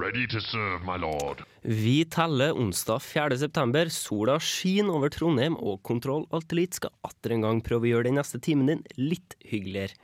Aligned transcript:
Ready 0.00 0.26
to 0.28 0.40
serve, 0.40 0.84
my 0.84 0.96
lord. 0.96 1.42
Vi 1.62 2.04
teller 2.04 2.56
onsdag 2.56 3.02
4. 3.02 3.36
september. 3.38 3.88
Sola 3.88 4.38
skinner 4.40 4.96
over 4.96 5.12
Trondheim, 5.12 5.58
og 5.60 5.82
Kontroll 5.84 6.24
Alt 6.32 6.54
Elite 6.54 6.78
skal 6.78 6.94
atter 7.04 7.34
en 7.34 7.44
gang 7.44 7.60
prøve 7.60 7.84
å 7.84 7.90
gjøre 7.90 8.08
den 8.08 8.16
neste 8.16 8.40
timen 8.40 8.70
din 8.70 8.80
litt 8.96 9.36
hyggeligere. 9.44 9.98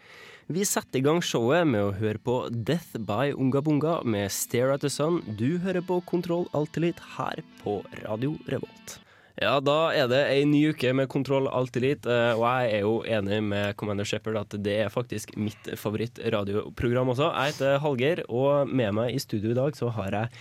Vi 0.52 0.66
setter 0.68 1.00
i 1.00 1.06
gang 1.06 1.22
showet 1.24 1.64
med 1.70 1.80
å 1.80 1.96
høre 1.96 2.20
på 2.20 2.36
Death 2.52 3.00
by 3.08 3.32
Unga 3.32 3.64
Bunga 3.64 3.96
med 4.04 4.28
Stare 4.34 4.76
at 4.76 4.84
the 4.84 4.92
Sun. 4.92 5.22
Du 5.40 5.56
hører 5.64 5.80
på 5.80 6.02
Kontroll 6.04 6.44
Alt 6.52 6.76
her 7.16 7.40
på 7.64 7.80
Radio 8.04 8.36
Revolt. 8.52 9.00
Ja, 9.36 9.58
da 9.60 9.90
er 9.92 10.06
det 10.08 10.22
ei 10.32 10.46
ny 10.48 10.62
uke 10.72 10.94
med 10.96 11.10
Kontroll 11.12 11.44
alltid 11.52 11.82
Elite, 11.82 12.08
eh, 12.08 12.38
og 12.38 12.46
jeg 12.46 12.70
er 12.72 12.86
jo 12.86 12.94
enig 13.18 13.42
med 13.44 13.76
Commander 13.76 14.08
Shepherd 14.08 14.38
at 14.40 14.56
det 14.64 14.78
er 14.86 14.92
faktisk 14.92 15.34
mitt 15.36 15.68
favoritt-radioprogram 15.76 17.12
også. 17.12 17.28
Jeg 17.34 17.52
heter 17.52 17.76
Hallgeir, 17.84 18.24
og 18.32 18.72
med 18.72 18.96
meg 18.96 19.12
i 19.12 19.20
studio 19.20 19.52
i 19.52 19.58
dag 19.58 19.76
så 19.76 19.92
har 19.92 20.16
jeg 20.16 20.32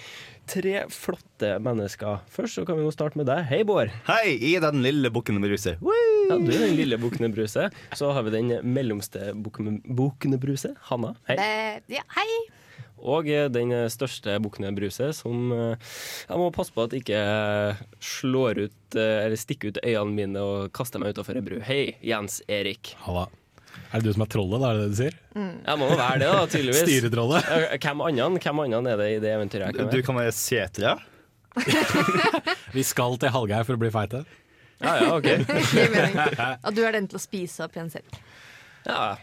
tre 0.47 0.75
flotte 0.95 1.51
mennesker. 1.59 2.23
Først 2.31 2.55
så 2.55 2.63
kan 2.63 2.79
vi 2.79 2.87
jo 2.87 2.95
starte 2.95 3.19
med 3.19 3.27
deg. 3.27 3.43
Hei, 3.51 3.63
Bård. 3.67 3.91
Hei, 4.07 4.37
i 4.39 4.55
den 4.63 4.79
lille 4.85 5.11
bukken 5.11 5.43
med 5.43 5.51
ruset. 5.51 5.75
Ja, 5.83 6.39
du 6.39 6.51
er 6.55 6.63
den 6.63 6.79
lille 6.79 6.97
Bukkene 7.01 7.33
Bruse. 7.35 7.67
Så 7.99 8.15
har 8.15 8.23
vi 8.25 8.31
den 8.33 8.55
mellomste 8.63 9.33
bukken 9.35 9.83
med 10.31 10.39
Bruse, 10.39 10.71
Hanna. 10.87 11.17
Hei. 11.27 11.35
Uh, 11.35 11.97
ja, 11.99 12.07
hei. 12.15 12.29
Og 13.05 13.27
eh, 13.29 13.47
den 13.53 13.71
største 13.93 14.35
Bukkene 14.41 14.71
Bruse, 14.75 15.11
som 15.13 15.51
eh, 15.53 15.95
jeg 16.25 16.41
må 16.41 16.47
passe 16.55 16.73
på 16.73 16.85
at 16.87 16.95
ikke 16.97 17.19
slår 18.01 18.63
ut 18.65 18.97
eh, 18.97 19.25
eller 19.27 19.37
stikker 19.39 19.73
ut 19.75 19.81
øynene 19.83 20.15
mine 20.17 20.41
og 20.45 20.71
kaster 20.75 21.01
meg 21.01 21.13
utafor 21.13 21.37
ei 21.37 21.43
bru. 21.45 21.59
Hei, 21.65 21.81
Jens 22.05 22.39
Erik. 22.49 22.95
Halla. 23.05 23.27
Er 23.91 23.99
det 24.01 24.07
du 24.07 24.15
som 24.15 24.23
er 24.23 24.29
trollet, 24.31 24.61
da? 24.63 24.69
Er 24.71 24.77
det 24.79 24.85
det 24.85 24.91
du 24.93 24.97
sier? 25.01 25.17
Jeg 25.35 25.79
må 25.81 25.89
jo 25.91 25.97
være 25.99 26.19
det, 26.21 26.29
da, 26.31 26.45
tydeligvis. 26.51 26.85
Styretrollet? 26.87 27.49
Eh, 27.51 27.75
Hvem 27.83 28.01
annen 28.07 28.39
Hvem 28.41 28.63
annen 28.65 28.89
er 28.93 29.01
det 29.03 29.09
i 29.13 29.19
det 29.23 29.33
eventyret 29.35 29.67
jeg 29.69 29.77
kan 29.77 29.91
Du 29.91 29.97
være? 29.99 30.07
kan 30.07 30.19
være 30.21 30.33
setra. 30.35 30.95
Vi 32.75 32.83
skal 32.83 33.19
til 33.21 33.31
Hallgeir 33.35 33.67
for 33.67 33.77
å 33.77 33.81
bli 33.85 33.91
feite. 33.93 34.23
Ja, 34.83 34.95
ja, 34.99 35.11
ok. 35.15 35.27
At. 36.47 36.65
Og 36.67 36.75
du 36.75 36.81
er 36.87 36.97
den 36.97 37.07
til 37.11 37.19
å 37.19 37.23
spise 37.23 37.63
opp 37.67 37.77
igjen 37.77 37.91
selv. 37.93 38.17
Ja, 38.87 39.15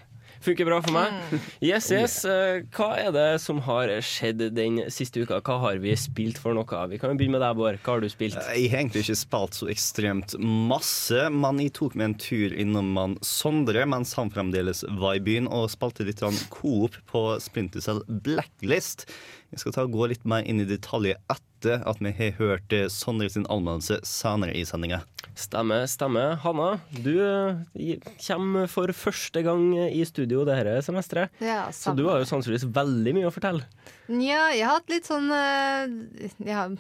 Funker 0.43 0.67
bra 0.67 0.81
for 0.83 0.95
meg. 0.97 1.41
Yes, 1.63 1.87
yes. 1.95 2.17
Eh, 2.27 2.63
Hva 2.75 2.89
er 2.99 3.13
det 3.15 3.27
som 3.43 3.61
har 3.63 3.93
skjedd 4.03 4.41
den 4.57 4.81
siste 4.91 5.23
uka? 5.23 5.39
Hva 5.45 5.59
har 5.63 5.79
vi 5.83 5.95
spilt 5.99 6.41
for 6.43 6.57
noe? 6.57 6.81
Vi 6.91 6.99
kan 6.99 7.13
jo 7.13 7.19
begynne 7.21 7.37
med 7.39 7.45
deg, 7.45 7.59
Bård. 7.61 7.79
Hva 7.85 7.95
har 7.97 8.03
du 8.03 8.09
spilt? 8.11 8.35
Jeg 8.35 8.71
har 8.73 8.81
egentlig 8.83 9.05
ikke 9.05 9.19
spilt 9.23 9.59
så 9.61 9.69
ekstremt 9.71 10.35
masse, 10.43 11.29
men 11.31 11.63
jeg 11.63 11.75
tok 11.79 11.95
meg 11.99 12.11
en 12.11 12.19
tur 12.27 12.57
innom 12.59 12.91
man 12.97 13.15
Sondre 13.23 13.85
mens 13.87 14.17
han 14.19 14.33
fremdeles 14.35 14.83
var 14.99 15.21
i 15.21 15.23
byen, 15.23 15.47
og 15.47 15.71
spilte 15.73 16.07
litt 16.09 16.23
sånn 16.25 16.39
coop 16.53 16.99
på 17.11 17.25
Splintercell 17.43 18.03
Blacklist. 18.09 19.07
Jeg 19.53 19.61
skal 19.61 19.75
ta 19.77 19.85
og 19.87 19.93
gå 19.95 20.09
litt 20.11 20.25
mer 20.29 20.47
inn 20.49 20.63
i 20.63 20.69
detaljer 20.69 21.19
etter 21.33 21.85
at 21.87 22.01
vi 22.03 22.11
har 22.17 22.33
hørt 22.39 22.73
eh, 22.75 22.89
Sondre 22.91 23.29
sin 23.31 23.45
anmeldelse 23.53 24.01
senere 24.09 24.55
i 24.57 24.65
sendinga. 24.67 25.03
Stemmer, 25.39 25.85
stemmer. 25.89 26.35
Hanna, 26.43 26.71
du 27.05 27.13
eh, 27.21 28.01
kommer 28.25 28.67
for 28.73 28.91
første 28.97 29.45
gang 29.45 29.71
i 29.85 30.03
studio 30.09 30.43
dette 30.49 30.79
semesteret. 30.89 31.31
Ja, 31.45 31.67
Så 31.73 31.95
du 31.97 32.07
har 32.09 32.23
jo 32.23 32.29
sannsynligvis 32.33 32.67
veldig 32.73 33.15
mye 33.19 33.29
å 33.29 33.35
fortelle. 33.35 33.69
Nja, 34.11 34.49
jeg 34.57 34.67
har 34.67 34.81
hatt 34.81 34.93
litt 34.93 35.09
sånn 35.09 35.31
eh, 35.37 35.95
jeg, 36.43 36.57
har, 36.57 36.75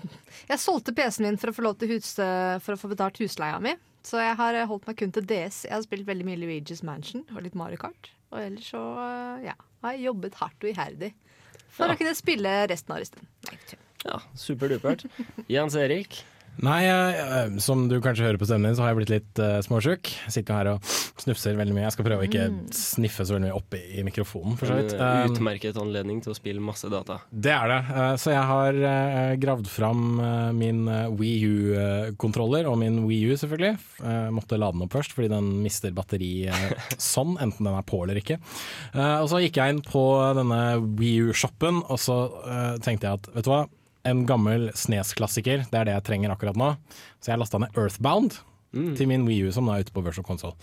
jeg 0.50 0.65
solgte 0.65 0.97
PC-en 0.97 1.28
min 1.28 1.41
for 1.41 1.53
å 1.53 1.56
få 1.56 1.69
lov 1.69 1.78
til 1.81 1.94
hus, 1.94 2.16
For 2.16 2.75
å 2.75 2.81
få 2.81 2.91
betalt 2.93 3.21
husleia 3.22 3.61
mi. 3.62 3.77
Så 4.06 4.19
jeg 4.19 4.34
har 4.38 4.56
eh, 4.59 4.66
holdt 4.69 4.88
meg 4.88 4.99
kun 4.99 5.12
til 5.15 5.27
DS. 5.28 5.62
Jeg 5.69 5.77
har 5.77 5.84
spilt 5.84 6.09
veldig 6.09 6.27
mye 6.27 6.41
Luigi's 6.41 6.82
Mansion 6.87 7.22
og 7.37 7.44
litt 7.44 7.56
Mario 7.59 7.78
Kart. 7.81 8.11
Og 8.32 8.41
ellers 8.41 8.72
så 8.72 8.81
eh, 9.05 9.47
ja, 9.50 9.55
har 9.84 9.94
jeg 9.94 10.09
jobbet 10.09 10.38
hardt 10.41 10.65
og 10.65 10.72
iherdig 10.72 11.12
for 11.72 11.93
å 11.93 11.97
kunne 11.99 12.15
spille 12.19 12.53
resten 12.71 12.94
av 12.94 13.00
resten. 13.03 13.27
Nei. 13.49 13.59
Ja, 14.03 14.19
Superdupert. 14.38 15.05
Jens 15.50 15.77
Erik. 15.78 16.22
Nei, 16.62 16.81
eh, 16.87 17.56
som 17.59 17.89
du 17.91 17.97
kanskje 18.05 18.23
hører 18.28 18.39
på 18.39 18.47
stemmen 18.47 18.69
din, 18.71 18.77
så 18.78 18.84
har 18.84 18.93
jeg 18.93 18.99
blitt 19.00 19.11
litt 19.11 19.41
uh, 19.43 19.56
småsjuk. 19.67 20.11
Sitter 20.31 20.55
her 20.61 20.69
og 20.77 20.84
snufser 21.23 21.56
veldig 21.59 21.75
mye. 21.75 21.84
Jeg 21.89 21.95
skal 21.97 22.06
prøve 22.06 22.23
å 22.23 22.28
ikke 22.28 22.45
sniffe 22.78 23.27
så 23.27 23.34
veldig 23.34 23.49
mye 23.49 23.56
oppi 23.59 23.81
i 23.99 24.05
mikrofonen, 24.06 24.55
for 24.61 24.71
så 24.71 24.77
vidt. 24.78 24.95
eh, 24.95 25.00
Um, 25.03 25.34
utmerket 25.34 25.77
anledning 25.83 26.21
til 26.23 26.31
å 26.33 26.37
spille 26.39 26.62
masse 26.62 26.87
data. 26.93 27.17
det 27.34 27.50
er 27.50 27.67
det. 27.73 27.81
Eh, 27.97 28.12
så 28.23 28.31
jeg 28.31 28.45
har 28.53 28.78
eh, 28.93 29.33
gravd 29.43 29.67
fram 29.73 30.05
eh, 30.23 30.53
min 30.55 30.84
uh, 30.87 31.11
Wii 31.19 31.50
U-kontroller, 31.50 32.71
og 32.71 32.79
min 32.81 33.03
Wii 33.09 33.33
U 33.33 33.37
selvfølgelig. 33.43 33.75
Uh, 34.03 34.31
måtte 34.34 34.59
lade 34.61 34.79
den 34.79 34.87
opp 34.87 34.94
først, 34.94 35.12
fordi 35.19 35.33
den 35.34 35.50
mister 35.67 35.91
batteri 35.97 36.33
eh, 36.47 36.73
sånn, 37.12 37.34
enten 37.43 37.67
den 37.67 37.75
er 37.75 37.87
på 37.91 38.05
eller 38.05 38.23
ikke. 38.23 38.39
Eh, 38.94 39.19
og 39.19 39.29
så 39.34 39.43
gikk 39.43 39.59
jeg 39.59 39.75
inn 39.77 39.83
på 39.87 40.06
denne 40.39 40.62
Wii 40.99 41.29
U-shoppen, 41.33 41.83
og 41.91 41.99
så 42.03 42.19
eh, 42.47 42.75
tenkte 42.87 43.09
jeg 43.11 43.19
at 43.21 43.33
vet 43.34 43.47
du 43.47 43.53
hva, 43.53 43.65
en 44.09 44.25
gammel 44.27 44.71
Snes-klassiker, 44.79 45.67
det 45.71 45.79
er 45.79 45.89
det 45.89 45.95
jeg 45.97 46.07
trenger 46.09 46.35
akkurat 46.35 46.59
nå. 46.59 46.73
Så 47.23 47.33
jeg 47.33 47.41
lasta 47.43 47.61
ned 47.63 47.77
Earthbound 47.79 48.41
til 48.73 49.07
min 49.11 49.27
Wii 49.29 49.47
U, 49.47 49.53
som 49.53 49.67
nå 49.69 49.75
er 49.77 49.85
ute 49.85 49.93
på 49.93 50.03
Virtual 50.05 50.25
Console, 50.27 50.57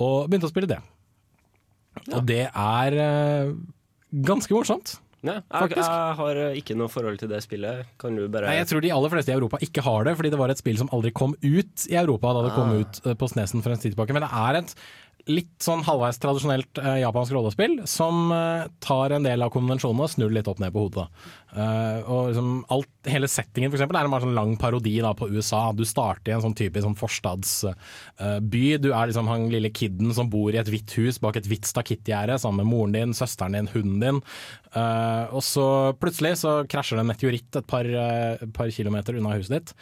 og 0.00 0.28
begynte 0.30 0.46
å 0.46 0.52
spille 0.52 0.70
det. 0.70 0.78
Og 2.14 2.22
det 2.28 2.44
er 2.46 2.96
uh, 2.96 3.54
ganske 4.26 4.54
morsomt. 4.54 4.96
Ja, 5.20 5.42
jeg, 5.52 5.74
jeg 5.76 6.14
har 6.16 6.38
eh, 6.40 6.54
ikke 6.56 6.72
noe 6.80 6.88
forhold 6.88 7.18
til 7.20 7.28
det 7.28 7.42
spillet. 7.44 7.90
Kan 8.00 8.14
du 8.16 8.22
bare 8.32 8.48
Nei, 8.48 8.54
jeg 8.62 8.70
tror 8.70 8.80
de 8.80 8.92
aller 8.94 9.12
fleste 9.12 9.28
i 9.28 9.36
Europa 9.36 9.58
ikke 9.60 9.82
har 9.84 10.06
det, 10.08 10.14
fordi 10.16 10.30
det 10.32 10.38
var 10.40 10.52
et 10.54 10.62
spill 10.62 10.78
som 10.80 10.88
aldri 10.96 11.12
kom 11.12 11.34
ut 11.42 11.84
i 11.90 11.98
Europa 12.00 12.32
da 12.38 12.46
det 12.46 12.54
kom 12.56 12.70
Ah. 12.72 12.80
ut 12.80 13.00
eh, 13.04 13.16
på 13.20 13.28
Snesen 13.28 13.60
for 13.60 13.74
en 13.74 13.82
tid 13.82 13.92
tilbake. 13.92 14.16
Men 14.16 14.24
det 14.24 14.30
er 14.32 14.60
et 14.62 14.72
litt 15.28 15.52
sånn 15.60 15.82
halvveis 15.84 16.16
tradisjonelt 16.22 16.80
uh, 16.80 16.94
japansk 17.02 17.34
rollespill 17.36 17.74
som 17.84 18.30
uh, 18.32 18.64
tar 18.80 19.12
en 19.12 19.26
del 19.28 19.44
av 19.44 19.52
konvensjonene 19.52 20.06
og 20.06 20.14
snur 20.14 20.32
litt 20.32 20.48
opp 20.48 20.62
ned 20.64 20.72
på 20.72 20.86
hodet. 20.86 21.04
Da. 21.04 21.34
Eh, 21.50 22.00
og 22.06 22.30
liksom 22.30 22.50
alt, 22.70 22.90
hele 23.10 23.28
settingen 23.30 23.72
for 23.72 23.78
eksempel, 23.78 23.98
er 23.98 24.06
en 24.06 24.24
sånn 24.26 24.36
lang 24.36 24.54
parodi 24.60 24.96
da, 25.02 25.12
på 25.16 25.30
USA. 25.32 25.70
Du 25.74 25.82
starter 25.88 26.32
i 26.32 26.36
en 26.36 26.44
sånn 26.44 26.56
typisk 26.58 26.86
sånn 26.86 26.98
forstadsby. 26.98 28.64
du 28.78 28.90
er 28.92 29.10
liksom 29.10 29.30
han 29.30 29.48
lille 29.52 29.72
kiden 29.74 30.14
som 30.14 30.30
bor 30.30 30.54
i 30.54 30.60
et 30.60 30.70
hvitt 30.70 30.94
hus 30.98 31.20
bak 31.22 31.40
et 31.40 31.48
hvitt 31.50 31.68
stakittgjerde 31.68 32.38
sammen 32.38 32.64
med 32.64 32.70
moren 32.70 32.96
din, 32.96 33.16
søsteren 33.16 33.56
din, 33.58 33.70
hunden 33.74 34.00
din. 34.04 34.22
Uh, 34.70 35.26
og 35.34 35.42
så 35.42 35.66
plutselig 35.98 36.36
så 36.44 36.60
krasjer 36.70 37.00
det 37.00 37.02
en 37.02 37.10
meteoritt 37.10 37.56
et 37.58 37.66
par, 37.66 37.86
eh, 37.86 38.44
par 38.54 38.70
kilometer 38.70 39.16
unna 39.18 39.34
huset 39.34 39.56
ditt, 39.56 39.72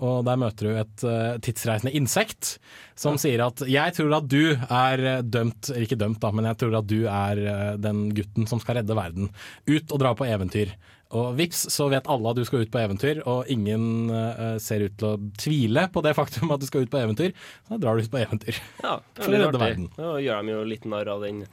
og 0.00 0.22
der 0.24 0.40
møter 0.40 0.68
du 0.68 0.78
et 0.80 1.04
eh, 1.04 1.36
tidsreisende 1.44 1.92
insekt 1.92 2.56
som 2.98 3.18
sier 3.20 3.42
at 3.44 3.62
'jeg 3.62 3.94
tror 3.94 4.16
at 4.16 4.28
du 4.28 4.56
er 4.56 4.98
eh, 4.98 5.22
dømt', 5.22 5.70
eller 5.70 5.86
ikke 5.86 6.00
dømt 6.00 6.20
da, 6.20 6.32
men 6.32 6.48
jeg 6.50 6.58
tror 6.58 6.78
at 6.78 6.86
du 6.86 7.00
er 7.06 7.38
eh, 7.38 7.76
den 7.76 8.08
gutten 8.14 8.48
som 8.48 8.60
skal 8.60 8.80
redde 8.80 8.96
verden. 8.96 9.30
Ut 9.68 9.92
og 9.92 10.00
dra 10.00 10.14
på 10.14 10.26
eventyr. 10.26 10.74
Og 11.16 11.38
vips, 11.38 11.62
så 11.72 11.86
vet 11.88 12.08
alle 12.12 12.32
at 12.32 12.36
du 12.36 12.44
skal 12.44 12.66
ut 12.66 12.72
på 12.72 12.80
eventyr, 12.82 13.22
og 13.24 13.48
ingen 13.48 14.10
uh, 14.12 14.58
ser 14.60 14.84
ut 14.84 14.96
til 15.00 15.08
å 15.08 15.30
tvile 15.40 15.86
på 15.92 16.02
det 16.04 16.12
faktum 16.18 16.52
at 16.52 16.60
du 16.60 16.68
skal 16.68 16.84
ut 16.84 16.92
på 16.92 17.00
eventyr. 17.00 17.32
Så 17.64 17.74
da 17.74 17.80
drar 17.80 17.96
du 17.96 18.04
ut 18.04 18.12
på 18.12 18.20
eventyr. 18.20 18.60
Ja, 18.84 18.98
det 19.16 19.24
er 19.24 19.36
litt 19.38 19.56
artig. 19.56 19.88
Da 19.96 20.16
gjør 20.20 20.44
de 20.44 20.56
jo 20.56 20.64
litt 20.68 20.88
narr 20.88 21.12
av 21.14 21.24
den 21.24 21.46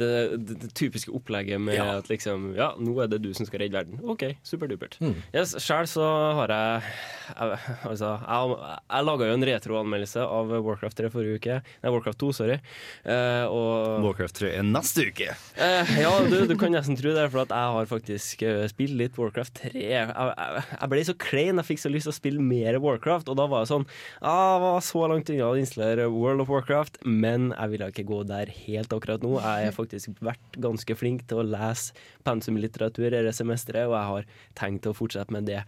det, 0.00 0.10
det, 0.46 0.58
det 0.62 0.70
typiske 0.78 1.12
opplegget 1.16 1.60
med 1.60 1.76
Ja. 1.78 1.88
at 1.98 2.08
liksom 2.12 2.52
Ja, 2.56 2.72
nå 2.78 2.94
er 3.02 3.10
det 3.12 3.22
du 3.24 3.32
som 3.36 3.46
skal 3.48 3.64
redde 3.64 3.76
verden. 3.78 4.00
OK, 4.04 4.24
superdupert. 4.46 4.98
Mm. 5.02 5.14
Yes, 5.34 5.56
Sjøl 5.62 5.88
så 5.90 6.06
har 6.40 6.52
jeg 6.52 6.82
jeg, 7.26 7.58
altså, 7.88 8.12
jeg, 8.22 8.56
jeg 8.86 9.06
laga 9.08 9.26
jo 9.26 9.34
en 9.36 9.46
retroanmeldelse 9.48 10.22
av 10.22 10.52
Warcraft 10.62 11.00
3 11.00 11.10
forrige 11.10 11.40
uke. 11.40 11.56
Nei, 11.82 11.90
Warcraft 11.90 12.20
2, 12.22 12.28
sorry. 12.38 12.58
Uh, 13.02 13.44
og 13.50 14.04
Warcraft 14.06 14.38
3 14.42 14.52
er 14.60 14.66
neste 14.66 15.08
uke. 15.10 15.32
Uh, 15.58 15.90
ja, 15.98 16.12
du, 16.30 16.36
du 16.46 16.54
kan 16.60 16.70
nesten 16.74 16.98
tro 16.98 17.10
det, 17.16 17.26
for 17.32 17.42
at 17.42 17.54
jeg 17.54 17.74
har 17.76 17.88
faktisk 17.90 18.42
eh, 18.46 18.62
spilt 18.70 18.94
litt 18.98 19.18
Warcraft 19.18 19.58
3. 19.64 19.72
Jeg, 19.82 20.06
jeg, 20.12 20.62
jeg 20.76 20.90
ble 20.92 21.02
så 21.08 21.16
klein, 21.26 21.58
jeg 21.60 21.68
fikk 21.72 21.82
så 21.82 21.90
lyst 21.92 22.06
til 22.08 22.14
å 22.14 22.18
spille 22.20 22.42
mer 22.46 22.78
Warcraft, 22.82 23.30
og 23.32 23.38
da 23.40 23.46
var 23.50 23.64
jeg 23.64 23.70
sånn 23.72 23.86
Jeg 23.88 24.62
var 24.66 24.78
så 24.86 25.02
langt 25.10 25.30
unna 25.32 25.50
å 25.50 25.58
installere 25.58 26.06
World 26.12 26.44
of 26.44 26.52
Warcraft, 26.52 27.00
men 27.06 27.50
jeg 27.56 27.72
ville 27.74 27.90
ikke 27.92 28.06
gå 28.08 28.22
der 28.28 28.50
helt 28.66 28.92
akkurat 28.94 29.22
nå. 29.24 29.36
Jeg 29.42 29.70
er 29.70 29.74
faktisk 29.74 29.85
vært 30.24 30.58
ganske 30.62 30.96
flink 30.98 31.24
til 31.28 31.42
å 31.42 31.46
lese 31.46 31.94
pensumlitteratur 32.26 33.10
dette 33.12 33.34
semesteret, 33.36 33.86
og 33.86 33.96
jeg 33.96 34.10
har 34.10 34.28
tenkt 34.58 34.88
å 34.88 34.94
fortsette 34.96 35.34
med 35.34 35.48
det. 35.48 35.62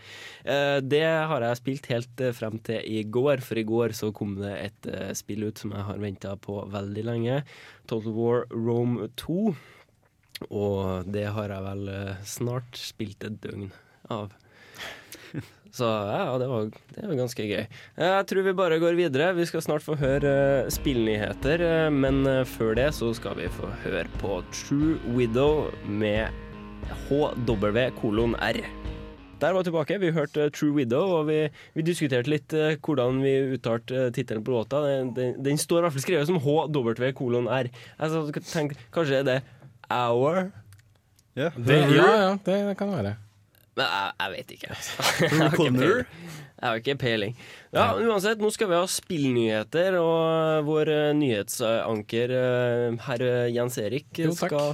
Eh, 0.44 0.78
det 0.82 1.04
har 1.04 1.44
jeg 1.44 1.60
spilt 1.60 1.90
helt 1.92 2.24
eh, 2.24 2.34
frem 2.36 2.58
til 2.66 2.82
i 2.82 3.04
går, 3.04 3.44
for 3.44 3.60
i 3.60 3.66
går 3.68 3.96
så 3.96 4.10
kom 4.16 4.36
det 4.40 4.54
et 4.58 4.90
eh, 4.90 5.12
spill 5.18 5.48
ut 5.48 5.62
som 5.62 5.74
jeg 5.76 5.86
har 5.90 6.02
venta 6.02 6.34
på 6.36 6.60
veldig 6.72 7.06
lenge. 7.06 7.42
Total 7.86 8.16
War 8.16 8.46
Rome 8.54 9.10
2. 9.20 9.40
Og 10.54 11.08
det 11.10 11.24
har 11.34 11.50
jeg 11.50 11.64
vel 11.64 11.88
snart 12.22 12.78
spilt 12.78 13.24
et 13.26 13.40
døgn 13.42 13.72
av. 14.14 14.30
Så 15.74 15.84
ja, 15.84 16.38
det 16.40 16.48
var, 16.48 16.68
det 16.94 17.04
var 17.04 17.18
ganske 17.18 17.44
gøy. 17.44 17.64
Jeg 18.00 18.26
tror 18.30 18.46
vi 18.46 18.56
bare 18.56 18.80
går 18.80 18.96
videre. 18.98 19.30
Vi 19.36 19.46
skal 19.48 19.64
snart 19.64 19.84
få 19.84 19.98
høre 20.00 20.32
eh, 20.64 20.70
spillnyheter, 20.72 21.64
eh, 21.64 21.88
men 21.92 22.24
eh, 22.26 22.44
før 22.48 22.74
det 22.78 22.88
så 22.96 23.12
skal 23.16 23.36
vi 23.40 23.50
få 23.52 23.70
høre 23.84 24.06
på 24.22 24.40
True 24.54 24.96
Widow 25.16 25.68
med 25.84 26.32
HW 27.08 27.88
kolon 28.00 28.36
R. 28.40 28.62
Der 29.38 29.52
var 29.52 29.60
vi 29.60 29.68
tilbake. 29.68 29.98
Vi 30.02 30.10
hørte 30.10 30.48
True 30.50 30.74
Widow, 30.74 31.12
og 31.20 31.28
vi, 31.28 31.44
vi 31.74 31.84
diskuterte 31.86 32.30
litt 32.32 32.54
eh, 32.56 32.74
hvordan 32.82 33.20
vi 33.22 33.36
uttalte 33.54 34.08
eh, 34.08 34.10
tittelen 34.14 34.42
på 34.44 34.56
låta. 34.56 34.82
Den, 34.86 35.12
den, 35.14 35.36
den 35.44 35.60
står 35.60 35.82
i 35.82 35.86
hvert 35.86 35.98
fall 35.98 36.06
skrevet 36.06 36.30
som 36.30 36.40
HW 36.42 37.12
kolon 37.14 37.46
R. 37.46 37.70
Jeg 37.70 38.10
så 38.14 38.24
tenkte 38.40 38.88
kanskje 38.94 39.20
er 39.20 39.28
det 39.28 39.38
Hour? 39.92 40.48
Yeah. 41.38 41.54
Det, 41.54 41.78
ja, 41.94 42.10
ja, 42.18 42.30
det 42.44 42.76
kan 42.80 42.90
det 42.90 42.98
være. 42.98 43.16
Men 43.78 43.86
jeg, 43.86 44.12
jeg 44.18 44.34
vet 44.34 44.54
ikke. 44.56 44.74
altså. 44.74 46.04
Jeg 46.58 46.66
har 46.66 46.80
ikke 46.80 46.94
peiling. 46.98 47.34
Ja, 47.70 47.92
uansett, 48.02 48.40
nå 48.42 48.48
skal 48.50 48.66
vi 48.72 48.74
ha 48.74 48.86
spillnyheter, 48.90 49.94
og 50.02 50.64
vår 50.66 50.88
eh, 50.90 51.10
nyhetsanker 51.14 52.32
eh, 52.34 52.96
herr 53.06 53.22
Jens 53.54 53.78
Erik 53.78 54.18
Jo, 54.18 54.32
skal 54.34 54.72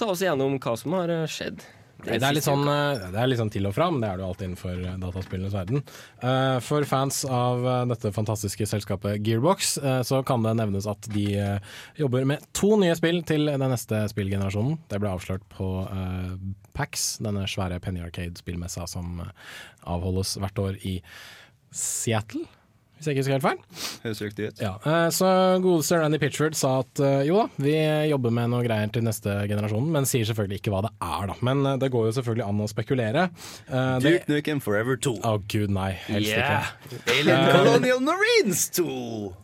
ta 0.00 0.08
oss 0.14 0.22
gjennom 0.24 0.56
hva 0.56 0.72
som 0.80 0.96
har 0.96 1.12
eh, 1.12 1.26
skjedd. 1.28 1.60
Det, 2.06 2.22
er 2.22 2.36
litt 2.36 2.46
sånn, 2.46 2.62
eh, 2.70 3.06
det 3.12 3.18
er 3.20 3.28
litt 3.30 3.40
sånn 3.40 3.50
til 3.52 3.66
og 3.68 3.74
fra, 3.76 3.88
men 3.90 4.02
det 4.02 4.08
er 4.08 4.18
det 4.18 4.24
jo 4.24 4.28
alltid 4.30 4.46
innenfor 4.46 4.74
eh, 4.78 4.96
dataspillenes 5.02 5.56
verden. 5.56 5.82
Eh, 6.22 6.56
For 6.64 6.86
fans 6.88 7.20
av 7.26 7.66
dette 7.90 8.12
fantastiske 8.14 8.68
selskapet 8.70 9.20
Gearbox, 9.26 9.74
så 10.06 10.20
kan 10.26 10.44
det 10.46 10.54
nevnes 10.58 10.86
at 10.90 11.08
de 11.12 11.26
jobber 11.98 12.26
med 12.28 12.44
to 12.56 12.74
nye 12.80 12.94
spill 12.98 13.22
til 13.26 13.50
den 13.50 13.66
neste 13.72 14.04
spillgenerasjonen. 14.12 14.78
Det 14.90 15.00
ble 15.02 15.12
avslørt 15.12 15.44
på 15.52 15.68
PAX, 16.76 17.06
denne 17.24 17.46
svære 17.50 17.80
Penny 17.82 18.02
Arcade-spillmessa 18.04 18.86
som 18.90 19.20
avholdes 19.86 20.36
hvert 20.42 20.62
år 20.62 20.78
i 20.86 20.98
Seattle, 21.76 22.46
hvis 22.96 23.06
jeg 23.08 23.14
ikke 23.16 23.22
husker 23.24 23.36
helt 23.36 23.44
feil. 23.46 23.58
Høres 24.06 24.20
riktig 24.24 24.48
ut. 24.50 24.60
Ja, 24.64 24.72
eh, 24.88 25.08
så 25.12 25.28
godeste 25.64 25.98
Randy 26.00 26.18
Pitchford 26.22 26.56
sa 26.58 26.78
at 26.82 27.02
eh, 27.04 27.22
jo 27.28 27.42
da, 27.42 27.46
vi 27.60 27.74
jobber 28.10 28.32
med 28.34 28.50
noe 28.54 28.64
greier 28.64 28.90
til 28.94 29.04
neste 29.06 29.34
generasjon, 29.50 29.88
men 29.92 30.08
sier 30.08 30.24
selvfølgelig 30.28 30.60
ikke 30.62 30.72
hva 30.74 30.80
det 30.86 30.92
er, 31.04 31.26
da. 31.32 31.36
Men 31.46 31.60
eh, 31.72 31.76
det 31.82 31.90
går 31.92 32.08
jo 32.08 32.14
selvfølgelig 32.18 32.46
an 32.48 32.64
å 32.64 32.68
spekulere. 32.72 33.26
Duke 33.68 34.24
det- 34.24 34.28
Nukem 34.32 34.60
Forever 34.64 34.96
2. 34.96 35.16
Å 35.26 35.36
gud, 35.48 35.70
nei. 35.76 35.90
Helst 36.08 36.26
Yeah. 36.26 36.66
ikke. 36.88 37.00
Alien 37.20 37.52
Colonial 37.52 38.00
Marines 38.02 38.64
2. 38.76 38.86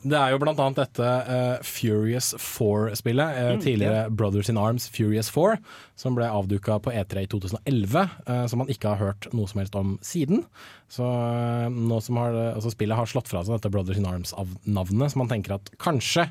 Det 0.02 0.18
er 0.18 0.32
jo 0.34 0.38
blant 0.42 0.58
annet 0.64 0.80
dette 0.82 1.06
uh, 1.06 1.62
Furious 1.62 2.32
4-spillet, 2.40 3.36
eh, 3.38 3.56
tidligere 3.62 4.10
Brothers 4.10 4.48
in 4.52 4.58
Arms 4.58 4.88
Furious 4.92 5.30
4, 5.32 5.58
som 5.98 6.16
ble 6.16 6.26
avduka 6.30 6.78
på 6.82 6.92
E3 6.92 7.26
i 7.26 7.28
2011, 7.30 8.08
eh, 8.26 8.44
som 8.50 8.62
man 8.62 8.72
ikke 8.72 8.94
har 8.94 9.00
hørt 9.02 9.28
noe 9.36 9.48
som 9.50 9.60
helst 9.62 9.76
om 9.78 9.94
siden. 10.04 10.44
Så 10.90 11.06
eh, 11.06 11.68
nå 11.72 12.00
som 12.04 12.20
har, 12.20 12.36
altså 12.56 12.72
spillet 12.72 12.98
har 12.98 13.08
slått 13.10 13.30
fra 13.30 13.44
seg 13.44 13.58
dette 13.58 13.72
Brothers 13.72 14.00
in 14.00 14.08
Arms-navnet, 14.08 15.12
så 15.12 15.22
man 15.22 15.32
tenker 15.32 15.58
at 15.60 15.72
kanskje 15.82 16.28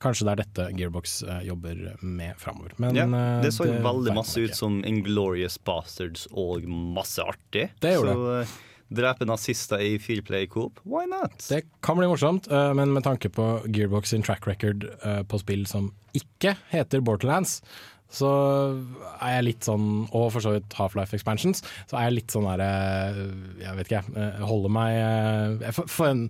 Kanskje 0.00 0.24
det 0.24 0.30
er 0.32 0.38
dette 0.40 0.64
Gearbox 0.78 1.18
eh, 1.28 1.42
jobber 1.44 1.76
med 2.00 2.38
framover. 2.40 2.72
Men 2.80 2.96
Ja, 2.96 3.04
det 3.44 3.50
så 3.52 3.66
jo 3.68 3.74
veldig 3.84 4.14
masse 4.16 4.40
ut 4.40 4.54
som 4.56 4.78
Inglorious 4.88 5.58
Bastards 5.60 6.22
og 6.32 6.64
masse 6.64 7.20
artig. 7.20 7.66
Det 7.84 7.90
gjorde 7.98 8.14
så 8.16 8.30
det 8.40 8.46
drepe 8.96 9.28
nazister 9.28 9.84
i 9.84 9.98
Fearplay 10.00 10.48
coop, 10.50 10.80
why 10.88 11.04
not? 11.06 11.36
Det 11.50 11.60
kan 11.84 12.00
bli 12.00 12.08
morsomt, 12.08 12.48
men 12.48 12.90
med 12.96 13.04
tanke 13.04 13.28
på 13.30 13.44
Gearbox 13.68 14.10
sin 14.10 14.24
track 14.24 14.48
record 14.48 14.88
på 15.28 15.38
spill 15.44 15.68
som 15.68 15.92
ikke 16.16 16.56
heter 16.72 17.04
Borderlands, 17.04 17.60
så 18.10 18.30
er 19.20 19.36
jeg 19.36 19.46
litt 19.46 19.66
sånn, 19.66 19.86
og 20.10 20.26
for 20.34 20.42
så 20.42 20.56
vidt 20.56 20.74
Half-Life 20.74 21.14
Expansions, 21.14 21.62
så 21.86 21.98
er 21.98 22.08
jeg 22.08 22.16
litt 22.16 22.34
sånn 22.34 22.48
der 22.48 22.62
eh, 22.64 23.20
Jeg 23.62 23.76
vet 23.78 23.86
ikke, 23.86 24.00
jeg. 24.00 24.16
eh, 24.18 24.42
Holder 24.50 24.74
meg 24.74 24.96
eh, 24.98 25.68
Jeg 25.68 25.76
for, 25.76 25.92
for, 25.94 26.24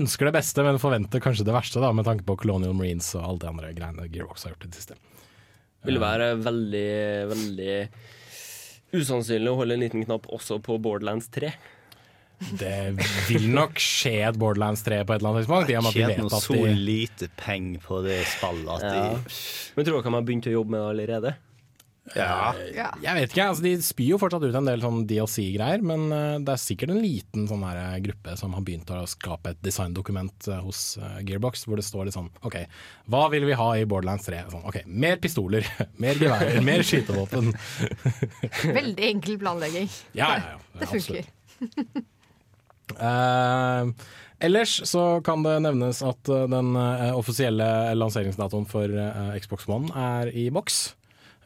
ønsker 0.00 0.30
det 0.30 0.34
beste, 0.38 0.64
men 0.64 0.80
forventer 0.80 1.22
kanskje 1.24 1.44
det 1.48 1.56
verste, 1.56 1.82
da, 1.84 1.92
med 1.96 2.08
tanke 2.08 2.24
på 2.26 2.38
Colonial 2.40 2.76
Marines 2.76 3.10
og 3.18 3.24
alle 3.26 3.44
de 3.44 3.50
andre 3.52 3.74
greiene 3.76 4.08
Gearbox 4.08 4.46
har 4.46 4.54
gjort 4.54 4.66
i 4.66 4.72
det 4.72 4.80
siste. 4.80 4.98
Vil 5.86 6.00
være 6.02 6.32
veldig, 6.42 6.88
veldig 7.30 7.76
usannsynlig 8.96 9.52
å 9.52 9.58
holde 9.60 9.76
en 9.76 9.84
liten 9.84 10.04
knapp 10.06 10.26
også 10.32 10.58
på 10.64 10.78
Borderlands 10.82 11.28
3. 11.34 11.52
Det 12.60 12.72
vil 13.30 13.46
nok 13.48 13.78
skje 13.80 14.28
et 14.28 14.36
Borderlands 14.36 14.82
3 14.84 15.00
på 15.08 15.14
et 15.14 15.22
eller 15.22 15.30
annet 15.32 15.46
tidspunkt, 15.46 15.66
Det 15.70 15.76
er 15.78 15.86
Tjent 15.96 16.18
noe 16.20 16.40
så 16.44 16.52
de 16.52 16.74
lite 16.76 17.30
penger 17.40 17.80
på 17.80 18.02
det 18.04 18.20
spillet 18.28 18.68
at 18.76 18.82
Ja. 18.84 18.92
de 18.92 19.74
Men 19.76 19.84
tror 19.88 19.96
dere 20.02 20.10
de 20.10 20.14
har 20.18 20.22
begynt 20.28 20.46
å 20.50 20.56
jobbe 20.58 20.70
med 20.76 20.80
det 20.82 20.88
allerede? 20.92 21.36
Ja. 22.14 22.54
Ja. 22.70 22.92
Jeg 23.02 23.14
vet 23.18 23.32
ikke, 23.32 23.46
altså 23.50 23.62
De 23.64 23.72
spyr 23.82 24.12
jo 24.12 24.18
fortsatt 24.22 24.44
ut 24.46 24.54
en 24.54 24.68
del 24.68 24.80
sånn 24.84 25.00
DLC-greier, 25.10 25.82
men 25.82 26.04
eh, 26.14 26.38
det 26.44 26.52
er 26.54 26.60
sikkert 26.62 26.92
en 26.94 27.00
liten 27.02 27.48
sånn 27.50 27.64
her 27.66 27.80
eh, 27.80 27.98
gruppe 28.04 28.36
som 28.38 28.54
har 28.54 28.62
begynt 28.62 28.92
å 28.94 29.00
skape 29.10 29.50
et 29.56 29.62
designdokument 29.66 30.46
eh, 30.52 30.60
hos 30.62 30.98
Gearbox, 31.26 31.64
hvor 31.66 31.80
det 31.80 31.86
står 31.88 32.06
litt 32.06 32.14
sånn 32.14 32.30
OK, 32.46 32.60
hva 33.10 33.24
vil 33.32 33.48
vi 33.48 33.58
ha 33.58 33.70
i 33.80 33.84
Borderlands 33.90 34.28
3? 34.28 34.44
Sånn, 34.54 34.62
ok, 34.70 34.84
Mer 34.86 35.18
pistoler, 35.18 35.66
mer 36.04 36.14
geværer, 36.20 36.60
mer 36.62 36.84
skytevåpen. 36.86 37.50
Veldig 38.76 39.08
enkel 39.10 39.40
planlegging. 39.42 39.90
Ja, 40.14 40.36
ja, 40.36 40.52
ja. 40.54 40.60
Det 40.78 40.86
absolutt. 40.92 41.32
funker. 41.58 42.04
Eh, 42.94 43.88
ellers 44.38 44.80
så 44.88 45.20
kan 45.24 45.42
det 45.42 45.58
nevnes 45.64 46.02
at 46.06 46.28
eh, 46.28 46.46
den 46.50 46.76
eh, 46.76 47.10
offisielle 47.16 47.94
lanseringsdatoen 47.98 48.68
for 48.70 48.92
Xbox 49.40 49.68
One 49.68 49.92
er 49.94 50.32
i 50.34 50.48
boks. 50.50 50.95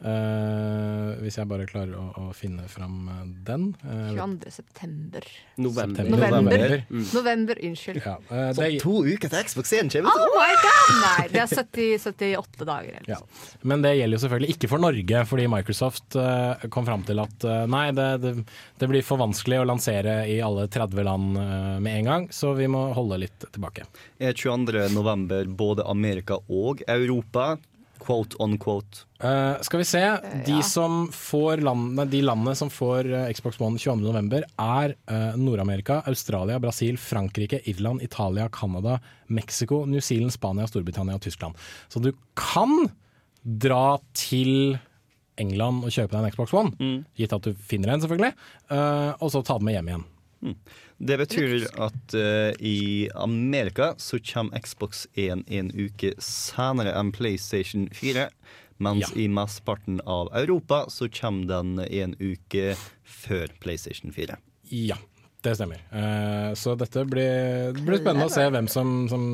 Eh, 0.01 1.09
hvis 1.21 1.35
jeg 1.37 1.45
bare 1.45 1.67
klarer 1.69 1.93
å, 1.93 2.07
å 2.17 2.23
finne 2.33 2.65
fram 2.71 3.05
eh, 3.11 3.19
den. 3.45 3.67
Uh, 3.85 4.15
22. 4.17 4.49
september. 4.55 5.27
November. 5.61 6.01
september. 6.01 6.23
November. 6.25 6.73
Mm. 6.89 7.03
November, 7.13 7.61
unnskyld. 7.69 8.01
Ja, 8.01 8.15
eh, 8.31 8.47
Så 8.55 8.63
det, 8.63 8.79
to 8.81 8.95
uker 9.05 9.29
til 9.29 9.45
Xbox 9.45 9.73
1 9.77 9.93
kommer. 9.93 10.17
Oh 10.17 10.33
my 10.39 10.55
god! 10.65 10.91
Nei, 11.03 11.27
det 11.35 11.43
er 11.43 11.53
70, 11.53 12.01
78 12.01 12.65
dager. 12.65 12.97
Eller. 12.97 13.11
ja. 13.13 13.19
Men 13.61 13.85
det 13.85 13.93
gjelder 13.99 14.17
jo 14.17 14.23
selvfølgelig 14.25 14.55
ikke 14.55 14.71
for 14.73 14.85
Norge, 14.87 15.23
fordi 15.29 15.47
Microsoft 15.53 16.17
uh, 16.17 16.67
kom 16.73 16.89
fram 16.89 17.05
til 17.05 17.21
at 17.21 17.47
nei, 17.69 17.85
det, 17.93 18.09
det, 18.23 18.35
det 18.81 18.89
blir 18.89 19.05
for 19.05 19.21
vanskelig 19.21 19.61
å 19.61 19.67
lansere 19.69 20.21
i 20.29 20.39
alle 20.41 20.65
30 20.71 21.05
land 21.05 21.37
med 21.81 21.91
en 21.93 22.09
gang, 22.09 22.29
så 22.33 22.55
vi 22.57 22.65
må 22.71 22.87
holde 22.95 23.21
litt 23.21 23.45
tilbake. 23.51 23.85
Er 24.21 24.33
22. 24.33 24.87
november 24.95 25.45
både 25.45 25.85
Amerika 25.89 26.39
og 26.49 26.81
Europa? 26.89 27.53
Quote 28.01 28.37
on 28.41 28.57
quote. 28.57 29.03
Uh, 29.21 29.61
skal 29.61 29.81
vi 29.83 29.85
se. 29.85 30.01
De, 30.45 30.55
ja. 30.57 30.65
som 30.65 31.03
får 31.13 31.61
landene, 31.61 32.07
de 32.09 32.21
landene 32.25 32.55
som 32.57 32.71
får 32.73 33.09
eh, 33.11 33.27
Xbox 33.37 33.59
One 33.61 33.77
22.11, 33.77 34.47
er 34.57 34.95
uh, 35.11 35.37
Nord-Amerika, 35.37 35.99
Australia, 36.09 36.57
Brasil, 36.63 36.97
Frankrike, 36.97 37.61
Irland, 37.69 38.01
Italia, 38.01 38.49
Canada, 38.49 38.97
Mexico, 39.27 39.83
New 39.85 40.01
Zealand, 40.01 40.33
Spania, 40.33 40.65
Storbritannia 40.69 41.19
og 41.19 41.21
Tyskland. 41.21 41.59
Så 41.93 42.01
du 42.01 42.09
kan 42.33 42.89
dra 43.41 43.99
til 44.17 44.79
England 45.41 45.85
og 45.85 45.93
kjøpe 45.93 46.15
deg 46.15 46.25
en 46.25 46.33
Xbox 46.33 46.55
One, 46.57 47.03
gitt 47.17 47.33
at 47.33 47.45
du 47.45 47.53
finner 47.53 47.93
en, 47.93 48.01
selvfølgelig, 48.03 48.33
uh, 48.73 49.13
og 49.21 49.29
så 49.33 49.45
ta 49.45 49.61
den 49.61 49.69
med 49.69 49.77
hjem 49.77 49.93
igjen. 49.93 50.09
Det 51.01 51.17
betyr 51.17 51.65
at 51.81 52.13
uh, 52.13 52.51
i 52.61 53.09
Amerika 53.17 53.93
så 53.97 54.19
kommer 54.21 54.59
Xbox 54.61 55.07
1 55.17 55.47
en 55.49 55.71
uke 55.73 56.13
senere 56.21 56.93
enn 56.93 57.09
PlayStation 57.15 57.87
4. 57.97 58.27
Mens 58.81 59.09
Ja. 59.11 59.21
i 59.21 59.27
mesteparten 59.29 59.99
av 60.09 60.29
Europa 60.33 60.85
så 60.89 61.09
kommer 61.09 61.45
den 61.49 61.79
en 61.79 62.15
uke 62.19 62.75
før 63.05 63.49
PlayStation 63.61 64.13
4. 64.13 64.37
Ja, 64.69 64.97
det 65.41 65.55
stemmer. 65.57 65.81
Uh, 65.93 66.53
så 66.57 66.73
dette 66.77 67.05
blir, 67.05 67.73
det 67.73 67.85
blir 67.85 68.01
spennende 68.01 68.29
å 68.29 68.33
se 68.33 68.45
hvem 68.49 68.69
som, 68.69 68.95
som 69.09 69.25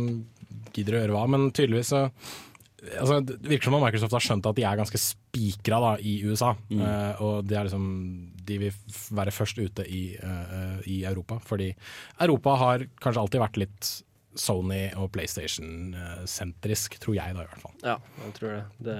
gidder 0.76 0.98
å 0.98 1.02
gjøre 1.04 1.16
hva, 1.16 1.26
men 1.32 1.50
tydeligvis 1.52 1.92
så 1.94 2.08
Altså, 3.00 3.20
det 3.26 3.38
virker 3.44 3.70
som 3.70 3.78
om 3.78 3.84
Microsoft 3.84 4.16
har 4.16 4.24
skjønt 4.24 4.50
at 4.50 4.58
de 4.58 4.66
er 4.68 4.80
ganske 4.80 5.02
spikra 5.02 5.80
da, 5.84 5.94
i 6.00 6.18
USA. 6.28 6.54
Eh, 6.72 7.22
og 7.24 7.48
de, 7.48 7.58
er 7.58 7.68
liksom, 7.68 7.88
de 8.48 8.60
vil 8.64 8.98
være 9.18 9.36
først 9.36 9.62
ute 9.62 9.86
i, 9.86 10.04
uh, 10.22 10.80
i 10.88 11.02
Europa. 11.10 11.40
Fordi 11.44 11.72
Europa 12.24 12.58
har 12.64 12.88
kanskje 13.04 13.24
alltid 13.24 13.44
vært 13.44 13.62
litt 13.64 13.94
Sony 14.38 14.84
og 15.00 15.10
PlayStation-sentrisk, 15.16 17.00
tror 17.02 17.18
jeg 17.18 17.34
da 17.34 17.44
i 17.44 17.50
hvert 17.50 17.64
fall. 17.64 17.78
Ja, 17.82 17.98
jeg 18.26 18.36
tror 18.38 18.54
det. 18.54 18.66
det 18.86 18.98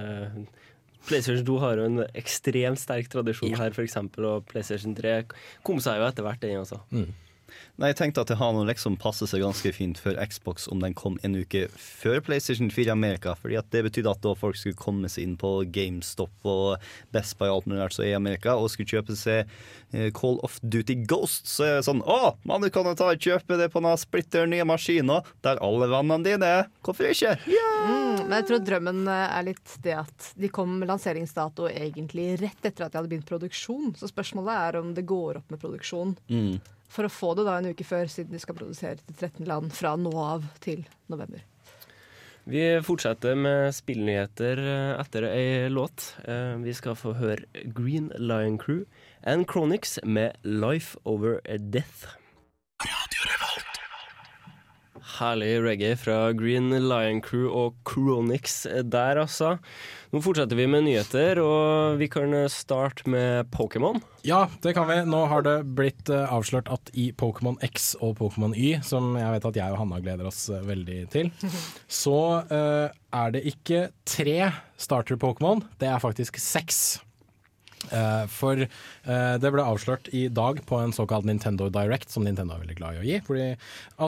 PlayStation 1.08 1.46
2 1.46 1.60
har 1.62 1.78
jo 1.78 1.86
en 1.88 2.02
ekstremt 2.18 2.80
sterk 2.82 3.08
tradisjon 3.12 3.54
her, 3.56 3.72
f.eks., 3.72 3.96
og 4.18 4.48
PlayStation 4.50 4.96
3 4.98 5.14
kom 5.66 5.78
seg 5.82 6.00
jo 6.00 6.08
etter 6.08 6.26
hvert, 6.26 6.42
den 6.42 6.60
også. 6.60 6.80
Nei, 7.78 7.92
jeg 7.92 7.98
tenkte 8.00 8.24
at 8.24 8.30
det 8.32 8.38
har 8.40 8.54
noe 8.54 8.66
liksom 8.68 8.98
passer 9.00 9.28
seg 9.30 9.44
ganske 9.44 9.72
fint 9.76 10.00
for 10.02 10.18
Xbox 10.18 10.68
om 10.72 10.82
den 10.82 10.96
kom 10.98 11.18
en 11.26 11.36
uke 11.38 11.66
før 11.78 12.20
PlayStation 12.24 12.70
4 12.74 12.90
i 12.90 12.94
Amerika. 12.94 13.34
Fordi 13.38 13.58
at 13.60 13.70
det 13.74 13.84
betydde 13.86 14.12
at 14.12 14.22
da 14.24 14.34
folk 14.38 14.58
skulle 14.58 14.78
komme 14.78 15.10
seg 15.12 15.26
inn 15.26 15.36
på 15.40 15.52
GameStop 15.74 16.48
og 16.48 16.88
Best 17.14 17.38
Buy 17.38 17.48
og 17.48 17.60
alt 17.60 17.68
mulig 17.70 17.82
rart 17.82 17.98
i 18.04 18.14
Amerika, 18.16 18.56
og 18.56 18.70
skulle 18.72 18.90
kjøpe 18.90 19.16
seg 19.18 19.48
eh, 19.92 20.10
Call 20.16 20.38
of 20.46 20.58
Duty 20.62 20.98
Ghost, 21.08 21.46
så 21.50 21.66
er 21.66 21.76
det 21.78 21.86
sånn 21.88 22.02
Å, 22.02 22.34
man, 22.48 22.64
du 22.64 22.70
kan 22.74 22.88
jo 22.88 22.96
ta 22.98 23.12
og 23.12 23.22
kjøpe 23.22 23.58
det 23.60 23.70
på 23.72 23.82
den 23.84 24.00
splitter 24.00 24.48
nye 24.50 24.66
maskinen 24.68 25.26
der 25.44 25.60
alle 25.64 25.88
vennene 25.90 26.24
dine 26.26 26.52
er. 26.60 26.70
Hvorfor 26.84 27.10
ikke? 27.10 27.36
Yeah! 27.48 27.78
Mm, 27.88 28.24
men 28.26 28.36
jeg 28.40 28.48
tror 28.50 28.64
drømmen 28.66 29.04
eh, 29.08 29.26
er 29.38 29.46
litt 29.50 29.76
det 29.84 29.94
at 30.00 30.32
de 30.38 30.50
kom 30.52 30.78
med 30.80 30.90
lanseringsdato 30.90 31.68
egentlig 31.70 32.32
rett 32.42 32.58
etter 32.64 32.86
at 32.86 32.92
de 32.92 33.00
hadde 33.00 33.10
begynt 33.12 33.28
produksjon. 33.28 33.94
Så 33.98 34.10
spørsmålet 34.10 34.54
er 34.56 34.80
om 34.80 34.90
det 34.96 35.06
går 35.08 35.40
opp 35.40 35.54
med 35.54 35.62
produksjon. 35.62 36.16
Mm. 36.30 36.58
For 36.88 37.04
å 37.08 37.12
få 37.12 37.34
det 37.38 37.44
da 37.48 37.58
en 37.60 37.70
uke 37.72 37.84
før, 37.86 38.08
siden 38.10 38.32
de 38.32 38.40
skal 38.42 38.56
produsere 38.58 38.98
til 39.02 39.14
13 39.28 39.46
land 39.48 39.72
fra 39.76 39.94
nå 40.00 40.12
av 40.18 40.46
til 40.64 40.86
november. 41.12 41.44
Vi 42.48 42.62
fortsetter 42.80 43.36
med 43.36 43.74
spillnyheter 43.76 44.60
eh, 44.62 44.92
etter 45.02 45.26
ei 45.28 45.68
låt. 45.68 46.14
Eh, 46.24 46.56
Vi 46.64 46.72
skal 46.72 46.96
få 46.96 47.12
høre 47.18 47.44
Green 47.76 48.08
Lion 48.16 48.56
Crew 48.56 48.86
and 49.22 49.44
Chronics 49.50 49.98
med 50.04 50.32
Life 50.48 50.96
Over 51.04 51.42
Death. 51.44 52.08
Herlig 55.18 55.56
reggae 55.64 55.96
fra 55.98 56.32
Green 56.36 56.70
Lion 56.70 57.18
Crew 57.24 57.48
og 57.50 57.78
Chronics 57.88 58.62
der, 58.86 59.18
altså. 59.18 59.56
Nå 60.12 60.22
fortsetter 60.24 60.56
vi 60.56 60.68
med 60.70 60.86
nyheter, 60.86 61.40
og 61.42 61.98
vi 62.00 62.06
kan 62.08 62.32
starte 62.52 63.08
med 63.10 63.50
Pokémon. 63.52 63.98
Ja, 64.24 64.46
det 64.62 64.72
kan 64.76 64.86
vi. 64.88 65.00
Nå 65.08 65.24
har 65.28 65.42
det 65.44 65.56
blitt 65.78 66.08
eh, 66.12 66.30
avslørt 66.32 66.70
at 66.72 66.92
i 66.94 67.10
Pokémon 67.12 67.58
X 67.66 67.90
og 67.98 68.16
Pokémon 68.20 68.54
Y, 68.56 68.78
som 68.86 69.10
jeg 69.18 69.34
vet 69.34 69.48
at 69.50 69.58
jeg 69.60 69.74
og 69.74 69.82
Hanna 69.82 69.98
gleder 70.04 70.30
oss 70.30 70.46
eh, 70.52 70.64
veldig 70.64 71.00
til, 71.12 71.32
så 72.02 72.18
uh, 72.48 72.86
er 72.88 73.34
det 73.34 73.44
ikke 73.50 73.88
tre 74.08 74.38
starter-Pokémon, 74.80 75.66
det 75.82 75.90
er 75.90 76.00
faktisk 76.04 76.40
seks. 76.40 77.00
Eh, 77.92 78.24
for 78.32 78.60
eh, 78.60 79.34
det 79.40 79.52
ble 79.54 79.64
avslørt 79.64 80.10
i 80.16 80.26
dag 80.32 80.60
på 80.66 80.80
en 80.82 80.92
såkalt 80.94 81.28
Nintendo 81.28 81.68
Direct, 81.72 82.10
som 82.10 82.26
Nintendo 82.26 82.56
er 82.56 82.64
veldig 82.64 82.78
glad 82.80 82.98
i 82.98 83.02
å 83.02 83.06
gi. 83.06 83.20
Fordi 83.26 83.48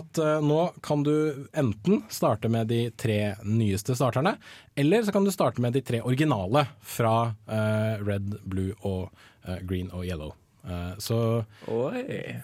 at 0.01 0.23
eh, 0.23 0.43
nå 0.45 0.61
kan 0.85 1.05
du 1.07 1.15
enten 1.53 2.05
starte 2.13 2.51
med 2.53 2.71
de 2.73 2.83
tre 3.01 3.37
nyeste 3.47 3.97
starterne, 3.99 4.37
eller 4.79 5.05
så 5.07 5.15
kan 5.15 5.27
du 5.27 5.35
starte 5.35 5.63
med 5.63 5.77
de 5.77 5.85
tre 5.85 6.03
originale 6.03 6.67
fra 6.81 7.35
Red, 8.07 8.39
Blue 8.49 8.77
og 8.87 9.11
Green 9.67 9.91
og 9.93 10.07
Yellow. 10.07 10.40
Eh, 10.67 10.95
så 10.99 11.45
Oi. 11.73 12.37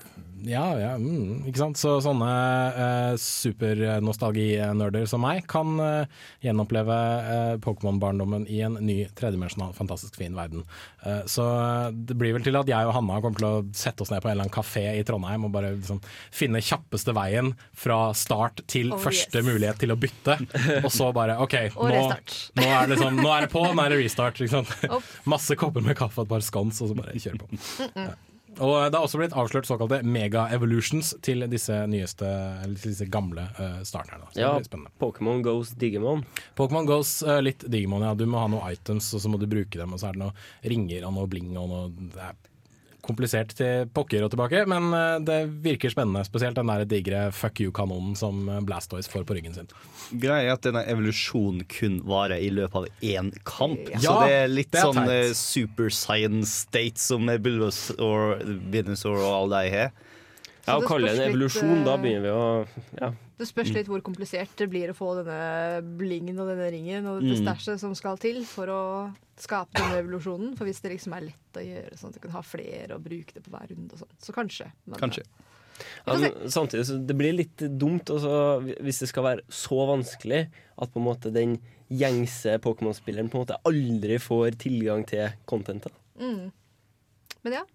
ja, 0.46 0.64
ja, 0.80 0.92
mm, 0.96 1.44
ikke 1.48 1.60
sant. 1.60 1.78
Så 1.80 1.96
sånne 2.04 2.30
eh, 2.72 3.14
supernostalginerder 3.20 5.06
som 5.10 5.22
meg 5.24 5.44
kan 5.50 5.76
eh, 5.82 6.22
gjenoppleve 6.44 6.96
eh, 7.34 7.54
Pokémon-barndommen 7.64 8.46
i 8.52 8.62
en 8.66 8.78
ny 8.80 9.02
tredimensjonal, 9.16 9.74
fantastisk 9.76 10.16
fin 10.20 10.36
verden. 10.38 10.64
Eh, 11.04 11.22
så 11.30 11.46
det 11.92 12.16
blir 12.18 12.36
vel 12.36 12.46
til 12.46 12.56
at 12.58 12.70
jeg 12.70 12.88
og 12.88 12.94
Hanna 12.96 13.20
kommer 13.24 13.40
til 13.40 13.48
å 13.50 13.64
sette 13.76 14.04
oss 14.04 14.12
ned 14.12 14.24
på 14.24 14.30
en 14.30 14.36
eller 14.36 14.46
annen 14.48 14.56
kafé 14.56 14.86
i 14.96 15.04
Trondheim 15.06 15.46
og 15.48 15.54
bare 15.56 15.74
liksom, 15.76 16.00
finne 16.34 16.64
kjappeste 16.64 17.14
veien 17.16 17.52
fra 17.76 18.00
start 18.16 18.64
til 18.70 18.94
Oh, 18.96 19.00
første 19.02 19.40
yes. 19.42 19.46
mulighet 19.46 19.80
til 19.82 19.92
å 19.92 19.96
bytte, 19.98 20.36
og 20.78 20.90
så 20.94 21.10
bare 21.16 21.36
OK, 21.42 21.56
nå, 21.76 21.88
nå, 21.90 22.66
er 22.70 22.86
det 22.86 22.94
liksom, 22.94 23.18
nå 23.18 23.32
er 23.34 23.44
det 23.44 23.50
på, 23.52 23.64
nå 23.66 23.82
er 23.82 23.92
det 23.92 23.98
restart. 24.00 24.40
Ikke 24.40 24.62
sant? 24.62 25.02
Masse 25.32 25.56
kopper 25.58 25.84
med 25.84 25.98
kaffe 25.98 26.22
og 26.22 26.28
et 26.28 26.32
par 26.36 26.44
scones, 26.46 26.80
og 26.84 26.92
så 26.92 26.96
bare 26.96 27.16
kjøre 27.18 27.42
på. 27.42 28.06
Og 28.56 28.74
det 28.88 28.96
har 28.96 29.04
også 29.04 29.20
blitt 29.20 29.36
avslørt 29.36 29.68
såkalte 29.68 30.00
mega-evolutions 30.06 31.12
til 31.24 31.44
disse 31.52 31.76
nyeste, 31.90 32.28
eller 32.64 32.80
til 32.80 32.94
disse 32.94 33.08
gamle 33.12 33.48
uh, 33.58 33.80
starterne. 33.86 34.30
Ja. 34.38 34.54
Pokémon 35.02 35.42
Goes 35.44 35.74
Digimon. 35.76 36.24
Pokémon 36.56 36.88
Goes 36.88 37.18
uh, 37.26 37.38
litt 37.44 37.66
Digimon, 37.68 38.06
ja. 38.06 38.14
Du 38.16 38.24
må 38.30 38.40
ha 38.40 38.48
noen 38.50 38.64
items, 38.72 39.12
og 39.12 39.22
så 39.22 39.32
må 39.32 39.40
du 39.42 39.48
bruke 39.50 39.76
dem, 39.76 39.92
og 39.92 40.00
så 40.00 40.10
er 40.10 40.16
det 40.16 40.24
noen 40.24 40.70
ringer 40.72 41.08
og 41.08 41.16
noe 41.18 41.30
bling 41.30 41.52
og 41.56 41.72
noe 41.72 41.88
Det 42.16 42.30
komplisert 43.06 43.52
til 43.56 43.86
pokker 43.94 44.24
og 44.26 44.32
tilbake, 44.34 44.64
men 44.70 44.88
eh, 44.96 45.16
det 45.26 45.38
virker 45.64 45.92
spennende. 45.92 46.24
Spesielt 46.26 46.58
den 46.58 46.70
der 46.70 46.84
digre 46.90 47.22
fuck 47.34 47.60
you-kanonen 47.62 48.16
som 48.18 48.48
eh, 48.52 48.60
Blastoise 48.66 49.10
får 49.12 49.24
på 49.28 49.36
ryggen 49.38 49.54
sin. 49.56 49.70
Greia 50.22 50.50
er 50.50 50.54
at 50.56 50.66
denne 50.66 50.82
evolusjonen 50.90 51.64
kun 51.70 52.00
varer 52.06 52.42
i 52.42 52.50
løpet 52.54 52.76
av 52.82 52.88
én 53.06 53.30
kamp. 53.48 53.88
Ja, 53.94 54.02
så 54.04 54.16
det 54.26 54.34
er 54.42 54.50
litt 54.52 54.72
det 54.74 54.82
er 54.82 54.88
sånn 54.90 55.02
teit. 55.02 55.14
eh, 55.30 55.36
super 55.38 55.92
science 55.94 56.52
state 56.66 57.00
som 57.02 57.26
Bulbasaur, 57.26 58.42
Venusaur 58.74 59.18
og 59.22 59.30
alle 59.42 59.62
de 59.66 59.76
har. 59.78 59.94
Ja, 60.66 60.80
Å 60.80 60.82
kalle 60.86 61.12
det 61.14 61.20
en 61.22 61.30
evolusjon, 61.30 61.84
da 61.86 61.94
begynner 62.02 62.26
vi 62.26 62.34
å 62.34 63.00
Ja. 63.00 63.12
Det 63.36 63.44
spørs 63.48 63.72
litt 63.74 63.88
hvor 63.90 64.00
komplisert 64.04 64.52
det 64.56 64.68
blir 64.72 64.90
å 64.90 64.96
få 64.96 65.10
denne 65.18 65.82
blingen 66.00 66.38
og 66.40 66.48
denne 66.48 66.70
ringen 66.72 67.08
og 67.10 67.20
dette 67.20 67.42
stæsjet 67.42 67.82
som 67.82 67.92
skal 67.98 68.16
til 68.20 68.40
for 68.48 68.72
å 68.72 68.84
skape 69.40 69.76
denne 69.76 69.98
evolusjonen. 70.00 70.54
For 70.56 70.68
hvis 70.68 70.80
det 70.84 70.94
liksom 70.94 71.16
er 71.16 71.26
lett 71.28 71.60
å 71.60 71.64
gjøre 71.66 71.98
sånn 72.00 72.14
at 72.14 72.16
du 72.16 72.22
kan 72.24 72.36
ha 72.38 72.42
flere 72.46 72.96
og 72.96 73.04
bruke 73.04 73.36
det 73.36 73.44
på 73.44 73.52
hver 73.52 73.68
runde 73.74 73.92
og 73.92 74.00
sånn, 74.00 74.16
så 74.24 74.36
kanskje. 74.36 74.70
Men, 74.86 75.00
Kanskje. 75.02 75.26
Ja, 76.06 76.16
men 76.16 76.50
samtidig 76.50 76.86
så 76.88 76.96
det 76.96 77.16
blir 77.18 77.36
litt 77.36 77.60
dumt 77.76 78.08
også, 78.08 78.32
hvis 78.80 79.02
det 79.02 79.10
skal 79.10 79.26
være 79.26 79.44
så 79.52 79.82
vanskelig 79.90 80.46
at 80.48 80.92
på 80.92 81.02
en 81.02 81.08
måte 81.10 81.32
den 81.34 81.58
gjengse 81.92 82.56
Pokémon-spilleren 82.64 83.28
på 83.30 83.36
en 83.38 83.44
måte 83.44 83.60
aldri 83.68 84.16
får 84.22 84.56
tilgang 84.64 85.04
til 85.08 85.28
contentet. 85.48 85.92
Mm. 86.16 86.48
Men 87.44 87.60
ja. 87.60 87.66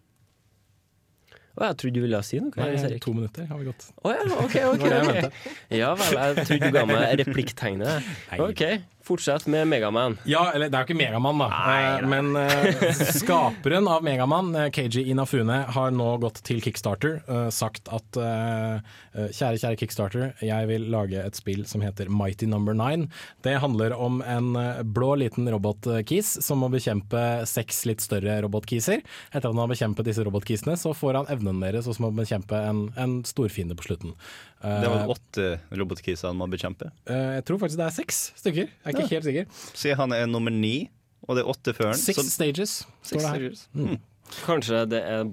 Å, 1.51 1.65
jeg 1.67 1.77
trodde 1.81 1.95
du 1.97 2.03
ville 2.05 2.21
si 2.23 2.39
noe. 2.39 2.53
Nei, 2.55 2.97
to 3.03 3.11
minutter 3.15 3.47
har 3.49 3.59
vi 3.59 3.67
gått. 3.67 3.89
Å 4.07 4.13
ja, 4.15 4.23
OK. 4.39 4.43
ok, 4.45 4.55
Det 4.55 4.63
var 4.69 4.77
det 4.79 5.15
jeg 5.19 5.25
ok. 5.31 5.49
Ja 5.81 5.89
vel, 5.99 6.13
jeg 6.15 6.45
trodde 6.47 6.69
du 6.71 6.77
ga 6.77 6.85
meg 6.87 7.03
replikktegnet. 7.25 8.11
OK, 8.39 8.63
fortsett 9.05 9.47
med 9.47 9.67
Megaman. 9.67 10.17
Ja, 10.29 10.51
eller 10.53 10.69
det 10.69 10.77
er 10.77 10.85
jo 10.85 10.91
ikke 10.91 10.99
Megaman, 10.99 11.41
da. 11.41 11.47
Eh, 11.73 12.07
Men 12.07 12.35
uh, 12.35 12.91
skaperen 13.17 13.87
av 13.89 14.03
Megaman, 14.05 14.53
eh, 14.55 14.69
KG 14.73 15.03
Inafune, 15.11 15.61
har 15.75 15.93
nå 15.95 16.09
gått 16.23 16.41
til 16.47 16.61
Kickstarter. 16.63 17.21
Uh, 17.29 17.49
sagt 17.53 17.91
at 17.93 18.19
eh, 18.21 18.81
kjære, 19.13 19.59
kjære 19.61 19.79
Kickstarter, 19.81 20.27
jeg 20.45 20.69
vil 20.69 20.87
lage 20.93 21.21
et 21.21 21.37
spill 21.37 21.65
som 21.69 21.83
heter 21.85 22.09
Mighty 22.11 22.49
Number 22.49 22.77
Nine. 22.77 23.09
Det 23.45 23.57
handler 23.63 23.95
om 23.97 24.21
en 24.21 24.53
blå 24.93 25.13
liten 25.19 25.49
robotkis 25.51 26.37
som 26.43 26.61
må 26.63 26.69
bekjempe 26.71 27.43
seks 27.49 27.83
litt 27.89 28.03
større 28.03 28.39
robotkiser. 28.45 29.03
Etter 29.31 29.45
at 29.45 29.51
han 29.51 29.61
har 29.63 29.71
bekjempet 29.71 30.07
disse 30.07 30.23
robotkisene, 30.25 30.77
så 30.79 30.93
får 30.97 31.19
han 31.21 31.31
evnen 31.33 31.61
deres 31.63 31.89
og 31.89 31.97
så 31.97 32.03
må 32.03 32.11
han 32.13 32.21
bekjempe 32.21 32.61
en, 32.69 32.85
en 32.99 33.19
storfiende 33.27 33.77
på 33.77 33.89
slutten. 33.89 34.15
Eh, 34.63 34.81
Det 34.81 34.89
var 34.93 35.07
åtte 35.09 35.45
robotkiser 35.71 36.27
han 36.29 36.37
må 36.37 36.47
bekjempe. 36.51 36.91
eh, 37.07 37.35
jeg 37.39 37.45
tror 37.45 37.57
faktisk 37.63 37.77
det 37.81 37.85
er 37.87 37.95
seks 37.97 38.19
stykker. 38.37 38.67
Jeg 38.69 38.85
er 38.85 38.97
ikke 38.97 39.09
helt 39.15 39.25
sikker. 39.25 39.45
Siden 39.73 39.97
han 39.97 40.11
er 40.13 40.25
nummer 40.27 40.51
ni, 40.53 40.89
og 41.27 41.35
det 41.37 41.43
er 41.45 41.49
åtte 41.49 41.73
før 41.73 41.91
han. 41.91 41.95
Six 41.99 42.15
så 42.21 42.29
stages, 42.29 42.75
står 43.03 43.21
det 43.21 43.31
her. 43.75 43.97
Kanskje 44.45 44.85
det 44.87 45.01
er 45.03 45.23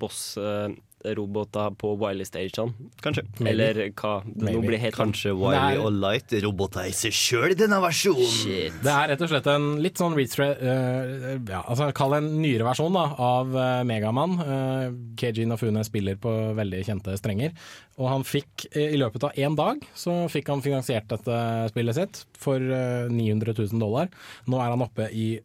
boss-roboter 0.99 1.71
på 1.78 1.97
Wiley-stagene? 1.97 2.73
kanskje. 3.02 3.25
Eller 3.47 3.90
hva 3.93 4.23
det 4.25 4.52
nå 4.52 4.62
blir 4.62 4.78
helt 4.78 4.97
Kanskje 4.97 5.33
Wiley 5.37 5.78
og 5.78 5.93
Light 5.93 6.33
roboter 6.43 6.88
i 6.88 6.93
seg 6.93 7.12
sjøl 7.12 7.52
i 7.52 7.59
denne 7.59 7.81
versjonen. 7.83 8.26
Shit. 8.26 8.78
Det 8.83 8.93
er 8.93 9.12
rett 9.12 9.23
og 9.23 9.31
slett 9.31 9.47
en 9.52 9.69
litt 9.83 9.99
sånn 9.99 10.17
retre... 10.19 10.50
Uh, 10.59 11.38
ja, 11.49 11.62
altså 11.64 11.90
Kall 11.97 12.17
det 12.17 12.23
en 12.23 12.31
nyere 12.43 12.67
versjon 12.67 12.95
da, 12.95 13.05
av 13.14 13.52
uh, 13.55 13.85
Megaman. 13.88 14.38
Uh, 14.38 14.87
KG 15.19 15.47
Nafune 15.49 15.85
spiller 15.87 16.19
på 16.21 16.33
veldig 16.59 16.85
kjente 16.87 17.17
strenger. 17.21 17.55
Og 17.99 18.07
han 18.07 18.25
fikk, 18.26 18.69
eh, 18.73 18.95
i 18.95 18.99
løpet 18.99 19.25
av 19.26 19.35
én 19.35 19.57
dag, 19.59 19.83
så 19.95 20.28
fikk 20.31 20.52
han 20.52 20.62
finansiert 20.62 21.09
dette 21.11 21.38
spillet 21.73 21.97
sitt 21.99 22.21
for 22.38 22.62
eh, 22.62 23.11
900 23.11 23.55
000 23.59 23.83
dollar. 23.83 24.11
Nå 24.47 24.61
er 24.62 24.71
han 24.71 24.85
oppe 24.85 25.09
i 25.11 25.40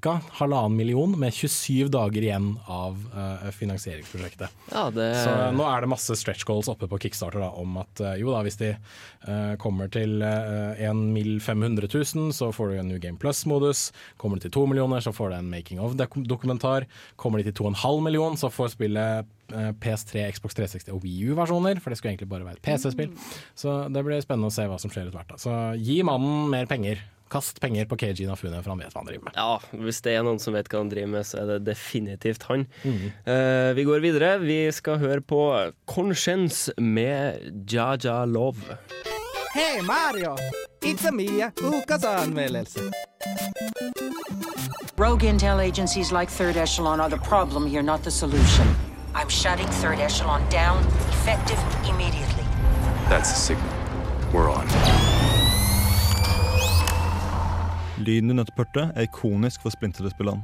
ca. 0.00 0.16
halvannen 0.40 0.78
million, 0.78 1.12
med 1.20 1.34
27 1.36 1.90
dager 1.92 2.24
igjen 2.24 2.54
av 2.70 2.96
uh, 3.12 3.50
finansieringsprosjektet. 3.52 4.52
Ja, 4.72 4.88
det 4.94 5.08
Så 5.22 5.32
nå 5.56 5.64
er 5.66 5.84
det 5.84 5.90
masse 5.92 6.14
stretch 6.18 6.46
goals 6.48 6.68
oppe 6.70 6.88
på 6.90 6.98
Kickstarter 7.04 7.42
da, 7.42 7.50
om 7.60 7.78
at 7.82 8.02
eh, 8.04 8.18
jo 8.22 8.32
da, 8.34 8.42
hvis 8.46 8.58
de 8.60 8.70
uh, 8.74 9.54
kommer 9.60 9.90
til 9.92 10.20
uh, 10.22 10.78
1 10.78 11.04
mill. 11.14 11.38
500 11.40 11.88
000, 11.90 12.32
så 12.36 12.50
får 12.54 12.70
du 12.70 12.78
en 12.80 12.90
New 12.90 13.00
Game 13.02 13.18
Plus-modus. 13.20 13.90
Kommer 14.20 14.38
de 14.38 14.48
til 14.48 14.54
2 14.58 14.66
millioner, 14.72 15.02
så 15.04 15.12
får 15.14 15.32
du 15.32 15.36
en 15.38 15.50
Making 15.50 15.80
of-dokumentar. 15.84 16.88
Kommer 17.20 17.40
de 17.40 17.50
til 17.50 17.64
2,5 17.64 18.02
million, 18.04 18.36
så 18.40 18.50
får 18.52 18.74
spillet 18.74 19.30
eh, 19.54 19.70
PS3, 19.82 20.26
Xbox 20.36 20.58
360 20.58 20.92
og 20.94 21.06
Wii 21.06 21.30
U-versjoner, 21.30 21.80
for 21.82 21.92
det 21.92 22.00
skulle 22.00 22.14
egentlig 22.14 22.30
bare 22.32 22.48
være 22.48 22.60
et 22.60 22.66
PC-spill. 22.66 23.14
Så 23.58 23.76
det 23.92 24.04
blir 24.06 24.22
spennende 24.24 24.50
å 24.50 24.54
se 24.54 24.68
hva 24.70 24.78
som 24.80 24.92
skjer 24.92 25.08
etter 25.08 25.20
hvert. 25.20 25.40
Så 25.40 25.56
gi 25.80 26.00
mannen 26.06 26.50
mer 26.52 26.70
penger. 26.70 27.02
Kast 27.30 27.60
penger 27.62 27.86
på 27.86 27.96
KG 27.96 28.26
Nafune, 28.26 28.58
for 28.62 28.72
han 28.72 28.80
vet 28.82 28.90
hva 28.90 29.04
han 29.04 29.06
driver 29.06 29.28
med. 29.28 29.36
Ja, 29.38 29.82
hvis 29.86 30.00
det 30.02 30.16
er 30.18 30.24
noen 30.26 30.40
som 30.42 30.56
vet 30.56 30.66
hva 30.66 30.80
han 30.82 30.90
driver 30.90 31.12
med, 31.12 31.26
så 31.28 31.38
er 31.44 31.52
det 31.52 31.58
definitivt 31.68 32.42
han. 32.48 32.64
Eh, 32.82 33.70
vi 33.78 33.84
går 33.86 34.02
videre. 34.02 34.32
Vi 34.42 34.58
skal 34.74 34.98
høre 34.98 35.22
på 35.22 35.38
Conscience 35.86 36.74
med 36.78 37.38
Jaja 37.70 38.24
Love. 38.26 38.78
Hei 39.54 39.78
Mario! 39.86 40.34
It's 40.82 41.06
Mia, 41.12 41.52
ukas 41.60 42.04
anmeldelse. 42.04 42.90
Rogue 44.96 45.28
intel 45.28 45.60
agencies 45.60 46.10
like 46.12 46.30
Third 46.30 46.56
Echelon 46.56 47.00
are 47.00 47.10
the 47.10 47.18
problem 47.18 47.66
here, 47.66 47.82
not 47.82 48.02
the 48.02 48.10
solution. 48.10 48.66
I'm 49.14 49.28
shutting 49.28 49.66
Third 49.82 49.98
Echelon 50.00 50.42
down, 50.50 50.78
effective 51.08 51.58
immediately. 51.88 52.44
That's 53.08 53.30
the 53.30 53.36
signal. 53.36 53.68
We're 54.32 54.50
on. 54.50 54.66
Lyden 58.10 58.32
du 58.32 58.34
nettopp 58.34 58.64
hørte, 58.64 58.88
er 58.96 59.06
ikonisk 59.06 59.62
for 59.62 59.70
Splinter-spillene. 59.70 60.42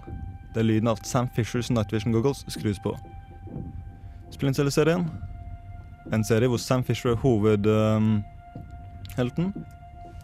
Det 0.55 0.63
er 0.63 0.69
lyden 0.69 0.89
av 0.91 1.01
at 1.01 1.09
Sam 1.09 1.27
Fishers 1.35 1.71
Night 1.73 1.91
Vision 1.93 2.15
Goggles 2.15 2.45
skrus 2.53 2.79
på. 2.85 2.93
Splinter-serien, 4.35 5.03
en 6.15 6.25
serie 6.25 6.49
hvor 6.51 6.61
Sam 6.63 6.85
Fisher 6.87 7.11
er 7.17 7.23
hovedhelten, 7.25 8.23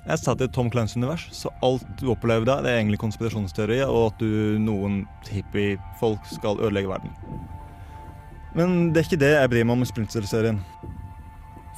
er 0.02 0.18
satt 0.18 0.40
i 0.42 0.46
et 0.46 0.54
Tom 0.54 0.70
Clancy-univers, 0.70 1.28
så 1.34 1.50
alt 1.62 1.86
du 1.98 2.10
opplever 2.14 2.46
der, 2.46 2.62
det 2.62 2.70
er 2.70 2.78
egentlig 2.80 3.02
konspirasjonsteorier, 3.02 3.90
og 3.90 4.12
at 4.12 4.22
du, 4.22 4.58
noen 4.62 5.02
hippie-folk 5.30 6.22
skal 6.30 6.60
ødelegge 6.62 6.90
verden. 6.90 7.10
Men 8.54 8.68
det 8.92 8.98
er 9.00 9.06
ikke 9.08 9.24
det 9.24 9.34
jeg 9.34 9.50
bryr 9.50 9.66
meg 9.66 9.74
om 9.78 9.82
i 9.82 9.90
Splinter 9.90 10.14
Cell-serien. 10.20 10.58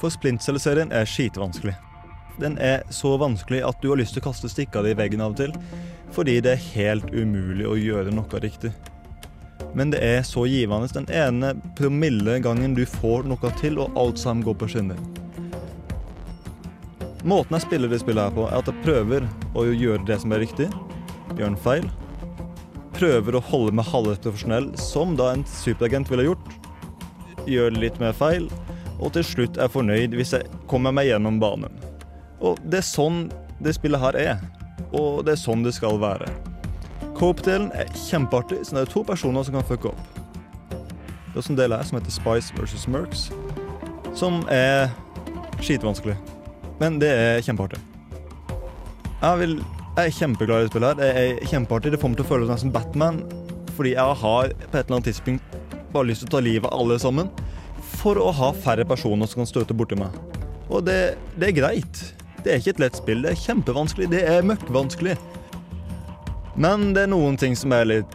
For 0.01 0.09
Splinter 0.13 0.45
Cell-serien 0.49 0.93
er 0.93 1.09
skitvanskelig. 1.09 1.75
Den 2.41 2.57
er 2.59 2.83
så 2.91 3.15
vanskelig 3.17 3.61
at 3.63 3.79
du 3.81 3.89
har 3.91 3.99
lyst 3.99 4.15
til 4.15 4.23
å 4.23 4.27
kaste 4.27 4.51
stikka 4.51 4.83
di 4.83 4.91
i 4.91 4.97
veggen 4.97 5.23
av 5.23 5.35
og 5.35 5.39
til, 5.39 5.53
fordi 6.15 6.39
det 6.43 6.55
er 6.55 6.67
helt 6.75 7.07
umulig 7.15 7.67
å 7.67 7.77
gjøre 7.79 8.13
noe 8.15 8.41
riktig. 8.43 8.73
Men 9.75 9.91
det 9.91 9.99
er 10.03 10.21
så 10.23 10.45
givende 10.47 10.87
den 10.95 11.07
ene 11.11 11.53
promille 11.75 12.37
gangen 12.43 12.75
du 12.75 12.85
får 12.87 13.27
noe 13.27 13.51
til, 13.59 13.79
og 13.79 13.95
alt 13.99 14.19
sammen 14.19 14.43
går 14.45 14.57
på 14.59 14.69
skinner. 14.71 14.99
Måten 17.25 17.57
jeg 17.57 17.65
spiller 17.65 17.89
det 17.89 17.99
spillet 18.03 18.27
her 18.27 18.35
på, 18.35 18.45
er 18.47 18.59
at 18.59 18.69
jeg 18.69 18.83
prøver 18.85 19.25
å 19.57 19.65
gjøre 19.65 20.05
det 20.07 20.19
som 20.21 20.35
er 20.35 20.43
riktig, 20.43 20.67
gjør 21.35 21.49
en 21.49 21.57
feil, 21.59 21.87
prøver 22.95 23.35
å 23.35 23.43
holde 23.49 23.73
meg 23.75 23.89
halvveis 23.89 24.21
profesjonell, 24.23 24.69
som 24.79 25.17
da 25.19 25.31
en 25.33 25.43
superagent 25.49 26.11
ville 26.11 26.29
gjort, 26.29 26.53
gjør 27.49 27.75
litt 27.79 27.97
mer 28.03 28.15
feil, 28.15 28.47
og 28.99 29.11
til 29.17 29.25
slutt 29.27 29.59
er 29.59 29.71
fornøyd 29.71 30.15
hvis 30.15 30.35
jeg 30.37 30.47
kommer 30.71 30.95
meg 30.95 31.09
gjennom 31.09 31.41
banen. 31.41 31.73
Og 32.45 32.59
det 32.61 32.81
er 32.83 32.87
sånn 32.87 33.25
det 33.63 33.73
spillet 33.77 34.01
her 34.01 34.17
er, 34.19 34.43
og 34.91 35.23
det 35.25 35.35
er 35.35 35.41
sånn 35.41 35.63
det 35.65 35.73
skal 35.75 35.97
være. 36.01 36.27
Coop-delen 37.15 37.69
er 37.77 37.89
kjempeartig, 37.95 38.59
så 38.67 38.75
det 38.75 38.83
er 38.83 38.91
to 38.91 39.03
personer 39.07 39.45
som 39.47 39.55
kan 39.55 39.67
fucke 39.67 39.93
opp. 39.93 40.19
Det 40.69 41.31
er 41.33 41.41
også 41.41 41.53
en 41.53 41.59
del 41.59 41.75
her 41.75 41.87
som 41.87 41.97
heter 41.97 42.13
Spice 42.13 42.55
versus 42.59 42.85
Mercs, 42.91 43.29
som 44.15 44.43
er 44.51 44.91
skitvanskelig. 45.63 46.17
Men 46.81 46.99
det 46.99 47.11
er 47.15 47.41
kjempeartig. 47.45 47.79
Jeg, 49.21 49.39
vil, 49.39 49.55
jeg 49.95 50.03
er 50.03 50.17
kjempeglad 50.19 50.67
i 50.67 50.69
spillet 50.69 50.91
her. 50.91 50.99
Det 50.99 51.09
er 51.23 51.49
kjempeartig. 51.49 51.93
Det 51.95 52.01
får 52.01 52.11
meg 52.11 52.19
til 52.19 52.25
å 52.25 52.29
føle 52.29 52.49
meg 52.51 52.61
som 52.61 52.73
Batman, 52.75 53.21
fordi 53.77 53.95
jeg 53.95 54.19
har 54.21 54.51
på 54.51 54.67
et 54.67 54.81
eller 54.81 54.97
annet 54.97 55.09
tidspunkt 55.09 55.57
bare 55.95 56.09
lyst 56.11 56.25
til 56.25 56.29
å 56.29 56.35
ta 56.35 56.43
livet 56.43 56.67
av 56.67 56.83
alle 56.83 56.99
sammen 56.99 57.31
for 57.95 58.19
å 58.19 58.27
ha 58.35 58.51
færre 58.65 58.83
personer 58.87 59.29
som 59.31 59.41
kan 59.41 59.49
støte 59.49 59.75
borti 59.77 59.97
meg. 59.99 60.11
Og 60.67 60.83
det, 60.83 61.15
det 61.39 61.51
er 61.51 61.57
greit. 61.61 62.03
Det 62.45 62.53
er 62.53 62.61
ikke 62.61 62.75
et 62.75 62.83
lett 62.83 62.97
spill. 62.99 63.23
Det 63.25 63.31
er 63.33 63.41
kjempevanskelig. 63.41 64.07
Det 64.11 64.21
er 64.29 64.45
møkkvanskelig. 64.45 65.15
Men 66.61 66.91
det 66.93 67.07
er 67.07 67.09
noen 67.09 67.39
ting 67.41 67.57
som 67.57 67.73
er 67.73 67.87
litt 67.89 68.13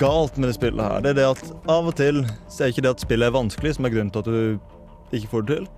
galt 0.00 0.38
med 0.40 0.48
det 0.48 0.56
spillet 0.56 0.80
her. 0.80 1.02
Det 1.04 1.12
er 1.12 1.18
det 1.20 1.26
at 1.28 1.42
av 1.68 1.90
og 1.90 1.96
til 2.00 2.22
så 2.48 2.64
er 2.64 2.72
ikke 2.72 2.86
det 2.86 2.94
at 2.96 3.04
spillet 3.04 3.28
er 3.28 3.36
vanskelig 3.36 3.76
som 3.76 3.84
er 3.84 3.92
grunnen 3.92 4.12
til 4.14 4.24
at 4.24 4.30
du 4.32 5.18
ikke 5.18 5.30
får 5.34 5.44
det 5.44 5.58
til. 5.58 5.68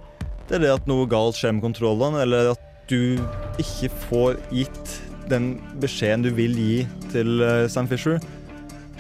Det 0.47 0.57
er 0.57 0.63
det 0.65 0.71
at 0.77 0.87
noe 0.91 1.09
galt 1.11 1.39
skjer 1.39 1.57
med 1.57 1.67
kontrollene, 1.67 2.23
eller 2.23 2.53
at 2.55 2.63
du 2.91 3.19
ikke 3.61 3.91
får 4.07 4.39
gitt 4.55 4.95
den 5.31 5.53
beskjeden 5.83 6.25
du 6.27 6.31
vil 6.35 6.55
gi 6.59 6.87
til 7.13 7.43
eh, 7.47 7.67
Sam 7.71 7.91
Fisher, 7.91 8.19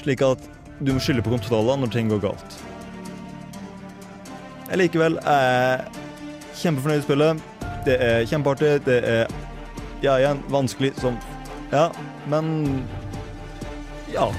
slik 0.03 0.23
at 0.27 0.43
du 0.79 0.93
må 0.95 1.03
skylde 1.03 1.25
på 1.27 1.33
kontrollene 1.33 1.85
når 1.85 1.95
ting 1.95 2.11
går 2.11 2.23
galt. 2.27 2.59
Jeg 4.71 4.83
likevel 4.85 5.19
er 5.27 5.87
kjempefornøyd 6.61 7.01
med 7.01 7.09
spillet. 7.09 7.60
Det 7.85 7.97
er 8.01 8.25
kjempeartig. 8.29 8.73
Det 8.87 8.99
er 9.05 9.27
ja, 10.03 10.17
igjen 10.17 10.43
vanskelig 10.49 10.95
som 11.01 11.19
Ja, 11.73 11.91
men 12.27 12.85
Ja. 14.13 14.31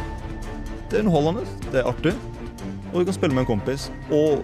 Det 0.89 0.99
er 0.99 1.05
underholdende. 1.05 1.47
Det 1.71 1.79
er 1.79 1.87
artig. 1.87 2.13
Og 2.91 2.99
du 2.99 3.05
kan 3.05 3.13
spille 3.13 3.33
med 3.33 3.45
en 3.45 3.53
kompis. 3.53 3.91
Og 4.11 4.43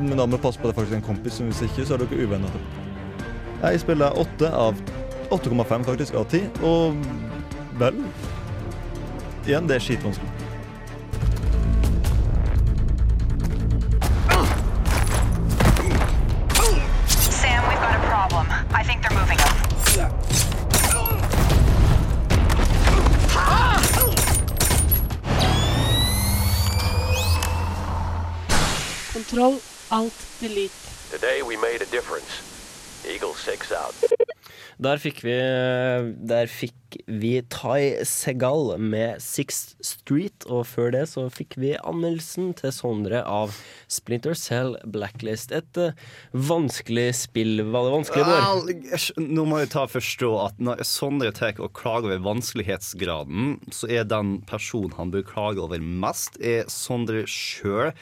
men 0.00 0.18
da 0.18 0.26
må 0.26 0.36
du 0.36 0.42
passe 0.42 0.60
på 0.60 0.68
at 0.68 0.74
det 0.74 0.76
er 0.76 0.82
faktisk 0.82 0.96
en 0.96 1.06
kompis, 1.06 1.38
hvis 1.38 1.62
ikke 1.62 1.86
så 1.86 1.96
er 1.96 2.04
dere 2.04 2.26
uvenner. 2.26 2.56
Jeg 3.62 3.80
spiller 3.80 4.18
8 4.20 4.50
av 4.52 4.80
8,5 5.32 5.84
faktisk 5.88 6.14
av 6.14 6.26
10, 6.30 6.42
og 6.62 6.96
vel 7.80 8.02
Igjen, 9.46 9.68
det 9.68 9.76
er 9.76 9.82
skitvanskelig. 9.84 10.35
Control 29.28 29.58
Alt 29.90 30.14
Delete. 30.40 30.70
Today 31.10 31.42
we 31.42 31.56
made 31.56 31.82
a 31.82 31.90
difference. 31.90 32.30
Eagle 33.04 33.34
6 33.34 33.72
out. 33.72 33.94
Der 34.78 35.00
fikk 35.00 35.22
vi, 35.24 35.34
der 36.28 36.50
fikk 36.52 36.98
vi 37.08 37.40
Ty 37.50 38.04
Segal 38.06 38.76
med 38.78 39.22
Sixth 39.24 39.74
Street, 39.80 40.44
og 40.46 40.66
før 40.68 40.92
det 40.94 41.06
så 41.10 41.24
fikk 41.32 41.56
vi 41.58 41.72
anmeldelsen 41.80 42.52
til 42.58 42.74
Sondre 42.76 43.22
av 43.24 43.56
Splinter 43.90 44.36
Cell 44.36 44.76
Blacklist. 44.84 45.54
Et 45.56 45.80
uh, 45.80 45.96
vanskelig 46.30 47.08
spill. 47.22 47.64
Var 47.72 47.88
det 47.88 47.94
vanskelig, 47.96 48.28
Bård? 48.28 49.24
Nå 49.24 49.46
må 49.48 49.62
jeg 49.64 49.72
ta 49.74 49.86
forstå 49.90 50.30
at 50.44 50.60
når 50.62 50.84
Sondre 50.86 51.32
tar 51.34 51.56
og 51.58 51.72
klager 51.78 52.12
over 52.12 52.22
vanskelighetsgraden, 52.28 53.56
så 53.74 53.90
er 53.90 54.06
den 54.06 54.36
personen 54.46 54.94
han 55.00 55.10
bør 55.14 55.26
klage 55.26 55.64
over 55.64 55.82
mest, 55.82 56.36
er 56.38 56.68
Sondre 56.70 57.24
sjøl. 57.24 57.96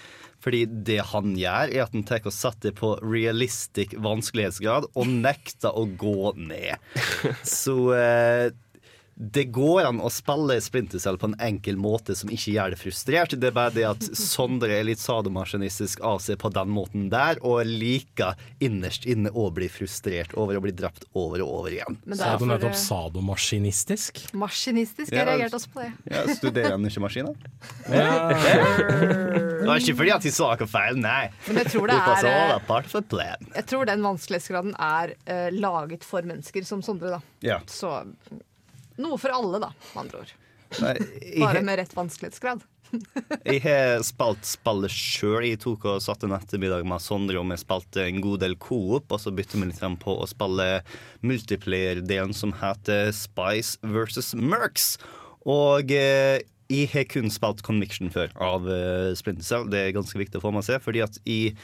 Fordi 0.45 0.65
det 0.87 1.01
han 1.13 1.33
gjør, 1.41 1.71
er 1.73 1.87
at 1.87 1.95
han 1.97 2.05
tar 2.05 2.27
og 2.29 2.35
setter 2.37 2.75
på 2.77 2.95
realistic 3.01 3.95
vanskelighetsgrad 4.05 4.91
og 4.93 5.09
nekter 5.09 5.73
å 5.73 5.87
gå 6.01 6.35
ned. 6.37 6.77
Så 7.49 7.79
eh, 7.97 8.51
det 9.15 9.45
går 9.55 9.87
an 9.87 10.01
å 10.03 10.09
spille 10.11 10.57
Splinter 10.63 10.99
Cell 10.99 11.17
på 11.21 11.29
en 11.31 11.37
enkel 11.43 11.77
måte 11.79 12.17
som 12.19 12.31
ikke 12.35 12.55
gjør 12.57 12.73
det 12.75 12.79
frustrert. 12.81 13.35
Det 13.39 13.51
er 13.51 13.55
bare 13.55 13.75
det 13.75 13.85
at 13.87 14.07
Sondre 14.19 14.75
er 14.75 14.87
litt 14.89 15.03
sadomasjonistisk 15.03 16.03
av 16.03 16.19
seg 16.25 16.41
på 16.43 16.51
den 16.55 16.73
måten 16.75 17.07
der, 17.13 17.39
og 17.47 17.63
liker 17.69 18.35
innerst 18.65 19.07
inne 19.07 19.31
å 19.31 19.47
bli 19.55 19.69
frustrert 19.71 20.35
over 20.35 20.59
å 20.59 20.65
bli 20.65 20.75
drept 20.75 21.07
over 21.15 21.45
og 21.45 21.53
over 21.61 21.77
igjen. 21.77 21.99
Men 22.03 22.19
Sa 22.19 22.33
du 22.41 22.47
nettopp 22.51 22.75
eh, 22.75 22.81
sadomaskinistisk? 22.83 24.25
Maskinistisk. 24.35 25.13
Jeg 25.15 25.29
reagerte 25.29 25.61
også 25.61 25.71
på 25.75 25.85
det. 25.85 25.93
Ja, 26.11 26.25
Studerer 26.35 26.75
han 26.75 26.91
ikke 26.91 27.05
maskiner? 27.07 27.51
Ja. 27.87 28.11
Det 29.65 29.71
var 29.71 29.81
ikke 29.81 29.95
fordi 29.97 30.11
at 30.13 30.25
de 30.27 30.31
sa 30.35 30.51
noe 30.61 30.67
feil, 30.69 30.99
nei. 31.01 31.31
Men 31.47 31.63
jeg 31.63 31.71
tror 31.73 31.89
det 31.89 31.95
er, 31.97 32.27
eh. 32.29 33.47
Jeg 33.55 33.65
tror 33.71 33.89
den 33.89 34.03
vanskelighetsgraden 34.05 34.75
er 34.77 35.15
uh, 35.25 35.47
laget 35.57 36.05
for 36.05 36.27
mennesker 36.29 36.67
som 36.69 36.83
Sondre, 36.85 37.15
da. 37.15 37.23
Ja. 37.41 37.63
Så 37.71 37.95
noe 39.01 39.19
for 39.21 39.35
alle, 39.35 39.61
da, 39.63 39.73
med 39.93 40.05
andre 40.05 40.23
ord. 40.25 40.33
Bare 41.39 41.63
med 41.63 41.79
rett 41.79 41.93
vanskelighetsgrad. 41.97 42.65
jeg 43.49 43.61
har 43.65 44.03
spilt 44.07 44.47
spillet 44.47 44.93
sjøl. 44.93 45.47
Jeg 45.49 45.61
tok 45.65 45.87
og 45.91 46.03
satte 46.05 46.29
en 46.29 46.37
ettermiddag 46.37 46.87
med 46.87 47.03
Sondre 47.03 47.41
og 47.41 47.49
vi 47.51 47.59
spilte 47.61 48.07
en 48.07 48.23
god 48.25 48.43
del 48.45 48.57
coop, 48.63 49.11
og 49.11 49.21
så 49.21 49.33
bytte 49.35 49.59
vi 49.59 49.69
litt 49.71 49.83
på 50.03 50.17
å 50.17 50.29
spille 50.31 50.69
multiplayer-delen 51.27 52.35
som 52.37 52.55
heter 52.61 53.13
Spice 53.17 53.79
versus 53.95 54.35
Mercs. 54.39 54.95
Og 55.45 55.93
eh, 55.93 56.43
jeg 56.73 56.91
har 56.95 57.09
kun 57.11 57.33
spilt 57.33 57.65
Conviction 57.67 58.13
før 58.13 58.33
av 58.41 58.69
eh, 58.71 59.11
Splinter 59.19 59.47
Cell. 59.47 59.67
Det 59.73 59.83
er 59.83 59.97
ganske 59.97 60.21
viktig 60.21 60.41
å 60.41 60.47
få 60.47 60.55
med 60.55 60.67
seg, 60.67 60.81
fordi 60.85 61.05
at 61.05 61.19
jeg 61.29 61.57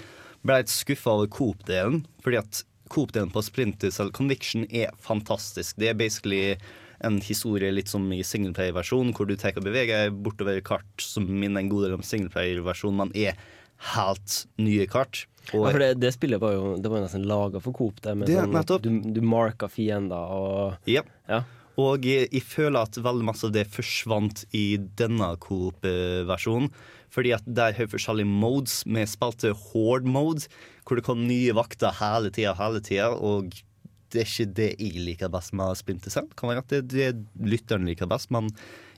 ble 0.44 0.60
litt 0.60 0.72
skuffa 0.72 1.16
over 1.16 1.30
coop-delen. 1.32 2.04
Fordi 2.24 2.40
at 2.42 2.62
coop-delen 2.92 3.32
på 3.32 3.42
Splinter 3.46 3.92
Cell 3.94 4.12
Conviction 4.12 4.66
er 4.68 4.92
fantastisk. 5.00 5.78
Det 5.80 5.92
er 5.92 5.98
basically 5.98 6.58
en 7.06 7.20
historie 7.24 7.70
litt 7.72 7.90
som 7.90 8.04
i 8.12 8.20
singleplayer-versjonen, 8.26 9.14
hvor 9.16 9.28
du 9.28 9.36
tar 9.40 9.56
og 9.58 9.66
beveger 9.66 10.12
bortover 10.12 10.60
kart 10.64 11.04
som 11.04 11.26
minner 11.28 11.62
en 11.62 11.70
god 11.72 11.86
del 11.86 11.96
om 11.98 12.04
singleplayer-versjonen, 12.06 13.04
men 13.04 13.14
er 13.16 13.38
helt 13.94 14.42
nye 14.60 14.86
kart. 14.90 15.24
Og 15.54 15.64
Ja, 15.64 15.70
for 15.70 15.80
det, 15.80 15.94
det 16.02 16.10
spillet 16.12 16.40
var 16.42 16.52
jo 16.52 16.74
Det 16.76 16.90
var 16.92 17.00
nesten 17.00 17.24
laga 17.24 17.62
for 17.64 17.72
Coop. 17.72 18.02
Det, 18.04 18.12
med 18.14 18.28
Det, 18.28 18.36
sånn, 18.36 18.82
du, 18.84 18.90
du 19.16 19.22
marka 19.24 19.70
fiender 19.72 20.34
og 20.36 20.90
Ja. 20.90 21.02
Ja. 21.30 21.44
Og 21.80 22.04
jeg, 22.04 22.28
jeg 22.28 22.44
føler 22.44 22.82
at 22.84 22.98
veldig 23.00 23.24
masse 23.24 23.46
av 23.46 23.54
det 23.54 23.64
forsvant 23.72 24.42
i 24.52 24.74
denne 25.00 25.30
Coop-versjonen. 25.40 26.68
Fordi 27.10 27.32
at 27.34 27.46
der 27.46 27.72
har 27.74 27.88
forskjellige 27.90 28.28
modes. 28.28 28.82
Vi 28.84 29.06
spilte 29.08 29.54
horde 29.72 30.10
mode, 30.10 30.46
hvor 30.84 30.98
det 30.98 31.06
kom 31.06 31.24
nye 31.26 31.54
vakter 31.56 31.94
hele 32.02 32.30
tida, 32.34 32.52
hele 32.58 32.82
tida. 32.84 33.08
Og 33.16 33.54
det 34.12 34.22
er 34.22 34.28
ikke 34.28 34.54
det 34.58 34.70
jeg 34.80 35.02
liker 35.06 35.32
best 35.32 35.52
med 35.56 35.78
Splinter 35.78 36.10
Cell. 36.14 36.28
Kan 36.36 36.50
være 36.52 36.64
at 36.64 36.72
det 36.74 36.80
det 36.90 37.10
lytteren 37.46 37.86
liker 37.88 38.10
best, 38.10 38.30
men 38.34 38.50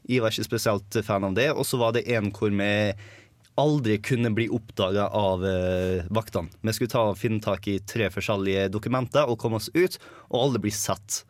jeg 0.08 0.22
var 0.24 0.34
ikke 0.34 0.48
spesielt 0.48 0.98
fan 1.06 1.24
av 1.28 1.34
det. 1.38 1.50
Og 1.52 1.66
så 1.68 1.78
var 1.80 1.92
det 1.96 2.06
en 2.10 2.30
hvor 2.34 2.50
vi 2.50 2.70
aldri 3.60 3.98
kunne 4.00 4.30
bli 4.32 4.46
oppdaga 4.48 5.10
av 5.12 5.42
uh, 5.44 6.06
vaktene. 6.14 6.48
Vi 6.64 6.72
skulle 6.72 6.92
ta, 6.92 7.04
finne 7.18 7.42
tak 7.44 7.68
i 7.68 7.78
tre 7.84 8.08
forskjellige 8.12 8.70
dokumenter 8.72 9.28
og 9.28 9.36
komme 9.42 9.60
oss 9.60 9.68
ut, 9.76 9.98
og 10.30 10.38
alle 10.46 10.62
blir 10.64 10.72
sett. 10.72 11.22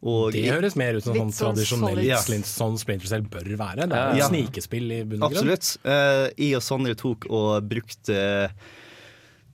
Og 0.00 0.32
Det 0.32 0.46
høres 0.48 0.76
mer 0.80 0.96
ut 0.96 1.04
som 1.04 1.16
sånn 1.16 1.32
sånn 1.32 1.54
tradisjonell. 1.54 2.02
Ja. 2.06 2.20
sånn 2.20 2.78
Splinter 2.80 3.08
Cell 3.08 3.24
bør 3.28 3.48
være. 3.56 3.88
Det 3.88 3.96
er 3.96 4.16
Ja. 4.16 4.28
snikespill 4.28 4.92
i 4.92 5.02
bunn 5.04 5.22
og 5.22 5.32
grunn. 5.32 5.50
Absolutt. 5.50 5.76
Uh, 5.84 6.28
jeg 6.36 6.56
og 6.56 6.62
Sondre 6.64 6.94
tok 6.96 7.26
og 7.28 7.68
brukte 7.68 8.50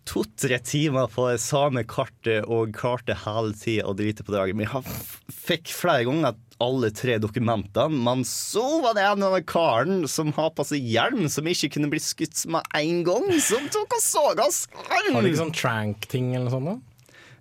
to-tre 0.06 0.58
timer 0.62 1.10
på 1.12 1.26
det 1.30 1.40
samme 1.42 1.82
kartet 1.88 2.46
og 2.46 2.74
klarte 2.76 3.16
hele 3.24 3.54
tida 3.58 3.88
å 3.90 3.94
drite 3.98 4.24
på 4.26 4.34
draget. 4.34 4.56
Men 4.58 4.68
jeg 4.68 5.34
fikk 5.34 5.72
flere 5.74 6.06
ganger 6.08 6.36
alle 6.62 6.88
tre 6.96 7.18
dokumentene, 7.20 8.00
men 8.06 8.22
så 8.24 8.64
var 8.80 8.96
det 8.96 9.04
en 9.04 9.26
av 9.26 9.34
den 9.36 9.44
karen 9.48 10.06
som 10.08 10.32
har 10.38 10.54
på 10.56 10.64
seg 10.64 10.84
hjelm, 10.88 11.26
som 11.32 11.48
ikke 11.50 11.74
kunne 11.74 11.90
bli 11.92 12.00
skutt 12.00 12.46
med 12.48 12.64
en 12.78 13.02
gang, 13.04 13.28
som 13.44 13.66
tok 13.72 13.98
og 13.98 14.04
så 14.04 14.24
oss. 14.46 14.62
Har 14.88 15.10
du 15.10 15.28
ikke 15.28 15.42
sånn 15.42 15.56
trank-ting 15.56 16.32
eller 16.34 16.48
noe 16.48 16.54
sånt? 16.56 16.70
da? 16.72 16.78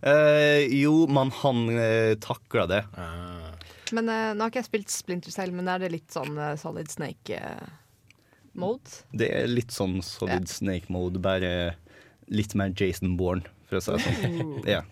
Eh, 0.05 0.67
jo, 0.75 1.07
men 1.09 1.31
han 1.41 1.69
uh, 1.71 2.13
takla 2.21 2.67
det. 2.69 2.83
Men 3.93 4.09
eh, 4.09 4.33
nå 4.35 4.43
har 4.43 4.49
ikke 4.51 4.61
jeg 4.63 4.69
spilt 4.69 4.91
Splinter 4.93 5.31
Cell, 5.33 5.51
men 5.55 5.67
er 5.69 5.79
det 5.81 5.93
litt 5.93 6.11
sånn 6.13 6.37
eh, 6.41 6.55
Solid 6.59 6.89
Snake-mode? 6.91 8.89
Det 9.13 9.29
er 9.29 9.47
litt 9.49 9.71
sånn 9.73 10.01
Solid 10.05 10.49
Snake-mode, 10.49 11.19
bare 11.23 11.51
litt 12.31 12.55
mer 12.57 12.73
Jason 12.77 13.17
Bourne, 13.19 13.45
for 13.69 13.79
å 13.79 13.83
si 13.83 13.95
det 13.95 14.05
sånn. 14.05 14.55
ja. 14.75 14.83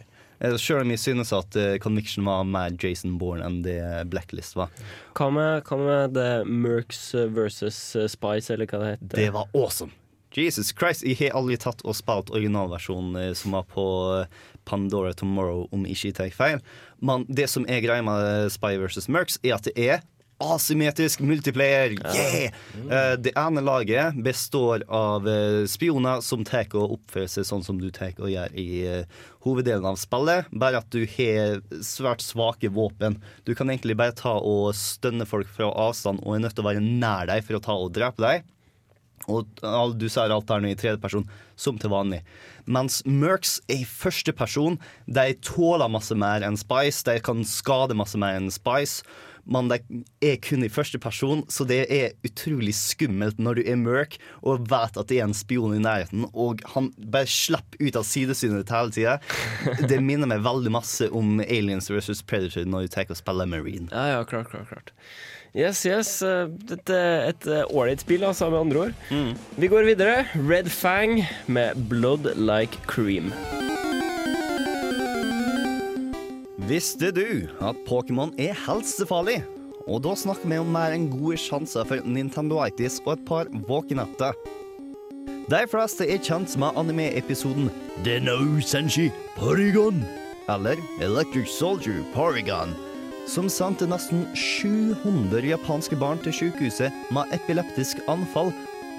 Sjøl 0.43 0.57
Selv 0.59 0.81
om 0.83 0.91
jeg 0.91 0.99
synes 0.99 1.29
at 1.31 1.55
eh, 1.55 1.77
Conviction 1.79 2.25
var 2.27 2.43
mer 2.43 2.73
Jason 2.75 3.15
Bourne 3.21 3.45
enn 3.47 3.61
det 3.63 3.79
Blacklist 4.11 4.57
var. 4.59 4.73
Hva 5.15 5.29
med, 5.31 5.63
hva 5.69 5.77
med 5.79 6.15
The 6.17 6.43
Mercs 6.43 7.13
versus 7.31 7.77
eh, 7.95 8.09
Spice, 8.11 8.51
eller 8.51 8.67
hva 8.67 8.81
det 8.81 8.95
heter? 8.97 9.13
Det 9.15 9.29
var 9.37 9.51
awesome! 9.55 9.95
Jesus 10.33 10.73
Christ, 10.73 11.05
jeg 11.05 11.19
har 11.19 11.37
aldri 11.37 11.57
tatt 11.61 11.83
og 11.85 11.95
spilt 11.97 12.31
originalversjonen 12.33 13.19
eh, 13.21 13.31
som 13.37 13.53
var 13.55 13.67
på 13.69 13.85
eh, 14.17 14.39
Pandora 14.65 15.13
Tomorrow, 15.13 15.67
om 15.71 15.85
ikke 15.85 16.09
jeg 16.09 16.17
tar 16.17 16.33
feil. 16.33 16.63
Men 17.03 17.27
det 17.29 17.49
som 17.51 17.67
er 17.69 17.83
greia 17.85 18.03
med 18.05 18.25
eh, 18.25 18.49
Spy 18.53 18.75
vs. 18.81 19.07
Mercs, 19.13 19.39
er 19.45 19.57
at 19.57 19.69
det 19.69 19.75
er 19.77 20.01
asymmetrisk 20.55 21.23
multiplayer. 21.25 21.95
Yeah! 22.13 22.55
Uh, 22.85 23.15
Det 23.23 23.33
ene 23.39 23.63
laget 23.63 24.17
består 24.25 24.83
av 24.87 25.27
uh, 25.27 25.63
spioner 25.69 26.21
som 26.25 26.43
tar 26.47 26.69
og 26.73 26.97
oppfører 26.97 27.31
seg 27.31 27.47
sånn 27.47 27.65
som 27.65 27.79
du 27.81 27.89
tar 27.93 28.13
og 28.19 28.31
gjør 28.31 28.53
i 28.59 28.67
uh, 28.87 29.21
hoveddelen 29.43 29.87
av 29.89 29.97
spillet, 29.99 30.47
bare 30.51 30.79
at 30.79 30.89
du 30.93 31.03
har 31.17 31.59
svært 31.83 32.23
svake 32.23 32.71
våpen. 32.71 33.19
Du 33.47 33.53
kan 33.55 33.71
egentlig 33.71 33.97
bare 33.99 34.15
ta 34.15 34.37
og 34.39 34.71
stønne 34.77 35.27
folk 35.27 35.49
fra 35.51 35.71
avstand 35.87 36.23
og 36.23 36.37
er 36.37 36.45
nødt 36.45 36.55
til 36.57 36.63
å 36.63 36.69
være 36.71 36.83
nær 36.83 37.27
deg 37.31 37.43
for 37.43 37.59
å 37.59 37.63
ta 37.63 37.75
og 37.79 37.93
drepe 37.95 38.23
deg. 38.23 38.49
Og 39.31 39.95
du 39.95 40.07
ser 40.11 40.33
alt 40.33 40.49
der 40.49 40.63
nå 40.63 40.73
i 40.73 40.79
tredjeperson, 40.79 41.27
som 41.55 41.77
til 41.79 41.93
vanlig. 41.93 42.23
Mens 42.65 43.01
Mercs 43.07 43.59
er 43.71 43.83
i 43.83 43.87
første 43.87 44.33
person. 44.35 44.79
De 45.07 45.29
tåler 45.45 45.91
masse 45.91 46.15
mer 46.15 46.43
enn 46.43 46.59
Spice. 46.59 47.05
De 47.07 47.19
kan 47.23 47.45
skade 47.47 47.95
masse 47.95 48.19
mer 48.19 48.39
enn 48.39 48.51
Spice. 48.51 49.05
Men 49.43 49.67
de 49.67 49.79
er 50.23 50.37
kun 50.39 50.63
i 50.63 50.71
første 50.71 50.99
person, 51.03 51.41
så 51.51 51.65
det 51.67 51.81
er 51.91 52.13
utrolig 52.23 52.71
skummelt 52.77 53.41
når 53.43 53.59
du 53.59 53.65
er 53.67 53.75
Merc 53.79 54.15
og 54.39 54.69
vet 54.71 54.95
at 54.99 55.09
det 55.11 55.17
er 55.19 55.27
en 55.27 55.35
spion 55.35 55.75
i 55.75 55.81
nærheten, 55.83 56.29
og 56.31 56.63
han 56.71 56.93
bare 56.95 57.27
slipper 57.27 57.81
ut 57.83 57.99
av 57.99 58.07
sidesynet 58.07 58.61
ditt 58.61 58.71
hele 58.71 58.95
tida. 58.95 59.17
Det 59.91 59.99
minner 59.99 60.31
meg 60.31 60.45
veldig 60.47 60.71
masse 60.71 61.09
om 61.11 61.43
Aliens 61.43 61.91
vs. 61.91 62.23
Predator 62.23 62.63
når 62.63 62.87
du 62.87 62.95
tar 62.95 63.11
og 63.11 63.19
spiller 63.19 63.49
Marine. 63.51 63.91
Ja, 63.91 64.13
ja, 64.15 64.23
klart, 64.23 64.47
klart, 64.53 64.71
klart. 64.71 64.95
Yes, 65.53 65.83
yes. 65.85 66.21
eh, 66.25 66.47
Dette 66.65 66.95
er 66.97 67.27
et 67.29 67.45
eh, 67.45 67.65
ålreit 67.69 68.01
spill, 68.01 68.23
altså, 68.25 68.47
med 68.49 68.63
andre 68.63 68.79
ord. 68.87 69.35
Vi 69.61 69.69
går 69.69 69.85
videre. 69.85 70.23
Red 70.49 70.69
Fang 70.73 71.19
med 71.45 71.77
Blood 71.91 72.31
Like 72.41 72.79
Cream. 72.89 73.29
Visste 76.65 77.11
du 77.13 77.45
at 77.61 77.77
Pokémon 77.85 78.31
er 78.41 78.55
helsefarlig? 78.65 79.43
Og 79.83 79.99
da 80.05 80.13
snakker 80.15 80.47
vi 80.47 80.57
om 80.61 80.69
mer 80.73 80.93
enn 80.95 81.09
gode 81.11 81.37
sjanser 81.43 81.85
for 81.85 82.01
Nintendoitis 82.07 83.01
og 83.03 83.17
et 83.17 83.25
par 83.27 83.49
våkenetter. 83.67 84.33
De 85.51 85.59
fleste 85.67 86.07
er 86.07 86.21
kjent 86.23 86.53
med 86.57 86.79
anime-episoden 86.79 87.67
Denou 88.05 88.61
Senshi 88.63 89.09
Porygon, 89.35 89.99
eller 90.49 90.79
Electric 91.03 91.51
Soldier 91.51 91.99
Porygon, 92.15 92.71
som 93.27 93.49
sendte 93.49 93.87
nesten 93.87 94.25
700 94.35 95.45
japanske 95.47 95.97
barn 95.99 96.19
til 96.23 96.35
sykehuset 96.35 96.93
med 97.15 97.31
epileptisk 97.35 98.01
anfall 98.11 98.51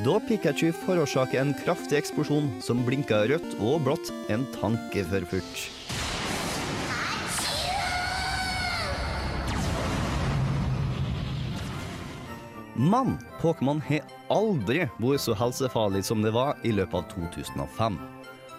da 0.02 0.16
Pikachu 0.26 0.72
forårsaker 0.84 1.38
en 1.40 1.52
kraftig 1.60 2.00
eksplosjon 2.00 2.48
som 2.64 2.82
blinker 2.86 3.28
rødt 3.30 3.54
og 3.60 3.84
blått 3.86 4.10
en 4.32 4.46
tanke 4.56 5.04
for 5.10 5.28
fort. 5.30 5.64
Men 12.74 13.14
Pokémon 13.38 13.78
har 13.86 14.02
aldri 14.34 14.88
vært 14.98 15.22
så 15.22 15.36
helsefarlig 15.38 16.02
som 16.08 16.26
det 16.26 16.34
var 16.34 16.58
i 16.66 16.74
løpet 16.74 17.04
av 17.04 17.06
2005. 17.14 18.13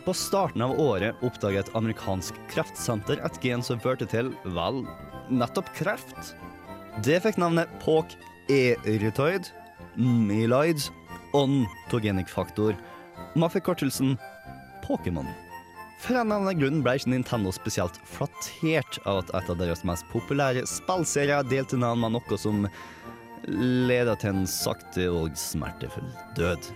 På 0.05 0.13
starten 0.13 0.61
av 0.61 0.79
året 0.79 1.21
oppdaget 1.25 1.65
et 1.65 1.77
amerikansk 1.77 2.37
kreftsenter 2.51 3.21
et 3.25 3.39
gen 3.41 3.63
som 3.65 3.81
førte 3.81 4.05
til, 4.09 4.31
vel, 4.53 4.83
nettopp 5.33 5.71
kreft. 5.77 6.35
Det 7.05 7.17
fikk 7.23 7.39
navnet 7.41 7.71
POK 7.81 8.13
erytoid, 8.53 9.49
myloid, 9.97 10.85
ontogenic 11.33 12.29
faktor, 12.29 12.77
Man 13.35 13.51
fikk 13.51 13.65
kortelsen 13.67 14.15
Pokémon. 14.85 15.27
For 15.99 16.15
en 16.15 16.29
eller 16.29 16.41
annen 16.43 16.59
grunn 16.59 16.81
ble 16.83 16.95
ikke 16.99 17.11
Nintendo 17.11 17.51
spesielt 17.55 17.97
flattert 18.07 18.99
av 19.07 19.23
at 19.23 19.31
et 19.39 19.51
av 19.51 19.59
deres 19.59 19.83
mest 19.87 20.07
populære 20.11 20.65
spillserier 20.69 21.47
delte 21.49 21.79
navn 21.79 22.03
med 22.03 22.15
noe 22.17 22.39
som 22.39 22.65
ledet 23.47 24.19
til 24.21 24.35
en 24.35 24.49
sakte 24.49 25.07
og 25.11 25.35
smertefull 25.39 26.07
død. 26.37 26.71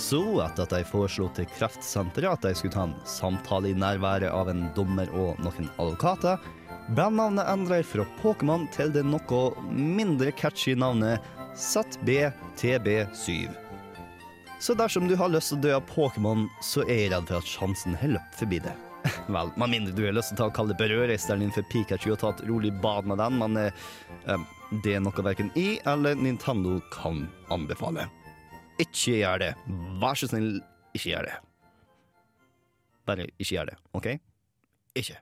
Så 0.00 0.20
etter 0.40 0.64
at 0.64 0.72
de 0.72 0.84
foreslo 0.88 1.26
til 1.36 1.44
Kreftsenteret 1.58 2.32
at 2.32 2.46
de 2.46 2.54
skulle 2.56 2.72
ta 2.72 2.86
en 2.88 2.96
samtale 3.04 3.68
i 3.70 3.76
nærværet 3.76 4.32
av 4.32 4.48
en 4.48 4.70
dommer 4.76 5.10
og 5.12 5.36
noen 5.44 5.68
advokater, 5.76 6.40
ble 6.96 7.08
navnet 7.12 7.48
endret 7.52 7.86
fra 7.86 8.06
Pokémon 8.22 8.64
til 8.72 8.92
det 8.94 9.02
noe 9.04 9.40
mindre 9.70 10.32
catchy 10.32 10.72
navnet 10.78 11.20
ZBTB7. 11.52 13.50
Så 14.60 14.74
dersom 14.76 15.08
du 15.08 15.16
har 15.20 15.32
lyst 15.32 15.52
til 15.52 15.60
å 15.60 15.64
dø 15.66 15.74
av 15.76 15.84
Pokémon, 15.92 16.46
så 16.64 16.80
er 16.86 17.04
jeg 17.04 17.10
redd 17.12 17.28
for 17.28 17.42
at 17.42 17.50
sjansen 17.50 17.98
har 18.00 18.14
løpt 18.16 18.38
forbi 18.40 18.60
det. 18.64 18.72
Vel, 19.36 19.52
med 19.60 19.72
mindre 19.74 19.96
du 19.96 20.02
har 20.06 20.16
lyst 20.16 20.32
til 20.32 20.46
å 20.46 20.54
kalle 20.56 20.76
berørreisteren 20.80 21.44
din 21.44 21.52
for 21.52 21.68
Pikachu 21.72 22.14
og 22.14 22.22
ta 22.24 22.32
et 22.32 22.44
rolig 22.48 22.72
bad 22.80 23.08
med 23.08 23.20
den, 23.20 23.36
men 23.40 23.60
eh, 23.66 24.48
det 24.84 24.96
er 24.96 25.04
noe 25.04 25.26
verken 25.28 25.52
jeg 25.56 25.82
eller 25.88 26.16
Nintendo 26.16 26.78
kan 26.94 27.26
anbefale. 27.52 28.08
Ikke 28.80 29.16
gjør 29.20 29.42
det. 29.42 29.52
Vær 30.00 30.18
så 30.18 30.28
snill, 30.30 30.52
ikke 30.96 31.10
gjør 31.12 31.28
det. 31.28 31.36
Bare 33.08 33.26
ikke 33.38 33.50
gjør 33.56 33.70
det, 33.72 33.76
OK? 33.96 34.06
Ikke. 35.00 35.18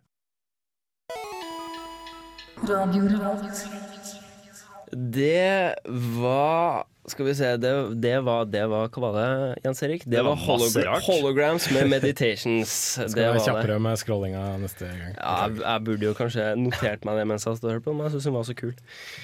Det 4.92 5.74
var 6.20 6.86
Skal 7.08 7.24
vi 7.26 7.34
se, 7.34 7.50
det, 7.56 7.70
det, 8.02 8.14
var, 8.24 8.44
det 8.44 8.64
var 8.68 8.88
Hva 8.92 9.00
var 9.04 9.16
det, 9.16 9.60
Jens 9.64 9.82
Erik? 9.84 10.02
Det, 10.04 10.10
Det 10.16 10.24
var 10.24 10.34
var, 10.34 10.42
hologra 10.44 10.82
rart. 10.90 11.06
holograms 11.06 11.68
med 11.72 11.88
meditations. 11.96 12.72
Skal 12.98 13.08
det 13.14 13.28
være 13.30 13.44
kjappere 13.46 13.78
med 13.80 13.96
scrollinga 14.00 14.42
neste 14.60 14.88
gang. 14.90 15.14
Ja, 15.16 15.36
jeg, 15.46 15.60
jeg 15.64 15.84
burde 15.86 16.08
jo 16.10 16.16
kanskje 16.18 16.48
notert 16.60 17.06
meg 17.08 17.20
det 17.20 17.26
mens 17.30 17.46
jeg 17.48 17.60
hørte 17.62 17.84
på, 17.86 17.94
men 17.96 18.08
jeg 18.08 18.16
syns 18.16 18.28
den 18.28 18.36
var 18.36 18.48
så 18.48 18.56
kul. 18.58 18.74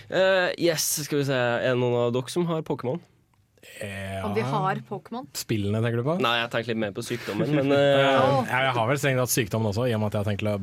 Uh, 0.08 0.48
yes, 0.56 0.86
skal 1.08 1.20
vi 1.20 1.26
se. 1.28 1.36
Er 1.36 1.74
det 1.74 1.80
noen 1.82 1.98
av 2.06 2.14
dere 2.16 2.32
som 2.32 2.46
har 2.48 2.64
Pokémon? 2.64 3.02
Om 4.24 4.34
vi 4.36 4.46
har 4.54 4.80
Pokémon? 4.88 5.26
Spillene, 5.36 5.82
tenker 5.84 6.02
du 6.02 6.06
på? 6.06 6.16
Nei, 6.24 6.36
jeg 6.42 6.52
tenker 6.54 6.72
litt 6.72 6.82
mer 6.84 6.94
på 6.96 7.04
sykdommen, 7.04 7.58
men 7.58 7.74
uh... 7.74 7.78
eh, 7.78 8.54
jeg 8.54 8.72
har 8.78 8.88
vel 8.90 9.00
strengt 9.00 9.22
tatt 9.24 9.34
sykdommen 9.34 9.72
også, 9.72 9.88
i 9.90 9.94
og 9.96 10.02
med 10.02 10.12
at 10.12 10.18
jeg 10.18 10.24
har 10.24 10.32
tenkt 10.32 10.48
å 10.48 10.56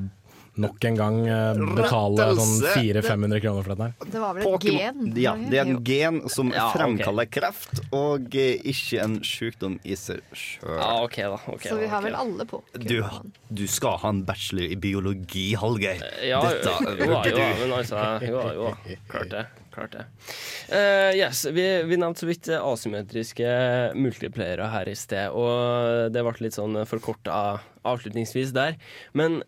nok 0.60 0.84
en 0.84 0.98
gang 1.00 1.18
eh, 1.28 1.60
betale 1.78 2.26
sånn 2.36 2.56
400-500 2.74 3.44
kroner 3.44 3.66
for 3.66 3.74
dette. 3.74 4.10
Det 4.12 4.22
var 4.22 4.36
vel 4.36 4.44
et 4.44 4.50
Pokemon. 4.50 4.82
gen? 4.82 5.22
Ja, 5.24 5.36
det 5.40 5.62
er 5.62 5.70
en 5.70 5.80
gen 5.88 6.20
som 6.32 6.52
Ja, 6.52 6.68
fremkaller 6.76 7.30
kreft, 7.32 7.84
og 7.96 8.36
eh, 8.36 8.60
ikke 8.74 9.06
en 9.06 9.20
sykdom 9.24 9.80
i 9.88 9.96
seg 10.00 10.20
sjøl. 10.36 10.76
Ja, 10.76 10.92
okay 11.06 11.30
da. 11.32 11.40
okay 11.48 11.72
Så 11.72 11.80
vi 11.80 11.88
har 11.92 12.04
ok 12.04 12.10
vel 12.10 12.20
alle 12.20 12.48
på. 12.50 12.62
Du, 12.76 13.00
du 13.48 13.66
skal 13.72 13.98
ha 14.04 14.12
en 14.12 14.24
bachelor 14.28 14.68
i 14.68 14.76
biologi, 14.76 15.52
Hallgeir. 15.60 16.04
Ja, 16.28 16.44
Dette 16.44 16.76
jo, 17.00 17.08
du. 17.24 17.32
jo, 17.32 17.50
men 17.64 17.76
altså 17.80 18.06
Jo, 18.28 18.46
jo, 18.58 18.72
klart 19.12 19.32
det. 19.32 19.48
Klart 19.72 19.96
det. 19.96 20.06
Uh, 20.68 21.12
yes, 21.16 21.46
vi, 21.48 21.64
vi 21.88 22.00
nevnte 22.00 22.26
så 22.26 22.28
vidt 22.28 22.50
asymmetriske 22.58 23.52
multiplayere 23.96 24.68
her 24.74 24.92
i 24.92 24.98
sted, 25.00 25.32
og 25.32 26.12
det 26.12 26.26
ble 26.28 26.36
litt 26.44 26.58
sånn 26.58 26.76
forkorta 26.90 27.62
avslutningsvis 27.88 28.52
der. 28.56 28.76
Men 29.16 29.40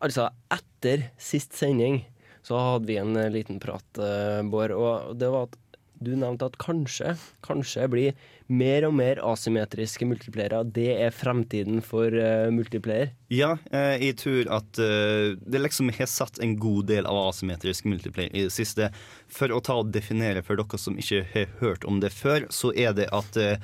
altså, 0.00 0.30
etter 0.52 1.10
sist 1.20 1.56
sending 1.58 2.02
så 2.46 2.56
hadde 2.56 2.88
vi 2.88 2.96
en 3.00 3.16
liten 3.32 3.60
prat, 3.60 3.84
eh, 4.00 4.40
Bård, 4.48 4.72
og 4.72 5.18
det 5.20 5.28
var 5.32 5.48
at 5.50 5.58
du 6.00 6.14
nevnte 6.16 6.48
at 6.48 6.56
kanskje, 6.60 7.12
kanskje 7.44 7.88
blir 7.92 8.28
mer 8.50 8.84
og 8.88 8.94
mer 8.98 9.20
asymmetriske 9.22 10.06
multiplayere. 10.10 10.64
Det 10.74 10.88
er 11.06 11.14
fremtiden 11.14 11.80
for 11.86 12.10
uh, 12.10 12.50
multiplayer. 12.52 13.12
Ja, 13.30 13.52
eh, 13.70 13.94
jeg 14.02 14.16
tror 14.18 14.50
at 14.58 14.80
uh, 14.82 15.36
det 15.38 15.62
liksom 15.62 15.92
har 15.94 16.10
satt 16.10 16.40
en 16.42 16.56
god 16.58 16.88
del 16.90 17.06
av 17.06 17.20
asymmetrisk 17.28 17.86
multiplayer 17.86 18.34
i 18.34 18.48
det 18.48 18.54
siste. 18.54 18.90
For 19.30 19.54
å 19.54 19.62
ta 19.62 19.78
og 19.80 19.92
definere 19.94 20.42
for 20.46 20.58
dere 20.58 20.82
som 20.82 20.98
ikke 20.98 21.22
har 21.34 21.54
hørt 21.62 21.86
om 21.86 22.02
det 22.02 22.10
før, 22.14 22.48
så 22.50 22.74
er 22.74 22.96
det 22.98 23.06
at 23.14 23.38
uh, 23.38 23.54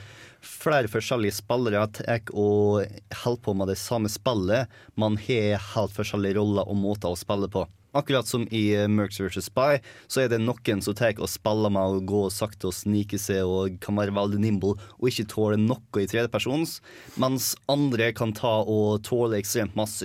flere 0.46 0.90
forskjellige 0.90 1.40
spillere 1.40 1.83
tar 1.99 2.22
og 2.31 2.87
holder 3.25 3.42
på 3.42 3.57
med 3.59 3.72
det 3.72 3.81
samme 3.81 4.11
spillet. 4.12 4.70
Man 4.94 5.18
har 5.27 5.59
helt 5.75 5.96
forskjellige 5.96 6.38
roller 6.38 6.70
og 6.70 6.79
måter 6.79 7.11
å 7.11 7.18
spille 7.18 7.51
på. 7.51 7.66
Akkurat 7.97 8.29
som 8.29 8.45
i 8.53 8.63
eh, 8.77 8.89
Mercs 8.93 9.21
vs. 9.23 9.47
Spy, 9.49 9.81
så 10.11 10.23
er 10.23 10.31
det 10.33 10.43
noen 10.43 10.83
som 10.85 10.97
tar 10.97 11.17
og 11.17 11.31
spiller 11.33 11.73
med 11.73 11.97
å 11.97 12.03
gå 12.05 12.23
sakte 12.35 12.69
og 12.69 12.77
snike 12.77 13.19
seg 13.21 13.49
og 13.49 13.79
kan 13.85 13.97
være 13.97 14.15
veldig 14.17 14.41
nimble 14.43 14.75
og 14.77 15.09
ikke 15.09 15.29
tåle 15.33 15.59
noe 15.61 16.03
i 16.03 16.09
tredjepersons, 16.11 16.79
mens 17.23 17.55
andre 17.73 18.11
kan 18.17 18.35
ta 18.37 18.59
og 18.63 19.01
tåle 19.07 19.41
ekstremt 19.41 19.77
masse, 19.79 20.05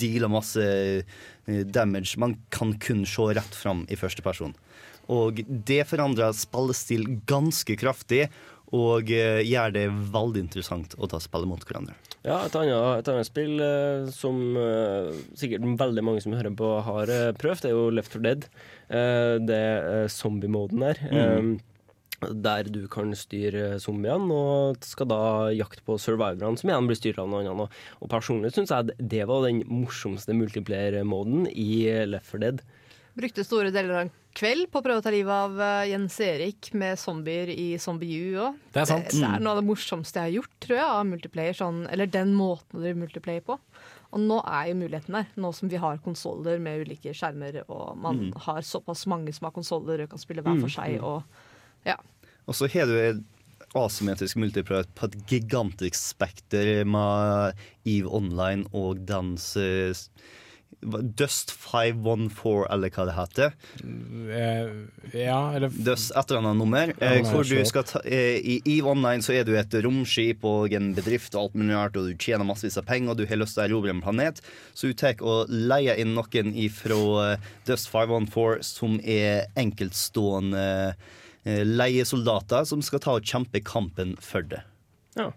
deale 0.00 0.28
masse 0.32 0.60
eh, 0.60 1.64
damage. 1.64 2.18
Man 2.20 2.36
kan 2.52 2.76
kun 2.82 3.06
se 3.08 3.30
rett 3.38 3.56
fram 3.56 3.86
i 3.88 3.98
første 3.98 4.24
person. 4.26 4.54
Og 5.10 5.40
det 5.48 5.82
forandrer 5.90 6.36
spillestil 6.36 7.08
ganske 7.26 7.76
kraftig. 7.80 8.28
Og 8.70 9.10
eh, 9.10 9.42
gjør 9.48 9.72
det 9.74 9.88
veldig 10.14 10.44
interessant 10.44 10.94
å 10.94 11.08
ta 11.10 11.18
spillet 11.22 11.50
mot 11.50 11.64
hverandre. 11.66 11.96
Ja, 12.20 12.42
et 12.44 12.56
annet, 12.58 13.00
et 13.00 13.08
annet 13.08 13.28
spill 13.28 13.62
eh, 13.64 14.10
som 14.12 14.36
eh, 14.60 15.08
sikkert 15.40 15.64
veldig 15.80 16.02
mange 16.04 16.20
som 16.20 16.34
hører 16.36 16.52
på 16.52 16.68
har 16.84 17.08
eh, 17.08 17.30
prøvd, 17.40 17.64
er 17.64 17.72
jo 17.72 17.86
Left 17.96 18.12
4 18.12 18.24
Dead. 18.26 18.44
Eh, 18.92 19.36
det 19.48 19.56
er 19.56 20.10
zombie-moden 20.12 20.84
der. 20.84 21.00
Mm. 21.08 21.54
eh, 21.56 22.32
der 22.44 22.68
du 22.68 22.82
kan 22.92 23.14
styre 23.16 23.78
zombiene 23.80 24.28
og 24.36 24.84
skal 24.84 25.08
da 25.08 25.22
jakte 25.56 25.80
på 25.86 25.96
survivorene, 25.96 26.60
som 26.60 26.68
igjen 26.68 26.90
blir 26.90 27.00
styrt 27.00 27.22
av 27.22 27.30
noen 27.32 27.48
andre. 27.48 27.70
Og, 28.02 28.10
personlig 28.12 28.52
syns 28.52 28.74
jeg 28.74 28.98
det 29.00 29.24
var 29.30 29.46
den 29.46 29.64
morsomste 29.70 30.36
multiplayer-moden 30.36 31.48
i 31.48 31.86
Left 32.12 32.28
4 32.34 32.44
Dead. 32.44 32.60
Brukte 33.18 33.44
store 33.44 33.70
deler 33.74 33.90
av 33.96 34.00
en 34.06 34.10
kveld 34.38 34.68
på 34.70 34.78
å 34.78 34.84
prøve 34.84 35.00
å 35.00 35.02
ta 35.02 35.10
livet 35.10 35.32
av 35.34 35.56
eh, 35.60 35.88
Jens 35.90 36.14
Erik 36.22 36.68
med 36.78 36.98
zombier 37.00 37.50
i 37.50 37.72
Zombie 37.82 38.20
U 38.30 38.36
òg. 38.46 38.58
Det 38.72 38.84
er. 38.84 38.86
Det, 38.86 38.98
det 39.10 39.22
er 39.24 39.38
Mm. 39.38 39.42
noe 39.42 39.54
av 39.56 39.58
det 39.60 39.66
morsomste 39.66 40.20
jeg 40.20 40.28
har 40.28 40.36
gjort, 40.38 40.52
tror 40.62 40.76
jeg, 40.78 40.86
av 40.86 41.06
multiplayer. 41.08 41.56
Sånn, 41.58 41.80
eller 41.90 42.06
den 42.06 42.30
måten 42.38 42.78
å 42.78 42.84
drive 42.84 43.00
multiplayer 43.02 43.42
på. 43.42 43.58
Og 44.12 44.20
nå 44.22 44.38
er 44.46 44.68
jo 44.70 44.78
muligheten 44.78 45.14
der, 45.18 45.26
nå 45.38 45.50
som 45.54 45.68
vi 45.70 45.76
har 45.82 45.98
konsoller 46.02 46.58
med 46.62 46.86
ulike 46.86 47.12
skjermer, 47.14 47.60
og 47.68 47.96
man 47.98 48.18
Mm. 48.30 48.32
har 48.46 48.62
såpass 48.62 49.06
mange 49.06 49.34
som 49.34 49.46
har 49.46 49.52
konsoller 49.54 50.02
og 50.02 50.10
kan 50.10 50.18
spille 50.18 50.42
hver 50.42 50.58
for 50.60 50.66
Mm, 50.70 50.74
seg, 50.74 50.98
mm. 50.98 51.04
og 51.04 51.22
ja. 51.86 51.96
Og 52.48 52.54
så 52.54 52.66
har 52.72 52.86
du 52.86 52.94
et 52.98 53.22
asymmetrisk 53.74 54.36
multiplayer 54.36 54.86
på 54.94 55.04
et 55.06 55.16
gigantisk 55.30 55.94
spekter 55.94 56.84
med 56.84 57.54
EVE 57.86 58.08
Online 58.10 58.66
og 58.72 59.04
dans 59.06 59.56
eh, 59.56 59.92
Dust 60.80 61.50
514, 61.52 62.66
eller 62.72 62.92
hva 62.94 63.04
det 63.08 63.16
heter. 63.16 63.56
Eh, 64.36 64.70
ja, 65.26 65.40
eller 65.56 65.72
Dust 65.74 66.14
et 66.16 66.30
eller 66.30 66.40
annet 66.40 66.60
nummer. 66.60 66.92
Eh, 67.04 67.20
hvor 67.28 67.44
du 67.44 67.60
skal 67.68 67.84
ta, 67.84 68.00
eh, 68.04 68.40
I 68.40 68.56
EVE 68.64 68.88
Online 68.94 69.24
så 69.24 69.34
er 69.36 69.44
du 69.44 69.52
et 69.58 69.76
romskip 69.84 70.44
og 70.48 70.72
en 70.76 70.92
bedrift 70.96 71.36
og 71.36 71.42
alt 71.42 71.58
mulig 71.60 71.76
rart, 71.76 71.98
og 72.00 72.08
du 72.08 72.16
tjener 72.16 72.48
massevis 72.48 72.78
av 72.80 72.88
penger, 72.88 73.12
og 73.12 73.20
du 73.20 73.26
har 73.28 73.40
lyst 73.42 73.58
til 73.58 73.64
å 73.64 73.68
erobre 73.68 73.94
en 73.94 74.02
planet. 74.04 74.40
Så 74.72 74.88
du 74.88 74.96
tar 74.96 75.20
og 75.20 75.52
leier 75.52 76.00
inn 76.00 76.14
noen 76.16 76.54
fra 76.72 77.36
Dust 77.68 77.90
514 77.92 78.64
som 78.64 78.96
er 79.04 79.50
enkeltstående 79.58 80.94
leiesoldater 81.44 82.66
som 82.68 82.82
skal 82.84 83.00
ta 83.00 83.14
og 83.16 83.24
kjempe 83.26 83.62
kampen 83.64 84.14
for 84.20 84.44
det. 84.44 84.60
Ja. 85.16 85.30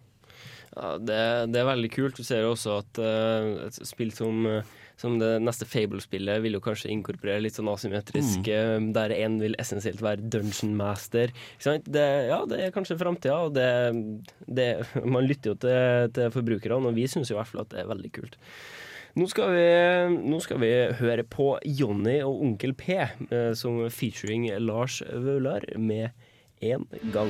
Ja, 0.73 0.95
det, 0.97 1.19
det 1.53 1.61
er 1.61 1.69
veldig 1.69 1.89
kult. 1.93 2.17
Du 2.17 2.25
ser 2.25 2.43
jo 2.43 2.53
også 2.55 2.79
at 2.81 3.01
uh, 3.01 3.67
et 3.67 3.77
spill 3.85 4.13
som, 4.15 4.45
eh, 4.49 4.71
som 5.03 5.17
det 5.19 5.31
neste 5.43 5.67
Fable-spillet 5.67 6.41
vil 6.43 6.57
jo 6.57 6.63
kanskje 6.63 6.91
inkorporere 6.93 7.43
litt 7.43 7.57
sånn 7.57 7.71
asymmetrisk, 7.71 8.47
mm. 8.47 8.91
der 8.95 9.15
én 9.17 9.39
vil 9.41 9.57
essensielt 9.61 10.03
være 10.03 10.23
dungeon 10.31 10.77
master. 10.79 11.33
Det, 11.63 12.05
ja, 12.29 12.39
det 12.49 12.61
er 12.61 12.75
kanskje 12.75 12.99
framtida, 13.01 13.41
og 13.47 13.57
det, 13.57 13.67
det, 14.47 14.69
man 15.03 15.27
lytter 15.27 15.53
jo 15.53 15.59
til, 15.65 16.13
til 16.15 16.31
forbrukerne, 16.33 16.93
og 16.93 16.97
vi 16.97 17.09
syns 17.11 17.33
i 17.33 17.37
hvert 17.37 17.51
fall 17.51 17.65
at 17.65 17.73
det 17.75 17.83
er 17.83 17.91
veldig 17.91 18.13
kult. 18.15 18.39
Nå 19.13 19.27
skal, 19.29 19.51
vi, 19.53 19.65
nå 20.25 20.39
skal 20.41 20.57
vi 20.63 20.71
høre 20.97 21.25
på 21.29 21.51
Jonny 21.69 22.17
og 22.25 22.39
Onkel 22.47 22.73
P, 22.73 22.97
eh, 22.97 23.51
som 23.53 23.83
featuring 23.93 24.49
Lars 24.57 25.03
Vaular 25.05 25.69
med 25.77 26.09
En 26.63 26.87
gang. 27.11 27.29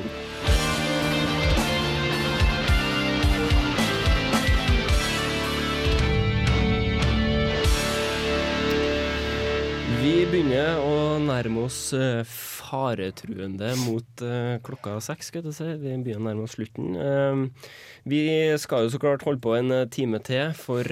Vi 10.04 10.26
begynner 10.28 10.82
å 10.84 10.96
nærme 11.24 11.62
oss 11.64 11.78
eh, 11.96 12.26
faretruende 12.28 13.70
mot 13.86 14.24
eh, 14.26 14.58
klokka 14.66 14.98
seks, 15.00 15.30
skal 15.32 15.46
jeg 15.48 15.56
si. 15.56 15.68
Vi 15.80 15.94
begynner 15.94 16.20
å 16.20 16.26
nærme 16.26 16.44
oss 16.44 16.58
slutten. 16.58 16.98
Eh, 17.00 17.70
vi 18.12 18.20
skal 18.60 18.84
jo 18.84 18.92
så 18.92 19.00
klart 19.00 19.24
holde 19.24 19.40
på 19.46 19.54
en 19.56 19.72
time 19.94 20.20
til 20.28 20.52
for 20.60 20.84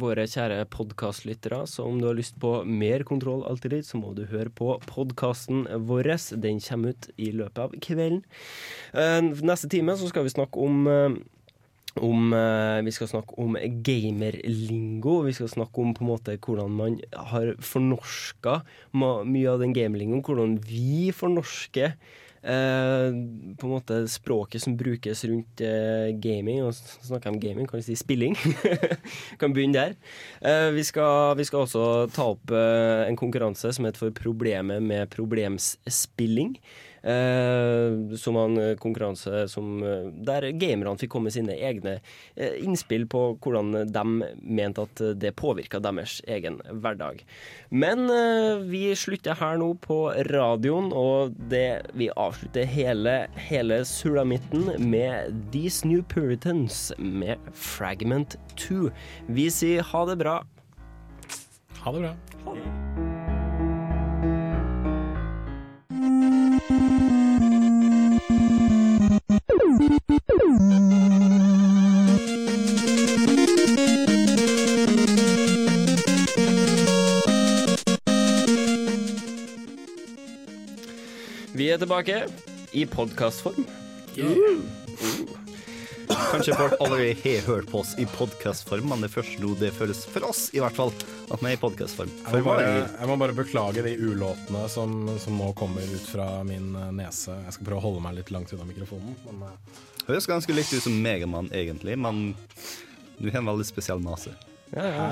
våre 0.00 0.24
kjære 0.24 0.62
podkastlyttere, 0.72 1.66
så 1.68 1.84
om 1.84 2.00
du 2.00 2.08
har 2.08 2.16
lyst 2.16 2.40
på 2.40 2.62
mer 2.64 3.04
Kontroll 3.04 3.44
Alltid, 3.44 3.82
så 3.84 4.00
må 4.00 4.14
du 4.16 4.24
høre 4.30 4.48
på 4.48 4.78
podkasten 4.88 5.66
vår. 5.84 6.14
Den 6.40 6.64
kommer 6.64 6.96
ut 6.96 7.12
i 7.20 7.34
løpet 7.36 7.60
av 7.60 7.76
kvelden. 7.84 8.24
Neste 9.36 9.68
time 9.68 10.00
så 10.00 10.08
skal 10.08 10.24
vi 10.24 10.32
snakke 10.32 10.64
om 10.64 10.88
om, 12.02 12.32
eh, 12.32 12.82
vi 12.82 12.92
skal 12.92 13.08
snakke 13.08 13.38
om 13.40 13.56
gamerlingo. 13.82 15.22
Vi 15.22 15.32
skal 15.32 15.48
snakke 15.48 15.80
om 15.80 15.94
på 15.94 16.04
en 16.04 16.10
måte 16.10 16.36
hvordan 16.38 16.70
man 16.70 17.00
har 17.12 17.54
fornorska 17.60 18.62
mye 18.94 19.50
av 19.50 19.60
den 19.60 19.74
gamerlingoen. 19.76 20.22
Hvordan 20.22 20.56
vi 20.64 21.10
fornorsker 21.12 21.94
eh, 22.42 23.08
på 23.56 23.66
en 23.66 23.74
måte 23.74 24.08
språket 24.08 24.62
som 24.62 24.76
brukes 24.76 25.24
rundt 25.24 25.60
eh, 25.60 26.12
gaming. 26.16 26.62
Og 26.64 26.74
snakker 26.74 27.30
om 27.30 27.40
gaming, 27.40 27.66
kan 27.66 27.80
vi 27.80 27.88
si 27.88 27.96
spilling? 27.96 28.36
kan 29.40 29.52
begynne 29.52 29.76
der. 29.76 30.72
Vi, 30.72 30.84
skal, 30.84 31.36
vi 31.36 31.44
skal 31.44 31.64
også 31.64 32.10
ta 32.12 32.30
opp 32.34 32.52
en 32.52 33.16
konkurranse 33.16 33.72
som 33.72 33.84
heter 33.88 34.06
for 34.06 34.16
Problemet 34.16 34.82
med 34.82 35.10
problemspilling. 35.10 36.58
Eh, 37.06 38.16
som 38.16 38.36
en 38.36 38.58
eh, 38.58 38.76
konkurranse 38.76 39.48
som, 39.48 39.82
eh, 39.82 40.08
der 40.26 40.48
gamerne 40.58 40.96
fikk 40.98 41.12
komme 41.14 41.30
med 41.30 41.36
sine 41.36 41.54
egne 41.54 42.00
eh, 42.34 42.56
innspill 42.64 43.04
på 43.06 43.20
hvordan 43.44 43.92
de 43.94 44.04
mente 44.42 44.82
at 44.88 45.02
det 45.14 45.36
påvirka 45.38 45.78
deres 45.84 46.18
egen 46.26 46.58
hverdag. 46.66 47.22
Men 47.70 48.10
eh, 48.10 48.58
vi 48.66 48.90
slutter 48.98 49.38
her 49.38 49.62
nå 49.62 49.72
på 49.86 50.00
radioen, 50.32 50.90
og 50.90 51.38
det, 51.52 51.86
vi 51.94 52.10
avslutter 52.10 52.66
hele, 52.74 53.16
hele 53.38 53.84
sulamitten 53.86 54.72
med 54.82 55.44
These 55.54 55.86
New 55.86 56.02
Puritans 56.02 56.90
med 56.98 57.38
Fragment 57.54 58.34
2. 58.58 58.90
Vi 59.30 59.50
sier 59.54 59.86
ha 59.94 60.06
det 60.10 60.18
bra. 60.26 60.40
Ha 61.84 61.94
det 61.94 62.08
bra. 62.08 62.16
Ha 62.48 62.58
det. 62.58 63.05
Vi 69.46 69.52
er 81.68 81.76
tilbake 81.76 82.22
i 82.72 82.84
podkastform. 82.84 83.66
Kanskje 86.16 86.54
folk 86.56 86.74
allerede 86.80 87.16
har 87.22 87.46
hørt 87.46 87.70
på 87.70 87.80
oss 87.80 87.94
i 87.98 88.06
podkastform, 88.06 88.88
men 88.88 89.04
det 89.04 89.10
første 89.12 89.40
nå 89.42 89.52
det 89.60 89.70
føles 89.76 90.02
for 90.10 90.26
oss, 90.28 90.46
i 90.56 90.60
hvert 90.62 90.76
fall, 90.76 90.92
at 91.30 91.42
vi 91.42 91.50
er 91.50 91.56
i 91.56 91.60
podkastform. 91.60 92.10
Jeg 92.32 92.46
jeg 92.46 93.10
må 93.10 93.16
bare 93.20 93.36
beklage 93.36 93.84
de 93.84 93.94
ulåtene 94.00 94.64
som, 94.72 94.96
som 95.22 95.38
nå 95.38 95.50
kommer 95.58 95.84
ut 95.84 96.08
fra 96.08 96.28
min 96.46 96.72
eh, 96.74 96.90
nese. 96.96 97.36
Jeg 97.46 97.56
skal 97.56 97.68
prøve 97.70 97.82
å 97.82 97.86
holde 97.88 98.04
meg 98.04 98.18
litt 98.18 98.32
langt 98.34 98.52
unna 98.56 98.66
mikrofonen. 98.68 99.14
Men, 99.28 99.46
eh, 99.50 99.80
Høres 100.06 100.28
ganske 100.30 100.54
likt 100.54 100.72
ut 100.74 100.84
som 100.84 100.96
Megamann, 101.02 101.50
egentlig, 101.54 101.96
men 101.98 102.28
du 103.18 103.30
har 103.30 103.40
en 103.40 103.50
veldig 103.52 103.66
spesiell 103.66 104.02
nase. 104.04 104.34
Ja, 104.74 104.86
ja, 104.90 105.04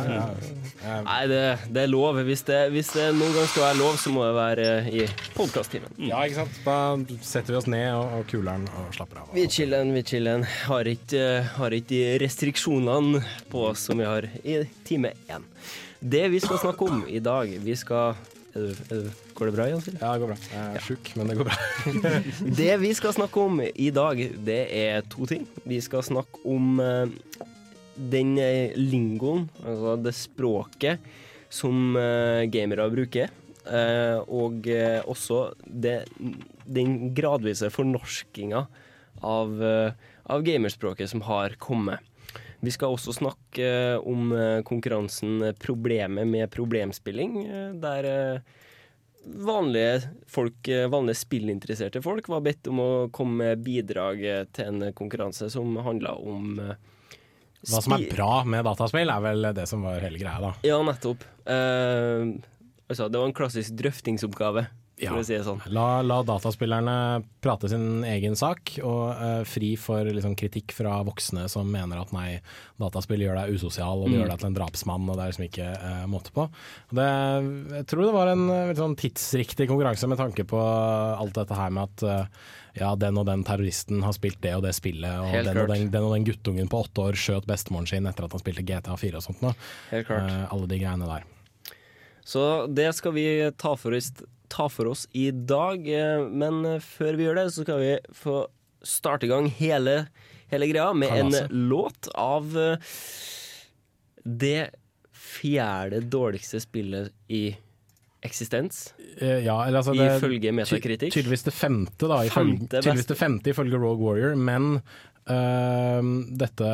ja. 0.82 0.94
Nei, 1.06 1.20
det, 1.30 1.40
det 1.70 1.84
er 1.84 1.90
lov. 1.92 2.18
Hvis 2.26 2.42
det, 2.48 2.58
hvis 2.74 2.90
det 2.96 3.06
noen 3.14 3.32
gang 3.36 3.46
skal 3.52 3.66
være 3.68 3.78
lov, 3.78 3.96
så 4.02 4.10
må 4.12 4.24
det 4.26 4.34
være 4.36 4.66
eh, 4.80 4.90
i 4.90 5.06
podkast-timen. 5.36 5.94
ja, 6.08 6.24
ikke 6.26 6.42
sant. 6.42 6.58
Da 6.66 7.18
setter 7.22 7.54
vi 7.54 7.60
oss 7.60 7.70
ned 7.70 7.86
og, 7.94 8.18
og 8.18 8.26
kuler'n 8.32 8.66
og 8.82 8.90
slapper 8.96 9.22
av. 9.22 9.30
Vi 9.36 9.46
chiller'n, 9.46 9.94
vi 9.94 10.04
chiller'n. 10.10 10.44
Har 10.66 10.90
ikke, 10.90 11.24
har 11.54 11.78
ikke 11.78 11.92
de 11.94 12.02
restriksjonene 12.24 13.22
på 13.52 13.66
oss 13.70 13.86
som 13.88 14.02
vi 14.02 14.08
har 14.08 14.26
i 14.42 14.60
time 14.88 15.14
én. 15.30 15.46
Det 16.04 16.26
vi 16.34 16.42
skal 16.42 16.60
snakke 16.60 16.84
om 16.84 17.04
i 17.08 17.20
dag 17.22 17.48
Vi 17.64 17.72
skal 17.78 18.12
er 18.54 18.74
er 18.92 19.06
Går 19.34 19.48
det 19.48 19.54
bra, 19.56 19.64
Jan 19.66 19.80
Silje? 19.82 19.98
Ja, 19.98 20.12
det 20.12 20.20
går 20.22 20.28
bra. 20.30 20.36
Jeg 20.52 20.76
er 20.78 20.84
sjuk, 20.84 21.08
men 21.18 21.30
det 21.30 21.36
går 21.40 21.48
bra. 21.48 21.56
Det 22.60 22.74
vi 22.78 22.90
skal 22.94 23.14
snakke 23.16 23.40
om 23.42 23.58
i 23.66 23.88
dag, 23.90 24.20
det 24.46 24.60
er 24.70 25.00
to 25.10 25.26
ting. 25.26 25.48
Vi 25.66 25.80
skal 25.82 26.04
snakke 26.06 26.38
om 26.46 26.78
eh, 26.78 27.10
den 27.96 28.38
eh, 28.38 28.74
lingoen, 28.76 29.48
altså 29.64 29.96
det 30.02 30.14
språket, 30.16 31.12
som 31.52 31.96
eh, 31.96 32.44
gamere 32.50 32.88
bruker. 32.90 33.30
eh, 33.64 34.18
og 34.28 34.66
også 35.08 35.54
det, 35.64 36.04
den 36.66 37.14
gradvise 37.14 37.70
fornorskinga 37.70 38.66
av, 39.24 39.62
av 40.24 40.42
gamerspråket 40.44 41.08
som 41.10 41.22
har 41.24 41.56
kommet. 41.58 42.00
Vi 42.64 42.72
skal 42.72 42.92
også 42.92 43.12
snakke 43.12 43.66
om 44.00 44.32
konkurransen 44.64 45.52
Problemet 45.60 46.26
med 46.26 46.50
problemspilling, 46.50 47.34
der 47.80 48.40
vanlige 49.24 50.08
folk, 50.28 50.70
vanlige 50.88 51.20
spillinteresserte 51.20 52.00
folk 52.04 52.28
var 52.32 52.40
bedt 52.44 52.68
om 52.72 52.80
å 52.80 52.88
komme 53.12 53.52
med 53.52 53.64
bidrag 53.64 54.24
til 54.56 54.70
en 54.72 54.96
konkurranse 54.96 55.50
som 55.52 55.76
handla 55.84 56.16
om 56.16 56.56
Hva 57.70 57.82
som 57.84 57.96
er 57.96 58.06
bra 58.12 58.30
med 58.44 58.64
dataspill, 58.68 59.08
er 59.10 59.24
vel 59.24 59.50
det 59.56 59.66
som 59.70 59.82
var 59.86 60.00
hele 60.04 60.20
greia, 60.20 60.38
da. 60.42 60.54
Ja, 60.66 60.78
nettopp. 60.84 61.24
Uh, 61.48 62.34
altså, 62.88 63.08
det 63.08 63.20
var 63.20 63.28
en 63.30 63.36
klassisk 63.36 63.76
drøftingsoppgave, 63.80 64.66
å 65.10 65.22
si 65.26 65.34
sånn. 65.42 65.58
La, 65.74 66.00
la 66.06 66.20
dataspillerne 66.24 66.92
prate 67.42 67.68
sin 67.72 68.04
egen 68.06 68.36
sak, 68.38 68.76
og 68.86 69.00
uh, 69.18 69.40
fri 69.48 69.72
for 69.80 70.06
liksom, 70.06 70.36
kritikk 70.38 70.72
fra 70.76 71.00
voksne 71.04 71.48
som 71.50 71.66
mener 71.68 71.98
at 72.00 72.12
nei, 72.14 72.38
dataspill 72.80 73.24
gjør 73.26 73.40
deg 73.42 73.56
usosial, 73.58 74.04
og 74.04 74.06
det 74.06 74.14
Mm. 74.14 74.20
gjør 74.22 74.30
deg 74.32 74.42
til 74.44 74.50
en 74.52 74.58
drapsmann, 74.60 75.08
og 75.10 75.18
det 75.18 75.24
er 75.26 75.32
liksom 75.32 75.48
ikke 75.48 75.70
uh, 75.82 76.04
måte 76.08 76.30
på. 76.36 76.46
Det, 76.94 77.08
jeg 77.80 77.88
tror 77.90 78.04
det 78.06 78.14
var 78.20 78.32
en 78.36 78.44
uh, 78.52 78.74
sånn 78.78 78.96
tidsriktig 79.02 79.66
konkurranse 79.72 80.08
med 80.08 80.22
tanke 80.22 80.46
på 80.46 80.60
alt 80.62 81.34
dette 81.42 81.58
her 81.58 81.74
med 81.74 81.90
at 81.90 82.30
ja, 82.74 82.90
den 82.98 83.18
og 83.20 83.26
den 83.28 83.44
terroristen 83.46 84.02
har 84.02 84.14
spilt 84.16 84.40
det 84.42 84.54
og 84.56 84.64
det 84.66 84.72
spillet, 84.74 85.20
og 85.22 85.46
den 85.46 85.60
og, 85.62 85.68
den, 85.70 85.90
den 85.92 86.06
og 86.08 86.14
den 86.16 86.26
guttungen 86.26 86.70
på 86.70 86.80
åtte 86.84 87.04
år 87.04 87.18
skjøt 87.18 87.46
bestemoren 87.46 87.86
sin 87.86 88.08
etter 88.10 88.26
at 88.26 88.34
han 88.34 88.42
spilte 88.42 88.64
GTA 88.66 88.96
4 88.98 89.20
og 89.20 89.26
sånt 89.28 89.44
noe. 89.44 89.54
Helt 89.92 90.08
klart. 90.08 90.26
Eh, 90.30 90.44
alle 90.54 90.70
de 90.70 90.80
greiene 90.82 91.08
der. 91.10 91.26
Så 92.24 92.42
det 92.72 92.88
skal 92.98 93.14
vi 93.14 93.26
ta 93.60 93.74
for 93.78 93.94
oss, 93.94 94.10
ta 94.50 94.66
for 94.72 94.90
oss 94.90 95.06
i 95.12 95.28
dag. 95.30 95.86
eh, 95.86 96.24
Men 96.26 96.64
eh, 96.64 96.80
før 96.82 97.18
vi 97.20 97.28
gjør 97.28 97.42
det, 97.42 97.48
så 97.54 97.66
skal 97.66 97.82
vi 97.82 97.92
få 98.16 98.38
starte 98.84 99.28
i 99.28 99.30
gang 99.32 99.46
hele, 99.60 100.08
hele 100.50 100.68
greia 100.68 100.90
med 100.96 101.14
en 101.14 101.68
låt 101.70 102.08
av 102.20 102.50
det 104.24 104.70
fjerde 105.14 106.00
dårligste 106.12 106.60
spillet 106.60 107.12
i 107.32 107.54
eksistens. 108.24 108.94
Eh, 109.18 109.44
ja, 109.44 109.56
eller 109.66 109.80
altså 109.82 109.94
det, 109.96 110.08
Ifølge 110.18 110.52
metakritikk? 110.56 111.12
Ty 111.12 111.20
tydeligvis 111.20 111.46
det 111.46 111.54
femte, 111.54 112.08
da. 112.08 112.22
Ifølge, 112.24 112.58
Femte 112.58 112.80
tydeligvis 112.80 113.10
det 113.10 113.18
femte 113.20 113.52
ifølge 113.52 113.80
Rogue 113.80 114.00
Warrior, 114.00 114.36
men 114.40 114.80
uh, 115.28 116.00
dette 116.42 116.70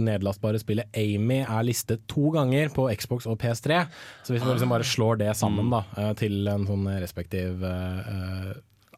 nedlastbare 0.00 0.60
spillet 0.62 0.98
Amy 1.00 1.42
er 1.44 1.68
listet 1.68 2.06
to 2.10 2.32
ganger 2.34 2.72
på 2.74 2.88
Xbox 2.96 3.28
og 3.30 3.38
PS3. 3.42 3.84
Så 4.24 4.34
hvis 4.34 4.44
vi 4.44 4.50
liksom 4.50 4.74
bare 4.74 4.88
slår 4.88 5.20
det 5.24 5.32
sammen 5.38 5.72
da, 5.72 5.84
eh, 6.00 6.12
til 6.18 6.48
en 6.50 6.66
sånn 6.68 6.88
respektiv 7.02 7.64
uh, 7.64 8.54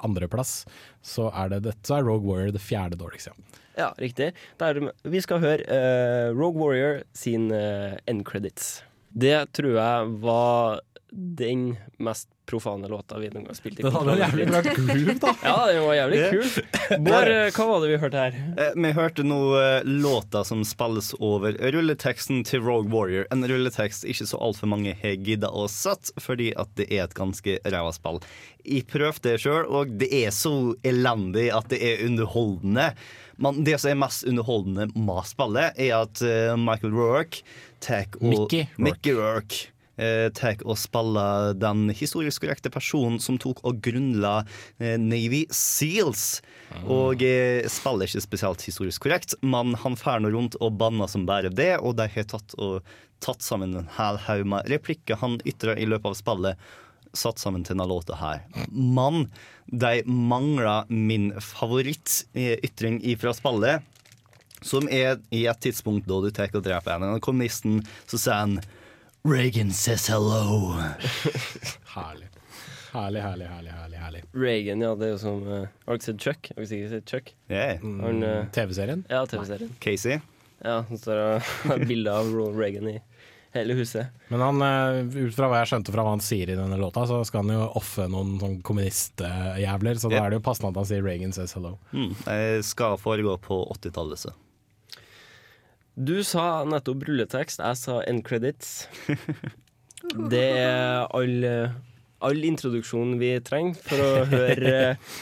andreplass, 0.07 0.61
så 1.03 1.31
er 1.35 1.57
det 1.57 1.65
dette 1.71 1.89
så 1.89 1.99
er 1.99 2.07
Rogue 2.07 2.29
Warrior 2.31 2.55
det 2.55 2.63
fjerde 2.65 2.99
dårligste. 3.01 3.35
Ja, 3.77 3.91
riktig. 4.01 4.31
Der, 4.57 4.79
vi 5.05 5.21
skal 5.21 5.43
høre 5.43 5.67
uh, 5.69 6.29
Rogue 6.37 6.63
Warrior 6.63 7.03
sin 7.17 7.51
end 7.53 8.25
credits. 8.29 8.79
Det 9.17 9.37
tror 9.57 9.75
jeg 9.77 10.15
var 10.21 10.81
den 11.17 11.77
mest 11.99 12.29
profane 12.47 12.89
låta 12.89 13.19
vi 13.19 13.29
noen 13.29 13.45
gang 13.45 13.47
har 13.47 13.57
spilt 13.59 13.81
i. 13.81 13.83
Den 13.83 13.93
hadde 13.95 14.13
en 14.13 14.21
jævlig 14.21 14.47
bra 14.51 14.61
groove, 14.67 15.15
da. 15.23 15.33
Ja, 15.49 15.55
den 15.73 15.83
var 15.87 15.97
jævlig 15.97 16.21
kul. 16.31 16.65
Bård, 17.07 17.31
eh, 17.33 17.49
hva 17.57 17.67
var 17.71 17.83
det 17.83 17.91
vi 17.91 17.99
hørte 18.03 18.23
her? 18.23 18.37
Eh, 18.63 18.73
Vi 18.85 18.93
hørte 18.99 19.25
nå 19.27 19.39
eh, 19.59 19.89
låta 19.89 20.43
som 20.45 20.63
spilles 20.69 21.13
over 21.19 21.57
rulleteksten 21.75 22.43
til 22.47 22.63
Rogue 22.67 22.93
Warrior. 22.93 23.27
En 23.35 23.47
rulletekst 23.49 24.05
ikke 24.05 24.29
så 24.29 24.41
altfor 24.45 24.71
mange 24.71 24.95
har 25.01 25.17
gidda 25.27 25.51
å 25.51 25.67
sette, 25.73 26.13
fordi 26.23 26.51
at 26.55 26.71
det 26.79 26.91
er 26.93 27.07
et 27.07 27.17
ganske 27.17 27.59
ræva 27.65 27.95
spill. 27.97 28.21
Jeg 28.67 28.87
prøvde 28.93 29.31
det 29.31 29.41
sjøl, 29.43 29.65
og 29.67 29.95
det 30.01 30.11
er 30.25 30.35
så 30.37 30.53
elendig 30.87 31.49
at 31.55 31.71
det 31.73 31.81
er 31.81 32.05
underholdende. 32.07 32.91
Men 33.43 33.63
det 33.67 33.81
som 33.83 33.93
er 33.95 34.03
mest 34.05 34.27
underholdende 34.29 34.91
med 34.95 35.25
spillet, 35.29 35.81
er 35.81 35.97
at 36.03 36.23
Michael 36.61 36.95
og 36.95 37.41
Mickey 38.21 38.67
Rourke. 38.69 38.69
Mickey 38.79 39.17
Rourke 39.17 39.65
eh, 39.97 40.29
tar 40.37 40.63
og 40.65 40.79
spiller 40.81 41.57
den 41.59 41.89
historisk 41.97 42.45
korrekte 42.45 42.73
personen 42.73 43.19
som 43.23 43.39
tok 43.41 43.63
og 43.67 43.81
grunnla 43.85 44.39
eh, 44.79 44.97
Navy 45.01 45.45
Seals. 45.55 46.41
Og 46.85 47.23
eh, 47.25 47.67
spiller 47.71 48.09
ikke 48.09 48.25
spesielt 48.25 48.65
historisk 48.67 49.07
korrekt, 49.07 49.37
men 49.43 49.77
han 49.83 49.99
fer 49.99 50.23
nå 50.23 50.33
rundt 50.35 50.59
og 50.61 50.79
banner 50.81 51.11
som 51.11 51.27
bare 51.29 51.53
det, 51.53 51.77
og 51.81 51.97
de 52.01 52.09
har 52.13 52.31
tatt, 52.31 52.57
og, 52.59 52.87
tatt 53.25 53.45
sammen 53.45 53.77
en 53.77 53.93
hel 53.97 54.21
haug 54.27 54.47
med 54.53 54.69
replikker 54.73 55.21
han 55.23 55.39
ytrer 55.49 55.79
i 55.81 55.89
løpet 55.89 56.13
av 56.13 56.19
spillet. 56.19 56.67
Satt 57.17 57.41
sammen 57.41 57.63
til 57.65 57.77
denne 57.77 57.89
låta 57.89 58.17
her. 58.21 58.43
Men 58.69 59.31
de 59.67 60.03
mangler 60.05 60.91
min 60.93 61.31
favorittytring 61.41 63.01
fra 63.21 63.33
spillet. 63.37 63.93
Som 64.65 64.89
er 64.89 65.21
i 65.35 65.45
et 65.49 65.61
tidspunkt 65.63 66.09
da 66.09 66.19
du 66.21 66.31
tar 66.35 66.53
og 66.57 66.65
dreper 66.65 66.97
en 66.97 67.15
av 67.15 67.23
kommunisten, 67.25 67.83
så 68.09 68.21
sier 68.21 68.43
han 68.43 68.59
Reagan 69.27 69.73
says 69.73 70.07
hello. 70.07 70.73
Herlig. 71.95 72.29
Herlig, 72.93 73.21
herlig, 73.21 73.47
herlig. 73.47 73.71
herlig, 73.73 73.99
herlig. 73.99 74.23
Reagan, 74.33 74.81
ja. 74.85 74.93
Det 74.97 75.09
er 75.09 75.11
jo 75.11 75.19
som 75.21 75.41
uh, 75.43 75.65
Har 75.87 75.97
dere 75.99 76.05
sett 76.07 76.21
Chuck? 76.23 76.49
Har 76.53 76.61
dere 76.63 76.69
sikkert 76.71 76.93
sett 76.95 77.11
Chuck? 77.11 77.33
Yeah. 77.51 77.83
Mm, 77.83 78.23
Mm, 78.23 78.47
TV-serien? 78.55 79.03
Ja, 79.11 79.25
TV-serien. 79.27 79.73
Casey. 79.83 80.21
Ja, 80.63 80.79
så 80.89 80.99
står 81.03 81.19
det 81.19 81.89
bilde 81.91 82.15
av 82.15 82.31
Ronald 82.33 82.57
Reagan 82.63 82.89
i 82.95 82.97
hele 83.57 83.75
huset. 83.75 84.15
Men 84.31 84.41
han, 84.47 84.63
uh, 84.63 85.03
ut 85.27 85.35
fra 85.37 85.51
hva 85.51 85.59
jeg 85.65 85.73
skjønte 85.73 85.93
fra 85.97 86.07
hva 86.07 86.15
han 86.15 86.23
sier 86.25 86.55
i 86.55 86.57
denne 86.57 86.79
låta, 86.81 87.05
så 87.11 87.19
skal 87.27 87.45
han 87.45 87.57
jo 87.59 87.67
offe 87.83 88.07
noen 88.13 88.37
sånn 88.41 88.57
kommunistjævler, 88.65 89.99
så 90.01 90.13
da 90.13 90.23
er 90.23 90.33
det 90.33 90.39
jo 90.41 90.47
passende 90.47 90.71
at 90.73 90.81
han 90.85 90.89
sier 90.93 91.03
'Reagan 91.05 91.35
says 91.37 91.57
hello'. 91.59 91.77
Mm, 91.93 92.15
det 92.25 92.65
skal 92.69 92.97
foregå 93.01 93.35
på 93.43 93.61
80-tallet, 93.77 94.23
så. 94.29 94.35
Du 95.97 96.19
sa 96.29 96.61
nettopp 96.69 97.07
rulletekst, 97.09 97.63
jeg 97.65 97.77
sa 97.81 98.03
end 98.05 98.21
credits. 98.27 98.85
Det 100.33 100.45
er 100.61 101.07
all, 101.17 101.47
all 102.21 102.45
introduksjon 102.45 103.15
vi 103.17 103.31
trenger 103.41 103.81
for 103.81 104.03
å 104.05 104.27
høre 104.29 104.75
eh, 104.93 105.15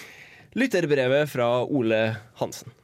lytterbrevet 0.59 1.31
fra 1.31 1.47
Ole 1.63 2.01
Hansen. 2.43 2.75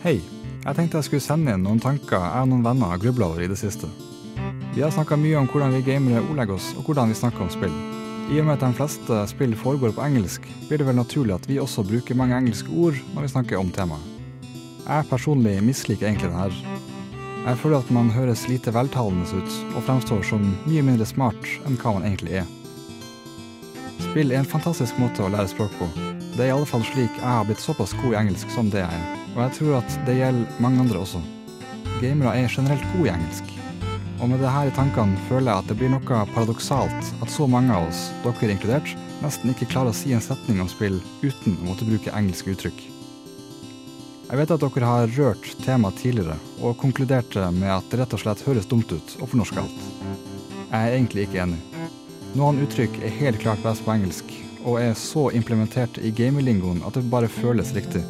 Hei. 0.00 0.16
Jeg 0.64 0.78
tenkte 0.78 1.02
jeg 1.02 1.10
skulle 1.10 1.20
sende 1.26 1.52
inn 1.52 1.66
noen 1.66 1.82
tanker 1.84 2.16
jeg 2.16 2.46
og 2.46 2.48
noen 2.54 2.64
venner 2.64 2.94
har 2.94 3.02
grubla 3.02 3.28
over 3.34 3.44
i 3.44 3.50
det 3.52 3.60
siste. 3.60 3.90
Vi 4.72 4.80
har 4.80 4.96
snakka 4.96 5.20
mye 5.20 5.36
om 5.42 5.50
hvordan 5.52 5.76
vi 5.76 5.84
gamere 5.84 6.24
ordlegger 6.24 6.56
oss, 6.56 6.72
og 6.80 6.88
hvordan 6.88 7.12
vi 7.12 7.20
snakker 7.20 7.44
om 7.44 7.52
spill. 7.52 7.76
I 8.24 8.38
og 8.40 8.46
med 8.48 8.54
at 8.56 8.62
de 8.64 8.76
fleste 8.78 9.16
spill 9.28 9.52
foregår 9.58 9.92
på 9.92 10.02
engelsk, 10.04 10.46
blir 10.68 10.80
det 10.80 10.86
vel 10.88 10.96
naturlig 10.96 11.34
at 11.36 11.44
vi 11.48 11.58
også 11.60 11.84
bruker 11.84 12.16
mange 12.16 12.36
engelske 12.38 12.72
ord 12.72 12.96
når 13.12 13.26
vi 13.26 13.32
snakker 13.34 13.60
om 13.60 13.72
temaet. 13.74 14.10
Jeg 14.84 15.08
personlig 15.10 15.58
misliker 15.64 16.08
egentlig 16.08 16.30
den 16.30 16.40
her. 16.40 16.56
Jeg 17.44 17.60
føler 17.60 17.84
at 17.84 17.92
man 17.92 18.08
høres 18.12 18.46
lite 18.48 18.72
veltalende 18.72 19.28
ut, 19.28 19.58
og 19.76 19.84
fremstår 19.84 20.24
som 20.24 20.44
mye 20.64 20.84
mindre 20.86 21.08
smart 21.08 21.48
enn 21.68 21.76
hva 21.80 21.98
man 21.98 22.08
egentlig 22.08 22.40
er. 22.40 22.48
Spill 24.08 24.32
er 24.32 24.40
en 24.40 24.48
fantastisk 24.48 24.96
måte 25.00 25.24
å 25.24 25.30
lære 25.32 25.52
språk 25.52 25.76
på. 25.76 25.88
Det 26.34 26.46
er 26.46 26.50
i 26.50 26.56
alle 26.56 26.68
fall 26.68 26.84
slik 26.88 27.12
jeg 27.20 27.28
har 27.28 27.44
blitt 27.44 27.62
såpass 27.62 27.92
god 28.00 28.14
i 28.14 28.20
engelsk 28.24 28.56
som 28.56 28.72
det 28.72 28.80
jeg 28.80 29.02
er. 29.02 29.18
Og 29.34 29.42
jeg 29.44 29.58
tror 29.58 29.76
at 29.82 29.98
det 30.08 30.16
gjelder 30.20 30.64
mange 30.64 30.80
andre 30.86 31.04
også. 31.04 31.20
Gamere 32.00 32.32
er 32.40 32.48
generelt 32.56 32.88
gode 32.94 33.10
i 33.10 33.14
engelsk. 33.18 33.53
Og 34.22 34.30
med 34.30 34.38
det 34.40 34.50
i 34.50 34.72
tankene 34.74 35.18
føler 35.28 35.50
jeg 35.50 35.64
at 35.64 35.70
det 35.70 35.76
blir 35.80 35.90
noe 35.92 36.18
paradoksalt 36.34 37.12
at 37.22 37.32
så 37.32 37.48
mange 37.50 37.74
av 37.74 37.88
oss, 37.88 38.06
dere 38.22 38.54
inkludert, 38.54 38.94
nesten 39.24 39.50
ikke 39.50 39.68
klarer 39.72 39.90
å 39.90 39.96
si 39.96 40.14
en 40.14 40.22
setning 40.22 40.62
om 40.62 40.70
spill 40.70 41.00
uten 41.24 41.58
å 41.58 41.70
måtte 41.70 41.88
bruke 41.88 42.14
engelske 42.14 42.54
uttrykk. 42.54 42.84
Jeg 44.24 44.40
vet 44.40 44.54
at 44.54 44.62
dere 44.62 44.88
har 44.88 45.12
rørt 45.18 45.50
temaet 45.66 45.98
tidligere, 46.00 46.38
og 46.64 46.78
konkluderte 46.80 47.50
med 47.52 47.74
at 47.74 47.90
det 47.90 48.00
rett 48.00 48.16
og 48.16 48.22
slett 48.22 48.46
høres 48.46 48.70
dumt 48.70 48.94
ut 48.94 49.16
og 49.20 49.28
fornorsker 49.34 49.60
alt. 49.60 49.84
Jeg 50.70 50.80
er 50.80 50.96
egentlig 50.96 51.26
ikke 51.26 51.44
enig. 51.44 51.60
Noen 52.34 52.64
uttrykk 52.64 52.96
er 53.04 53.18
helt 53.20 53.42
klart 53.44 53.62
best 53.62 53.84
på 53.84 53.92
engelsk, 53.94 54.32
og 54.64 54.80
er 54.80 54.96
så 54.98 55.28
implementert 55.36 56.00
i 56.00 56.14
gaminglingoen 56.14 56.82
at 56.88 56.96
det 56.96 57.04
bare 57.12 57.30
føles 57.30 57.74
riktig. 57.76 58.02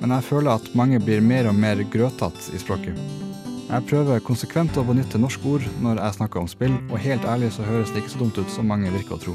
Men 0.00 0.14
jeg 0.14 0.28
føler 0.30 0.54
at 0.54 0.74
mange 0.78 1.02
blir 1.02 1.24
mer 1.24 1.50
og 1.50 1.58
mer 1.58 1.82
grøtatt 1.92 2.52
i 2.54 2.62
språket. 2.62 3.25
Jeg 3.66 3.82
prøver 3.90 4.20
konsekvent 4.22 4.76
å 4.78 4.84
benytte 4.86 5.18
norske 5.18 5.42
ord 5.50 5.64
når 5.82 5.98
jeg 5.98 6.16
snakker 6.20 6.38
om 6.38 6.46
spill, 6.46 6.74
og 6.86 7.00
helt 7.02 7.24
ærlig 7.26 7.48
så 7.56 7.64
høres 7.66 7.90
det 7.90 8.04
ikke 8.04 8.12
så 8.12 8.20
dumt 8.20 8.36
ut 8.38 8.52
som 8.52 8.68
mange 8.70 8.92
virker 8.94 9.16
å 9.16 9.22
tro. 9.24 9.34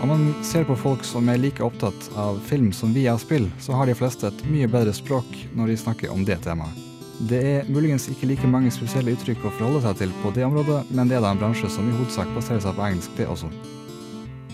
Om 0.00 0.08
man 0.08 0.22
ser 0.48 0.64
på 0.64 0.78
folk 0.80 1.04
som 1.04 1.28
er 1.28 1.42
like 1.42 1.60
opptatt 1.60 2.06
av 2.16 2.38
film 2.48 2.70
som 2.72 2.94
vi 2.96 3.04
er 3.04 3.18
av 3.18 3.20
spill, 3.20 3.50
så 3.60 3.76
har 3.76 3.90
de 3.90 3.96
fleste 3.98 4.30
et 4.30 4.44
mye 4.48 4.70
bedre 4.72 4.94
språk 4.96 5.28
når 5.52 5.74
de 5.74 5.76
snakker 5.82 6.14
om 6.14 6.24
det 6.24 6.38
temaet. 6.46 6.86
Det 7.28 7.40
er 7.50 7.68
muligens 7.68 8.08
ikke 8.08 8.30
like 8.30 8.48
mange 8.48 8.72
spesielle 8.72 9.12
uttrykk 9.12 9.44
å 9.44 9.52
forholde 9.58 9.84
seg 9.84 10.00
til 10.00 10.16
på 10.22 10.32
det 10.32 10.46
området, 10.48 10.86
men 10.88 11.12
det 11.12 11.18
er 11.18 11.26
da 11.26 11.34
en 11.34 11.42
bransje 11.42 11.68
som 11.68 11.84
i 11.84 11.92
hovedsak 11.98 12.32
baserer 12.32 12.64
seg 12.64 12.80
på 12.80 12.86
engelsk, 12.86 13.12
det 13.20 13.28
også. 13.28 13.52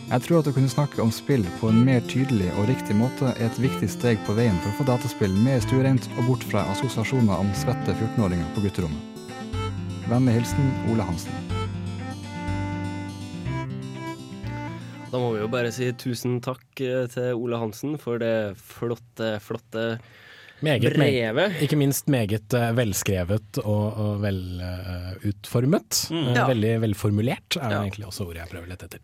Jeg 0.07 0.23
tror 0.23 0.39
at 0.39 0.47
å 0.47 0.53
kunne 0.55 0.71
snakke 0.71 1.01
om 1.03 1.09
spill 1.11 1.43
på 1.59 1.67
en 1.67 1.81
mer 1.83 2.05
tydelig 2.07 2.47
og 2.53 2.69
riktig 2.69 2.95
måte 2.95 3.33
er 3.33 3.49
et 3.49 3.57
viktig 3.59 3.89
steg 3.91 4.21
på 4.23 4.37
veien 4.37 4.55
for 4.63 4.71
å 4.71 4.77
få 4.79 4.85
dataspill 4.87 5.33
mer 5.43 5.59
stuereint 5.65 6.05
og 6.15 6.29
bort 6.29 6.45
fra 6.47 6.61
assosiasjoner 6.71 7.35
om 7.43 7.49
svette 7.59 7.91
14-åringer 7.91 8.53
på 8.55 8.63
gutterommet. 8.63 9.25
Vennlig 10.07 10.37
hilsen 10.37 10.69
Ole 10.93 11.07
Hansen. 11.09 11.35
Da 15.11 15.19
må 15.19 15.33
vi 15.35 15.41
jo 15.41 15.49
bare 15.51 15.73
si 15.75 15.89
tusen 15.99 16.37
takk 16.45 16.63
eh, 16.87 17.09
til 17.11 17.41
Ole 17.41 17.59
Hansen 17.59 17.97
for 17.99 18.23
det 18.23 18.55
flotte, 18.61 19.33
flotte 19.43 19.89
Meget, 20.63 20.87
brevet. 20.95 21.59
Ikke 21.67 21.81
minst 21.81 22.07
meget 22.07 22.55
eh, 22.55 22.71
velskrevet 22.79 23.59
og, 23.65 23.99
og 24.05 24.23
velutformet. 24.23 25.99
Mm. 26.15 26.23
Eh, 26.23 26.39
Ja. 26.39 26.47
Veldig 26.53 26.73
velformulert 26.87 27.59
er 27.59 27.75
ja. 27.75 27.83
egentlig 27.83 28.07
også 28.07 28.29
ordet 28.29 28.45
jeg 28.45 28.55
prøver 28.55 28.71
litt 28.71 28.87
etter. 28.87 29.03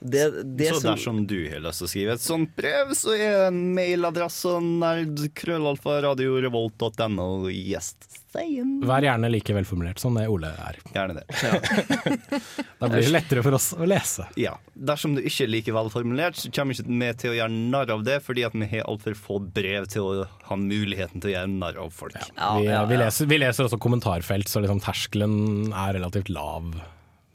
Det, 0.00 0.30
det 0.56 0.68
så 0.74 0.80
som- 0.80 0.94
dersom 0.94 1.26
du 1.26 1.48
har 1.50 1.60
lyst 1.64 1.78
til 1.82 1.86
å 1.86 1.90
skrive 1.90 2.12
et 2.14 2.20
sånt 2.22 2.54
brev, 2.56 2.90
så 2.94 3.10
er 3.18 3.50
mailadressen 3.50 4.78
nerdkrøllalfa.radiorevolt.no 4.82 7.48
gjest. 7.50 8.06
Vær 8.38 9.02
gjerne 9.02 9.26
like 9.32 9.54
velformulert 9.56 9.98
som 9.98 10.14
det 10.14 10.28
Ole 10.30 10.46
er. 10.52 10.76
Gjerne 10.94 11.14
det. 11.16 11.24
Da 12.78 12.86
blir 12.88 13.02
det 13.02 13.10
lettere 13.10 13.42
for 13.42 13.52
oss 13.56 13.72
å 13.74 13.86
lese. 13.88 14.26
Ja. 14.38 14.52
Dersom 14.78 15.14
du 15.16 15.22
ikke 15.24 15.44
er 15.46 15.50
like 15.50 15.72
velformulert, 15.74 16.36
så 16.38 16.50
kommer 16.54 16.74
ikke 16.76 16.86
vi 17.00 17.08
til 17.18 17.30
å 17.32 17.36
gjøre 17.40 17.50
narr 17.72 17.90
av 17.96 18.04
det, 18.06 18.20
fordi 18.26 18.44
at 18.46 18.54
vi 18.54 18.66
har 18.76 18.84
altfor 18.86 19.14
få 19.18 19.40
brev 19.42 19.86
til 19.90 20.02
å 20.04 20.26
ha 20.50 20.56
muligheten 20.60 21.20
til 21.24 21.30
å 21.32 21.34
gjøre 21.34 21.50
narr 21.56 21.76
av 21.82 21.90
folk. 21.96 22.14
vi, 22.60 22.66
vi, 22.68 22.96
leser, 23.00 23.26
vi 23.32 23.38
leser 23.42 23.62
også 23.66 23.78
kommentarfelt, 23.82 24.46
så 24.52 24.60
liksom 24.62 24.80
terskelen 24.84 25.34
er 25.72 25.94
relativt 25.98 26.28
lav. 26.30 26.64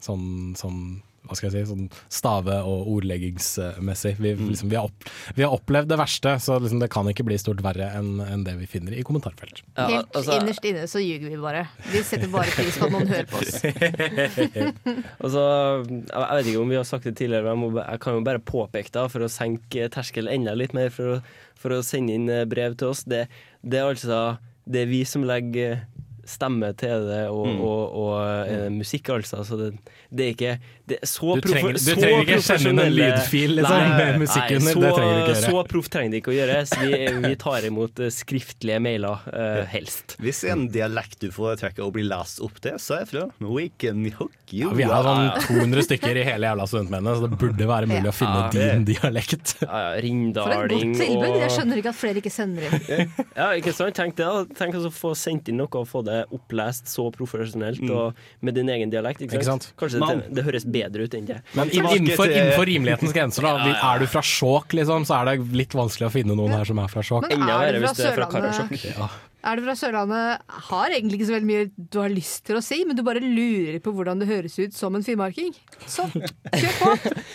Sånn, 0.04 0.26
sånn 0.56 0.80
hva 1.24 1.36
skal 1.38 1.48
jeg 1.50 1.64
si, 1.64 1.70
sånn 1.72 1.86
stave- 2.12 2.58
og 2.68 2.88
ordleggingsmessig. 2.94 4.14
Vi, 4.20 4.34
liksom, 4.36 4.68
vi, 4.72 4.76
har 4.76 4.90
opp, 4.90 5.06
vi 5.38 5.44
har 5.46 5.54
opplevd 5.56 5.88
det 5.92 5.98
verste, 6.00 6.34
så 6.44 6.58
liksom, 6.60 6.82
det 6.82 6.90
kan 6.92 7.08
ikke 7.08 7.24
bli 7.26 7.38
stort 7.40 7.62
verre 7.64 7.88
enn 7.96 8.18
en 8.24 8.44
det 8.44 8.56
vi 8.60 8.68
finner 8.68 8.92
i 8.96 9.04
kommentarfelt. 9.06 9.62
Helt 9.78 10.12
altså- 10.16 10.38
innerst 10.40 10.64
inne 10.68 10.84
så 10.90 11.00
ljuger 11.02 11.30
vi 11.32 11.40
bare. 11.40 11.64
Vi 11.92 12.02
setter 12.04 12.28
bare 12.32 12.52
pris 12.52 12.76
på 12.78 12.88
at 12.90 12.92
noen 12.94 13.08
hører 13.08 13.30
på 13.30 13.40
oss. 13.40 13.56
altså, 15.24 15.44
jeg 15.88 16.36
vet 16.36 16.50
ikke 16.52 16.62
om 16.62 16.72
vi 16.72 16.78
har 16.80 16.88
sagt 16.88 17.08
det 17.08 17.16
tidligere, 17.18 17.44
men 17.54 17.54
jeg, 17.54 17.74
må, 17.76 17.82
jeg 17.84 18.02
kan 18.04 18.18
jo 18.18 18.24
bare 18.26 18.42
påpeke 18.52 18.92
det 18.94 19.06
for 19.12 19.24
å 19.26 19.30
senke 19.32 19.88
terskelen 19.94 20.32
enda 20.34 20.54
litt 20.58 20.74
mer 20.76 20.92
for 20.94 21.16
å, 21.16 21.20
for 21.60 21.76
å 21.76 21.82
sende 21.86 22.14
inn 22.16 22.28
eh, 22.32 22.44
brev 22.48 22.76
til 22.80 22.92
oss. 22.92 23.04
Det, 23.08 23.26
det 23.64 23.80
er 23.80 23.90
altså 23.90 24.22
det 24.64 24.84
er 24.84 24.88
vi 24.92 25.02
som 25.08 25.24
legger 25.28 25.82
stemme 26.24 26.70
til 26.80 27.02
det 27.04 27.26
og, 27.28 27.42
Mm. 27.44 27.58
og, 27.60 27.82
og 28.00 28.14
eh, 28.48 28.68
musikk, 28.72 29.10
altså. 29.12 29.42
Så 29.44 29.58
det, 29.60 29.66
det 30.08 30.24
er 30.24 30.30
ikke 30.32 30.54
det 30.86 30.98
er 31.00 31.06
så 31.08 31.34
Du 31.40 31.48
trenger- 31.48 31.72
du 31.72 31.78
så 31.80 31.94
trenger 31.96 32.24
ikke 32.26 32.42
sende 32.44 32.70
inn 32.74 32.78
en 32.82 32.92
lydfil, 32.92 33.54
liksom, 33.56 33.84
med 33.96 34.18
musikk 34.20 34.36
nei, 34.44 34.56
under. 34.58 34.72
Så, 34.74 34.80
Det 34.84 34.90
trenger 34.94 35.14
du 35.14 35.20
ikke 35.24 35.34
gjøre. 35.34 35.44
Så 35.48 35.62
proff 35.70 35.88
trenger 35.88 36.10
det 36.12 36.18
ikke 36.20 36.32
å 36.32 36.36
gjøre. 36.36 36.56
Så 36.68 36.80
vi, 36.84 37.28
vi 37.28 37.34
tar 37.40 37.66
imot 37.70 38.00
eh, 38.04 38.10
skriftlige 38.12 38.80
mailer, 38.84 39.24
uh, 39.32 39.64
helst. 39.72 40.16
Hvis 40.20 40.42
en 40.52 40.66
dialekt 40.68 41.18
du 41.24 41.30
får 41.32 41.56
trekke 41.62 41.80
Og 41.86 41.92
bli 41.96 42.02
lest 42.04 42.40
opp 42.44 42.60
til, 42.60 42.76
så 42.82 42.98
er 42.98 43.04
jeg 43.06 43.08
fra. 43.14 43.24
We 43.40 43.70
can 43.80 44.04
hook 44.18 44.32
you. 44.52 44.68
Ja, 44.68 44.74
vi 44.76 44.82
har 44.90 45.02
sånn 45.08 45.48
200 45.48 45.86
stykker 45.88 46.20
i 46.20 46.24
hele 46.28 46.46
jævla 46.50 46.66
studentmennet, 46.68 47.16
så 47.16 47.28
det 47.30 47.38
burde 47.40 47.66
være 47.66 47.88
mulig 47.88 48.10
å 48.10 48.14
finne 48.14 48.44
Ja. 48.44 48.50
din 48.52 48.84
dialekt. 48.84 49.56
Ja, 49.64 49.94
ja, 49.96 50.42
For 50.44 50.64
et 50.64 50.70
godt 50.70 50.96
tilbud. 51.00 51.38
Jeg 51.40 51.50
skjønner 51.56 51.80
ikke 51.80 51.92
at 51.94 51.98
flere 51.98 52.20
ikke 52.20 52.32
sender 52.32 52.68
inn. 52.68 53.10
Ja, 53.34 53.48
ikke 53.56 53.72
sant? 53.74 53.94
Tenk 53.96 54.16
det 54.20 54.26
da. 54.28 54.44
Tenk 54.54 54.74
altså 54.76 54.92
å 54.92 54.94
få 54.94 55.14
sendt 55.16 55.48
inn 55.48 55.56
noe 55.56 55.68
og 55.80 55.88
få 55.88 56.04
det 56.04 56.24
opplest 56.34 56.86
så 56.92 57.08
profesjonelt 57.14 57.80
Mm. 57.84 57.90
og 57.90 58.14
med 58.40 58.54
din 58.54 58.68
egen 58.68 58.90
dialekt. 58.92 59.20
Ikke 59.24 59.38
Ikke 59.40 59.44
sant? 59.48 59.62
sant? 59.70 59.76
Kanskje 59.80 60.00
det, 60.06 60.34
det 60.34 60.44
høres 60.44 60.64
bedre 60.74 61.06
ut 61.06 61.18
enn 61.18 61.28
det. 61.28 61.40
Men 61.58 61.70
innenfor, 61.70 62.30
innenfor 62.30 62.68
rimelighetens 62.70 63.14
grenser, 63.16 63.46
da. 63.46 63.74
Er 63.92 64.02
du 64.02 64.08
fra 64.10 64.24
Skjåk, 64.24 64.74
liksom, 64.80 65.06
så 65.08 65.20
er 65.20 65.32
det 65.32 65.54
litt 65.56 65.76
vanskelig 65.76 66.10
å 66.10 66.14
finne 66.14 66.36
noen 66.38 66.56
her 66.58 66.66
som 66.68 66.80
er 66.82 66.90
fra 66.92 67.04
Skjåk. 67.04 67.30
Men 67.30 67.46
er 67.48 67.78
du 67.78 67.86
fra 67.86 67.94
Sørlandet? 67.98 68.90
Ja. 68.94 69.12
Er 69.44 69.60
du 69.60 69.66
fra 69.66 69.74
Sørlandet, 69.76 70.44
har 70.70 70.92
egentlig 70.94 71.18
ikke 71.18 71.26
så 71.28 71.34
veldig 71.34 71.48
mye 71.50 71.64
du 71.76 71.98
har 72.00 72.12
lyst 72.12 72.46
til 72.48 72.56
å 72.56 72.62
si, 72.64 72.78
men 72.88 72.96
du 72.96 73.02
bare 73.04 73.20
lurer 73.20 73.76
på 73.84 73.92
hvordan 73.92 74.22
det 74.22 74.28
høres 74.30 74.56
ut 74.56 74.76
som 74.76 74.96
en 74.96 75.04
finnmarking. 75.04 75.52
Så 75.84 76.06
kjør 76.08 76.78
på! 76.78 76.92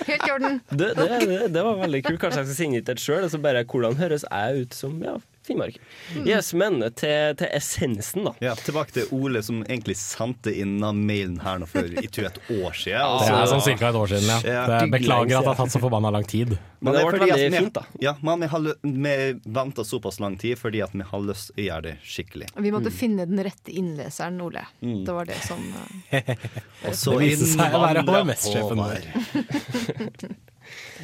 Helt 0.08 0.26
i 0.26 0.34
orden. 0.34 0.58
Det, 0.72 0.90
det, 0.98 1.08
det, 1.30 1.40
det 1.54 1.66
var 1.68 1.78
veldig 1.84 2.02
kult. 2.08 2.22
Kanskje 2.24 2.42
jeg 2.42 2.50
skal 2.50 2.58
sende 2.64 2.82
ut 2.82 2.90
et 2.96 3.04
sjøl. 3.04 3.28
så 3.30 3.42
bare 3.44 3.62
hvordan 3.70 4.00
høres 4.02 4.26
jeg 4.26 4.66
ut 4.66 4.80
som 4.80 4.98
ja, 5.06 5.20
Finnmark? 5.50 5.80
Mm. 6.14 6.28
Yes, 6.30 6.54
men 6.54 6.80
til, 6.94 7.36
til 7.40 7.50
essensen, 7.58 8.30
da. 8.30 8.34
Ja, 8.44 8.56
tilbake 8.60 8.96
til 8.96 9.10
Ole 9.16 9.42
som 9.46 9.64
egentlig 9.66 9.98
sendte 10.00 10.54
inn 10.54 10.78
av 10.86 10.98
mailen 10.98 11.40
her 11.44 11.62
nå 11.62 11.68
for 11.70 11.90
I 11.90 12.06
et 12.06 12.20
år 12.22 12.78
siden. 12.78 13.16
Det 13.26 13.36
er 13.36 13.50
sånn 13.50 13.66
cirka 13.66 13.90
et 13.90 14.00
år 14.00 14.12
siden, 14.14 14.30
ja. 14.30 14.66
Det, 14.70 14.82
beklager 14.94 15.40
at 15.40 15.48
det 15.48 15.54
har 15.54 15.60
tatt 15.60 15.74
så 15.74 15.82
forbanna 15.82 16.14
lang 16.14 16.28
tid. 16.30 16.56
Men 16.80 16.96
det 16.96 17.02
er 17.02 17.10
ble 17.12 17.28
veldig 17.28 17.58
fint, 17.58 17.74
da. 17.76 17.84
Ja, 18.00 18.16
men 18.24 18.46
vi, 18.46 18.52
har 18.54 18.68
vi 18.82 19.16
venta 19.44 19.84
såpass 19.84 20.20
lang 20.24 20.38
tid 20.40 20.60
fordi 20.60 20.84
at 20.86 20.94
vi 20.96 21.08
har 21.10 21.26
lyst 21.26 21.52
til 21.52 21.64
å 21.64 21.66
gjøre 21.68 21.86
det 21.90 21.96
skikkelig. 22.08 22.52
Vi 22.56 22.74
måtte 22.76 22.94
finne 22.94 23.26
den 23.30 23.42
rette 23.44 23.74
innleseren, 23.74 24.40
Ole. 24.46 24.64
Mm. 24.80 25.02
Det 25.08 25.16
var 25.18 25.28
det 25.28 25.40
som 25.44 25.66
eh, 26.10 26.30
Og 26.88 26.96
så 26.96 27.18
Det 27.18 27.26
viste 27.26 27.50
seg 27.56 27.76
å 27.76 27.82
være 27.84 28.06
HMS-sjefen 28.08 28.86
vår. 28.86 30.36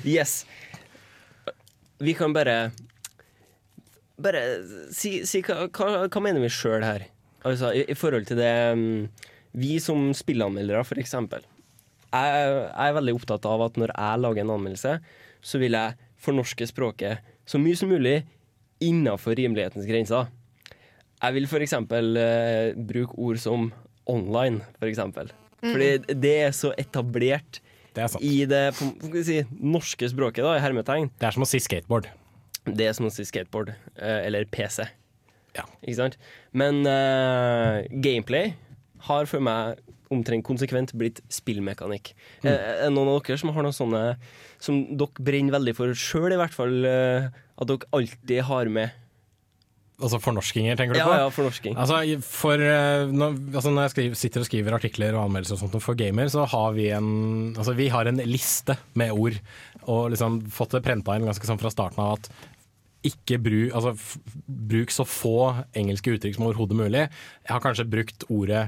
Yes. 0.05 0.43
Vi 1.97 2.13
kan 2.13 2.33
bare 2.35 2.71
Bare 4.21 4.41
si, 4.95 5.19
si 5.27 5.41
hva, 5.43 5.65
hva, 5.67 6.05
hva 6.07 6.23
mener 6.23 6.43
vi 6.43 6.51
sjøl 6.53 6.85
her? 6.85 7.07
Altså, 7.45 7.73
i, 7.75 7.83
I 7.91 7.97
forhold 7.97 8.25
til 8.29 8.39
det 8.39 8.53
mm, 8.79 9.27
Vi 9.59 9.75
som 9.83 10.07
spillanmeldere, 10.15 10.83
for 10.87 10.99
eksempel. 11.01 11.43
Jeg, 12.15 12.47
jeg 12.47 12.89
er 12.89 12.95
veldig 12.95 13.15
opptatt 13.17 13.45
av 13.49 13.65
at 13.67 13.77
når 13.79 13.93
jeg 13.93 14.21
lager 14.23 14.45
en 14.45 14.55
anmeldelse, 14.55 14.97
så 15.45 15.61
vil 15.61 15.75
jeg 15.75 15.97
fornorske 16.25 16.67
språket 16.69 17.33
så 17.45 17.59
mye 17.61 17.77
som 17.77 17.91
mulig 17.91 18.17
innafor 18.83 19.35
rimelighetens 19.37 19.87
grenser. 19.87 20.31
Jeg 21.21 21.35
vil 21.37 21.47
for 21.49 21.63
eksempel 21.63 22.17
eh, 22.19 22.75
bruke 22.75 23.15
ord 23.21 23.39
som 23.41 23.69
online, 24.11 24.63
for 24.79 24.89
eksempel. 24.89 25.31
Fordi 25.63 26.19
det 26.21 26.35
er 26.47 26.51
så 26.53 26.73
etablert 26.77 27.61
i 28.19 28.43
det 28.49 28.65
på, 28.75 28.89
hva 28.99 29.09
skal 29.09 29.23
si, 29.25 29.37
norske 29.63 30.09
språket, 30.11 30.43
da, 30.45 30.57
i 30.57 30.63
hermetegn. 30.63 31.09
Det 31.15 31.29
er 31.29 31.35
som 31.35 31.45
å 31.45 31.49
si 31.49 31.61
skateboard. 31.63 32.09
Det 32.65 32.87
er 32.89 32.95
som 32.97 33.05
å 33.07 33.13
si 33.13 33.25
skateboard, 33.27 33.73
eh, 33.95 34.21
eller 34.27 34.45
PC. 34.49 34.87
Ikke 35.55 35.95
sant? 35.95 36.17
Men 36.51 36.81
uh, 36.83 37.85
gameplay 38.03 38.55
har 39.07 39.27
for 39.29 39.39
meg 39.43 39.79
omtrent 40.11 40.43
konsekvent 40.45 40.91
blitt 40.97 41.21
spillmekanikk. 41.33 42.11
Mm. 42.43 42.49
Eh, 42.51 42.57
Er 42.57 42.83
det 42.89 42.91
noen 42.95 43.13
av 43.13 43.21
dere 43.23 43.39
som 43.39 43.53
har 43.55 43.63
noen 43.65 43.75
sånne 43.75 44.03
som 44.61 44.81
dere 44.97 45.23
brenner 45.25 45.55
veldig 45.55 45.73
for 45.77 45.95
sjøl, 45.97 46.33
i 46.35 46.39
hvert 46.41 46.53
fall? 46.55 46.75
at 46.85 47.69
dere 47.69 47.87
alltid 47.95 48.41
har 48.49 48.67
med 48.67 49.01
Altså 49.95 50.17
fornorskinger, 50.19 50.75
tenker 50.75 50.97
du 50.97 50.99
Ja, 50.99 51.05
på? 51.07 51.13
ja, 51.21 51.27
fornorsking. 51.31 51.77
Altså, 51.79 52.01
for, 52.27 52.59
når, 52.59 53.37
altså 53.55 53.71
når 53.71 53.85
jeg 53.85 53.93
skriver, 53.93 54.17
sitter 54.19 54.43
og 54.43 54.47
skriver 54.49 54.75
artikler 54.75 55.15
og 55.15 55.21
anmeldelser 55.29 55.55
og 55.55 55.61
sånt 55.61 55.77
for 55.85 55.95
gamer, 55.95 56.27
så 56.33 56.43
har 56.51 56.73
vi 56.75 56.89
en, 56.91 57.53
altså 57.55 57.71
vi 57.77 57.87
har 57.93 58.09
en 58.11 58.19
liste 58.27 58.75
med 58.99 59.13
ord, 59.15 59.39
og 59.87 60.09
liksom 60.11 60.41
fått 60.51 60.75
det 60.75 60.83
prenta 60.83 61.15
inn 61.15 61.23
ganske 61.29 61.47
sånn 61.47 61.61
fra 61.63 61.71
starten 61.71 62.03
av 62.03 62.17
at 62.17 62.27
ikke 63.07 63.39
bruk, 63.41 63.75
altså, 63.77 63.93
bruk 64.45 64.93
så 64.93 65.05
få 65.07 65.37
engelske 65.77 66.15
uttrykk 66.15 66.37
som 66.37 66.47
overhodet 66.47 66.79
mulig. 66.79 67.05
Jeg 67.45 67.53
har 67.53 67.63
kanskje 67.63 67.87
brukt 67.89 68.25
ordet 68.33 68.67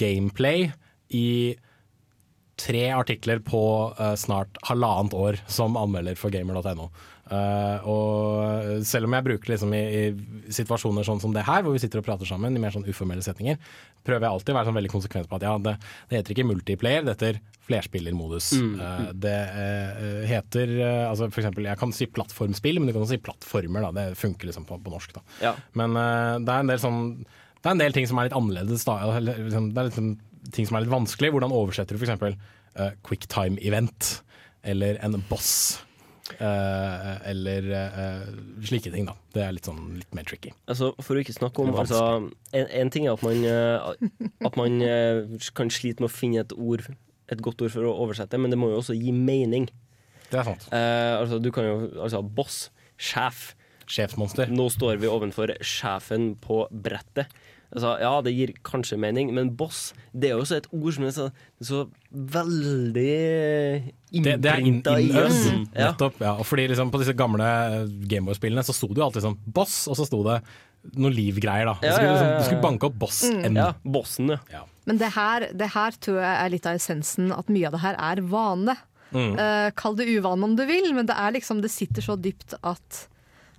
gameplay 0.00 0.70
i 1.14 1.56
tre 2.56 2.86
artikler 2.96 3.42
på 3.44 3.62
uh, 3.98 4.14
snart 4.16 4.56
halvannet 4.68 5.14
år 5.16 5.40
som 5.50 5.76
anmelder 5.78 6.16
for 6.18 6.32
gamer.no. 6.32 6.88
Eh, 7.26 7.86
og 7.90 8.84
selv 8.86 9.08
om 9.08 9.16
jeg 9.16 9.26
bruker 9.26 9.50
liksom 9.50 9.72
i, 9.74 9.82
i 9.82 10.52
situasjoner 10.54 11.06
sånn 11.06 11.22
som 11.22 11.32
det 11.34 11.42
her, 11.46 11.64
hvor 11.66 11.74
vi 11.74 11.80
sitter 11.82 11.98
og 11.98 12.06
prater 12.06 12.28
sammen 12.28 12.54
i 12.54 12.62
mer 12.62 12.74
sånn 12.74 12.86
uformelle 12.86 13.24
setninger, 13.24 13.58
prøver 14.06 14.28
jeg 14.28 14.36
alltid 14.36 14.54
å 14.54 14.58
være 14.58 14.68
sånn 14.68 14.78
veldig 14.78 14.92
konsekvent 14.92 15.30
på 15.30 15.38
at 15.38 15.46
ja, 15.48 15.54
det, 15.62 15.74
det 16.10 16.20
heter 16.20 16.36
ikke 16.36 16.48
multiplayer, 16.52 17.06
det 17.06 17.16
heter 17.16 17.40
flerspillermodus. 17.66 18.52
Mm, 18.60 18.68
mm. 18.78 19.08
det 19.24 19.38
uh, 19.56 20.20
heter 20.30 20.76
altså 20.86 21.26
for 21.32 21.42
eksempel, 21.42 21.66
Jeg 21.66 21.80
kan 21.80 21.94
si 21.96 22.06
plattformspill, 22.06 22.78
men 22.78 22.86
du 22.86 22.94
kan 22.94 23.02
også 23.02 23.16
si 23.16 23.24
plattformer. 23.26 23.88
Da. 23.88 23.90
Det 23.96 24.20
funker 24.20 24.52
liksom 24.52 24.68
på, 24.68 24.78
på 24.84 24.92
norsk. 24.92 25.18
Ja. 25.42 25.56
Men 25.78 25.98
det 25.98 26.52
er 26.52 26.62
en 26.62 26.70
del 26.70 26.80
sånn 26.82 27.00
Det 27.24 27.66
er 27.66 27.74
en 27.74 27.82
del 27.82 27.96
ting 27.96 28.06
som 28.06 28.20
er 28.20 28.28
litt 28.28 28.38
annerledes. 28.38 28.86
Da. 28.86 29.00
Eller, 29.02 29.42
liksom, 29.48 29.72
Det 29.74 29.82
er 29.82 29.90
liksom 29.90 30.12
ting 30.54 30.68
som 30.68 30.78
er 30.78 30.86
litt 30.86 30.94
vanskelig. 30.94 31.32
Hvordan 31.34 31.54
oversetter 31.56 31.98
du 31.98 32.06
f.eks. 32.06 32.38
Uh, 32.76 32.92
quicktime 33.06 33.58
event? 33.66 34.20
Eller 34.66 35.00
en 35.02 35.18
boss? 35.26 35.80
Eh, 36.34 37.30
eller 37.30 37.70
eh, 37.78 38.28
slike 38.66 38.92
ting, 38.92 39.06
da. 39.08 39.14
Det 39.34 39.44
er 39.44 39.54
litt 39.56 39.68
sånn 39.68 39.82
litt 40.00 40.14
mer 40.16 40.26
tricky. 40.28 40.52
Altså, 40.66 40.92
for 41.00 41.16
å 41.16 41.22
ikke 41.22 41.36
snakke 41.36 41.62
om 41.64 41.74
altså, 41.78 42.02
en, 42.52 42.70
en 42.82 42.92
ting 42.94 43.06
er 43.06 43.14
at 43.14 43.24
man, 43.26 43.42
eh, 43.46 44.30
at 44.48 44.58
man 44.58 44.78
kan 45.56 45.72
slite 45.72 46.02
med 46.02 46.10
å 46.10 46.14
finne 46.16 46.42
et 46.42 46.56
ord 46.56 46.86
et 47.32 47.42
godt 47.42 47.62
ord 47.64 47.74
for 47.74 47.86
å 47.88 47.94
oversette, 48.04 48.38
men 48.38 48.52
det 48.52 48.58
må 48.60 48.70
jo 48.70 48.80
også 48.80 48.94
gi 48.96 49.12
mening. 49.14 49.68
Det 50.30 50.40
er 50.40 50.46
sant. 50.46 50.66
Eh, 50.74 51.14
altså, 51.18 51.40
du 51.42 51.50
kan 51.54 51.66
jo 51.66 51.76
Altså, 51.94 52.22
boss, 52.22 52.66
sjef. 52.98 53.52
Sjefsmonster. 53.86 54.50
Nå 54.50 54.66
står 54.74 54.98
vi 55.02 55.10
ovenfor 55.10 55.52
sjefen 55.62 56.32
på 56.42 56.64
brettet. 56.70 57.30
Altså, 57.74 57.96
ja, 58.00 58.12
det 58.22 58.32
gir 58.36 58.52
kanskje 58.64 58.98
mening, 59.00 59.32
men 59.34 59.50
boss 59.58 59.90
det 60.14 60.30
er 60.30 60.36
jo 60.36 60.44
også 60.44 60.60
et 60.60 60.68
ord 60.70 60.92
som 60.96 61.06
er 61.08 61.14
så, 61.16 61.26
så 61.60 61.80
veldig 62.36 63.16
Det, 64.14 64.36
det 64.40 64.52
er 64.52 64.62
inn, 64.62 64.78
innprinta 64.78 64.94
i 65.02 65.10
oss. 65.10 65.40
innøvd. 65.50 65.74
Ja. 65.74 65.90
Nettopp. 65.90 66.22
Ja. 66.22 66.36
Og 66.38 66.46
fordi 66.48 66.68
liksom 66.70 66.92
på 66.94 67.02
disse 67.02 67.16
gamle 67.18 67.48
Gameboy-spillene 68.08 68.64
så 68.66 68.76
sto 68.76 68.88
det 68.92 69.02
jo 69.02 69.08
alltid 69.08 69.26
sånn 69.26 69.38
boss, 69.58 69.82
og 69.90 69.98
så 69.98 70.06
sto 70.08 70.22
det 70.28 70.38
noe 70.94 71.10
livgreier, 71.10 71.66
da. 71.66 71.74
Du 71.82 71.88
skulle, 71.90 72.12
liksom, 72.12 72.28
ja, 72.28 72.32
ja. 72.32 72.38
du 72.38 72.46
skulle 72.46 72.62
banke 72.62 72.88
opp 72.88 72.98
boss 73.00 73.24
mm. 73.26 73.56
Ja, 73.58 73.70
bossen, 73.82 74.36
ja. 74.52 74.62
Men 74.86 75.00
det 75.02 75.10
her, 75.16 75.48
det 75.58 75.72
her 75.74 75.96
tror 75.98 76.20
jeg 76.22 76.34
er 76.44 76.52
litt 76.52 76.68
av 76.70 76.78
essensen, 76.78 77.32
at 77.34 77.50
mye 77.50 77.66
av 77.66 77.74
det 77.74 77.82
her 77.82 77.98
er 78.12 78.22
vane. 78.30 78.76
Mm. 79.10 79.34
Uh, 79.38 79.68
kall 79.78 79.98
det 79.98 80.06
uvane 80.10 80.46
om 80.46 80.54
du 80.58 80.62
vil, 80.68 80.88
men 80.94 81.06
det 81.06 81.14
er 81.14 81.30
liksom 81.36 81.60
Det 81.62 81.70
sitter 81.70 82.02
så 82.02 82.16
dypt 82.18 82.56
at 82.66 83.06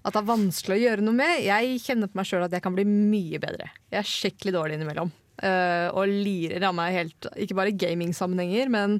at 0.07 0.15
det 0.15 0.21
er 0.21 0.29
vanskelig 0.29 0.77
å 0.77 0.81
gjøre 0.85 1.03
noe 1.03 1.17
med. 1.17 1.41
Jeg 1.43 1.79
kjenner 1.83 2.07
på 2.07 2.15
meg 2.21 2.27
sjøl 2.29 2.45
at 2.47 2.53
jeg 2.55 2.63
kan 2.63 2.75
bli 2.77 2.85
mye 2.87 3.39
bedre. 3.43 3.67
Jeg 3.91 3.99
er 3.99 4.07
skikkelig 4.07 4.53
dårlig 4.55 4.77
innimellom. 4.79 5.11
Uh, 5.37 5.91
og 5.93 6.07
lirer 6.09 6.63
av 6.65 6.73
meg 6.77 6.95
helt, 6.95 7.27
ikke 7.35 7.57
bare 7.59 7.69
i 7.73 7.77
gamingsammenhenger, 7.77 8.71
men 8.73 8.95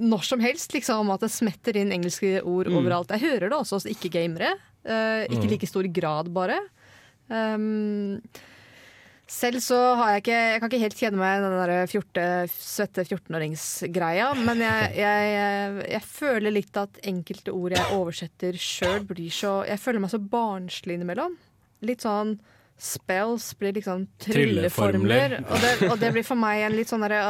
når 0.00 0.22
som 0.24 0.40
helst. 0.44 0.72
liksom 0.76 1.10
At 1.12 1.24
det 1.24 1.32
smetter 1.34 1.76
inn 1.80 1.90
engelske 1.92 2.38
ord 2.42 2.68
Mm. 2.70 2.76
overalt. 2.78 3.10
Jeg 3.16 3.20
hører 3.24 3.48
det 3.50 3.58
også 3.58 3.80
hos 3.80 3.88
ikke-gamere. 3.90 4.54
Uh, 4.84 5.24
ikke 5.28 5.44
i 5.48 5.50
like 5.56 5.66
stor 5.68 5.84
grad, 5.92 6.28
bare. 6.32 6.60
Um, 7.28 8.20
selv 9.30 9.62
så 9.64 9.78
har 9.98 10.14
jeg 10.14 10.22
ikke 10.22 10.38
Jeg 10.38 10.60
kan 10.60 10.70
ikke 10.70 10.82
helt 10.82 10.98
kjenne 11.00 11.20
meg 11.20 11.38
i 11.38 11.44
den 11.44 11.54
der 11.56 11.72
14, 11.86 12.52
svette 12.52 13.04
14-åringsgreia, 13.06 14.30
men 14.44 14.62
jeg, 14.64 14.90
jeg, 15.00 15.84
jeg 15.94 16.02
føler 16.08 16.54
litt 16.54 16.80
at 16.80 17.00
enkelte 17.08 17.54
ord 17.54 17.76
jeg 17.76 17.96
oversetter 17.96 18.58
sjøl, 18.60 19.02
blir 19.08 19.32
så 19.32 19.56
Jeg 19.68 19.80
føler 19.82 20.04
meg 20.04 20.12
så 20.12 20.20
barnslig 20.20 20.98
innimellom. 20.98 21.38
Litt 21.84 22.04
sånn 22.04 22.36
spells 22.80 23.52
blir 23.58 23.76
liksom 23.76 24.08
trylleformler. 24.22 25.38
Og 25.46 25.60
det, 25.62 25.74
og 25.88 26.00
det 26.00 26.10
blir 26.16 26.26
for 26.26 26.38
meg 26.38 26.64
en 26.66 26.74
litt 26.74 26.90
sånn 26.90 27.04
derre 27.06 27.22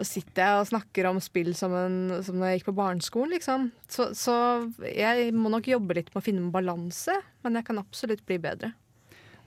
sitter 0.00 0.40
jeg 0.40 0.60
og 0.60 0.68
snakker 0.70 1.06
om 1.10 1.18
spill 1.20 1.52
som, 1.56 1.74
en, 1.76 1.96
som 2.24 2.38
da 2.40 2.48
jeg 2.50 2.60
gikk 2.60 2.70
på 2.70 2.78
barneskolen, 2.78 3.34
liksom. 3.36 3.66
Så, 3.90 4.08
så 4.16 4.34
jeg 4.88 5.34
må 5.36 5.52
nok 5.52 5.68
jobbe 5.68 5.98
litt 5.98 6.08
med 6.12 6.22
å 6.22 6.24
finne 6.24 6.40
en 6.46 6.54
balanse, 6.54 7.18
men 7.44 7.58
jeg 7.58 7.66
kan 7.68 7.80
absolutt 7.82 8.24
bli 8.28 8.38
bedre. 8.42 8.72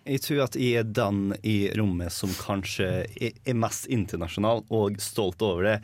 Jeg 0.06 0.22
tror 0.22 0.44
at 0.44 0.56
jeg 0.60 0.78
er 0.78 0.86
den 0.86 1.32
i 1.42 1.72
rommet 1.74 2.14
som 2.14 2.30
kanskje 2.38 2.90
er 3.18 3.56
mest 3.58 3.88
internasjonal 3.90 4.62
og 4.70 5.00
stolt 5.02 5.42
over 5.42 5.66
det. 5.66 5.80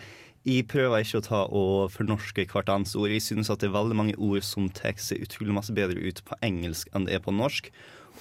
Jeg 0.46 0.68
prøver 0.70 1.02
ikke 1.02 1.22
å 1.22 1.26
ta 1.26 1.40
og 1.50 1.90
fornorske 1.94 2.46
hvert 2.52 2.70
annet 2.70 2.94
ord. 2.94 3.10
Jeg 3.10 3.24
synes 3.26 3.50
at 3.50 3.64
det 3.64 3.72
er 3.72 3.74
veldig 3.74 3.98
mange 3.98 4.18
ord 4.22 4.46
som 4.46 4.70
tar 4.78 4.94
seg 5.02 5.26
utrolig 5.26 5.56
masse 5.58 5.74
bedre 5.74 5.98
ut 5.98 6.22
på 6.28 6.38
engelsk 6.46 6.94
enn 6.94 7.10
det 7.10 7.18
er 7.18 7.26
på 7.26 7.34
norsk. 7.34 7.72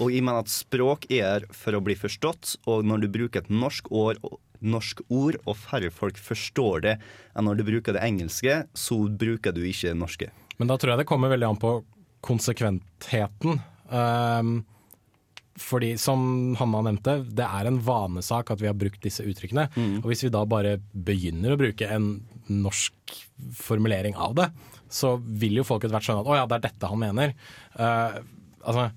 Og 0.01 0.09
jeg 0.15 0.25
mener 0.25 0.41
at 0.41 0.53
språk 0.53 1.05
er 1.13 1.45
for 1.53 1.77
å 1.77 1.83
bli 1.85 1.99
forstått, 2.01 2.57
og 2.65 2.89
når 2.89 3.05
du 3.05 3.11
bruker 3.13 3.45
et 3.45 3.53
norsk 3.53 3.93
ord, 3.93 4.25
norsk 4.65 5.05
ord 5.13 5.37
og 5.45 5.61
færre 5.61 5.93
folk 5.93 6.17
forstår 6.17 6.87
det 6.87 6.97
enn 7.37 7.49
når 7.49 7.61
du 7.61 7.67
bruker 7.75 7.97
det 7.97 8.07
engelske, 8.09 8.63
så 8.73 9.03
bruker 9.05 9.53
du 9.53 9.67
ikke 9.69 9.93
det 9.93 10.01
norske. 10.01 10.33
Men 10.57 10.73
da 10.73 10.81
tror 10.81 10.95
jeg 10.95 11.05
det 11.05 11.11
kommer 11.13 11.33
veldig 11.37 11.53
an 11.53 11.61
på 11.61 11.77
konsekventheten. 12.25 13.61
Um, 13.93 14.63
fordi 15.61 15.93
som 16.01 16.23
Hanna 16.59 16.83
nevnte, 16.87 17.19
det 17.37 17.47
er 17.47 17.69
en 17.69 17.79
vanesak 17.85 18.53
at 18.55 18.63
vi 18.63 18.69
har 18.71 18.79
brukt 18.79 19.03
disse 19.05 19.25
uttrykkene. 19.27 19.69
Og 20.01 20.11
hvis 20.11 20.25
vi 20.25 20.33
da 20.33 20.43
bare 20.49 20.79
begynner 20.93 21.55
å 21.55 21.61
bruke 21.61 21.89
en 21.91 22.15
norsk 22.51 23.15
formulering 23.55 24.17
av 24.19 24.35
det, 24.39 24.49
så 24.91 25.15
vil 25.21 25.61
jo 25.61 25.67
folk 25.67 25.85
etter 25.85 25.95
hvert 25.95 26.09
skjønne 26.09 26.25
at 26.25 26.31
å 26.33 26.39
ja, 26.41 26.49
det 26.51 26.59
er 26.59 26.67
dette 26.67 26.91
han 26.91 27.01
mener. 27.01 27.35
Uh, 27.77 28.19
altså, 28.65 28.89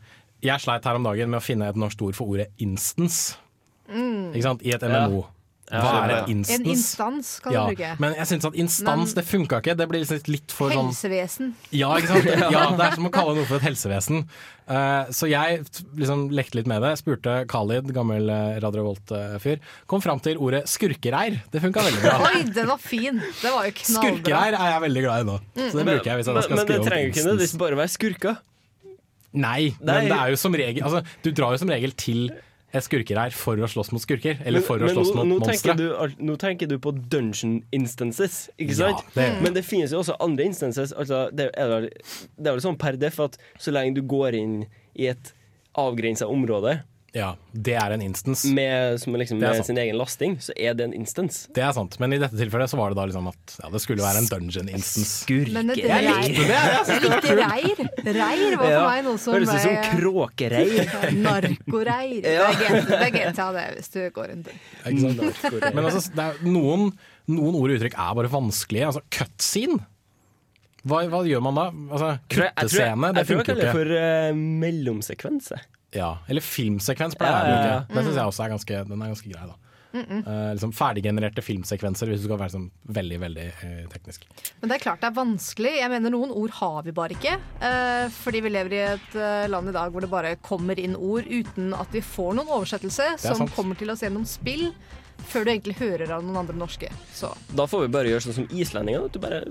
jeg 0.43 0.64
sleit 0.64 0.88
her 0.89 0.97
om 0.99 1.05
dagen 1.05 1.32
med 1.32 1.39
å 1.39 1.45
finne 1.45 1.70
et 1.70 1.80
norsk 1.80 2.01
ord 2.07 2.18
for 2.18 2.34
ordet 2.34 2.49
instance. 2.64 3.38
Mm. 3.88 4.34
Ikke 4.34 4.47
sant? 4.47 4.66
I 4.66 4.74
et 4.76 4.86
MMO. 4.89 5.26
Hva 5.74 5.91
er 6.03 6.11
et 6.15 6.32
instans? 6.34 6.59
En 6.59 6.71
instans 6.74 7.30
kan 7.43 7.55
ja, 7.55 7.63
du 7.65 7.74
bruke. 7.74 7.91
Men 8.03 8.15
jeg 8.19 8.30
syns 8.30 8.47
at 8.49 8.57
instans, 8.63 9.13
Men- 9.13 9.17
det 9.17 9.24
funka 9.30 9.59
ikke. 9.63 9.76
Det 9.80 9.88
blir 9.89 10.03
liksom 10.03 10.30
litt 10.30 10.53
for 10.53 10.74
sånn 10.74 10.91
Helsevesen. 10.91 11.53
ja, 11.74 11.89
ikke 11.97 12.11
sant? 12.13 12.30
Ja, 12.53 12.65
det 12.78 12.86
er 12.86 12.97
som 12.99 13.09
å 13.09 13.13
kalle 13.13 13.34
noe 13.39 13.47
for 13.49 13.57
et 13.57 13.65
helsevesen. 13.67 14.28
Uh, 14.63 15.09
så 15.11 15.28
jeg 15.28 15.63
liksom 15.99 16.30
lekte 16.32 16.59
litt 16.59 16.69
med 16.71 16.86
det. 16.86 16.93
Spurte 17.01 17.41
Khalid, 17.51 17.89
gammel 17.95 18.30
uh, 18.32 18.59
Radio 18.63 18.86
Volt-fyr. 18.88 19.59
Kom 19.91 20.03
fram 20.05 20.21
til 20.24 20.39
ordet 20.39 20.63
skurkereir. 20.71 21.41
Det 21.51 21.63
funka 21.63 21.84
veldig 21.89 22.05
bra. 22.05 22.15
Oi, 22.30 22.45
den 22.53 22.69
var 22.69 22.80
fin! 22.80 23.19
Det 23.41 23.51
var 23.51 23.67
jo 23.67 23.76
knallbra. 23.82 24.13
Skurkereir 24.13 24.59
er 24.61 24.71
jeg 24.76 24.86
veldig 24.88 25.05
glad 25.07 25.26
i 25.26 25.30
nå. 25.34 25.38
Så 25.57 25.76
det 25.82 25.88
bruker 25.89 26.13
jeg 26.13 26.21
hvis 26.21 26.32
jeg 26.32 26.38
da 26.38 26.39
men, 26.39 26.47
skal 26.47 26.57
men 26.57 26.63
det 26.63 26.69
skrive 26.69 26.80
om 26.84 26.89
trenger 26.91 27.03
jo 27.03 27.11
ikke 27.11 27.17
instance. 27.17 27.30
nødvendigvis 27.34 27.61
bare 27.65 27.80
være 27.82 27.93
skurka. 27.97 28.36
Nei, 29.34 29.74
Nei. 29.82 29.93
men 29.97 30.09
det 30.11 30.17
er 30.21 30.30
jo 30.30 30.38
som 30.38 30.53
regel 30.53 30.84
altså, 30.86 30.99
Du 31.26 31.32
drar 31.34 31.55
jo 31.55 31.61
som 31.63 31.71
regel 31.74 31.95
til 31.97 32.28
et 32.74 32.82
skurkereir 32.84 33.32
for 33.38 33.55
å 33.61 33.67
slåss 33.69 33.91
mot 33.93 34.01
skurker. 34.01 34.39
Eller 34.45 34.59
Men- 34.59 34.67
for 34.67 34.80
å 34.80 34.89
slåss 34.89 35.11
nå, 35.13 35.15
mot 35.15 35.28
nå 35.28 35.39
monstre. 35.45 35.76
tenker, 35.76 35.78
du, 35.78 36.24
nå 36.26 36.38
tenker 36.38 36.67
du 36.67 36.80
på 36.80 36.91
dungeon 37.09 37.63
instances, 37.71 38.49
ikke 38.57 38.78
Ja, 38.80 39.01
det- 39.13 39.41
Men 39.43 39.53
det 39.53 39.63
finnes 39.63 39.91
jo 39.91 39.99
også 39.99 40.15
andre 40.19 40.45
instances. 40.45 40.91
Altså, 40.93 41.30
det 41.36 41.51
er 41.55 41.89
vel 42.39 42.59
sånn 42.59 42.78
per 42.80 42.93
def 42.97 43.19
at 43.19 43.38
så 43.59 43.71
lenge 43.71 43.93
du 43.95 44.01
går 44.01 44.34
inn 44.34 44.65
i 44.95 45.07
et 45.07 45.34
avgrensa 45.76 46.26
område 46.30 46.84
Ja, 47.14 47.36
det 47.53 47.76
er 47.78 47.93
en 47.93 48.01
instance. 48.01 48.49
med, 48.49 48.97
som 48.97 49.14
er 49.14 49.22
liksom, 49.22 49.38
med 49.38 49.59
sin 49.66 49.78
egen 49.78 49.97
lasting, 49.99 50.39
så 50.41 50.53
er 50.57 50.74
det 50.74 50.88
en 50.88 50.95
instance. 50.97 51.45
Det 51.53 51.61
er 51.61 51.70
sant, 51.76 51.99
men 52.01 52.16
i 52.16 52.18
dette 52.18 52.34
tilfellet 52.39 52.72
så 52.72 52.80
var 52.80 52.89
det 52.89 52.97
da 52.97 53.03
liksom 53.05 53.28
at 53.30 53.53
ja, 53.61 53.70
det 53.70 53.82
skulle 53.84 54.01
være 54.01 54.24
en 54.24 54.30
dungeon 54.32 54.72
instance. 54.74 55.28
Men 55.53 55.70
et 55.76 55.84
Jeg 55.84 56.07
likte 56.07 56.47
det, 56.49 56.57
jeg 56.57 57.03
det 57.03 57.11
likte 57.14 57.36
reir. 57.38 57.84
Reir 58.18 58.57
var 58.57 58.64
for 58.64 58.74
Ja, 58.74 58.82
meg 58.88 59.05
noe 59.05 59.22
som 59.22 59.38
Høres 59.38 59.53
ut 59.53 59.61
som 59.61 59.78
kråkereir. 59.99 60.95
Narkoreir. 61.28 62.26
Ja. 62.34 62.49
Det 62.57 62.72
er 62.72 63.05
det 63.05 63.11
GTA, 63.20 63.47
det, 63.59 63.68
hvis 63.78 63.93
du 63.93 63.99
går 64.18 64.34
en 64.34 64.43
tur. 64.49 65.70
Men 65.70 65.84
altså, 65.86 66.01
det 66.18 66.26
er 66.26 66.41
noen, 66.49 66.89
noen 67.30 67.59
ord 67.59 67.68
og 67.68 67.78
uttrykk 67.78 67.99
er 68.07 68.18
bare 68.24 68.34
vanskelige. 68.34 68.89
Altså, 68.89 69.05
cutscene. 69.14 69.84
Hva, 70.84 71.05
hva 71.14 71.22
gjør 71.30 71.45
man 71.45 71.61
da? 71.61 71.70
Altså, 71.93 72.09
Jeg 72.18 72.34
tror 72.34 72.49
funker 72.49 72.57
Kuttescene, 72.57 73.14
det 73.14 73.22
jeg 73.22 73.30
tror 73.30 73.38
jeg 73.38 73.47
kaller 73.51 73.70
det 73.70 73.78
for 73.78 73.95
uh, 74.01 74.41
mellomsekvense. 74.66 75.61
Ja, 75.93 76.17
eller 76.27 76.41
filmsekvens 76.45 77.17
pleier 77.19 77.35
jeg 77.37 77.43
å 77.43 77.51
bruke. 77.53 77.73
ja. 77.73 77.83
Det 77.89 78.05
syns 78.07 78.17
jeg 78.17 78.31
også 78.31 78.45
er 78.45 78.55
ganske, 78.55 78.81
den 78.89 79.01
er 79.01 79.13
ganske 79.13 79.29
grei. 79.29 79.45
da 79.51 79.59
Mm 79.93 80.05
-mm. 80.05 80.27
Uh, 80.27 80.51
liksom 80.51 80.71
Ferdiggenererte 80.73 81.41
filmsekvenser, 81.41 82.07
hvis 82.07 82.21
du 82.21 82.25
skal 82.25 82.39
være 82.39 82.49
sånn 82.49 82.71
veldig 82.83 83.19
veldig 83.19 83.47
uh, 83.47 83.89
teknisk. 83.93 84.25
Men 84.61 84.69
det 84.69 84.75
er 84.75 84.79
klart 84.79 85.01
det 85.01 85.07
er 85.07 85.15
vanskelig. 85.15 85.73
Jeg 85.77 85.89
mener 85.89 86.09
Noen 86.09 86.31
ord 86.31 86.49
har 86.49 86.81
vi 86.83 86.91
bare 86.91 87.13
ikke. 87.13 87.35
Uh, 87.61 88.09
fordi 88.09 88.39
vi 88.39 88.49
lever 88.49 88.73
i 88.73 88.81
et 88.93 89.49
land 89.49 89.69
i 89.69 89.71
dag 89.71 89.91
hvor 89.91 90.01
det 90.01 90.09
bare 90.09 90.35
kommer 90.35 90.79
inn 90.79 90.95
ord 90.95 91.23
uten 91.29 91.73
at 91.73 91.87
vi 91.91 92.01
får 92.01 92.33
noen 92.33 92.47
oversettelse 92.47 93.17
som 93.17 93.35
sant. 93.35 93.55
kommer 93.55 93.75
til 93.75 93.89
oss 93.91 94.01
gjennom 94.01 94.25
spill, 94.25 94.73
før 95.30 95.45
du 95.45 95.51
egentlig 95.53 95.78
hører 95.80 96.11
av 96.14 96.24
noen 96.26 96.43
andre 96.43 96.55
norske. 96.57 96.89
Så 97.14 97.32
Da 97.55 97.66
får 97.70 97.88
vi 97.88 97.93
bare 97.95 98.11
gjøre 98.11 98.26
sånn 98.28 98.38
som 98.41 98.47
islendingene. 98.53 99.09
At 99.09 99.16
du 99.16 99.22
bare 99.24 99.43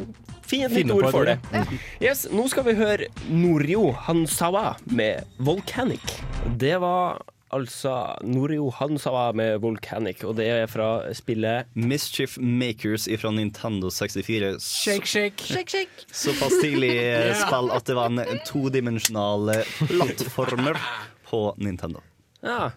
finner 0.47 0.71
et 0.71 0.83
nytt 0.83 0.95
ord 0.95 1.11
for 1.11 1.29
det. 1.29 1.39
det. 1.53 1.67
Yes, 2.05 2.27
nå 2.33 2.47
skal 2.53 2.67
vi 2.69 2.77
høre 2.79 3.11
Norio 3.31 3.91
Hansawa 4.07 4.77
med 4.93 5.29
Volcanic. 5.43 6.19
Det 6.61 6.77
var 6.83 7.23
altså 7.53 7.93
Norio 8.25 8.71
Hansawa 8.73 9.27
med 9.37 9.59
Volcanic, 9.61 10.23
og 10.25 10.37
det 10.39 10.47
er 10.49 10.71
fra 10.73 10.87
spillet 11.17 11.69
Mischief 11.77 12.39
Makers 12.41 13.05
fra 13.21 13.33
Nintendo 13.35 13.91
64. 13.93 14.55
Shake, 14.65 15.07
shake. 15.07 15.45
Shake, 15.53 15.69
shake. 15.69 16.07
Såpass 16.09 16.57
tidlig 16.63 16.95
spill 17.43 17.73
at 17.77 17.89
det 17.89 17.99
var 17.99 18.09
en 18.13 18.41
todimensjonal 18.49 19.53
plattformer 19.85 20.81
på 21.29 21.45
Nintendo. 21.61 22.01
Ja, 22.43 22.73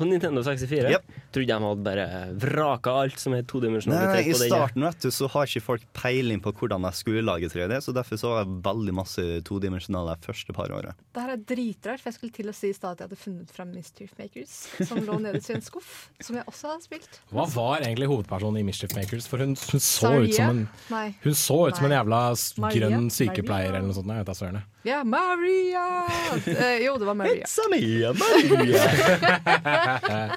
på 0.00 0.08
Nintendo 0.08 0.42
64. 0.46 0.96
Trodde 1.30 1.46
de 1.46 1.66
hadde 1.66 1.84
bare 1.84 2.06
vraka 2.40 2.94
alt 3.02 3.20
som 3.20 3.34
er 3.36 3.42
Nei, 3.42 3.48
todimensjonalitet 3.50 4.16
nei, 4.16 4.22
I 4.30 4.32
på 4.32 4.48
starten 4.48 4.86
vet 4.86 5.04
du, 5.04 5.10
så 5.12 5.28
har 5.34 5.48
ikke 5.48 5.62
folk 5.64 5.84
peiling 5.96 6.40
på 6.42 6.52
hvordan 6.56 6.86
de 6.86 6.92
skulle 6.96 7.22
lage 7.26 7.50
3D, 7.52 7.76
så 7.84 7.94
derfor 7.96 8.20
så 8.20 8.32
var 8.32 8.48
det 8.48 8.56
veldig 8.64 8.94
masse 8.96 9.24
todimensjonale 9.46 10.16
første 10.24 10.56
par 10.56 10.72
året. 10.74 10.96
Det 11.14 11.24
her 11.24 11.34
er 11.34 11.44
dritrart, 11.52 12.02
for 12.02 12.10
jeg 12.10 12.18
skulle 12.18 12.36
til 12.40 12.52
å 12.52 12.56
si 12.56 12.72
i 12.72 12.76
stad 12.76 12.96
at 12.96 13.04
jeg 13.04 13.10
hadde 13.10 13.20
funnet 13.20 13.54
fram 13.54 13.74
Mischief 13.76 14.16
Makers, 14.18 14.56
som 14.88 15.02
lå 15.04 15.20
nederst 15.22 15.52
i 15.52 15.56
en 15.58 15.64
skuff, 15.68 15.92
som 16.24 16.40
jeg 16.40 16.48
også 16.50 16.72
har 16.72 16.82
spilt. 16.84 17.20
Hva 17.34 17.46
var 17.52 17.84
egentlig 17.84 18.08
hovedpersonen 18.10 18.62
i 18.62 18.66
Mischief 18.66 18.96
Makers? 18.96 19.28
For 19.30 19.44
hun, 19.44 19.54
hun 19.54 19.84
så 19.84 20.08
Saria? 20.08 20.24
ut 20.24 20.36
som 20.40 20.54
en 20.56 20.66
Nei. 20.90 21.06
Hun 21.22 21.36
så 21.36 21.60
ut 21.68 21.76
som 21.78 21.86
en 21.90 21.96
jævla 21.98 22.20
Maria? 22.64 22.88
grønn 22.88 23.10
sykepleier 23.12 23.70
Maria? 23.70 23.76
eller 23.76 23.90
noe 23.90 23.98
sånt. 24.00 24.10
Jeg 24.10 24.24
vet 24.24 24.32
da 24.32 24.38
søren. 24.40 24.62
Ja, 24.82 25.04
Maria! 25.04 26.06
Eh, 26.46 26.86
jo, 26.86 26.94
det 26.98 27.04
var 27.04 27.14
Maria. 27.14 27.44
It's 27.44 27.58
a 27.58 27.68
Maria, 27.70 28.14
Maria. 28.16 28.80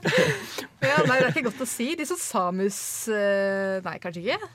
Ja, 0.83 0.97
nei, 1.07 1.15
det 1.15 1.29
er 1.29 1.31
ikke 1.31 1.45
godt 1.47 1.61
å 1.63 1.67
si. 1.69 1.93
De 1.95 2.03
som 2.07 2.19
Samus 2.19 2.77
eh, 3.07 3.79
Nei, 3.85 3.95
kanskje 4.03 4.25
ikke? 4.25 4.49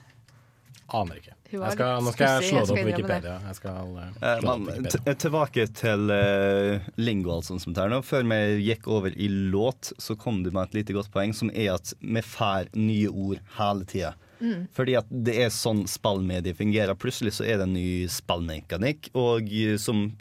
Aner 0.99 1.16
ikke. 1.20 1.34
Jeg 1.49 1.72
skal, 1.72 2.03
nå 2.05 2.12
skal 2.12 2.34
jeg 2.43 2.51
slå 2.51 2.61
det 2.61 2.72
opp 2.74 2.78
på. 2.78 2.84
Wikipedia. 2.91 3.34
Jeg 3.49 3.57
skal 3.57 3.91
uh, 3.97 4.05
Eh, 4.20 4.41
på 4.45 4.55
men 4.61 4.84
Wikipedia. 4.84 5.14
tilbake 5.24 5.66
til 5.76 6.12
uh, 6.12 6.89
lingo, 7.01 7.41
som 7.45 7.61
det 7.76 7.89
nå. 7.93 8.03
Før 8.05 8.28
vi 8.28 8.41
gikk 8.68 8.89
over 8.93 9.16
i 9.16 9.28
låt, 9.28 9.93
så 9.97 10.16
kom 10.20 10.43
du 10.45 10.51
med 10.53 10.68
et 10.68 10.82
lite 10.82 10.97
godt 10.97 11.09
poeng, 11.12 11.32
som 11.36 11.49
er 11.53 11.74
at 11.78 11.95
vi 12.01 12.24
får 12.24 12.68
nye 12.76 13.09
ord 13.09 13.41
hele 13.57 13.89
tida. 13.89 14.12
Mm. 14.41 14.68
Fordi 14.74 14.97
at 15.01 15.09
det 15.11 15.36
er 15.45 15.55
sånn 15.55 15.84
spillmediet 15.91 16.59
fungerer. 16.59 16.99
Plutselig 16.99 17.36
så 17.39 17.47
er 17.47 17.61
det 17.61 17.68
en 17.68 17.76
ny 17.76 17.91
spillmekanikk 18.12 19.11
og, 19.18 19.51
eh, 19.53 19.76
som 19.80 20.12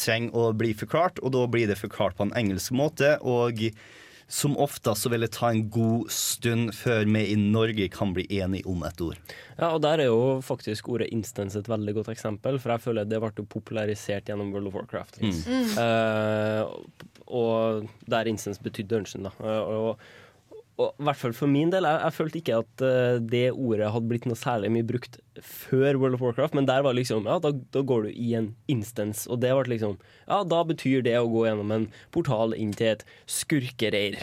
trenger 0.00 0.34
å 0.34 0.48
bli 0.56 0.72
forklart, 0.74 1.20
og 1.22 1.34
da 1.36 1.44
blir 1.46 1.68
det 1.70 1.78
forklart 1.78 2.16
på 2.18 2.26
en 2.26 2.34
engelsk 2.38 2.74
måte. 2.74 3.14
Og 3.22 3.62
som 4.26 4.56
ofte 4.58 4.94
så 4.96 5.10
vil 5.12 5.24
det 5.24 5.32
ta 5.36 5.50
en 5.52 5.66
god 5.70 6.10
stund 6.12 6.72
før 6.74 7.04
vi 7.04 7.24
i 7.34 7.36
Norge 7.38 7.88
kan 7.92 8.14
bli 8.16 8.24
enige 8.38 8.66
om 8.70 8.82
et 8.86 9.00
ord. 9.04 9.20
Ja, 9.58 9.70
og 9.70 9.82
der 9.84 10.02
er 10.02 10.10
jo 10.10 10.40
faktisk 10.44 10.88
ordet 10.88 11.10
instance 11.14 11.58
et 11.58 11.68
veldig 11.70 11.94
godt 12.00 12.10
eksempel, 12.14 12.58
for 12.58 12.74
jeg 12.74 12.84
føler 12.86 13.08
det 13.08 13.20
ble 13.22 13.46
popularisert 13.46 14.30
gjennom 14.30 14.52
World 14.54 14.72
of 14.72 14.78
Warcraft. 14.80 15.20
Liksom. 15.20 15.52
Mm. 15.52 15.70
Uh, 15.78 17.14
og 17.26 17.88
der 18.10 18.30
instance 18.30 18.62
betydde 18.62 18.96
dungeon, 18.96 19.28
da. 19.28 19.34
Uh, 19.38 19.90
og, 19.90 20.10
Og 20.74 20.90
i 20.98 21.04
hvert 21.06 21.20
fall 21.20 21.34
for 21.38 21.46
min 21.50 21.70
del, 21.70 21.86
jeg, 21.86 22.00
jeg 22.02 22.14
følte 22.16 22.38
ikke 22.40 22.56
at 22.64 22.82
uh, 22.82 23.18
det 23.22 23.44
ordet 23.52 23.92
hadde 23.94 24.08
blitt 24.10 24.24
noe 24.26 24.38
særlig 24.38 24.72
mye 24.74 24.86
brukt 24.88 25.20
før 25.38 26.00
World 26.02 26.16
of 26.18 26.24
Warcraft, 26.24 26.56
men 26.58 26.66
der 26.66 26.82
var 26.86 26.96
liksom 26.98 27.28
Ja, 27.30 27.36
da, 27.42 27.52
da 27.74 27.82
går 27.86 28.08
du 28.08 28.10
i 28.10 28.32
en 28.38 28.48
instance, 28.70 29.28
og 29.30 29.38
det 29.44 29.52
ble 29.54 29.76
liksom 29.76 29.96
Ja, 30.26 30.40
da 30.42 30.64
betyr 30.66 31.04
det 31.06 31.14
å 31.20 31.30
gå 31.30 31.46
gjennom 31.46 31.70
en 31.76 31.86
portal 32.14 32.56
inn 32.58 32.74
til 32.74 32.90
et 32.96 33.04
skurkereir. 33.30 34.18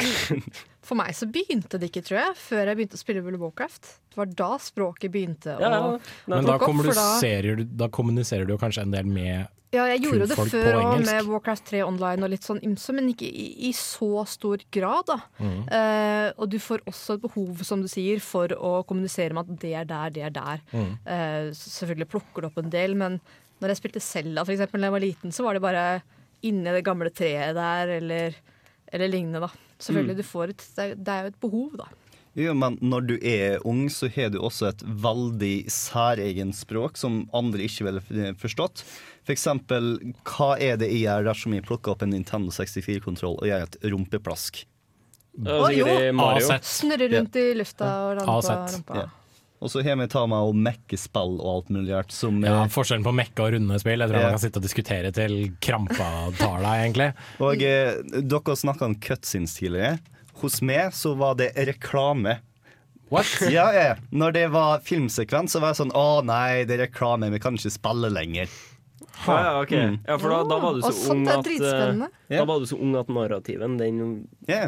For 0.86 0.98
meg 0.98 1.14
så 1.14 1.28
begynte 1.30 1.78
det 1.78 1.90
ikke, 1.90 2.02
tror 2.06 2.18
jeg, 2.18 2.36
før 2.40 2.70
jeg 2.70 2.78
begynte 2.78 2.98
å 2.98 3.02
spille 3.02 3.22
World 3.22 3.38
of 3.38 3.44
Warcraft. 3.44 3.90
Det 4.10 4.18
var 4.18 4.30
da 4.40 4.50
språket 4.62 5.12
begynte 5.14 5.54
å 5.54 5.60
Men 5.60 5.70
da 5.76 5.90
opp, 5.96 6.46
da- 6.48 6.58
kommuniserer, 6.64 7.60
du, 7.60 7.64
da 7.78 7.90
kommuniserer 7.92 8.48
du 8.48 8.54
jo 8.56 8.60
kanskje 8.62 8.86
en 8.86 8.94
del 8.94 9.06
med 9.10 9.50
Ja, 9.70 9.84
jeg 9.86 10.00
gjorde 10.02 10.26
det 10.26 10.36
før 10.50 10.76
òg, 10.80 11.04
med 11.06 11.28
Warcraft 11.30 11.68
3 11.70 11.80
online 11.86 12.24
og 12.26 12.32
litt 12.32 12.42
sånn 12.46 12.58
ymse, 12.66 12.90
men 12.96 13.12
ikke 13.12 13.28
i, 13.30 13.44
i 13.68 13.72
så 13.76 14.24
stor 14.26 14.64
grad, 14.74 15.04
da. 15.06 15.18
Mm. 15.38 15.60
Eh, 15.78 16.30
og 16.42 16.48
du 16.50 16.56
får 16.58 16.82
også 16.90 17.14
et 17.14 17.22
behov, 17.22 17.62
som 17.68 17.84
du 17.84 17.86
sier, 17.90 18.18
for 18.24 18.50
å 18.56 18.72
kommunisere 18.88 19.36
med 19.36 19.46
at 19.46 19.60
det 19.62 19.70
er 19.78 19.86
der, 19.92 20.10
det 20.16 20.24
er 20.26 20.34
der. 20.34 20.64
Mm. 20.74 20.90
Eh, 21.06 21.50
selvfølgelig 21.54 22.08
plukker 22.16 22.42
det 22.42 22.50
opp 22.50 22.58
en 22.64 22.72
del, 22.74 22.96
men 22.98 23.20
når 23.62 23.74
jeg 23.74 23.82
spilte 23.84 24.02
Selda 24.02 24.42
eksempel, 24.42 24.80
da 24.82 24.90
jeg 24.90 24.96
var 24.98 25.04
liten, 25.06 25.30
så 25.36 25.46
var 25.46 25.54
det 25.54 25.62
bare 25.62 25.86
inni 26.42 26.74
det 26.74 26.82
gamle 26.90 27.10
treet 27.14 27.54
der, 27.54 27.94
eller, 28.00 28.34
eller 28.90 29.12
lignende, 29.12 29.44
da. 29.46 29.52
Selvfølgelig, 29.78 30.16
Mm. 30.18 30.22
du 30.24 30.28
får 30.34 30.50
et, 30.56 30.66
det 30.76 30.88
det 31.04 31.14
er 31.14 31.22
jo 31.22 31.30
et 31.30 31.40
behov, 31.46 31.76
da. 31.78 31.86
Jo, 32.38 32.52
men 32.54 32.76
når 32.78 33.06
du 33.08 33.14
er 33.26 33.58
ung, 33.66 33.88
så 33.90 34.06
har 34.14 34.30
du 34.30 34.38
også 34.38 34.68
et 34.70 34.82
veldig 35.02 35.64
særegent 35.72 36.54
språk 36.54 36.96
som 37.00 37.24
andre 37.34 37.64
ikke 37.66 37.88
ville 37.88 38.34
forstått. 38.38 38.84
For 39.26 39.34
eksempel, 39.34 39.96
hva 40.24 40.52
er 40.62 40.78
det 40.80 40.92
jeg 40.92 41.02
gjør 41.08 41.26
dersom 41.26 41.56
jeg 41.56 41.66
plukker 41.66 41.94
opp 41.96 42.04
en 42.06 42.14
Nintendo 42.14 42.54
64-kontroll 42.54 43.40
og 43.40 43.48
gjør 43.50 43.66
et 43.66 43.80
rumpeplask? 43.90 44.62
Å, 45.40 45.70
jo! 45.74 45.86
Snurre 46.66 47.08
rundt 47.12 47.36
i 47.38 47.48
lufta 47.58 47.90
og 48.08 48.20
lande 48.20 48.36
på 48.36 48.76
rumpa. 48.76 49.00
Ja. 49.02 49.08
Og 49.60 49.68
så 49.68 49.82
har 49.84 49.98
vi 50.00 50.06
ta 50.08 50.22
med 50.24 50.40
å 50.40 50.54
mekke 50.56 50.96
spill 50.96 51.34
og 51.36 51.48
alt 51.50 51.72
mulig 51.74 51.92
rart 51.92 52.14
som 52.16 52.38
ja, 52.40 52.62
Forskjellen 52.72 53.04
på 53.04 53.12
mekke 53.12 53.44
og 53.44 53.52
runde 53.58 53.76
spill. 53.82 54.00
Jeg 54.00 54.08
tror 54.08 54.16
Ja. 54.22 54.30
man 54.30 54.38
kan 54.38 54.42
sitte 54.46 54.56
og 54.62 54.64
diskutere 54.64 55.10
til 55.12 55.34
krampa 55.60 56.06
tar 56.38 56.62
deg, 56.64 56.86
egentlig. 56.86 57.10
Og 57.44 57.60
eh, 57.66 57.98
dere 58.24 58.56
snakka 58.56 58.88
om 58.88 58.94
cutscenes 59.04 59.58
tidligere. 59.58 59.98
Hos 60.40 60.60
meg 60.64 60.94
så 60.96 61.14
var 61.18 61.36
det 61.40 61.52
reklame. 61.68 62.38
What? 63.10 63.26
Ja, 63.50 63.72
ja. 63.74 63.96
Når 64.14 64.32
det 64.36 64.46
var 64.54 64.82
filmsekvens, 64.86 65.52
så 65.52 65.62
var 65.62 65.72
jeg 65.72 65.80
sånn 65.80 65.94
Å 65.98 66.20
nei, 66.22 66.62
det 66.62 66.76
er 66.76 66.84
reklame, 66.86 67.32
vi 67.34 67.40
kan 67.42 67.58
ikke 67.58 67.72
spille 67.74 68.10
lenger. 68.14 68.52
Ha. 69.20 69.34
ja, 69.44 69.62
ok. 69.62 69.72
Mm. 69.72 69.96
ja, 70.06 70.14
for 70.18 70.32
da, 70.32 70.36
da 70.48 70.56
var 70.62 70.76
du 70.76 70.80
så 70.80 70.90
oh, 70.94 71.12
ung 71.12 71.26
at 71.28 71.48
eh, 71.50 72.36
Da 72.38 72.44
var 72.48 72.60
du 72.62 72.66
så 72.70 72.78
ung 72.80 72.94
at 72.96 73.10
narrativen 73.12 73.74
Den 73.76 73.98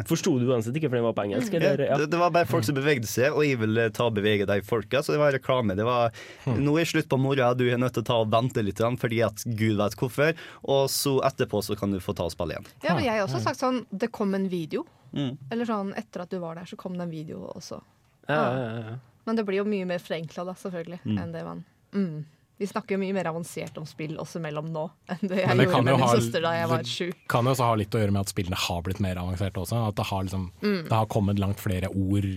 forsto 0.05 0.35
du 0.37 0.45
uansett 0.51 0.77
ikke, 0.77 0.91
for 0.91 0.99
den 0.99 1.07
var 1.07 1.15
på 1.17 1.23
engelsk. 1.25 1.55
Eller? 1.57 1.81
Ja, 1.81 1.93
Ja. 1.93 1.97
det, 2.03 2.11
det 2.11 2.19
var 2.21 2.33
bare 2.35 2.49
folk 2.49 2.67
som 2.67 2.77
bevegde 2.77 3.09
seg, 3.09 3.33
og 3.33 3.47
jeg 3.47 3.57
ville 3.63 3.87
ta 3.95 4.09
og 4.11 4.17
bevege 4.19 4.45
de 4.49 4.59
folka. 4.67 5.01
Så 5.01 5.15
det 5.15 5.21
var 5.23 5.33
reklame. 5.33 5.77
Det 5.79 5.87
var 5.87 6.13
Nå 6.45 6.75
er 6.77 6.89
slutt 6.89 7.09
på 7.09 7.17
moroa, 7.21 7.53
du 7.57 7.65
er 7.65 7.81
nødt 7.81 7.95
til 7.97 8.05
å 8.05 8.09
ta 8.11 8.19
og 8.21 8.29
vente 8.33 8.61
litt, 8.65 8.81
fordi 9.01 9.23
at 9.25 9.45
gud 9.57 9.79
vet 9.81 9.97
hvorfor. 9.97 10.37
Og 10.69 10.83
så 10.91 11.17
etterpå 11.31 11.63
så 11.65 11.79
kan 11.79 11.95
du 11.95 12.01
få 12.03 12.13
ta 12.17 12.27
og 12.27 12.35
spille 12.35 12.57
igjen. 12.57 12.69
Ja, 12.85 12.93
men 12.93 13.07
jeg 13.07 13.15
har 13.17 13.25
også 13.25 13.41
sagt 13.41 13.63
sånn 13.63 13.85
Det 13.89 14.11
kom 14.13 14.35
en 14.37 14.51
video. 14.51 14.85
Mm. 15.13 15.37
Eller 15.51 15.65
sånn 15.65 15.93
etter 15.95 16.21
at 16.21 16.29
du 16.29 16.39
var 16.39 16.55
der, 16.55 16.65
så 16.65 16.75
kom 16.77 16.93
det 16.97 17.01
en 17.07 17.11
video 17.11 17.47
også. 17.55 17.81
Ja, 18.27 18.43
ja, 18.57 18.77
ja. 18.89 18.95
Men 19.25 19.35
det 19.35 19.45
blir 19.45 19.57
jo 19.61 19.65
mye 19.65 19.85
mer 19.87 19.99
forenkla, 19.99 20.45
da, 20.45 20.53
selvfølgelig, 20.53 20.99
Mm. 21.05 21.17
enn 21.21 21.31
det 21.31 21.43
man 21.45 21.65
mm. 21.93 22.25
Vi 22.59 22.67
snakker 22.67 22.91
jo 22.95 22.99
mye 23.01 23.13
mer 23.13 23.25
avansert 23.25 23.77
om 23.77 23.85
spill 23.85 24.15
også 24.17 24.39
mellom 24.39 24.67
nå 24.71 24.89
enn 25.09 25.23
det 25.27 25.39
jeg 25.41 25.57
det 25.57 25.65
gjorde 25.67 25.83
med 25.83 25.93
min 25.97 26.03
ha- 26.03 26.15
søster 26.15 26.41
da 26.41 26.51
jeg 26.53 26.69
var 26.69 26.83
det 26.83 27.15
kan 27.27 27.45
jo 27.45 27.51
også 27.51 27.63
ha 27.65 27.75
litt 27.75 27.89
å 27.95 27.99
gjøre 27.99 28.11
med 28.13 28.21
at 28.21 28.29
spillene 28.33 28.55
har 28.55 28.81
blitt 28.85 28.99
mer 28.99 29.15
avanserte 29.17 29.57
også. 29.63 29.87
At 29.89 29.95
det 29.95 30.05
har, 30.05 30.23
liksom, 30.23 30.51
Mm. 30.61 30.83
det 30.83 30.91
har 30.93 31.05
kommet 31.07 31.39
langt 31.39 31.59
flere 31.59 31.89
ord 31.89 32.29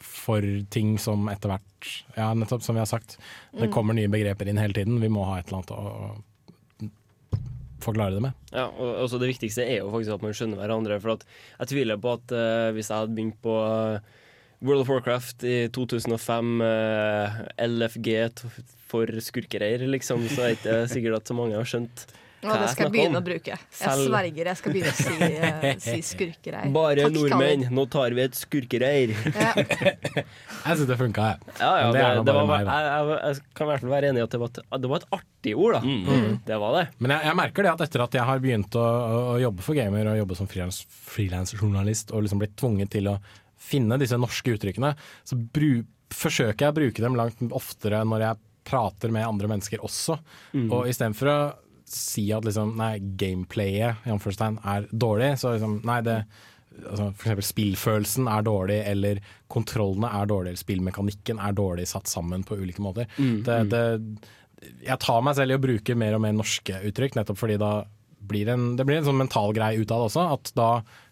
for 0.00 0.40
ting 0.70 0.96
som 0.98 1.28
etter 1.28 1.48
hvert 1.52 2.04
Ja, 2.16 2.32
nettopp, 2.34 2.62
som 2.62 2.74
vi 2.74 2.80
har 2.80 2.86
sagt. 2.86 3.16
Det 3.52 3.68
Mm. 3.68 3.72
kommer 3.72 3.94
nye 3.94 4.08
begreper 4.08 4.48
inn 4.48 4.56
hele 4.58 4.72
tiden. 4.74 4.98
Vi 5.00 5.08
må 5.08 5.24
ha 5.24 5.36
et 5.38 5.46
eller 5.48 5.58
annet 5.58 5.70
å 5.70 6.22
forklare 7.84 8.16
det 8.16 8.22
med. 8.24 8.38
Ja, 8.52 8.68
og 8.68 9.04
også 9.04 9.20
Det 9.20 9.30
viktigste 9.30 9.64
er 9.64 9.80
jo 9.80 9.90
faktisk 9.92 10.16
at 10.16 10.24
man 10.24 10.36
skjønner 10.36 10.60
hverandre. 10.60 10.98
For 11.02 11.20
jeg 11.60 11.72
tviler 11.72 12.00
på 12.00 12.16
at 12.18 12.34
uh, 12.34 12.70
hvis 12.76 12.90
jeg 12.90 13.02
hadde 13.02 13.16
begynt 13.16 13.38
på 13.44 13.56
eh, 13.66 14.16
World 14.60 14.84
of 14.84 14.92
Warcraft 14.92 15.44
i 15.48 15.56
2005, 15.72 16.50
uh, 16.60 17.40
LFG 17.64 18.10
for 18.90 19.20
skurkereir, 19.22 19.86
liksom, 19.88 20.26
så 20.28 20.42
er 20.44 20.54
det 20.54 20.58
ikke 20.58 20.80
sikkert 20.94 21.20
at 21.20 21.30
så 21.30 21.36
mange 21.38 21.56
har 21.56 21.68
skjønt 21.68 22.06
Og 22.40 22.54
det 22.56 22.68
skal 22.72 22.86
jeg 22.86 22.92
begynne 22.94 23.20
å 23.20 23.24
bruke. 23.24 23.52
Jeg 23.52 23.76
Selv- 23.76 24.06
sverger, 24.08 24.48
jeg 24.48 24.58
skal 24.60 24.72
begynne 24.72 24.92
å 24.92 24.96
si, 24.96 25.16
uh, 25.36 25.66
si 25.90 25.96
skurkereir. 26.08 26.70
Bare 26.72 27.04
Takk, 27.04 27.12
nordmenn, 27.18 27.66
nå 27.76 27.84
tar 27.92 28.16
vi 28.16 28.22
et 28.24 28.38
skurkereir. 28.38 29.12
Jeg 30.60 30.76
syns 30.76 30.86
det 30.90 30.96
funka, 31.00 31.26
jeg. 31.30 31.54
Ja, 31.60 31.68
ja, 31.80 31.86
det, 31.92 32.00
det 32.20 32.24
det 32.28 32.32
var, 32.36 32.44
meg, 32.50 32.66
jeg, 32.68 32.88
jeg, 32.90 33.20
jeg 33.24 33.54
kan 33.56 33.64
i 33.64 33.70
hvert 33.70 33.84
fall 33.84 33.92
være 33.94 34.08
enig 34.12 34.20
i 34.20 34.24
at 34.26 34.34
det 34.34 34.40
var 34.42 34.50
et, 34.52 34.58
det 34.84 34.90
var 34.92 35.00
et 35.00 35.06
artig 35.16 35.54
ord, 35.56 35.76
da. 35.78 35.80
Mm. 35.80 36.34
Det 36.46 36.58
var 36.60 36.74
det. 36.76 36.82
Men 37.00 37.14
jeg, 37.14 37.24
jeg 37.30 37.38
merker 37.40 37.66
det 37.66 37.70
at 37.72 37.84
etter 37.86 38.04
at 38.04 38.16
jeg 38.18 38.26
har 38.28 38.42
begynt 38.44 38.76
å, 38.76 38.84
å, 38.84 39.22
å 39.32 39.38
jobbe 39.40 39.64
for 39.64 39.78
gamer 39.78 40.10
og 40.12 40.18
jobbe 40.20 40.36
som 40.36 40.50
frilans- 40.52 40.82
frilansjournalist 41.14 42.12
og 42.12 42.26
liksom 42.26 42.42
blitt 42.42 42.56
tvunget 42.60 42.92
til 42.92 43.08
å 43.12 43.16
finne 43.70 43.98
disse 44.00 44.18
norske 44.20 44.52
uttrykkene, 44.56 44.92
så 45.28 45.38
bru, 45.40 45.82
forsøker 46.12 46.66
jeg 46.66 46.74
å 46.74 46.78
bruke 46.82 47.04
dem 47.04 47.16
langt 47.18 47.42
oftere 47.56 48.02
når 48.08 48.26
jeg 48.28 48.40
prater 48.70 49.12
med 49.16 49.26
andre 49.26 49.48
mennesker 49.50 49.82
også. 49.86 50.18
Mm. 50.52 50.68
Og 50.68 50.88
istedenfor 50.92 51.32
å 51.32 51.40
si 51.92 52.28
at 52.34 52.46
liksom, 52.46 52.76
nei, 52.78 52.94
gameplayet 53.20 54.06
i 54.06 54.14
er 54.14 54.88
dårlig, 54.90 55.34
så 55.40 55.54
liksom, 55.54 55.80
nei, 55.88 56.00
det 56.06 56.18
altså, 56.86 57.10
For 57.12 57.28
eksempel 57.28 57.46
spillfølelsen 57.48 58.28
er 58.30 58.44
dårlig, 58.46 58.80
eller 58.86 59.22
kontrollene 59.50 60.10
er 60.20 60.28
dårlige, 60.30 60.54
eller 60.54 60.64
spillmekanikken 60.64 61.40
er 61.42 61.56
dårlig 61.56 61.88
satt 61.90 62.10
sammen 62.10 62.44
på 62.46 62.58
ulike 62.60 62.82
måter. 62.82 63.08
Mm, 63.18 63.42
Det, 63.46 63.60
mm. 63.60 63.70
det, 63.70 64.68
jeg 64.86 65.00
tar 65.00 65.22
meg 65.24 65.38
selv 65.38 65.54
i 65.54 65.58
å 65.58 65.62
bruke 65.62 65.96
mer 65.98 66.16
og 66.16 66.24
mer 66.24 66.36
norske 66.36 66.82
uttrykk, 66.90 67.16
nettopp 67.18 67.40
fordi 67.40 67.58
da 67.60 67.72
blir 68.30 68.46
det 68.46 68.54
en, 68.54 68.74
det 68.76 68.84
blir 68.86 69.00
en 69.00 69.08
sånn 69.08 69.20
mental 69.20 69.54
greie 69.56 69.80
ut 69.80 69.90
av 69.90 70.04
det 70.04 70.10
også, 70.10 70.26
at 70.36 70.52
da 70.58 70.70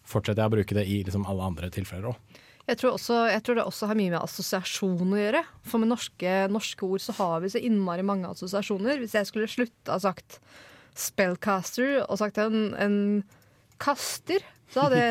fortsetter 0.08 0.42
jeg 0.42 0.50
å 0.50 0.56
bruke 0.58 0.76
det 0.76 0.84
i 0.88 1.00
liksom 1.06 1.26
alle 1.28 1.48
andre 1.50 1.72
tilfeller 1.72 2.12
òg. 2.12 2.44
Jeg 2.68 2.76
tror, 2.82 2.98
også, 2.98 3.22
jeg 3.32 3.40
tror 3.44 3.56
det 3.56 3.64
også 3.64 3.86
har 3.88 3.96
mye 3.96 4.12
med 4.12 4.20
assosiasjon 4.20 5.14
å 5.16 5.18
gjøre. 5.18 5.40
For 5.64 5.80
med 5.80 5.88
norske, 5.88 6.32
norske 6.52 6.84
ord 6.84 7.00
så 7.00 7.14
har 7.16 7.40
vi 7.40 7.48
så 7.54 7.62
innmari 7.64 8.04
mange 8.04 8.28
assosiasjoner. 8.28 9.00
Hvis 9.00 9.14
jeg 9.16 9.28
skulle 9.30 9.48
slutta 9.48 9.96
sagt 10.04 10.36
spellcaster 10.98 12.00
og 12.04 12.18
sagt 12.20 12.38
en, 12.42 12.72
en 12.78 12.96
kaster, 13.80 14.42
så 14.72 14.84
hadde 14.88 15.02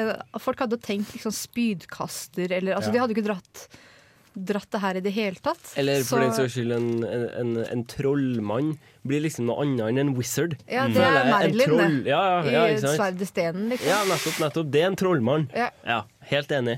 folk 0.44 0.60
hadde 0.62 0.78
tenkt 0.84 1.14
liksom 1.16 1.34
spydkaster 1.34 2.52
eller 2.60 2.76
Altså, 2.78 2.92
Ja. 2.92 2.94
de 2.98 3.00
hadde 3.04 3.16
ikke 3.16 3.28
dratt, 3.30 3.68
dratt 4.38 4.70
det 4.76 4.82
her 4.84 5.00
i 5.00 5.02
det 5.02 5.14
hele 5.16 5.40
tatt. 5.42 5.72
Eller 5.80 6.04
for 6.04 6.18
Så- 6.18 6.22
den 6.22 6.34
saks 6.38 6.54
skyld 6.58 6.76
en, 6.76 6.90
en, 7.04 7.26
en, 7.42 7.58
en 7.66 7.86
trollmann 7.90 8.76
blir 9.08 9.24
liksom 9.26 9.48
noe 9.50 9.64
annet 9.64 9.88
enn 9.90 10.02
en 10.04 10.14
wizard. 10.18 10.58
Ja, 10.70 10.86
det 10.92 11.02
er. 11.04 11.24
Merlin, 11.32 11.64
troll- 11.64 12.04
det. 12.04 12.12
Ja, 12.12 12.22
ja, 12.28 12.52
ja, 12.52 12.66
I 12.68 12.76
ikke 12.76 12.84
sant? 12.86 13.00
Sverd 13.00 13.24
i 13.24 13.30
stenen, 13.32 13.70
liksom. 13.74 13.90
Ja, 13.90 14.04
nettopp, 14.10 14.38
nettopp. 14.44 14.70
Det 14.76 14.84
er 14.84 14.92
en 14.92 15.00
trollmann. 15.00 15.48
Ja. 15.56 16.04
helt 16.28 16.50
enig. 16.52 16.74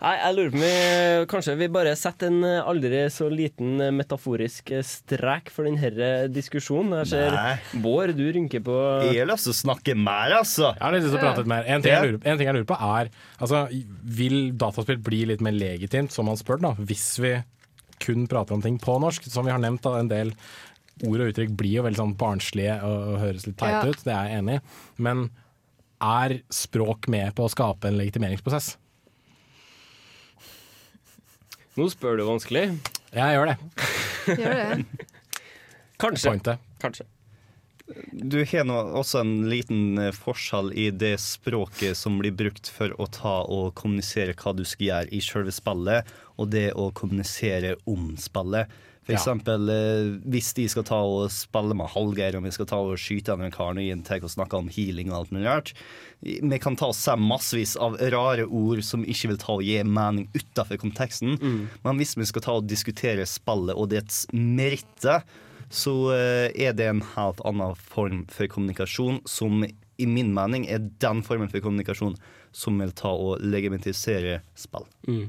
Nei, 0.00 0.12
jeg 0.16 0.36
lurer 0.38 0.52
på 0.54 0.56
om 0.56 0.62
vi 0.64 1.26
kanskje 1.28 1.54
vi 1.60 1.66
bare 1.68 1.90
setter 2.00 2.30
en 2.32 2.44
aldri 2.64 3.02
så 3.12 3.26
liten 3.28 3.76
metaforisk 3.92 4.72
strek 4.88 5.50
for 5.52 5.68
denne 5.68 6.28
diskusjonen. 6.32 6.94
Jeg 7.02 7.10
ser 7.12 7.36
Nei. 7.36 7.56
Bård, 7.84 8.14
du 8.16 8.24
rynker 8.32 8.62
på 8.64 8.76
Jeg 9.10 9.20
har 9.20 9.28
lyst 9.28 9.50
til 9.50 9.52
å 9.52 9.58
snakke 9.60 9.96
mer, 10.00 10.38
altså. 10.40 10.70
Jeg 10.72 10.80
har 10.86 10.96
lyst 10.96 11.10
til 11.10 11.18
å 11.18 11.24
prate 11.26 11.44
litt 11.44 11.52
mer. 11.52 11.68
En 11.68 11.84
ting, 11.84 11.92
jeg 11.92 12.08
lurer, 12.14 12.22
en 12.24 12.40
ting 12.40 12.48
jeg 12.48 12.56
lurer 12.56 12.70
på 12.72 12.78
er 12.96 13.10
altså, 13.36 13.66
Vil 14.16 14.38
dataspill 14.56 15.02
bli 15.04 15.24
litt 15.32 15.44
mer 15.44 15.52
legitimt, 15.56 16.14
som 16.14 16.28
man 16.30 16.40
spør, 16.40 16.62
da, 16.64 16.72
hvis 16.80 17.04
vi 17.20 17.34
kun 18.00 18.26
prater 18.28 18.56
om 18.56 18.64
ting 18.64 18.78
på 18.80 18.96
norsk? 19.00 19.28
Som 19.32 19.46
vi 19.48 19.52
har 19.54 19.60
nevnt, 19.62 19.84
da, 19.84 19.98
en 20.00 20.08
del 20.10 20.32
ord 21.04 21.20
og 21.20 21.28
uttrykk 21.32 21.52
blir 21.60 21.74
jo 21.78 21.82
veldig 21.84 22.00
sånn 22.00 22.14
barnslige 22.16 22.78
og, 22.86 22.96
og 23.12 23.18
høres 23.20 23.44
litt 23.46 23.58
teite 23.60 23.82
Ja. 23.84 23.90
ut, 23.92 24.04
det 24.06 24.14
er 24.14 24.30
jeg 24.30 24.38
enig 24.40 24.56
i. 24.56 24.62
Men 25.04 25.26
er 26.02 26.38
språk 26.52 27.08
med 27.12 27.34
på 27.36 27.44
å 27.46 27.52
skape 27.52 27.88
en 27.90 27.98
legitimeringsprosess? 28.00 28.76
Nå 31.76 31.88
spør 31.92 32.16
du 32.20 32.24
vanskelig. 32.24 32.70
Jeg 33.16 33.36
gjør 33.36 33.50
det. 33.52 33.56
Gjør 34.32 34.56
det. 34.56 35.04
Kanskje. 36.02 36.30
Pointet. 36.32 36.64
Kanskje. 36.80 37.06
Du 38.12 38.40
har 38.50 38.64
nå 38.66 38.76
også 38.98 39.20
en 39.22 39.34
liten 39.46 39.98
eh, 40.02 40.10
forskjell 40.16 40.72
i 40.74 40.88
det 40.90 41.14
språket 41.22 41.94
som 41.96 42.16
blir 42.18 42.34
brukt 42.34 42.66
for 42.72 42.90
å 43.00 43.06
ta 43.14 43.36
og 43.44 43.76
kommunisere 43.78 44.34
hva 44.40 44.52
du 44.58 44.64
skal 44.66 44.88
gjøre 44.88 45.12
i 45.14 45.20
selve 45.22 45.54
spillet, 45.54 46.08
og 46.40 46.50
det 46.50 46.70
å 46.74 46.88
kommunisere 46.96 47.76
om 47.86 48.16
spillet. 48.18 48.72
For 49.06 49.14
Ja. 49.14 49.18
eh, 49.70 50.18
hvis 50.26 50.52
de 50.54 50.66
skal 50.68 50.82
ta 50.82 50.96
og 50.98 51.30
spille 51.30 51.74
med 51.78 51.86
Hallgeir, 51.92 52.34
og 52.36 52.42
vi 52.42 52.50
skal 52.50 52.66
ta 52.66 52.76
og 52.82 52.98
skyte 52.98 53.32
en 53.38 53.52
kar 53.54 53.78
og 53.78 54.04
tek 54.04 54.24
og 54.24 54.30
snakke 54.30 54.58
om 54.58 54.68
healing 54.68 55.12
og 55.12 55.18
alt 55.20 55.30
mulig 55.32 55.46
rart. 55.46 55.72
Vi 56.22 56.58
kan 56.58 56.74
ta 56.74 56.86
og 56.90 56.94
se 56.98 57.14
massevis 57.14 57.76
av 57.76 57.94
rare 58.00 58.46
ord 58.50 58.82
som 58.82 59.04
ikke 59.04 59.28
vil 59.30 59.38
ta 59.38 59.52
og 59.54 59.62
gi 59.62 59.78
mening 59.84 60.28
utenfor 60.34 60.76
konteksten. 60.82 61.38
Men 61.84 61.96
hvis 61.98 62.16
vi 62.16 62.24
skal 62.26 62.42
ta 62.42 62.52
og 62.58 62.66
diskutere 62.66 63.24
spillet 63.26 63.76
og 63.76 63.90
dets 63.90 64.26
meritter, 64.32 65.22
så 65.70 65.94
eh, 66.14 66.50
er 66.68 66.72
det 66.74 66.86
en 66.90 67.02
helt 67.14 67.40
annen 67.46 67.74
form 67.78 68.24
for 68.30 68.46
kommunikasjon 68.46 69.20
som 69.26 69.64
i 69.64 70.06
min 70.06 70.34
mening 70.34 70.66
er 70.68 70.78
den 71.00 71.22
formen 71.22 71.48
for 71.50 71.62
kommunikasjon 71.64 72.16
som 72.56 72.78
vil 72.80 72.92
ta 72.96 73.08
og 73.12 73.40
legitimisere 73.44 74.40
spill. 74.58 74.86
Eh, 75.08 75.26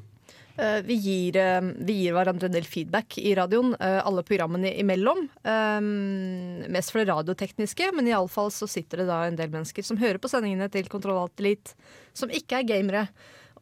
vi, 0.87 0.97
gir, 0.97 1.37
eh, 1.37 1.61
vi 1.61 1.99
gir 2.01 2.15
hverandre 2.17 2.49
en 2.49 2.55
del 2.55 2.65
feedback 2.65 3.17
i 3.21 3.35
radioen, 3.37 3.75
eh, 3.79 3.99
alle 4.01 4.23
programmene 4.25 4.71
imellom. 4.81 5.27
Eh, 5.43 6.69
mest 6.73 6.93
for 6.93 7.03
det 7.03 7.11
radiotekniske, 7.11 7.91
men 7.93 8.09
iallfall 8.09 8.49
så 8.53 8.69
sitter 8.69 9.03
det 9.03 9.09
da 9.11 9.23
en 9.27 9.37
del 9.39 9.53
mennesker 9.53 9.85
som 9.85 9.99
hører 10.01 10.21
på 10.21 10.31
sendingene 10.31 10.69
til 10.73 10.89
Kontroll 10.91 11.19
Alt 11.21 11.43
Elite, 11.43 11.77
som 12.17 12.33
ikke 12.33 12.61
er 12.61 12.71
gamere. 12.73 13.07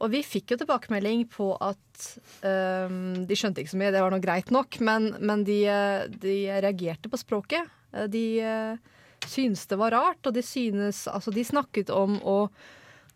Og 0.04 0.12
vi 0.12 0.22
fikk 0.26 0.54
jo 0.54 0.60
tilbakemelding 0.60 1.24
på 1.32 1.54
at 1.64 2.08
um, 2.44 3.26
de 3.28 3.38
skjønte 3.38 3.64
ikke 3.64 3.72
så 3.72 3.80
mye, 3.80 3.94
det 3.96 4.02
var 4.04 4.12
nå 4.12 4.20
greit 4.24 4.52
nok, 4.52 4.80
men, 4.84 5.14
men 5.24 5.46
de, 5.48 5.62
eh, 5.72 6.08
de 6.12 6.36
reagerte 6.52 7.12
på 7.12 7.20
språket. 7.22 7.72
Eh, 7.94 8.10
De 8.12 8.26
uh, 8.44 8.96
syntes 9.26 9.66
det 9.72 9.80
var 9.80 9.96
rart, 9.96 10.20
og 10.28 10.36
de 10.36 10.44
synes 10.46 11.06
Altså, 11.08 11.32
de 11.32 11.46
snakket 11.48 11.90
om 11.94 12.20
å 12.22 12.38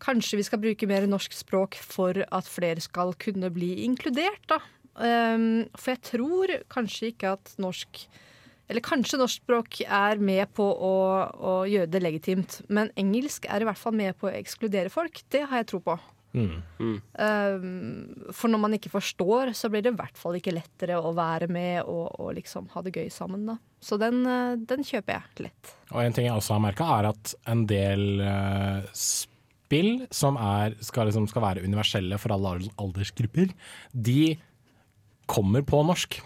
Kanskje 0.00 0.40
vi 0.40 0.46
skal 0.46 0.62
bruke 0.62 0.88
mer 0.88 1.06
norsk 1.10 1.34
språk 1.36 1.76
for 1.80 2.22
at 2.24 2.48
flere 2.48 2.80
skal 2.84 3.12
kunne 3.20 3.50
bli 3.52 3.74
inkludert, 3.84 4.42
da. 4.50 4.60
Um, 5.00 5.68
for 5.78 5.94
jeg 5.94 6.02
tror 6.08 6.52
kanskje 6.72 7.12
ikke 7.12 7.30
at 7.36 7.52
norsk 7.62 8.00
Eller 8.68 8.82
kanskje 8.84 9.20
norsk 9.20 9.44
språk 9.44 9.78
er 9.86 10.18
med 10.20 10.50
på 10.52 10.66
å, 10.66 10.94
å 11.30 11.52
gjøre 11.70 11.88
det 11.90 12.02
legitimt, 12.02 12.58
men 12.68 12.90
engelsk 12.98 13.46
er 13.50 13.62
i 13.62 13.66
hvert 13.66 13.80
fall 13.80 13.96
med 13.98 14.18
på 14.18 14.28
å 14.28 14.34
ekskludere 14.34 14.92
folk. 14.92 15.22
Det 15.30 15.46
har 15.46 15.62
jeg 15.62 15.70
tro 15.72 15.80
på. 15.82 15.96
Um, 16.30 17.00
for 18.30 18.52
når 18.52 18.60
man 18.62 18.76
ikke 18.76 18.92
forstår, 18.92 19.50
så 19.58 19.70
blir 19.70 19.82
det 19.82 19.92
i 19.94 19.98
hvert 19.98 20.18
fall 20.18 20.38
ikke 20.38 20.54
lettere 20.54 21.00
å 21.00 21.10
være 21.16 21.48
med 21.50 21.82
og, 21.82 22.06
og 22.22 22.36
liksom 22.38 22.70
ha 22.74 22.84
det 22.86 22.94
gøy 22.94 23.10
sammen. 23.12 23.48
Da. 23.48 23.56
Så 23.82 23.98
den, 24.00 24.22
eh, 24.28 24.54
den 24.70 24.86
kjøper 24.86 25.16
jeg 25.16 25.48
lett. 25.48 25.74
Og 25.90 26.04
en 26.04 26.14
ting 26.14 26.28
jeg 26.28 26.36
også 26.36 26.56
har 26.56 26.64
merka, 26.68 26.86
er 26.98 27.10
at 27.10 27.34
en 27.50 27.66
del 27.70 28.22
eh, 28.22 29.02
spill 29.70 30.06
som 30.10 30.34
er, 30.34 30.74
skal, 30.82 31.06
liksom, 31.06 31.28
skal 31.30 31.46
være 31.46 31.62
universelle 31.62 32.18
for 32.18 32.34
alle 32.34 32.58
aldersgrupper, 32.74 33.54
de 33.94 34.34
kommer 35.30 35.62
på 35.62 35.84
norsk. 35.86 36.18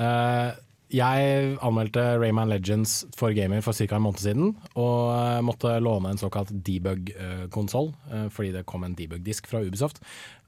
Uh, 0.00 0.56
jeg 0.92 1.56
anmeldte 1.66 2.02
Rayman 2.20 2.48
Legends 2.48 3.00
for 3.18 3.34
gamer 3.34 3.60
for 3.64 3.74
ca. 3.74 3.96
en 3.96 4.04
måned 4.04 4.22
siden, 4.22 4.52
og 4.78 5.10
eh, 5.10 5.40
måtte 5.42 5.72
låne 5.82 6.12
en 6.12 6.20
såkalt 6.20 6.52
debug-konsoll, 6.62 7.90
eh, 8.12 8.28
fordi 8.30 8.52
det 8.54 8.66
kom 8.70 8.86
en 8.86 8.94
debug-disk 8.94 9.48
fra 9.50 9.64
Ubisoft. 9.66 9.98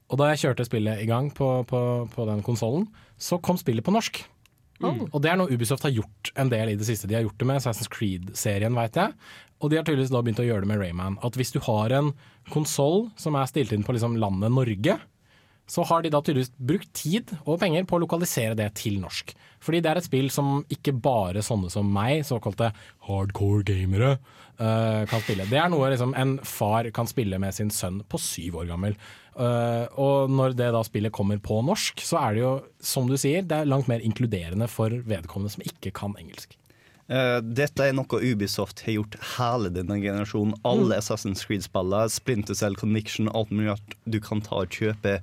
Og 0.08 0.20
da 0.20 0.30
jeg 0.30 0.44
kjørte 0.44 0.68
spillet 0.68 1.02
i 1.02 1.08
gang 1.10 1.32
på, 1.34 1.64
på, 1.66 1.80
på 2.14 2.28
den 2.30 2.44
konsollen, 2.46 2.86
så 3.18 3.40
kom 3.42 3.58
spillet 3.58 3.82
på 3.82 3.92
norsk. 3.96 4.22
Oh. 4.78 5.04
Og 5.10 5.22
det 5.24 5.32
er 5.32 5.38
noe 5.40 5.50
Ubisoft 5.50 5.82
har 5.86 5.94
gjort 5.94 6.32
en 6.38 6.50
del 6.52 6.72
i 6.72 6.78
det 6.78 6.86
siste. 6.86 7.08
De 7.10 7.16
har 7.16 7.24
gjort 7.26 7.38
det 7.40 7.48
med 7.50 7.58
Assassin's 7.58 7.90
Creed-serien, 7.90 8.76
veit 8.78 8.98
jeg. 8.98 9.14
Og 9.58 9.70
de 9.70 9.78
har 9.78 9.86
tydeligvis 9.86 10.12
da 10.14 10.22
begynt 10.22 10.42
å 10.42 10.46
gjøre 10.46 10.62
det 10.62 10.70
med 10.70 10.82
Rayman. 10.82 11.18
At 11.26 11.38
hvis 11.38 11.50
du 11.54 11.58
har 11.66 11.94
en 11.96 12.12
konsoll 12.52 13.08
som 13.18 13.38
er 13.38 13.48
stilt 13.50 13.74
inn 13.74 13.86
på 13.86 13.96
liksom 13.96 14.18
landet 14.22 14.54
Norge, 14.54 14.98
så 15.68 15.84
har 15.84 16.02
de 16.02 16.10
da 16.12 16.20
tydeligvis 16.24 16.54
brukt 16.56 16.90
tid 16.96 17.34
og 17.42 17.58
penger 17.60 17.84
på 17.84 17.98
å 17.98 18.02
lokalisere 18.02 18.56
det 18.56 18.70
til 18.80 18.96
norsk. 19.02 19.34
Fordi 19.60 19.82
det 19.84 19.90
er 19.90 20.00
et 20.00 20.06
spill 20.06 20.30
som 20.32 20.62
ikke 20.72 20.94
bare 21.04 21.42
sånne 21.44 21.68
som 21.72 21.90
meg, 21.92 22.22
såkalte 22.24 22.70
hardcore 23.04 23.66
gamere, 23.68 24.14
eh, 24.56 25.04
kan 25.10 25.20
spille. 25.20 25.44
Det 25.50 25.60
er 25.60 25.68
noe 25.68 25.90
liksom 25.92 26.14
en 26.16 26.38
far 26.38 26.88
kan 26.94 27.10
spille 27.10 27.38
med 27.38 27.54
sin 27.54 27.70
sønn 27.74 28.00
på 28.08 28.20
syv 28.22 28.62
år 28.62 28.70
gammel. 28.72 28.96
Eh, 29.38 29.84
og 30.02 30.32
når 30.34 30.56
det 30.58 30.70
da 30.74 30.80
spillet 30.86 31.14
kommer 31.14 31.38
på 31.42 31.60
norsk, 31.62 32.02
så 32.02 32.18
er 32.20 32.34
det 32.34 32.42
jo, 32.42 32.54
som 32.82 33.10
du 33.10 33.14
sier, 33.20 33.44
det 33.46 33.60
er 33.60 33.70
langt 33.70 33.90
mer 33.90 34.02
inkluderende 34.04 34.66
for 34.70 34.90
vedkommende 34.90 35.54
som 35.54 35.66
ikke 35.66 35.94
kan 35.94 36.16
engelsk. 36.18 36.56
Uh, 37.08 37.38
dette 37.40 37.80
er 37.80 37.94
noe 37.96 38.18
Ubisoft 38.20 38.82
har 38.84 38.98
gjort 38.98 39.14
hele 39.38 39.70
denne 39.72 39.96
generasjonen. 40.02 40.58
Alle 40.68 40.98
Assassin's 41.00 41.46
Creed-spillene, 41.46 42.10
Splinter 42.12 42.58
Cell 42.58 42.76
Conviction, 42.76 43.30
alt 43.32 43.54
mulig 43.54 43.78
du 44.04 44.18
kan 44.20 44.42
ta 44.44 44.60
og 44.66 44.74
kjøpe 44.74 45.14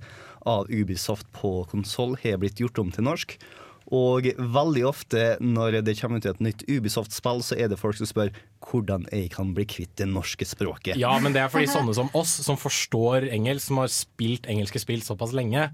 av 0.49 0.72
Ubisoft 0.72 1.30
på 1.36 1.59
konsoll, 1.70 2.16
har 2.24 2.39
blitt 2.41 2.61
gjort 2.63 2.82
om 2.82 2.89
til 2.95 3.05
norsk. 3.05 3.38
Og 3.93 4.31
veldig 4.39 4.86
ofte 4.89 5.36
når 5.43 5.81
det 5.86 5.97
kommer 5.99 6.21
ut 6.21 6.29
et 6.29 6.41
nytt 6.41 6.63
Ubisoft-spill, 6.65 7.43
så 7.45 7.57
er 7.59 7.69
det 7.69 7.77
folk 7.77 7.99
som 7.99 8.09
spør 8.09 8.31
hvordan 8.65 9.05
jeg 9.13 9.29
kan 9.36 9.51
bli 9.53 9.67
kvitt 9.69 9.93
det 10.01 10.07
norske 10.09 10.47
språket. 10.47 10.97
Ja, 10.97 11.13
men 11.21 11.36
det 11.36 11.43
er 11.43 11.53
fordi 11.53 11.69
sånne 11.69 11.93
som 11.97 12.09
oss, 12.17 12.33
som 12.47 12.57
forstår 12.57 13.29
engelsk, 13.29 13.67
som 13.67 13.83
har 13.83 13.93
spilt 13.93 14.49
engelske 14.49 14.81
spill 14.81 15.05
såpass 15.05 15.36
lenge, 15.38 15.69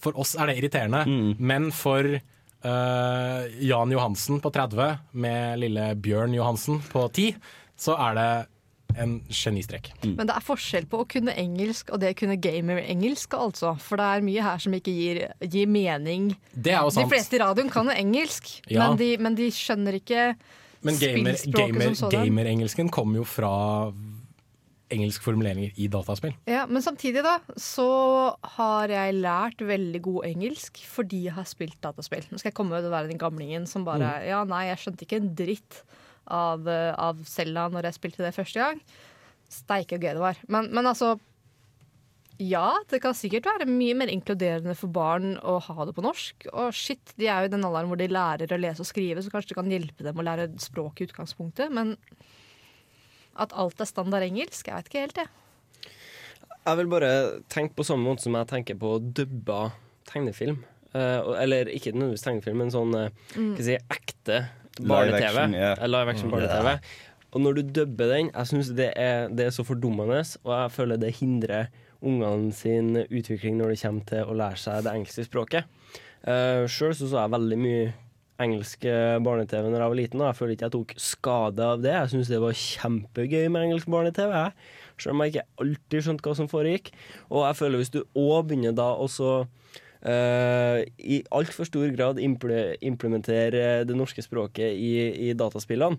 for 0.00 0.16
oss 0.18 0.34
er 0.34 0.50
det 0.50 0.58
irriterende. 0.58 1.06
Men 1.38 1.70
for 1.76 2.18
Uh, 2.60 3.48
Jan 3.64 3.88
Johansen 3.88 4.36
på 4.44 4.50
30 4.52 4.98
med 5.16 5.62
lille 5.62 5.94
Bjørn 5.96 6.34
Johansen 6.36 6.82
på 6.92 7.06
10, 7.08 7.38
så 7.80 7.94
er 7.96 8.18
det 8.18 8.32
en 8.98 9.20
genistrek. 9.28 9.90
Men 10.04 10.26
det 10.26 10.34
er 10.36 10.40
forskjell 10.40 10.86
på 10.90 11.00
å 11.04 11.08
kunne 11.08 11.34
engelsk 11.36 11.90
og 11.92 12.00
det 12.00 12.14
å 12.14 12.18
kunne 12.18 12.36
gamer-engelsk, 12.40 13.34
altså. 13.38 13.74
For 13.80 13.96
det 13.96 14.04
er 14.06 14.20
mye 14.26 14.42
her 14.42 14.58
som 14.58 14.72
ikke 14.72 14.94
gir, 14.94 15.20
gir 15.40 15.66
mening. 15.66 16.36
Det 16.54 16.72
er 16.72 16.82
jo 16.82 16.90
sant. 16.90 17.08
De 17.08 17.14
fleste 17.16 17.36
i 17.36 17.42
radioen 17.42 17.70
kan 17.70 17.86
jo 17.86 17.92
engelsk, 17.92 18.60
Ja. 18.68 18.88
men, 18.88 18.96
de, 18.96 19.16
men 19.18 19.34
de 19.34 19.50
skjønner 19.50 19.94
ikke 20.00 20.36
Men 20.82 20.94
gamer- 20.94 21.34
spillspråket 21.36 21.74
gamer- 21.74 21.94
som 21.94 22.10
sådan. 22.10 22.24
gamer-engelsken 22.26 22.90
kommer 22.90 23.16
jo 23.16 23.24
fra 23.24 23.92
engelske 24.90 25.22
formuleringer 25.22 25.70
i 25.78 25.86
dataspill. 25.86 26.32
Ja, 26.50 26.64
Men 26.66 26.82
samtidig 26.82 27.22
da, 27.22 27.36
så 27.56 28.34
har 28.56 28.88
jeg 28.88 29.14
lært 29.22 29.58
veldig 29.62 30.00
god 30.02 30.24
engelsk 30.26 30.80
fordi 30.82 31.24
jeg 31.28 31.32
har 31.36 31.44
spilt 31.46 31.80
dataspill. 31.80 32.24
Nå 32.30 32.40
skal 32.40 32.50
jeg 32.50 32.54
komme 32.58 32.74
og 32.74 32.90
være 32.90 33.06
den 33.12 33.18
gamlingen 33.20 33.68
som 33.68 33.84
bare 33.84 34.00
Mm. 34.00 34.26
Ja, 34.26 34.42
nei, 34.44 34.64
jeg 34.66 34.78
skjønte 34.78 35.06
ikke 35.06 35.20
en 35.22 35.34
dritt 35.36 35.82
av, 36.26 36.68
eh, 36.68 36.92
av 36.94 37.24
Zelda 37.26 37.68
når 37.72 37.88
jeg 37.88 37.94
spilte 37.98 38.24
det 38.26 38.34
første 38.36 38.60
gang. 38.60 38.80
Steike 39.50 39.98
gøy 39.98 40.12
det 40.14 40.22
var. 40.22 40.36
Men, 40.48 40.68
men 40.74 40.86
altså 40.86 41.18
Ja, 42.40 42.72
det 42.88 43.02
kan 43.04 43.12
sikkert 43.12 43.44
være 43.44 43.66
mye 43.68 43.92
mer 44.00 44.08
inkluderende 44.08 44.72
for 44.78 44.88
barn 44.88 45.34
å 45.44 45.58
ha 45.60 45.84
det 45.84 45.92
på 45.92 46.00
norsk. 46.06 46.46
Og 46.54 46.70
shit, 46.72 47.12
de 47.20 47.26
er 47.28 47.42
jo 47.44 47.50
i 47.50 47.52
den 47.52 47.66
alderen 47.68 47.90
hvor 47.90 47.98
de 48.00 48.06
lærer 48.08 48.54
å 48.54 48.60
lese 48.60 48.80
og 48.80 48.88
skrive, 48.88 49.20
så 49.20 49.28
kanskje 49.28 49.52
det 49.52 49.58
kan 49.58 49.68
hjelpe 49.74 50.06
dem 50.06 50.16
å 50.16 50.24
lære 50.24 50.46
språk 50.62 51.02
i 51.02 51.08
utgangspunktet. 51.10 51.68
Men 51.76 51.96
at 53.36 53.52
alt 53.52 53.80
er 53.84 53.90
standard 53.90 54.24
engelsk, 54.24 54.66
jeg 54.70 54.74
vet 54.78 54.88
ikke 54.88 55.04
helt, 55.04 55.20
jeg. 55.20 55.28
Jeg 56.64 56.76
vil 56.80 56.88
bare 56.92 57.12
tenke 57.52 57.76
på 57.76 57.84
samme 57.88 58.04
måte 58.08 58.24
som 58.24 58.34
jeg 58.36 58.48
tenker 58.50 58.76
på 58.80 58.94
dubba 59.16 59.60
tegnefilm. 60.08 60.62
Eh, 60.96 61.20
eller 61.44 61.68
ikke 61.72 61.92
nødvendigvis 61.94 62.24
tegnefilm, 62.24 62.58
men 62.64 62.72
sånn 62.72 62.96
eh, 62.98 63.10
Mm. 63.36 63.52
si, 63.60 63.76
ekte 63.76 64.40
barne-TV. 64.88 65.44
Eh, 65.54 65.86
Live 65.88 66.08
action 66.14 66.28
Mm. 66.30 66.34
barne-TV. 66.36 66.80
Og 67.32 67.40
når 67.40 67.54
du 67.54 67.62
dubber 67.62 68.08
den, 68.10 68.30
jeg 68.34 68.46
syns 68.46 68.68
det, 68.74 68.90
det 69.36 69.46
er 69.46 69.50
så 69.54 69.62
fordummende, 69.64 70.24
og 70.44 70.52
jeg 70.62 70.70
føler 70.74 70.96
det 70.98 71.14
hindrer 71.20 71.68
ungene 72.02 72.52
sin 72.52 72.96
utvikling 72.96 73.56
når 73.60 73.68
det 73.74 73.80
kommer 73.82 74.04
til 74.08 74.24
å 74.24 74.34
lære 74.34 74.56
seg 74.58 74.84
det 74.84 74.92
engelske 74.96 75.24
språket. 75.28 75.64
Uh, 76.26 76.66
Sjøl 76.68 76.94
så, 76.96 77.06
så 77.08 77.20
jeg 77.22 77.30
veldig 77.32 77.58
mye 77.60 77.92
engelsk 78.40 78.84
eh, 78.88 79.18
barne-TV 79.20 79.66
når 79.68 79.82
jeg 79.82 79.90
var 79.92 79.98
liten, 79.98 80.20
og 80.22 80.26
jeg 80.30 80.36
føler 80.38 80.54
ikke 80.54 80.64
jeg 80.64 80.72
tok 80.72 80.92
skade 80.96 81.60
av 81.60 81.82
det. 81.84 81.92
Jeg 81.92 82.08
syns 82.14 82.30
det 82.32 82.38
var 82.40 82.56
kjempegøy 82.56 83.48
med 83.52 83.66
engelsk 83.66 83.90
barne-TV. 83.92 84.32
Selv 84.96 85.12
om 85.14 85.20
jeg 85.24 85.34
ikke 85.34 85.44
alltid 85.60 86.06
skjønte 86.06 86.24
hva 86.24 86.34
som 86.38 86.48
foregikk. 86.48 86.88
Og 87.28 87.44
jeg 87.44 87.58
føler 87.60 87.82
hvis 87.82 87.92
du 87.92 88.00
òg 88.16 88.48
begynner 88.48 88.72
da 88.76 88.88
også 88.96 89.42
eh, 90.02 90.84
i 90.98 91.20
altfor 91.30 91.68
stor 91.68 91.88
grad 91.96 92.18
imple 92.22 92.76
implementere 92.80 93.84
det 93.84 93.96
norske 93.96 94.22
språket 94.24 94.72
i, 94.74 95.30
i 95.30 95.32
dataspillene, 95.36 95.98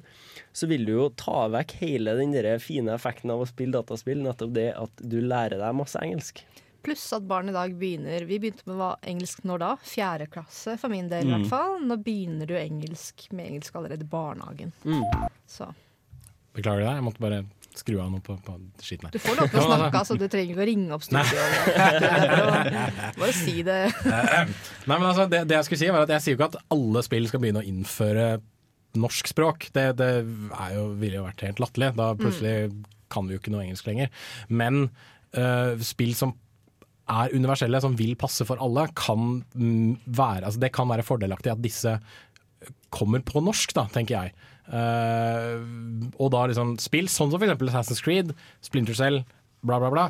så 0.54 0.68
vil 0.68 0.86
du 0.88 0.94
jo 0.96 1.10
ta 1.16 1.48
vekk 1.54 1.78
hele 1.82 2.16
den 2.20 2.34
der 2.36 2.58
fine 2.60 2.94
effekten 2.96 3.32
av 3.34 3.44
å 3.44 3.50
spille 3.50 3.78
dataspill, 3.78 4.24
nettopp 4.26 4.54
det 4.58 4.70
at 4.78 5.04
du 5.04 5.20
lærer 5.22 5.58
deg 5.62 5.78
masse 5.78 6.00
engelsk. 6.02 6.44
Pluss 6.82 7.04
at 7.14 7.28
barn 7.30 7.52
i 7.52 7.54
dag 7.54 7.76
begynner 7.78 8.24
Vi 8.26 8.40
begynte 8.42 8.66
med 8.66 8.80
hva 8.80 8.96
engelsk 9.06 9.44
når 9.46 9.60
da? 9.62 9.76
Fjerde 9.86 10.26
klasse, 10.34 10.80
for 10.82 10.90
min 10.90 11.10
del 11.12 11.28
i 11.28 11.30
Mm. 11.30 11.36
hvert 11.44 11.50
fall. 11.52 11.76
Nå 11.86 11.98
begynner 12.02 12.48
du 12.50 12.56
engelsk 12.58 13.28
med 13.32 13.52
engelsk 13.52 13.76
allerede 13.78 14.02
i 14.02 14.10
barnehagen. 14.10 14.74
Så 15.46 15.68
Beklager 16.56 16.82
det, 16.82 16.96
jeg 16.98 17.04
måtte 17.06 17.22
bare 17.24 17.44
skru 17.78 17.98
av 18.02 18.10
noe 18.12 18.24
på, 18.24 18.36
på 18.44 18.56
skitten 18.84 19.08
her. 19.08 19.16
du 19.16 19.22
får 19.24 19.38
lov 19.40 19.52
til 19.52 19.62
å 19.62 19.66
snakke, 19.68 20.02
altså. 20.02 20.18
Du 20.20 20.26
trenger 20.28 20.54
ikke 20.54 20.64
å 20.64 20.68
ringe 20.70 20.96
opp 20.98 21.06
studio. 21.06 21.46
Bare 23.22 23.36
si 23.38 23.62
det. 23.68 23.80
Nei, 24.04 24.96
men 24.96 25.08
altså, 25.08 25.28
det, 25.32 25.44
det 25.50 25.60
jeg 25.60 25.70
skulle 25.70 25.82
si 25.84 25.92
var 25.94 26.06
at 26.08 26.16
jeg 26.18 26.26
sier 26.26 26.36
jo 26.36 26.40
ikke 26.40 26.50
at 26.52 26.60
alle 26.76 27.04
spill 27.08 27.30
skal 27.32 27.44
begynne 27.44 27.64
å 27.64 27.70
innføre 27.72 28.28
norsk 29.00 29.32
språk. 29.32 29.70
Det, 29.76 29.86
det 30.00 30.10
er 30.20 30.76
jo, 30.76 30.86
ville 31.00 31.22
jo 31.22 31.28
vært 31.28 31.46
helt 31.48 31.62
latterlig. 31.64 31.94
Da 32.00 32.12
plutselig 32.20 32.56
kan 33.12 33.28
vi 33.28 33.36
jo 33.36 33.42
ikke 33.42 33.54
noe 33.54 33.66
engelsk 33.66 33.88
lenger. 33.88 34.12
Men 34.52 34.86
uh, 35.38 35.80
spill 35.86 36.16
som 36.18 36.36
er 37.12 37.34
universelle, 37.36 37.82
som 37.84 37.96
vil 38.00 38.16
passe 38.20 38.46
for 38.48 38.62
alle, 38.64 38.88
kan 38.96 39.42
mm, 39.56 40.04
være 40.06 40.48
altså 40.48 40.62
Det 40.62 40.72
kan 40.76 40.90
være 40.92 41.06
fordelaktig 41.06 41.52
at 41.54 41.64
disse 41.64 41.98
kommer 42.92 43.24
på 43.26 43.42
norsk, 43.44 43.74
da, 43.76 43.88
tenker 43.92 44.18
jeg. 44.18 44.51
Eh, 44.72 46.12
og 46.16 46.30
da 46.32 46.46
liksom 46.48 46.78
spill 46.80 47.10
sånn 47.12 47.32
som 47.32 47.40
for 47.40 47.48
eksempel 47.48 47.72
Assassin's 47.72 48.04
Creed, 48.04 48.32
Splinter 48.64 48.98
Cell, 48.98 49.22
bla, 49.68 49.82
bla, 49.82 49.92
bla. 49.94 50.06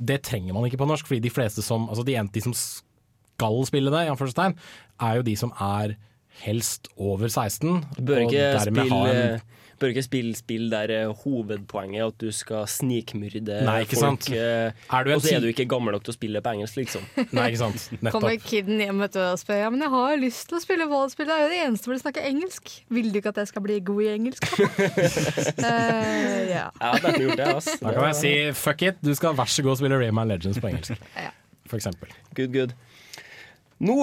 Det 0.00 0.20
trenger 0.26 0.56
man 0.56 0.68
ikke 0.68 0.80
på 0.80 0.88
norsk, 0.88 1.08
fordi 1.08 1.24
de 1.26 1.32
fleste 1.34 1.64
som, 1.64 1.88
altså 1.90 2.06
de, 2.06 2.16
de 2.34 2.44
som 2.44 2.54
skal 2.54 3.58
spille 3.68 3.92
det, 3.92 4.06
i 4.06 4.12
anførselstegn, 4.12 4.56
er 5.00 5.18
jo 5.18 5.26
de 5.26 5.36
som 5.38 5.52
er 5.56 5.96
helst 6.44 6.88
over 6.96 7.28
16. 7.28 7.82
Du 7.98 8.02
Bør 8.08 8.24
og 8.24 8.30
ikke 8.30 8.62
spille, 8.68 9.40
bør 9.80 9.90
ikke 9.94 10.04
spille 10.04 10.36
spill 10.38 10.66
der 10.72 10.92
eh, 10.94 11.10
hovedpoenget 11.24 12.00
er 12.02 12.10
at 12.12 12.18
du 12.22 12.28
skal 12.36 12.66
snikmyrde 12.70 13.60
Nei, 13.66 13.78
ikke 13.86 13.96
folk. 13.98 14.22
sant. 14.22 14.28
eh, 14.36 14.72
Er 14.92 15.06
du 15.06 15.10
en 15.10 15.16
og 15.18 15.24
så 15.24 15.32
er 15.36 15.40
du 15.44 15.48
ikke 15.50 15.66
gammel 15.70 15.96
nok 15.96 16.04
til 16.06 16.12
å 16.14 16.16
spille 16.16 16.42
på 16.44 16.52
engelsk, 16.54 16.76
liksom. 16.82 17.06
Nei, 17.36 17.46
ikke 17.50 17.62
sant. 17.64 17.86
Nettopp. 17.98 18.14
Kommer 18.18 18.36
kiden 18.44 18.82
hjem 18.84 19.00
vet 19.04 19.16
du, 19.16 19.20
og 19.24 19.40
spør 19.42 19.62
Ja, 19.64 19.70
men 19.74 19.84
jeg 19.86 19.92
har 19.96 20.16
lyst 20.22 20.46
til 20.52 20.60
å 20.60 20.62
spille 20.62 20.86
voldsspill. 20.90 21.26
Det 21.30 21.36
er 21.36 21.42
jo 21.46 21.50
det 21.54 21.60
eneste 21.66 21.90
hvor 21.90 21.98
de 21.98 22.02
snakker 22.04 22.28
engelsk. 22.30 22.74
Vil 22.92 23.10
du 23.10 23.18
ikke 23.22 23.32
at 23.34 23.42
jeg 23.42 23.50
skal 23.54 23.66
bli 23.66 23.80
god 23.90 24.02
i 24.06 24.10
engelsk? 24.18 24.48
Eh, 25.60 26.50
ja. 26.50 26.66
det 26.74 26.90
hadde 26.90 27.10
ikke 27.12 27.26
gjort 27.28 27.42
ass. 27.56 27.68
Da 27.80 27.92
kan 27.94 28.06
jeg 28.10 28.16
si 28.20 28.32
fuck 28.56 28.82
it, 28.86 29.00
du 29.04 29.12
skal 29.16 29.34
vær 29.38 29.50
så 29.50 29.62
god 29.66 29.78
spille 29.80 29.98
Rayman 30.00 30.30
Legends 30.32 30.60
på 30.62 30.70
engelsk. 30.72 30.96
Ja. 31.20 31.30
For 31.70 31.78
eksempel. 31.78 32.10
Good, 32.34 32.50
good. 32.54 32.72
Nå, 33.80 33.94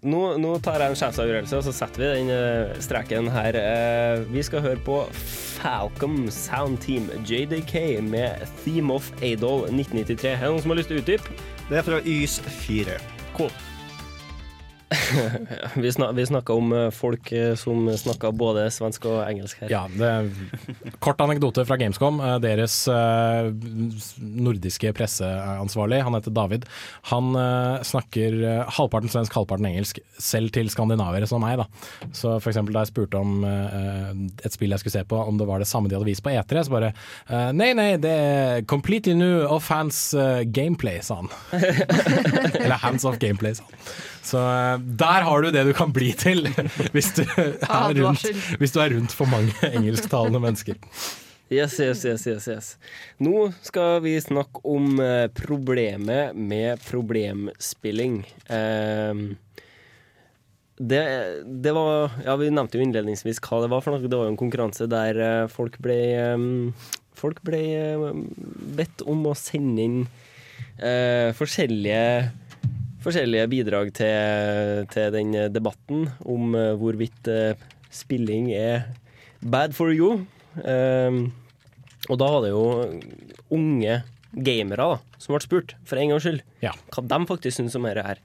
nå, 0.00 0.20
nå 0.40 0.50
tar 0.64 0.80
jeg 0.80 0.94
en 0.94 0.96
sjefsavgjørelse, 0.96 1.58
og 1.58 1.66
så 1.66 1.72
setter 1.76 2.00
vi 2.00 2.06
den 2.22 2.30
eh, 2.32 2.70
streken 2.80 3.28
her. 3.34 3.58
Eh, 3.60 4.22
vi 4.32 4.40
skal 4.46 4.64
høre 4.64 4.80
på 4.80 5.02
Falcom 5.12 6.22
Sound 6.32 6.80
Team 6.80 7.10
JDK 7.20 8.00
med 8.08 8.46
Theme 8.62 8.96
of 8.96 9.10
Adol 9.20 9.66
1993. 9.68 10.32
Er 10.32 10.40
det 10.40 10.52
noen 10.54 10.64
som 10.64 10.72
har 10.72 10.80
lyst 10.80 10.88
til 10.88 11.02
å 11.02 11.04
utdype? 11.04 11.40
Det 11.68 11.82
er 11.82 11.84
fra 11.84 12.00
Ys 12.08 12.40
4. 12.64 12.96
Cool. 13.36 13.52
vi, 15.74 15.92
snak, 15.92 16.12
vi 16.14 16.26
snakka 16.26 16.54
om 16.54 16.72
eh, 16.72 16.90
folk 16.94 17.32
eh, 17.32 17.54
som 17.58 17.88
snakka 17.98 18.30
både 18.30 18.68
svensk 18.70 19.08
og 19.10 19.18
engelsk 19.26 19.64
her. 19.64 19.72
Ja, 19.72 19.82
det, 19.90 20.10
kort 21.04 21.20
anekdote 21.24 21.64
fra 21.66 21.78
Gamescom. 21.80 22.20
Eh, 22.22 22.36
Deres 22.44 22.76
nordiske 24.22 24.92
presseansvarlig, 24.94 25.98
han 26.06 26.14
heter 26.14 26.34
David, 26.34 26.66
han 27.10 27.32
snakker 27.86 28.36
halvparten 28.76 29.10
svensk, 29.10 29.34
halvparten 29.34 29.66
engelsk, 29.68 29.98
selv 30.22 30.52
til 30.54 30.70
skandinaviere 30.70 31.26
som 31.28 31.42
meg. 31.42 31.58
da. 31.60 31.66
Så 32.14 32.36
for 32.38 32.52
eksempel 32.52 32.76
da 32.76 32.84
jeg 32.84 32.92
spurte 32.92 33.18
om 33.18 33.44
et 33.46 34.54
spill 34.54 34.74
jeg 34.74 34.82
skulle 34.82 34.94
se 34.98 35.04
på, 35.08 35.18
om 35.18 35.38
det 35.40 35.48
var 35.48 35.62
det 35.62 35.68
samme 35.70 35.90
de 35.90 35.96
hadde 35.98 36.08
vist 36.08 36.24
på 36.24 36.32
E3, 36.34 36.66
så 36.66 36.74
bare 36.76 36.92
Nei, 37.56 37.72
nei, 37.76 37.88
det 38.00 38.12
er 38.12 38.66
completely 38.70 39.16
new 39.18 39.42
of 39.48 39.68
hands 39.72 40.10
gameplay, 40.54 41.00
sa 41.04 41.22
han. 41.22 41.32
Eller 42.62 42.78
hands 42.82 43.08
of 43.08 43.18
gameplay, 43.22 43.56
sa 43.58 43.66
han. 43.66 43.80
Så 44.26 44.40
eh, 44.42 44.80
der 44.98 45.26
har 45.28 45.44
du 45.44 45.52
det 45.54 45.62
du 45.68 45.72
kan 45.76 45.94
bli 45.94 46.10
til 46.18 46.48
hvis 46.94 47.12
du 47.18 47.22
er 47.26 47.94
rundt, 48.00 48.26
hvis 48.58 48.74
du 48.74 48.82
er 48.82 48.96
rundt 48.96 49.14
for 49.14 49.30
mange 49.30 49.54
engelsktalende 49.70 50.42
mennesker. 50.42 50.80
Yes, 51.46 51.78
yes, 51.78 52.02
yes, 52.02 52.26
yes, 52.26 52.48
yes. 52.50 52.68
Nå 53.22 53.52
skal 53.62 54.00
vi 54.02 54.16
snakke 54.18 54.64
om 54.66 54.98
eh, 54.98 55.28
problemet 55.30 56.34
med 56.34 56.82
problemspilling. 56.82 58.24
Um, 58.50 59.36
det, 60.76 61.02
det 61.62 61.72
var 61.72 62.10
Ja, 62.24 62.34
vi 62.36 62.50
nevnte 62.50 62.76
jo 62.76 62.84
innledningsvis 62.84 63.38
hva 63.46 63.62
det 63.62 63.70
var 63.70 63.84
for 63.84 63.94
noe. 63.94 64.02
Det 64.02 64.18
var 64.18 64.26
jo 64.26 64.34
en 64.34 64.40
konkurranse 64.40 64.88
der 64.90 65.20
eh, 65.22 65.50
folk 65.52 65.78
ble 65.82 66.00
ehm, 66.18 66.48
Folk 67.16 67.38
ble 67.46 67.62
eh, 67.78 68.08
bedt 68.76 69.06
om 69.06 69.22
å 69.30 69.36
sende 69.38 69.86
inn 69.86 70.00
uh, 70.82 71.30
forskjellige 71.38 72.02
forskjellige 73.06 73.48
bidrag 73.52 73.92
til, 73.94 74.86
til 74.92 75.14
den 75.14 75.34
debatten 75.54 76.08
om 76.26 76.54
eh, 76.58 76.74
hvorvidt 76.80 77.30
eh, 77.30 77.66
spilling 77.94 78.50
er 78.56 78.88
bad 79.40 79.76
for 79.76 79.94
you. 79.94 80.24
Um, 80.56 81.30
og 82.08 82.18
da 82.20 82.28
var 82.32 82.44
det 82.44 82.52
jo 82.54 82.62
unge 83.52 83.98
gamere 84.46 84.86
da, 84.94 85.18
som 85.20 85.34
ble 85.34 85.42
spurt, 85.44 85.74
for 85.86 86.00
en 86.00 86.12
gangs 86.12 86.24
skyld, 86.26 86.40
hva 86.62 87.04
de 87.12 87.18
faktisk 87.28 87.58
syns 87.58 87.76
om 87.78 87.86
dette 87.88 88.04
her. 88.06 88.22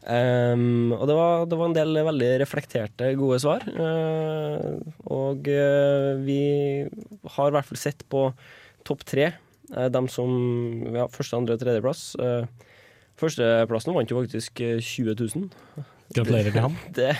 Um, 0.00 0.94
og 0.96 1.04
det 1.10 1.16
var, 1.16 1.44
det 1.44 1.58
var 1.60 1.68
en 1.68 1.76
del 1.76 2.00
veldig 2.06 2.30
reflekterte, 2.40 3.12
gode 3.20 3.40
svar. 3.42 3.66
Uh, 3.68 4.80
og 5.12 5.50
uh, 5.52 6.16
vi 6.24 6.40
har 7.36 7.50
i 7.50 7.56
hvert 7.56 7.68
fall 7.68 7.80
sett 7.80 8.06
på 8.08 8.30
topp 8.88 9.04
tre, 9.08 9.32
uh, 9.76 9.88
dem 9.92 10.08
som 10.12 10.32
ja, 10.88 11.06
første, 11.12 11.36
andre 11.36 11.58
og 11.58 11.62
tredjeplass. 11.62 12.04
Uh, 12.16 12.69
Førsteplassen 13.20 13.94
vant 13.96 14.10
jo 14.10 14.20
faktisk 14.22 14.60
eh, 14.64 14.78
20 14.80 15.14
000. 15.20 15.50
Gratulerer 16.16 16.50
til 16.54 16.60
ham. 16.64 16.76
Det, 16.96 17.12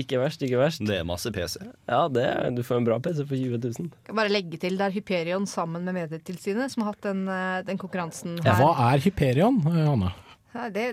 ikke 0.00 0.18
verst, 0.22 0.42
ikke 0.46 0.58
verst. 0.60 0.82
Det 0.86 0.98
er 1.00 1.06
masse 1.06 1.30
PC. 1.34 1.56
Ja, 1.90 2.04
det, 2.12 2.22
er- 2.26 2.50
du 2.54 2.62
får 2.66 2.78
en 2.78 2.84
bra 2.86 2.98
PC 3.02 3.24
for 3.26 3.34
20 3.38 3.58
000. 3.62 3.88
Kan 4.06 4.18
bare 4.18 4.30
legge 4.30 4.58
til 4.62 4.76
Det 4.78 4.86
er 4.86 4.94
Hyperion 4.94 5.46
sammen 5.50 5.82
med 5.86 5.96
Medietilsynet 5.96 6.70
som 6.74 6.84
har 6.84 6.92
hatt 6.92 7.02
den, 7.08 7.24
eh, 7.28 7.62
den 7.66 7.78
konkurransen 7.80 8.36
Ja, 8.44 8.54
her. 8.54 8.64
hva 8.64 8.92
er 8.94 9.02
Hyperion, 9.06 9.60
Hanne? 9.66 10.12
Ja, 10.54 10.68
det 10.74 10.86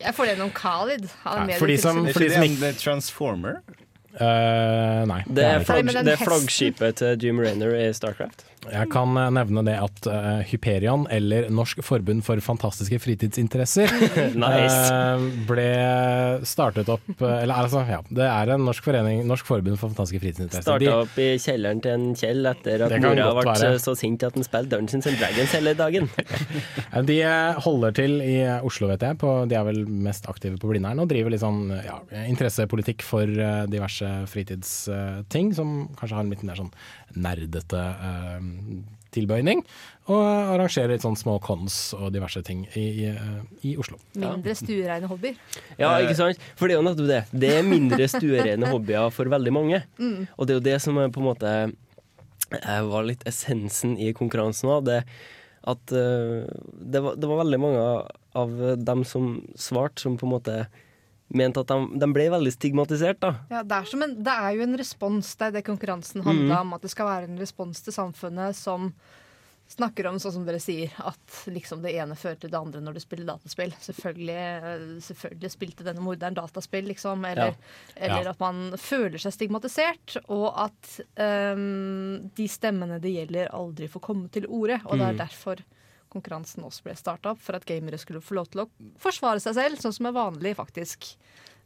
Jeg 0.00 0.12
får 0.16 0.24
det 0.24 0.34
gjennom 0.34 0.52
Khalid. 0.56 1.08
Han 1.24 1.48
er 1.48 1.52
Ja, 1.54 1.58
for 1.60 1.66
de 1.68 1.76
som- 1.78 2.06
for 2.08 2.20
de 2.24 2.30
som 2.32 2.42
ikke- 2.42 2.60
Det 2.60 2.68
er 2.74 2.78
Transformer? 2.80 3.62
Uh, 4.14 5.02
nei. 5.10 5.24
Det 5.26 5.42
er, 5.42 5.64
flagg, 5.66 5.86
det 5.90 6.12
er 6.12 6.20
flaggskipet 6.22 6.94
til 7.00 7.18
Jim 7.18 7.40
Rainer 7.42 7.72
i 7.74 7.88
Starcraft. 7.92 8.44
Jeg 8.72 8.88
kan 8.92 9.16
eh, 9.18 9.30
nevne 9.34 9.62
det 9.66 9.74
at 9.80 10.06
uh, 10.08 10.40
Hyperion, 10.48 11.06
eller 11.12 11.48
Norsk 11.52 11.82
forbund 11.84 12.24
for 12.26 12.40
fantastiske 12.44 12.98
fritidsinteresser, 13.02 13.90
Nice. 14.44 14.78
uh, 14.90 15.24
ble 15.48 15.66
startet 16.48 16.88
opp 16.92 17.06
Eller 17.20 17.54
altså, 17.54 17.84
ja, 17.88 18.00
det 18.08 18.26
er 18.26 18.54
en 18.54 18.64
norsk 18.66 18.84
forening, 18.86 19.22
Norsk 19.28 19.46
forbund 19.48 19.78
for 19.78 19.92
fantastiske 19.92 20.22
fritidsinteresser. 20.22 20.66
Starta 20.66 20.96
opp 21.02 21.18
i 21.20 21.28
kjelleren 21.42 21.82
til 21.84 21.96
en 21.96 22.06
Kjell 22.18 22.46
etter 22.48 22.86
at 22.86 22.94
mora 23.02 23.28
ble 23.40 23.46
være. 23.50 23.70
så 23.82 23.94
sint 23.98 24.22
at 24.26 24.36
han 24.38 24.46
spilte 24.46 24.76
Dungeons 24.76 25.08
and 25.10 25.20
Dragons 25.20 25.54
hele 25.56 25.74
dagen. 25.78 26.08
De 27.10 27.18
holder 27.64 27.96
til 27.96 28.16
i 28.22 28.36
Oslo, 28.64 28.88
vet 28.92 29.02
jeg. 29.04 29.18
På, 29.20 29.32
de 29.50 29.56
er 29.58 29.64
vel 29.66 29.82
mest 29.88 30.28
aktive 30.30 30.58
på 30.60 30.70
Blindern 30.70 31.02
og 31.02 31.08
driver 31.10 31.32
litt 31.32 31.42
sånn 31.42 31.68
ja, 31.74 31.98
interessepolitikk 32.24 33.04
for 33.04 33.28
diverse 33.70 34.08
fritidsting, 34.30 35.52
som 35.56 35.74
kanskje 35.98 36.18
har 36.18 36.26
en 36.26 36.32
litt 36.32 36.44
mer 36.46 36.60
sånn 36.60 36.70
nerdete 37.14 37.80
eh, 37.80 38.46
tilbøyning. 39.14 39.62
Og 40.12 40.20
arrangerer 40.20 40.92
litt 40.92 41.04
sånn 41.04 41.16
små 41.16 41.38
cons 41.44 41.94
og 41.96 42.10
diverse 42.14 42.42
ting 42.44 42.64
i, 42.76 42.84
i, 43.04 43.06
eh, 43.12 43.38
i 43.70 43.76
Oslo. 43.80 43.98
Mindre 44.20 44.56
stuereine 44.58 45.08
hobbyer. 45.10 45.38
Ja, 45.80 45.94
ikke 46.02 46.18
sant? 46.18 46.42
For 46.58 46.68
det 46.68 46.76
er 46.76 46.82
jo 46.82 46.88
nettopp 46.88 47.10
det. 47.10 47.22
Det 47.32 47.54
er 47.58 47.68
mindre 47.68 48.08
stuereine 48.10 48.72
hobbyer 48.72 49.08
for 49.14 49.30
veldig 49.32 49.54
mange. 49.54 49.84
Mm. 50.00 50.26
Og 50.36 50.46
det 50.46 50.54
er 50.54 50.60
jo 50.60 50.66
det 50.68 50.76
som 50.84 51.00
er 51.00 51.14
på 51.14 51.22
en 51.22 51.30
måte 51.30 51.54
eh, 51.64 52.82
var 52.90 53.08
litt 53.08 53.24
essensen 53.28 53.96
i 53.96 54.12
konkurransen 54.16 54.74
òg. 54.74 54.84
Det 54.90 55.00
at 55.64 55.94
eh, 55.96 56.44
det, 56.44 57.00
var, 57.00 57.16
det 57.16 57.28
var 57.30 57.40
veldig 57.40 57.60
mange 57.62 57.84
av 58.36 58.56
dem 58.76 59.04
som 59.08 59.38
svarte, 59.56 60.02
som 60.04 60.18
på 60.20 60.26
en 60.26 60.34
måte 60.34 60.56
mente 61.28 61.60
at 61.64 61.72
de, 61.72 61.98
de 61.98 62.08
ble 62.12 62.28
veldig 62.34 62.52
stigmatisert, 62.52 63.20
da. 63.22 63.34
Ja, 63.50 63.62
det, 63.64 63.80
er 63.80 64.04
en, 64.04 64.16
det 64.24 64.36
er 64.36 64.54
jo 64.56 64.64
en 64.66 64.78
respons, 64.78 65.34
det 65.40 65.50
er 65.50 65.58
det 65.58 65.66
konkurransen 65.66 66.24
handla 66.24 66.60
mm. 66.60 66.60
om. 66.60 66.72
At 66.76 66.84
det 66.84 66.92
skal 66.92 67.10
være 67.10 67.30
en 67.30 67.40
respons 67.40 67.80
til 67.84 67.96
samfunnet 67.96 68.56
som 68.58 68.92
snakker 69.74 70.06
om, 70.06 70.18
sånn 70.20 70.34
som 70.36 70.44
dere 70.46 70.60
sier, 70.60 70.92
at 71.00 71.36
liksom 71.50 71.80
det 71.82 71.94
ene 71.96 72.16
fører 72.18 72.36
til 72.42 72.52
det 72.52 72.58
andre 72.58 72.82
når 72.84 72.98
du 72.98 73.02
spiller 73.02 73.26
dataspill. 73.32 73.72
Selvfølgelig, 73.80 74.36
eh, 74.36 74.82
selvfølgelig 75.06 75.50
spilte 75.54 75.86
denne 75.86 76.04
morderen 76.04 76.36
dataspill, 76.36 76.84
liksom. 76.92 77.24
Eller, 77.24 77.54
Ja. 77.54 77.54
eller 77.96 78.28
Ja. 78.28 78.30
at 78.30 78.40
man 78.40 78.76
føler 78.78 79.18
seg 79.18 79.32
stigmatisert. 79.32 80.18
Og 80.28 80.52
at 80.66 81.00
um, 81.56 82.30
de 82.36 82.48
stemmene 82.48 83.00
det 83.00 83.14
gjelder, 83.16 83.48
aldri 83.56 83.88
får 83.88 84.00
komme 84.00 84.28
til 84.28 84.46
orde. 84.46 84.80
Og 84.84 84.98
det 84.98 85.08
er 85.08 85.24
derfor 85.24 85.64
konkurransen 86.14 86.64
også 86.66 86.86
ble 86.86 86.94
starta 86.98 87.34
opp, 87.34 87.42
for 87.44 87.58
at 87.58 87.66
gamere 87.68 88.00
skulle 88.00 88.22
få 88.24 88.38
lov 88.38 88.52
til 88.52 88.64
å 88.64 88.70
forsvare 89.02 89.42
seg 89.42 89.58
selv, 89.58 89.82
sånn 89.82 89.96
som 89.98 90.08
er 90.10 90.16
vanlig, 90.16 90.54
faktisk. 90.58 91.12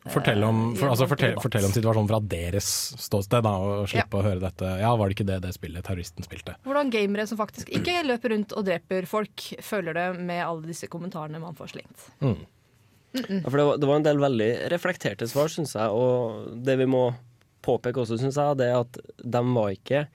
Fortell 0.09 0.45
om, 0.47 0.59
Eh, 0.73 0.79
for, 0.79 0.93
altså, 0.93 1.09
fortell, 1.11 1.35
fortell 1.43 1.67
om 1.67 1.73
situasjonen 1.75 2.09
fra 2.09 2.21
deres 2.23 2.69
ståsted, 3.03 3.43
da, 3.45 3.55
og 3.59 3.89
slippe 3.91 4.21
å 4.21 4.25
høre 4.25 4.41
dette. 4.41 4.69
Ja, 4.81 4.93
var 4.97 5.09
det 5.11 5.19
ikke 5.19 5.27
det 5.29 5.41
det 5.45 5.55
spillet 5.57 5.85
terroristen 5.85 6.27
spilte? 6.27 6.55
Hvordan 6.65 6.93
gamere 6.95 7.27
som 7.27 7.41
faktisk 7.41 7.73
ikke 7.75 8.05
løper 8.07 8.35
rundt 8.35 8.55
og 8.55 8.69
dreper 8.69 9.09
folk, 9.11 9.49
føler 9.65 9.99
det 9.99 10.07
med 10.21 10.45
alle 10.45 10.71
disse 10.71 10.89
kommentarene 10.91 11.43
man 11.43 11.59
får 11.59 11.75
slengt. 11.75 12.07
Mm. 12.23 12.47
Ja, 13.19 13.49
for 13.49 13.57
det 13.57 13.67
var, 13.67 13.81
det 13.81 13.89
var 13.89 13.99
en 13.99 14.07
del 14.07 14.23
veldig 14.23 14.51
reflekterte 14.71 15.29
svar, 15.29 15.51
syns 15.51 15.75
jeg. 15.75 15.91
Og 15.91 16.55
det 16.65 16.79
vi 16.79 16.87
må 16.89 17.09
påpeke 17.65 18.05
også, 18.05 18.21
syns 18.21 18.39
jeg, 18.39 18.59
det 18.61 18.71
er 18.71 18.81
at 18.85 19.01
de 19.19 19.45
var 19.51 19.75
ikke 19.75 20.07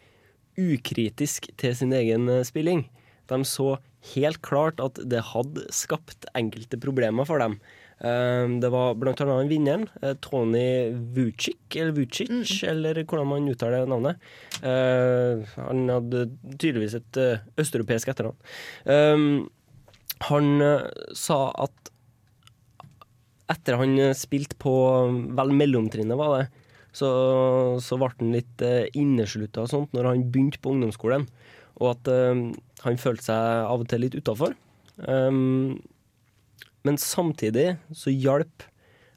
ukritisk 0.58 1.50
til 1.60 1.76
sin 1.76 1.94
egen 1.98 2.30
eh, 2.30 2.46
spilling. 2.48 2.86
De 3.32 3.40
så 3.48 3.78
helt 4.14 4.42
klart 4.44 4.82
at 4.84 5.00
det 5.10 5.22
hadde 5.32 5.64
skapt 5.72 6.26
enkelte 6.36 6.80
problemer 6.84 7.26
for 7.28 7.40
dem. 7.40 7.60
Eh, 8.04 8.48
Det 8.60 8.70
var 8.74 8.96
blant 9.00 9.22
annet 9.24 9.48
vinneren, 9.52 9.86
eh, 10.02 10.14
Tony 10.20 10.92
Vucic, 11.16 11.56
eller 11.76 11.94
Vucic, 11.96 12.64
eller 12.68 13.00
hvordan 13.04 13.28
man 13.30 13.48
uttaler 13.48 13.88
navnet. 13.88 14.20
Eh, 14.62 15.46
Han 15.56 15.88
hadde 15.90 16.26
tydeligvis 16.58 16.96
et 17.00 17.18
eh, 17.18 17.40
østeuropeisk 17.58 18.12
etternavn. 18.12 18.36
Eh, 18.86 19.48
Han 20.30 20.62
eh, 20.62 20.90
sa 21.16 21.52
at 21.64 21.72
etter 23.54 23.76
han 23.78 23.98
spilte 24.16 24.56
på 24.58 24.72
vel 25.36 25.52
mellomtrinnet, 25.52 26.18
var 26.18 26.40
det, 26.40 26.46
så, 26.96 27.08
så 27.84 27.98
ble 28.00 28.08
han 28.18 28.32
litt 28.34 28.62
inneslutta 28.98 29.66
og 29.66 29.70
sånt 29.70 29.94
når 29.94 30.08
han 30.10 30.24
begynte 30.32 30.62
på 30.64 30.72
ungdomsskolen. 30.74 31.28
Og 31.82 31.90
at 31.96 32.08
eh, 32.12 32.44
han 32.84 32.98
følte 33.02 33.24
seg 33.30 33.66
av 33.70 33.80
og 33.82 33.88
til 33.90 34.04
litt 34.06 34.16
utafor. 34.20 34.54
Um, 35.08 35.80
men 36.86 36.98
samtidig 37.02 37.78
så 37.96 38.12
hjalp 38.14 38.66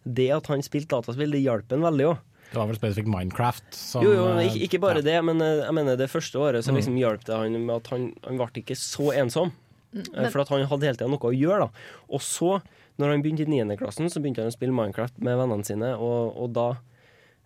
det 0.06 0.30
at 0.32 0.46
han 0.46 0.62
spilte 0.62 0.94
dataspill, 0.94 1.32
det 1.34 1.42
hjalp 1.42 1.70
han 1.74 1.82
veldig 1.84 2.06
òg. 2.12 2.18
Det 2.46 2.60
var 2.60 2.68
vel 2.70 2.78
spesifikt 2.78 3.10
Minecraft 3.10 3.74
som 3.74 4.04
Jo, 4.06 4.12
jo, 4.14 4.26
eh, 4.38 4.46
ikke, 4.46 4.60
ikke 4.68 4.80
bare 4.80 5.02
det, 5.02 5.16
men 5.26 5.40
eh, 5.42 5.64
jeg 5.66 5.74
mener 5.74 5.96
det 5.98 6.06
første 6.08 6.38
året 6.38 6.62
så 6.64 6.70
Mm. 6.72 6.76
liksom 6.78 6.96
hjalp 7.00 7.24
det 7.26 7.34
han 7.36 7.56
med 7.66 7.74
at 7.76 7.88
han, 7.90 8.04
han 8.24 8.38
ble 8.38 8.46
ikke 8.62 8.76
så 8.78 9.10
ensom. 9.18 9.50
Mm, 9.92 10.04
men- 10.14 10.30
For 10.30 10.40
at 10.40 10.48
han 10.54 10.62
hadde 10.70 10.86
hele 10.86 10.96
tida 10.96 11.08
noe 11.10 11.18
å 11.18 11.34
gjøre. 11.34 11.66
da 11.66 11.70
Og 12.08 12.20
så, 12.22 12.62
når 12.98 13.10
han 13.10 13.22
begynte 13.22 13.42
i 13.42 13.50
9. 13.50 13.76
klassen, 13.76 14.06
så 14.08 14.22
begynte 14.22 14.40
han 14.46 14.48
å 14.52 14.54
spille 14.56 14.72
Minecraft 14.72 15.18
med 15.18 15.36
vennene 15.36 15.64
sine, 15.66 15.90
og, 15.98 16.36
og 16.38 16.52
da 16.54 16.68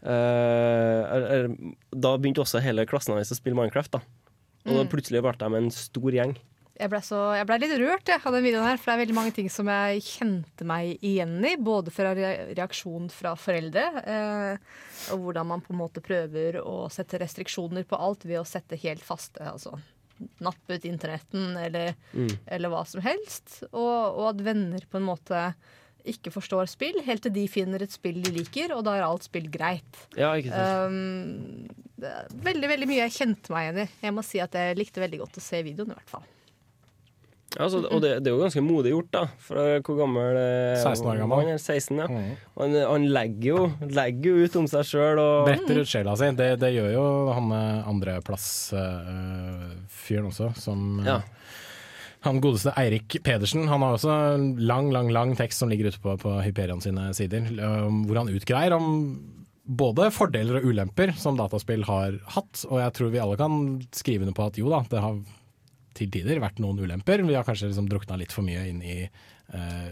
øh, 0.04 1.02
er- 1.16 1.28
er- 1.48 1.74
Da 1.96 2.16
begynte 2.18 2.40
også 2.44 2.60
hele 2.62 2.84
klassen 2.86 3.14
hans 3.14 3.32
å 3.32 3.36
spille 3.40 3.56
Minecraft. 3.56 3.90
da 3.92 4.00
Og 4.66 4.84
Mm. 4.84 4.88
plutselig 4.92 5.22
ble 5.22 5.32
de 5.38 5.56
en 5.56 5.70
stor 5.70 6.10
gjeng. 6.12 6.36
Jeg 6.80 6.88
ble, 6.88 6.98
så, 7.04 7.36
jeg 7.36 7.46
ble 7.46 7.58
litt 7.60 7.78
rørt 7.78 8.06
jeg, 8.08 8.20
av 8.24 8.32
den 8.32 8.42
videoen 8.44 8.64
her, 8.64 8.76
for 8.80 8.90
det 8.90 8.94
er 8.96 9.04
veldig 9.06 9.14
mange 9.14 9.34
ting 9.36 9.48
som 9.52 9.66
jeg 9.68 10.00
kjente 10.00 10.64
meg 10.64 10.98
igjen 11.04 11.34
i. 11.44 11.56
Både 11.60 11.90
fra 11.92 12.14
re 12.16 12.54
reaksjon 12.56 13.10
fra 13.12 13.34
foreldre, 13.36 13.84
eh, 14.06 14.56
og 15.12 15.18
hvordan 15.20 15.46
man 15.46 15.60
på 15.60 15.74
en 15.74 15.80
måte 15.82 16.00
prøver 16.00 16.56
å 16.64 16.88
sette 16.90 17.20
restriksjoner 17.20 17.84
på 17.84 18.00
alt 18.00 18.24
ved 18.24 18.40
å 18.40 18.46
sette 18.48 18.78
helt 18.80 19.02
faste. 19.04 19.40
altså 19.44 19.78
Nappe 20.40 20.76
ut 20.76 20.84
internetten 20.84 21.56
eller, 21.56 21.94
Mm. 22.14 22.38
eller 22.46 22.68
hva 22.68 22.86
som 22.86 23.00
helst. 23.00 23.62
Og, 23.72 24.16
og 24.18 24.28
at 24.34 24.42
venner 24.44 24.80
på 24.90 24.96
en 24.96 25.06
måte 25.08 25.54
ikke 26.08 26.32
forstår 26.34 26.64
spill, 26.70 26.98
helt 27.06 27.22
til 27.26 27.34
de 27.34 27.44
finner 27.50 27.80
et 27.84 27.92
spill 27.94 28.18
de 28.24 28.30
liker, 28.34 28.68
og 28.76 28.80
da 28.86 28.92
er 28.98 29.04
alt 29.06 29.24
spill 29.28 29.48
greit. 29.52 29.94
Ja, 30.18 30.28
ikke 30.38 30.52
sant. 30.54 30.90
Um, 30.90 30.96
veldig 32.46 32.68
veldig 32.74 32.88
mye 32.90 33.02
jeg 33.04 33.16
kjente 33.18 33.48
meg 33.52 33.60
igjen 33.68 33.80
i. 33.84 33.86
Jeg 34.08 34.12
må 34.16 34.22
si 34.26 34.38
at 34.42 34.52
jeg 34.56 34.78
likte 34.78 35.02
veldig 35.02 35.20
godt 35.24 35.40
å 35.40 35.42
se 35.44 35.56
videoen, 35.66 35.90
i 35.92 35.96
hvert 35.98 36.12
fall. 36.18 36.26
Altså, 37.58 37.80
og 37.82 37.98
det, 37.98 38.22
det 38.22 38.30
er 38.30 38.36
jo 38.36 38.44
ganske 38.44 38.62
modig 38.62 38.92
gjort, 38.92 39.08
da. 39.10 39.24
For 39.42 39.58
eh, 39.58 39.80
hvor 39.82 39.96
gammel 39.98 40.36
eh, 40.38 40.78
16 40.78 41.02
år 41.10 41.16
gammel. 41.18 41.40
Han 41.40 41.48
er 41.56 41.58
16, 41.58 41.98
ja. 41.98 42.06
Han, 42.60 42.76
han 42.78 43.06
legger, 43.10 43.48
jo, 43.48 43.64
legger 43.90 44.30
jo 44.30 44.44
ut 44.46 44.54
om 44.60 44.68
seg 44.70 44.86
sjøl 44.86 45.18
og 45.18 45.48
bretter 45.48 45.80
ut 45.82 45.90
sjela 45.90 46.14
si. 46.20 46.28
Det, 46.38 46.46
det 46.62 46.70
gjør 46.76 46.90
jo 46.94 47.02
han 47.34 47.50
andreplass-fyren 47.90 50.30
også, 50.30 50.46
som 50.62 51.02
eh, 51.02 51.10
Ja. 51.10 51.18
Han 52.26 52.40
godeste 52.44 52.74
Eirik 52.76 53.16
Pedersen 53.24 53.68
han 53.70 53.80
har 53.80 53.96
også 53.96 54.12
en 54.34 54.48
lang 54.60 54.90
lang, 54.92 55.08
lang 55.14 55.34
tekst 55.38 55.62
som 55.62 55.70
ligger 55.72 55.88
ute 55.88 56.00
på, 56.02 56.16
på 56.20 56.34
Hyperion 56.44 56.82
sine 56.84 57.08
sider, 57.16 57.46
eh, 57.48 57.86
hvor 58.06 58.20
han 58.20 58.32
utgreier 58.32 58.76
om 58.76 58.90
både 59.70 60.08
fordeler 60.12 60.58
og 60.58 60.70
ulemper 60.72 61.12
som 61.18 61.38
dataspill 61.38 61.84
har 61.88 62.18
hatt. 62.34 62.64
Og 62.68 62.80
jeg 62.82 62.94
tror 62.96 63.12
vi 63.12 63.22
alle 63.22 63.38
kan 63.40 63.54
skrive 63.94 64.26
under 64.26 64.36
på 64.36 64.48
at 64.50 64.58
jo 64.58 64.72
da, 64.72 64.82
det 64.90 65.02
har 65.04 65.20
til 65.96 66.10
tider 66.12 66.42
vært 66.42 66.60
noen 66.62 66.80
ulemper. 66.80 67.22
Vi 67.26 67.36
har 67.36 67.46
kanskje 67.46 67.70
liksom 67.70 67.88
drukna 67.90 68.18
litt 68.20 68.34
for 68.34 68.46
mye 68.46 68.66
inn 68.68 68.82
i 68.82 68.98
eh, 69.04 69.88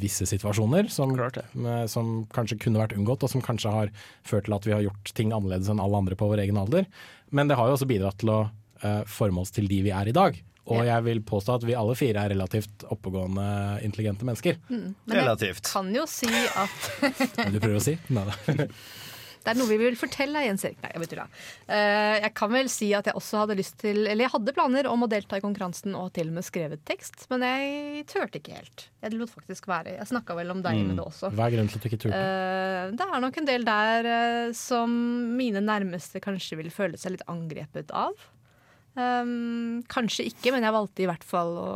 visse 0.00 0.26
situasjoner 0.28 0.90
som, 0.92 1.14
med, 1.16 1.90
som 1.90 2.18
kanskje 2.34 2.58
kunne 2.62 2.82
vært 2.82 2.96
unngått, 2.98 3.24
og 3.24 3.32
som 3.32 3.44
kanskje 3.44 3.72
har 3.72 3.94
ført 4.26 4.48
til 4.48 4.56
at 4.56 4.68
vi 4.68 4.74
har 4.74 4.84
gjort 4.84 5.14
ting 5.16 5.32
annerledes 5.32 5.70
enn 5.72 5.82
alle 5.82 6.02
andre 6.02 6.18
på 6.18 6.28
vår 6.30 6.44
egen 6.44 6.60
alder. 6.60 6.88
Men 7.34 7.48
det 7.50 7.58
har 7.58 7.70
jo 7.70 7.78
også 7.78 7.88
bidratt 7.90 8.20
til 8.22 8.34
å 8.34 8.42
eh, 8.82 9.02
forme 9.08 9.42
oss 9.42 9.54
til 9.54 9.70
de 9.70 9.80
vi 9.86 9.94
er 9.94 10.10
i 10.10 10.16
dag. 10.16 10.36
Og 10.66 10.82
jeg 10.86 11.04
vil 11.06 11.20
påstå 11.22 11.54
at 11.60 11.64
vi 11.68 11.74
alle 11.78 11.94
fire 11.98 12.24
er 12.26 12.32
relativt 12.34 12.84
oppegående, 12.90 13.46
intelligente 13.86 14.26
mennesker. 14.26 14.58
Mm. 14.68 14.94
Men 15.06 15.20
jeg 15.38 15.56
kan 15.62 15.92
jo 15.94 16.06
si 16.10 16.26
at 16.26 16.88
du 17.54 17.60
prøver 17.62 17.78
å 17.78 17.84
si? 17.86 17.98
Nei 18.10 18.24
da. 18.30 18.38
Det 19.46 19.52
er 19.52 19.58
noe 19.60 19.70
vi 19.70 19.76
vil 19.78 19.94
fortelle, 19.94 20.40
Jens 20.42 20.64
Erik. 20.66 20.80
Nei, 20.82 20.88
jeg 20.90 21.00
vet 21.04 21.12
ikke. 21.14 21.24
Eh, 21.70 22.16
jeg 22.24 22.32
kan 22.34 22.50
vel 22.50 22.66
si 22.72 22.88
at 22.98 23.06
jeg 23.06 23.14
også 23.14 23.44
hadde 23.44 23.54
lyst 23.60 23.76
til 23.78 24.00
Eller 24.10 24.24
jeg 24.24 24.32
hadde 24.32 24.54
planer 24.56 24.88
om 24.90 25.04
å 25.06 25.08
delta 25.12 25.38
i 25.38 25.44
konkurransen 25.44 25.94
og 25.94 26.08
til 26.18 26.32
og 26.32 26.40
med 26.40 26.46
skrevet 26.48 26.82
tekst, 26.82 27.28
men 27.30 27.44
jeg 27.46 28.02
turte 28.10 28.40
ikke 28.40 28.56
helt. 28.58 28.88
Jeg 29.06 29.14
lot 29.14 29.30
faktisk 29.30 29.68
være. 29.70 29.94
Jeg 30.00 30.10
snakka 30.10 30.34
vel 30.34 30.50
om 30.50 30.64
deg 30.66 30.74
Mm. 30.80 30.88
med 30.90 30.98
det 30.98 31.04
også. 31.06 31.30
Hva 31.30 31.46
er 31.46 31.54
grunnen 31.54 31.70
til 31.70 31.78
at 31.78 31.86
du 31.86 31.88
ikke 31.92 32.00
turte? 32.08 32.18
Eh, 32.26 32.90
det 32.98 33.06
er 33.06 33.22
nok 33.22 33.38
en 33.38 33.46
del 33.52 33.68
der 33.70 34.10
eh, 34.16 34.50
som 34.58 34.90
mine 35.38 35.62
nærmeste 35.62 36.18
kanskje 36.26 36.58
vil 36.58 36.74
føle 36.74 36.98
seg 36.98 37.14
litt 37.14 37.26
angrepet 37.30 37.94
av. 37.94 38.18
Um, 38.96 39.82
kanskje 39.92 40.24
ikke, 40.30 40.52
men 40.54 40.64
jeg 40.64 40.72
valgte 40.72 41.04
i 41.04 41.08
hvert 41.10 41.24
fall 41.26 41.54
å 41.60 41.68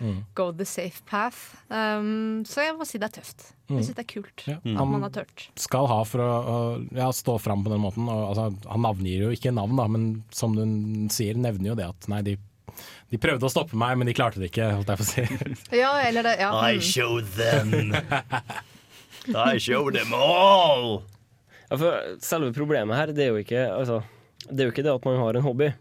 Mm. 0.00 0.22
go 0.34 0.46
the 0.50 0.64
safe 0.64 1.02
path. 1.04 1.36
Um, 1.68 2.40
så 2.48 2.62
jeg 2.64 2.72
må 2.78 2.86
si 2.88 2.96
det 2.96 3.10
er 3.10 3.20
tøft. 3.20 3.50
Mm. 3.68 3.74
Jeg 3.76 3.84
syns 3.84 3.96
det 3.98 4.04
er 4.06 4.08
kult 4.14 4.44
Ja. 4.48 4.54
at 4.56 4.88
man 4.88 5.02
har 5.04 5.10
tørt. 5.12 5.42
skal 5.60 5.86
ha 5.90 5.98
for 6.08 6.20
å, 6.24 6.28
å 6.40 6.96
ja, 6.96 7.10
stå 7.12 7.34
fram 7.38 7.60
på 7.62 7.68
den 7.68 7.82
måten. 7.82 8.08
Og, 8.08 8.30
altså, 8.30 8.46
han 8.70 8.80
navngir 8.80 9.26
jo 9.26 9.28
ikke 9.36 9.52
navn, 9.52 9.76
da, 9.76 9.84
men 9.92 10.24
som 10.32 10.56
du 10.56 10.64
sier, 11.12 11.36
nevner 11.36 11.68
jo 11.68 11.76
det 11.76 11.84
at 11.90 12.08
nei, 12.08 12.22
de, 12.22 12.38
de 13.12 13.18
prøvde 13.20 13.44
å 13.44 13.52
stoppe 13.52 13.76
meg, 13.76 13.98
men 14.00 14.08
de 14.08 14.14
klarte 14.16 14.40
det 14.40 14.48
ikke, 14.54 14.70
holdt 14.78 14.88
jeg 14.88 15.02
på 15.02 15.04
å 15.04 15.10
si. 15.12 15.76
Ja, 15.82 15.92
eller 16.08 16.24
det 16.30 16.38
ja. 16.40 16.48
I 16.64 16.80
showed 16.80 17.28
them. 17.36 17.92
I 19.36 19.58
showed 19.60 19.94
them 20.00 20.14
all. 20.16 21.02
Ja, 21.68 21.76
for 21.76 22.16
selve 22.24 22.54
problemet 22.56 22.96
her, 22.96 23.12
det 23.12 23.28
er 23.28 23.34
jo 23.34 23.44
ikke, 23.44 23.68
altså, 23.76 24.00
det, 24.48 24.62
er 24.64 24.70
jo 24.70 24.72
ikke 24.72 24.88
det 24.88 24.96
at 24.96 25.04
man 25.04 25.20
har 25.20 25.36
en 25.36 25.44
hobby. 25.44 25.74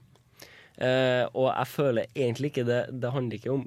Eh, 0.80 1.26
og 1.36 1.50
jeg 1.52 1.68
føler 1.68 2.06
egentlig 2.16 2.54
ikke 2.54 2.64
det 2.64 2.78
Det 3.04 3.10
handler 3.12 3.36
ikke 3.36 3.52
om 3.58 3.66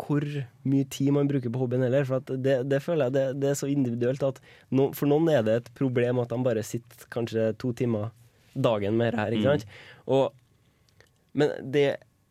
hvor 0.00 0.24
mye 0.64 0.86
tid 0.88 1.10
man 1.12 1.28
bruker 1.28 1.50
på 1.52 1.60
hobbyen 1.60 1.82
heller. 1.84 2.06
For 2.08 2.22
at 2.22 2.30
det, 2.40 2.54
det 2.70 2.78
føler 2.80 3.10
jeg 3.10 3.12
det, 3.18 3.24
det 3.42 3.48
er 3.50 3.58
så 3.58 3.68
individuelt 3.68 4.22
at 4.24 4.38
no, 4.72 4.86
for 4.96 5.10
noen 5.10 5.28
er 5.28 5.42
det 5.44 5.56
et 5.60 5.66
problem 5.76 6.22
at 6.22 6.30
de 6.32 6.38
bare 6.46 6.62
sitter 6.64 7.04
kanskje 7.12 7.50
to 7.60 7.74
timer 7.76 8.08
dagen 8.56 8.96
med 8.96 9.12
dette 9.12 9.26
her. 9.26 9.36
Ikke 9.36 9.58
Mm. 9.60 9.66
Og, 10.16 10.32
men 11.36 11.52
det 11.74 11.84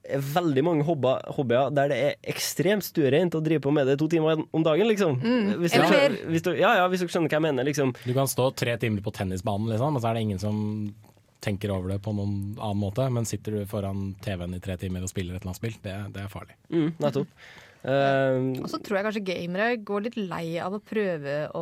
er 0.10 0.24
veldig 0.34 0.64
mange 0.66 0.84
hobba- 0.88 1.22
hobbyer 1.36 1.70
der 1.76 1.92
det 1.92 1.98
er 2.08 2.16
ekstremt 2.34 2.84
stuereint 2.88 3.36
å 3.38 3.44
drive 3.46 3.62
på 3.62 3.72
med 3.76 3.86
det 3.86 4.00
to 4.02 4.08
timer 4.10 4.42
om 4.52 4.64
dagen, 4.66 4.88
liksom. 4.90 5.20
Mm, 5.22 5.54
Hvis 5.62 5.76
du 5.78 6.26
hvis 6.32 6.42
du, 6.48 6.52
ja, 6.58 6.74
ja, 6.80 6.88
hvis 6.90 7.04
du 7.06 7.08
skjønner 7.12 7.30
hva 7.30 7.38
jeg 7.38 7.46
mener, 7.46 7.68
liksom. 7.70 7.94
Du 8.06 8.14
kan 8.18 8.26
stå 8.28 8.50
tre 8.58 8.78
timer 8.82 9.06
på 9.06 9.14
tennisbanen, 9.14 9.70
liksom, 9.70 9.96
og 9.96 10.02
så 10.02 10.10
er 10.10 10.18
det 10.18 10.26
ingen 10.26 10.42
som 10.42 10.58
tenker 11.44 11.72
over 11.72 11.94
det 11.96 12.02
på 12.04 12.12
noen 12.16 12.36
annen 12.60 12.82
måte. 12.82 13.06
Men 13.14 13.26
sitter 13.30 13.60
du 13.60 13.66
foran 13.70 14.14
TV-en 14.26 14.58
i 14.58 14.62
tre 14.64 14.76
timer 14.82 15.06
og 15.06 15.12
spiller 15.12 15.36
et 15.38 15.42
eller 15.42 15.54
annet 15.54 15.62
spill, 15.64 15.80
det, 15.86 15.96
det 16.16 16.26
er 16.26 16.32
farlig. 16.34 16.58
Mm, 16.74 16.92
nettopp. 17.00 17.34
Uh, 17.80 18.60
Og 18.60 18.66
så 18.68 18.76
tror 18.84 18.98
jeg 18.98 19.06
kanskje 19.06 19.22
gamere 19.24 19.68
går 19.88 20.02
litt 20.04 20.18
lei 20.20 20.58
av 20.60 20.74
å 20.76 20.82
prøve 20.84 21.36
å 21.56 21.62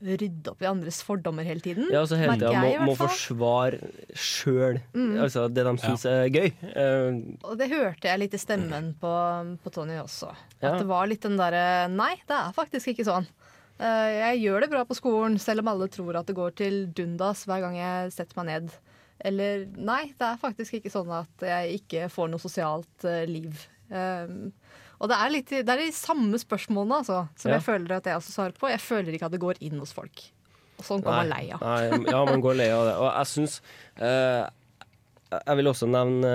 rydde 0.00 0.48
opp 0.54 0.62
i 0.64 0.68
andres 0.70 1.02
fordommer 1.04 1.44
hele 1.44 1.60
tiden. 1.60 1.90
Ja, 1.92 2.00
altså 2.06 2.16
hele 2.16 2.38
tida 2.40 2.54
må, 2.56 2.70
må 2.88 2.94
forsvare 2.96 3.82
sjøl 4.16 4.78
Mm. 4.96 5.18
altså 5.26 5.44
det 5.52 5.66
de 5.68 5.74
syns 5.82 6.06
er 6.08 6.30
gøy. 6.32 6.48
Uh, 6.72 7.36
Og 7.50 7.58
det 7.60 7.68
hørte 7.68 8.08
jeg 8.08 8.22
litt 8.22 8.36
i 8.36 8.40
stemmen 8.40 8.94
på, 9.02 9.12
på 9.60 9.72
Tony 9.76 9.98
også. 10.00 10.30
Ja. 10.62 10.70
At 10.72 10.80
det 10.80 10.88
var 10.88 11.04
litt 11.10 11.20
den 11.28 11.36
derre 11.36 11.66
Nei, 11.92 12.14
det 12.28 12.38
er 12.38 12.56
faktisk 12.56 12.94
ikke 12.94 13.04
sånn. 13.10 13.28
Uh, 13.76 14.08
Jeg 14.32 14.40
gjør 14.46 14.64
det 14.64 14.70
bra 14.72 14.86
på 14.88 14.96
skolen, 14.96 15.36
selv 15.42 15.60
om 15.66 15.68
alle 15.74 15.90
tror 15.92 16.16
at 16.22 16.32
det 16.32 16.38
går 16.38 16.56
til 16.64 16.86
dundas 16.96 17.44
hver 17.44 17.60
gang 17.66 17.76
jeg 17.76 18.16
setter 18.16 18.40
meg 18.40 18.48
ned. 18.54 18.72
Eller 19.24 19.66
nei, 19.78 20.08
det 20.18 20.26
er 20.26 20.40
faktisk 20.40 20.78
ikke 20.80 20.90
sånn 20.90 21.10
at 21.14 21.44
jeg 21.46 21.78
ikke 21.80 22.08
får 22.10 22.30
noe 22.32 22.42
sosialt 22.42 23.06
eh, 23.06 23.22
liv. 23.30 23.60
Um, 23.92 24.50
og 25.02 25.10
det 25.10 25.18
er, 25.18 25.30
litt, 25.34 25.50
det 25.66 25.68
er 25.74 25.82
de 25.82 25.90
samme 25.94 26.38
spørsmålene 26.38 27.00
altså, 27.02 27.20
som 27.38 27.50
Ja. 27.50 27.58
jeg 27.58 27.66
føler 27.66 27.96
at 27.98 28.06
jeg 28.06 28.18
også 28.18 28.34
svarer 28.34 28.56
på. 28.58 28.70
Jeg 28.70 28.82
føler 28.82 29.14
ikke 29.14 29.28
at 29.28 29.34
det 29.34 29.42
går 29.42 29.60
inn 29.66 29.78
hos 29.82 29.94
folk. 29.94 30.24
Og 30.78 30.86
sånn 30.86 31.02
går 31.04 31.14
man 31.20 31.30
lei 31.30 31.44
av. 31.54 31.62
Nei, 31.62 32.10
ja, 32.10 32.24
man 32.26 32.42
går 32.42 32.58
lei 32.58 32.68
av 32.74 32.84
det. 32.88 32.94
Og 32.98 33.08
jeg 33.10 33.30
syns 33.30 33.56
uh, 34.02 34.46
Jeg 35.32 35.58
vil 35.58 35.70
også 35.70 35.86
nevne, 35.90 36.32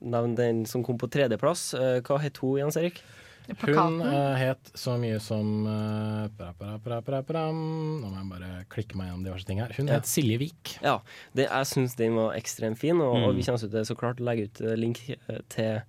nevne 0.00 0.38
den 0.38 0.62
som 0.70 0.84
kom 0.86 0.98
på 1.00 1.08
tredjeplass. 1.12 1.68
Eh, 1.76 1.98
hva 2.06 2.16
het 2.22 2.38
hun, 2.42 2.58
Jens 2.62 2.78
Erik? 2.80 3.02
Hun 3.46 4.00
uh, 4.02 4.34
het 4.40 4.70
så 4.74 4.96
mye 4.98 5.20
som 5.22 5.66
uh, 5.70 6.26
pra, 6.36 6.50
pra, 6.82 7.20
pra. 7.22 7.44
Nå 7.54 8.08
må 8.08 8.10
jeg 8.16 8.28
bare 8.32 8.50
klikke 8.72 8.98
meg 8.98 9.08
gjennom 9.12 9.24
diverse 9.26 9.46
ting 9.46 9.60
her. 9.62 9.70
Hun 9.76 9.86
Ja. 9.90 10.00
het 10.00 10.08
Silje 10.10 10.38
Vik. 10.42 10.72
Ja, 10.82 10.96
det, 11.38 11.46
jeg 11.46 11.66
syns 11.70 11.94
den 11.98 12.16
var 12.18 12.34
ekstremt 12.34 12.78
fin, 12.82 12.98
og, 13.00 13.14
og 13.14 13.30
Mm. 13.32 13.36
vi 13.38 13.46
kommer 13.46 13.58
til 13.70 13.86
så 13.86 13.96
klart 13.98 14.20
å 14.20 14.26
legge 14.26 14.48
ut 14.50 14.60
eh, 14.66 14.74
link 14.76 14.98
til, 15.54 15.80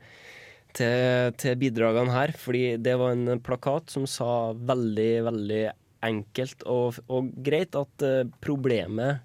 til, 0.77 1.31
til 1.41 1.55
bidragene 1.57 2.13
her. 2.13 2.31
Fordi 2.37 2.77
det 2.77 2.95
var 3.01 3.11
en 3.17 3.39
plakat 3.41 3.89
som 3.89 4.05
sa 4.05 4.53
veldig, 4.53 5.11
veldig 5.25 5.63
enkelt 6.07 6.61
og, 6.69 6.99
og 7.09 7.31
greit 7.43 7.73
at 7.75 8.03
problemet 8.45 9.23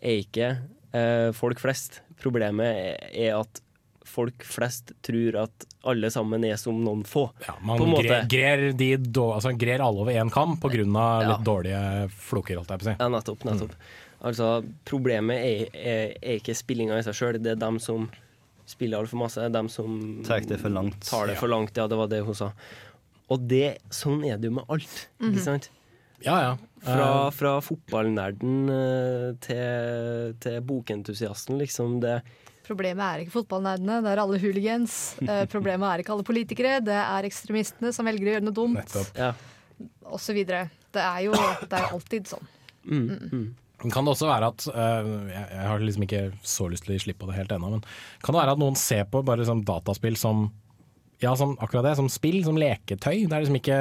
er 0.00 0.22
ikke 0.24 0.46
eh, 0.96 1.28
folk 1.36 1.60
flest. 1.60 2.00
Problemet 2.20 2.96
er 3.12 3.36
at 3.36 3.60
folk 4.04 4.42
flest 4.44 4.92
tror 5.02 5.36
at 5.44 5.66
alle 5.84 6.10
sammen 6.10 6.44
er 6.44 6.56
som 6.56 6.78
noen 6.84 7.02
få. 7.06 7.26
Man 7.62 7.78
på 7.78 7.84
en 7.84 7.90
måte. 7.94 8.06
grer, 8.28 8.28
grer, 8.28 8.72
de 8.72 8.90
altså, 9.20 9.52
grer 9.58 9.80
alle 9.84 10.00
over 10.04 10.12
én 10.12 10.30
kam 10.32 10.56
pga. 10.60 10.82
Ja. 10.84 11.28
litt 11.36 11.44
dårlige 11.46 12.10
floker, 12.10 12.56
holdt 12.56 12.70
jeg 12.70 12.80
på 12.80 12.86
å 12.86 12.90
si. 12.90 12.96
Ja, 12.98 13.08
nettopp. 13.08 13.44
nettopp. 13.44 13.74
Altså, 14.22 14.48
problemet 14.84 15.38
er, 15.40 15.68
er, 15.74 16.14
er 16.20 16.40
ikke 16.40 16.54
spillinga 16.56 16.98
i 16.98 17.02
seg 17.06 17.14
sjøl, 17.16 17.38
det 17.40 17.52
er 17.52 17.60
dem 17.60 17.78
som 17.80 18.08
spiller 18.66 19.00
altfor 19.00 19.18
masse. 19.24 19.48
Dem 19.52 19.68
som 19.72 20.22
Tar 20.26 20.40
det 20.46 20.58
for 20.60 20.70
langt. 20.70 21.00
Tar 21.08 21.26
det 21.26 21.34
Ja. 21.34 21.40
for 21.40 21.48
langt, 21.48 21.76
ja, 21.76 21.86
det 21.88 21.96
var 21.96 22.06
det 22.12 22.20
hun 22.26 22.34
sa. 22.34 22.52
Og 23.30 23.46
det, 23.48 23.78
sånn 23.90 24.24
er 24.26 24.36
det 24.38 24.50
jo 24.50 24.56
med 24.58 24.64
alt, 24.68 25.08
Mhm. 25.20 25.32
ikke 25.32 25.44
sant? 25.44 25.68
Ja, 26.22 26.40
ja. 26.40 26.56
Fra, 26.84 27.26
Eh, 27.26 27.30
fra 27.30 27.60
fotballnerden 27.60 28.68
eh, 28.68 29.32
til, 29.40 30.34
til 30.40 30.60
bokentusiasten, 30.60 31.58
liksom. 31.58 32.00
Det, 32.00 32.22
Problemet 32.70 33.02
er 33.06 33.24
ikke 33.24 33.34
fotballnerdene, 33.34 34.00
det 34.06 34.12
er 34.14 34.22
alle 34.22 34.38
hooligans. 34.42 34.96
Eh, 35.24 35.42
problemet 35.50 35.88
er 35.90 36.02
ikke 36.04 36.14
alle 36.14 36.26
politikere, 36.28 36.76
det 36.86 36.94
er 37.02 37.26
ekstremistene 37.28 37.90
som 37.96 38.06
velger 38.06 38.28
å 38.28 38.34
gjøre 38.36 38.46
noe 38.46 38.56
dumt. 38.60 38.94
Ja. 39.18 39.32
Og 40.10 40.20
så 40.22 40.34
videre. 40.36 40.68
Det 40.94 41.02
er 41.02 41.24
jo, 41.28 41.34
det 41.66 41.74
er 41.80 41.90
alltid 41.94 42.30
sånn. 42.30 42.46
Men 43.80 43.92
Kan 43.94 44.04
det 44.04 44.12
også 44.12 44.28
være 44.28 44.48
at 44.52 44.64
uh, 44.74 45.10
jeg, 45.30 45.44
jeg 45.54 45.68
har 45.70 45.84
liksom 45.84 46.04
ikke 46.06 46.22
så 46.44 46.66
lyst 46.68 46.84
til 46.84 46.92
å 46.92 46.96
gi 46.98 47.04
slipp 47.06 47.20
på 47.22 47.28
det 47.30 47.38
helt 47.38 47.52
ennå, 47.56 47.70
men 47.78 47.84
kan 48.20 48.34
det 48.36 48.42
være 48.42 48.56
at 48.56 48.60
noen 48.60 48.76
ser 48.76 49.06
på 49.08 49.22
bare 49.24 49.40
liksom 49.44 49.62
dataspill 49.68 50.18
som 50.20 50.50
ja, 51.20 51.34
som 51.36 51.50
akkurat 51.60 51.84
det, 51.84 51.90
som 51.98 52.06
spill, 52.08 52.38
som 52.46 52.56
leketøy. 52.56 53.26
Det 53.28 53.34
er 53.36 53.42
liksom 53.44 53.56
ikke 53.58 53.78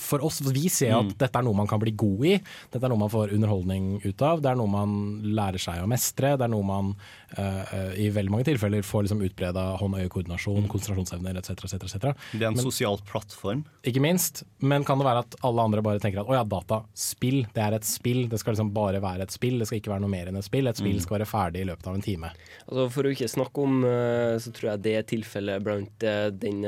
For 0.00 0.22
oss, 0.24 0.38
vi 0.46 0.62
ser 0.72 0.94
at 0.96 1.10
Mm. 1.10 1.16
dette 1.20 1.36
er 1.36 1.44
noe 1.44 1.58
man 1.58 1.68
kan 1.68 1.78
bli 1.82 1.92
god 1.92 2.22
i. 2.24 2.38
Dette 2.72 2.80
er 2.86 2.88
noe 2.88 3.02
man 3.02 3.12
får 3.12 3.34
underholdning 3.36 4.00
ut 4.00 4.22
av. 4.24 4.40
Det 4.40 4.48
er 4.48 4.56
noe 4.56 4.72
man 4.72 4.94
lærer 5.36 5.60
seg 5.60 5.82
å 5.84 5.88
mestre. 5.92 6.38
Det 6.40 6.46
er 6.48 6.52
noe 6.54 6.64
man 6.64 6.94
øh, 7.38 7.92
i 8.00 8.08
veldig 8.14 8.32
mange 8.32 8.46
tilfeller 8.48 8.82
får 8.86 9.04
liksom 9.06 9.22
utbreda 9.26 9.64
hånd-øye-koordinasjon, 9.80 10.66
konsentrasjonsevner 10.72 11.38
etc. 11.38 11.50
etc., 11.68 11.74
etc. 11.86 12.08
Det 12.32 12.42
er 12.42 12.50
en 12.50 12.58
sosial 12.60 12.98
plattform. 13.06 13.64
Ikke 13.86 14.02
minst. 14.02 14.42
Men 14.60 14.84
kan 14.84 14.98
det 14.98 15.06
være 15.06 15.24
at 15.26 15.36
alle 15.46 15.62
andre 15.68 15.84
bare 15.86 16.02
tenker 16.02 16.22
at 16.24 16.30
å 16.30 16.36
ja, 16.38 16.44
dataspill, 16.44 17.44
det 17.54 17.62
er 17.64 17.78
et 17.78 17.86
spill. 17.88 18.24
Det 18.30 18.40
skal 18.42 18.56
liksom 18.56 18.72
bare 18.74 19.00
være 19.04 19.26
et 19.28 19.34
spill. 19.36 19.58
Det 19.60 19.68
skal 19.70 19.80
ikke 19.80 19.94
være 19.94 20.04
noe 20.06 20.12
mer 20.12 20.30
enn 20.32 20.40
et 20.40 20.48
spill. 20.48 20.66
Et 20.70 20.76
spill 20.80 20.98
Mm. 20.98 21.04
skal 21.04 21.18
være 21.20 21.28
ferdig 21.30 21.60
i 21.62 21.68
løpet 21.68 21.86
av 21.86 21.94
en 21.94 22.02
time. 22.02 22.32
Altså 22.66 22.88
For 22.90 23.06
å 23.06 23.12
ikke 23.14 23.28
snakke 23.30 23.62
om, 23.62 23.84
eh, 23.84 24.36
så 24.42 24.50
tror 24.52 24.72
jeg 24.72 24.82
det 24.82 24.94
er 24.98 25.02
tilfellet 25.14 25.62
blant 25.62 25.98
den 26.40 26.64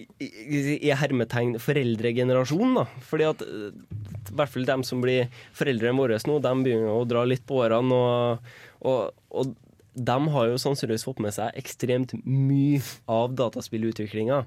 i, 0.00 0.06
i, 0.24 0.88
i 0.88 0.90
hermetegn 0.96 1.58
foreldregenerasjonen. 1.60 2.74
da 2.80 2.86
Fordi 3.04 3.28
at 3.28 3.42
i 3.44 4.34
hvert 4.36 4.52
fall 4.52 4.66
dem 4.68 4.82
som 4.86 5.02
blir 5.02 5.28
foreldrene 5.56 5.98
våre 5.98 6.18
nå, 6.26 6.38
de 6.42 6.52
begynner 6.64 6.92
å 6.94 7.06
dra 7.08 7.24
litt 7.28 7.44
på 7.48 7.60
årene. 7.64 7.96
Og, 7.96 8.52
og, 8.80 9.16
og 9.30 9.54
de 9.94 10.18
har 10.34 10.46
jo 10.50 10.60
sannsynligvis 10.60 11.04
fått 11.08 11.20
med 11.22 11.34
seg 11.34 11.56
ekstremt 11.58 12.14
mye 12.24 12.80
av 13.10 13.34
dataspillutviklinga. 13.38 14.44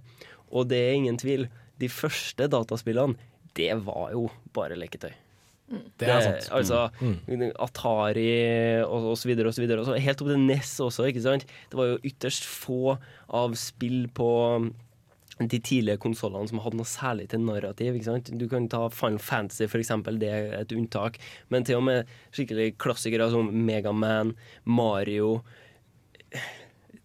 Og 0.53 0.69
det 0.71 0.79
er 0.79 0.95
ingen 0.97 1.19
tvil, 1.19 1.47
de 1.81 1.89
første 1.91 2.47
dataspillene, 2.51 3.17
det 3.57 3.73
var 3.85 4.13
jo 4.15 4.29
bare 4.55 4.77
leketøy. 4.79 5.11
Det 5.97 6.07
er 6.09 6.21
sant. 6.21 6.49
Altså 6.53 6.89
Mm. 7.01 7.51
Atari 7.59 8.83
og, 8.83 9.11
og 9.13 9.17
så 9.17 9.29
videre 9.29 9.49
og. 9.49 9.81
Og 9.81 9.85
så 9.87 9.97
helt 9.97 10.21
opp 10.21 10.29
til 10.29 10.39
NES 10.39 10.73
også, 10.85 11.07
ikke 11.09 11.23
sant. 11.23 11.45
Det 11.71 11.77
var 11.79 11.91
jo 11.93 12.01
ytterst 12.03 12.45
få 12.45 12.97
av 13.29 13.55
spill 13.59 14.07
på 14.13 14.29
de 15.39 15.59
tidlige 15.59 15.97
konsollene 15.97 16.47
som 16.47 16.59
hadde 16.61 16.77
noe 16.77 16.85
særlig 16.87 17.27
til 17.31 17.41
narrativ. 17.41 17.95
Du 18.37 18.45
kan 18.51 18.67
ta 18.69 18.83
Final 18.93 19.17
Fantasy, 19.19 19.65
for 19.67 19.81
eksempel, 19.81 20.19
det 20.21 20.29
er 20.29 20.51
et 20.61 20.71
unntak. 20.77 21.17
Men 21.49 21.65
til 21.65 21.79
og 21.79 21.83
med 21.87 22.05
skikkelig 22.31 22.75
klassikere 22.77 23.31
som 23.33 23.49
Megaman, 23.65 24.35
Mario 24.65 25.39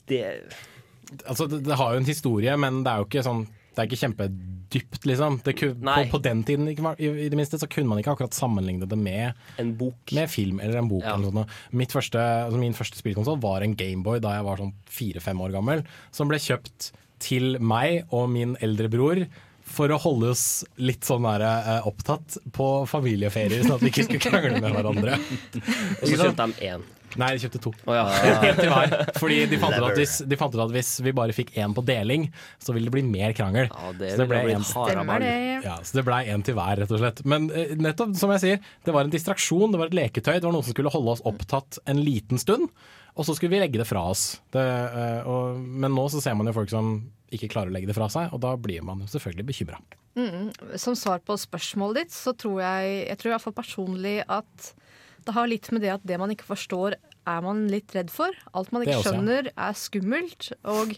Det 0.09 0.25
Altså, 1.27 1.47
det, 1.49 1.63
det 1.65 1.77
har 1.81 1.95
jo 1.95 2.03
en 2.03 2.05
historie, 2.09 2.53
men 2.61 2.83
det 2.85 2.93
er 2.93 3.01
jo 3.01 3.07
ikke 3.09 3.25
sånn 3.25 3.47
det 3.79 3.85
er 3.85 3.87
ikke 3.93 4.01
kjempedypt, 4.01 5.05
liksom. 5.07 5.37
Det 5.47 5.53
ku- 5.55 5.75
på, 5.79 5.93
på 6.11 6.19
den 6.25 6.41
tiden 6.43 6.67
i, 6.67 6.73
i 6.75 7.29
det 7.31 7.37
minste 7.39 7.61
så 7.63 7.69
kunne 7.71 7.87
man 7.93 8.01
ikke 8.03 8.11
akkurat 8.17 8.35
sammenligne 8.35 8.89
det 8.91 8.99
med 8.99 9.37
En 9.63 9.71
bok. 9.79 10.11
Med 10.19 10.27
film 10.33 10.59
eller 10.61 10.81
en 10.81 10.89
bok. 10.91 11.05
Eller. 11.07 11.47
Mitt 11.79 11.95
første, 11.95 12.19
altså 12.19 12.59
min 12.59 12.75
første 12.75 12.99
spillkonsoll 12.99 13.39
var 13.41 13.63
en 13.63 13.77
Gameboy 13.79 14.19
da 14.25 14.33
jeg 14.35 14.47
var 14.49 14.59
sånn 14.65 14.75
fire-fem 14.91 15.45
år 15.47 15.55
gammel, 15.55 15.85
som 16.11 16.27
ble 16.29 16.41
kjøpt 16.43 16.91
til 17.23 17.59
meg 17.61 18.09
og 18.15 18.29
min 18.33 18.57
eldre 18.65 18.91
bror. 18.93 19.23
For 19.69 19.93
å 19.93 19.99
holde 20.01 20.31
oss 20.33 20.65
litt 20.81 21.05
sånn 21.05 21.27
der, 21.29 21.45
eh, 21.45 21.89
opptatt 21.89 22.39
på 22.57 22.69
familieferier, 22.89 23.67
sånn 23.67 23.77
at 23.77 23.85
vi 23.85 23.91
ikke 23.93 24.07
skulle 24.07 24.25
krangle 24.25 24.63
med 24.65 24.73
hverandre. 24.79 25.19
Og 26.01 26.07
så 26.09 26.17
kjøpte 26.17 26.47
de 26.55 26.71
én. 26.73 26.87
Nei, 27.19 27.31
de 27.35 27.43
kjøpte 27.45 27.61
to. 27.65 27.73
Oh, 27.89 27.95
ja. 27.97 28.05
En 28.51 28.59
til 28.59 28.69
hver. 28.73 28.95
Fordi 29.17 29.39
de 29.51 29.59
fant, 29.63 29.77
ut 29.79 29.87
at 29.89 29.99
hvis, 30.01 30.19
de 30.29 30.39
fant 30.41 30.55
ut 30.55 30.63
at 30.67 30.75
hvis 30.75 30.91
vi 31.07 31.15
bare 31.17 31.35
fikk 31.37 31.55
én 31.59 31.75
på 31.77 31.85
deling, 31.89 32.29
så 32.63 32.75
ville 32.77 32.91
det 32.91 32.95
bli 32.99 33.05
mer 33.09 33.33
krangel. 33.39 33.71
det 33.99 34.13
så 34.13 34.23
det 34.23 34.29
ble 34.31 34.43
en- 34.53 34.67
Stemmer 34.69 35.25
det. 35.25 35.35
Ja, 35.65 35.79
så 35.83 35.99
det 36.01 36.05
ble 36.09 36.21
én 36.35 36.45
til 36.45 36.59
hver, 36.59 36.83
rett 36.83 36.95
og 36.95 37.03
slett. 37.03 37.25
Men 37.29 37.49
uh, 37.55 37.75
nettopp, 37.81 38.15
som 38.21 38.33
jeg 38.37 38.45
sier, 38.45 38.71
det 38.85 38.95
var 38.95 39.07
en 39.07 39.15
distraksjon, 39.15 39.73
det 39.73 39.81
var 39.81 39.93
et 39.93 39.99
leketøy. 39.99 40.35
Det 40.39 40.47
var 40.47 40.55
noen 40.55 40.67
som 40.67 40.77
skulle 40.77 40.93
holde 40.93 41.17
oss 41.17 41.25
opptatt 41.29 41.81
en 41.89 42.03
liten 42.05 42.41
stund, 42.43 42.69
og 43.19 43.27
så 43.27 43.35
skulle 43.35 43.57
vi 43.57 43.63
legge 43.63 43.81
det 43.81 43.89
fra 43.89 44.05
oss. 44.13 44.27
Det, 44.55 44.63
uh, 44.63 45.23
og, 45.29 45.63
men 45.63 45.95
nå 45.95 46.09
så 46.13 46.21
ser 46.25 46.37
man 46.39 46.51
jo 46.51 46.57
folk 46.59 46.71
som 46.73 46.99
ikke 47.35 47.51
klarer 47.53 47.73
å 47.73 47.75
legge 47.75 47.91
det 47.91 47.97
fra 47.97 48.09
seg, 48.13 48.31
og 48.33 48.41
da 48.45 48.55
blir 48.61 48.85
man 48.87 49.03
jo 49.05 49.11
selvfølgelig 49.13 49.49
bekymra. 49.51 49.81
Mm, 50.19 50.49
som 50.81 50.97
svar 50.99 51.21
på 51.23 51.37
spørsmålet 51.39 52.03
ditt, 52.07 52.15
så 52.17 52.33
tror 52.37 52.63
jeg, 52.65 52.95
jeg 53.11 53.19
tror 53.21 53.31
i 53.31 53.35
hvert 53.37 53.45
fall 53.45 53.59
personlig 53.59 54.17
at 54.25 54.71
det 55.29 55.37
har 55.37 55.49
litt 55.51 55.69
med 55.75 55.85
det 55.85 55.93
at 55.93 56.05
det 56.09 56.17
man 56.21 56.33
ikke 56.33 56.49
forstår, 56.49 56.97
er 57.29 57.43
man 57.45 57.67
litt 57.69 57.93
redd 57.97 58.09
for. 58.13 58.33
Alt 58.57 58.71
man 58.73 58.87
ikke 58.87 59.03
skjønner, 59.05 59.51
er 59.53 59.77
skummelt. 59.77 60.51
Og 60.69 60.95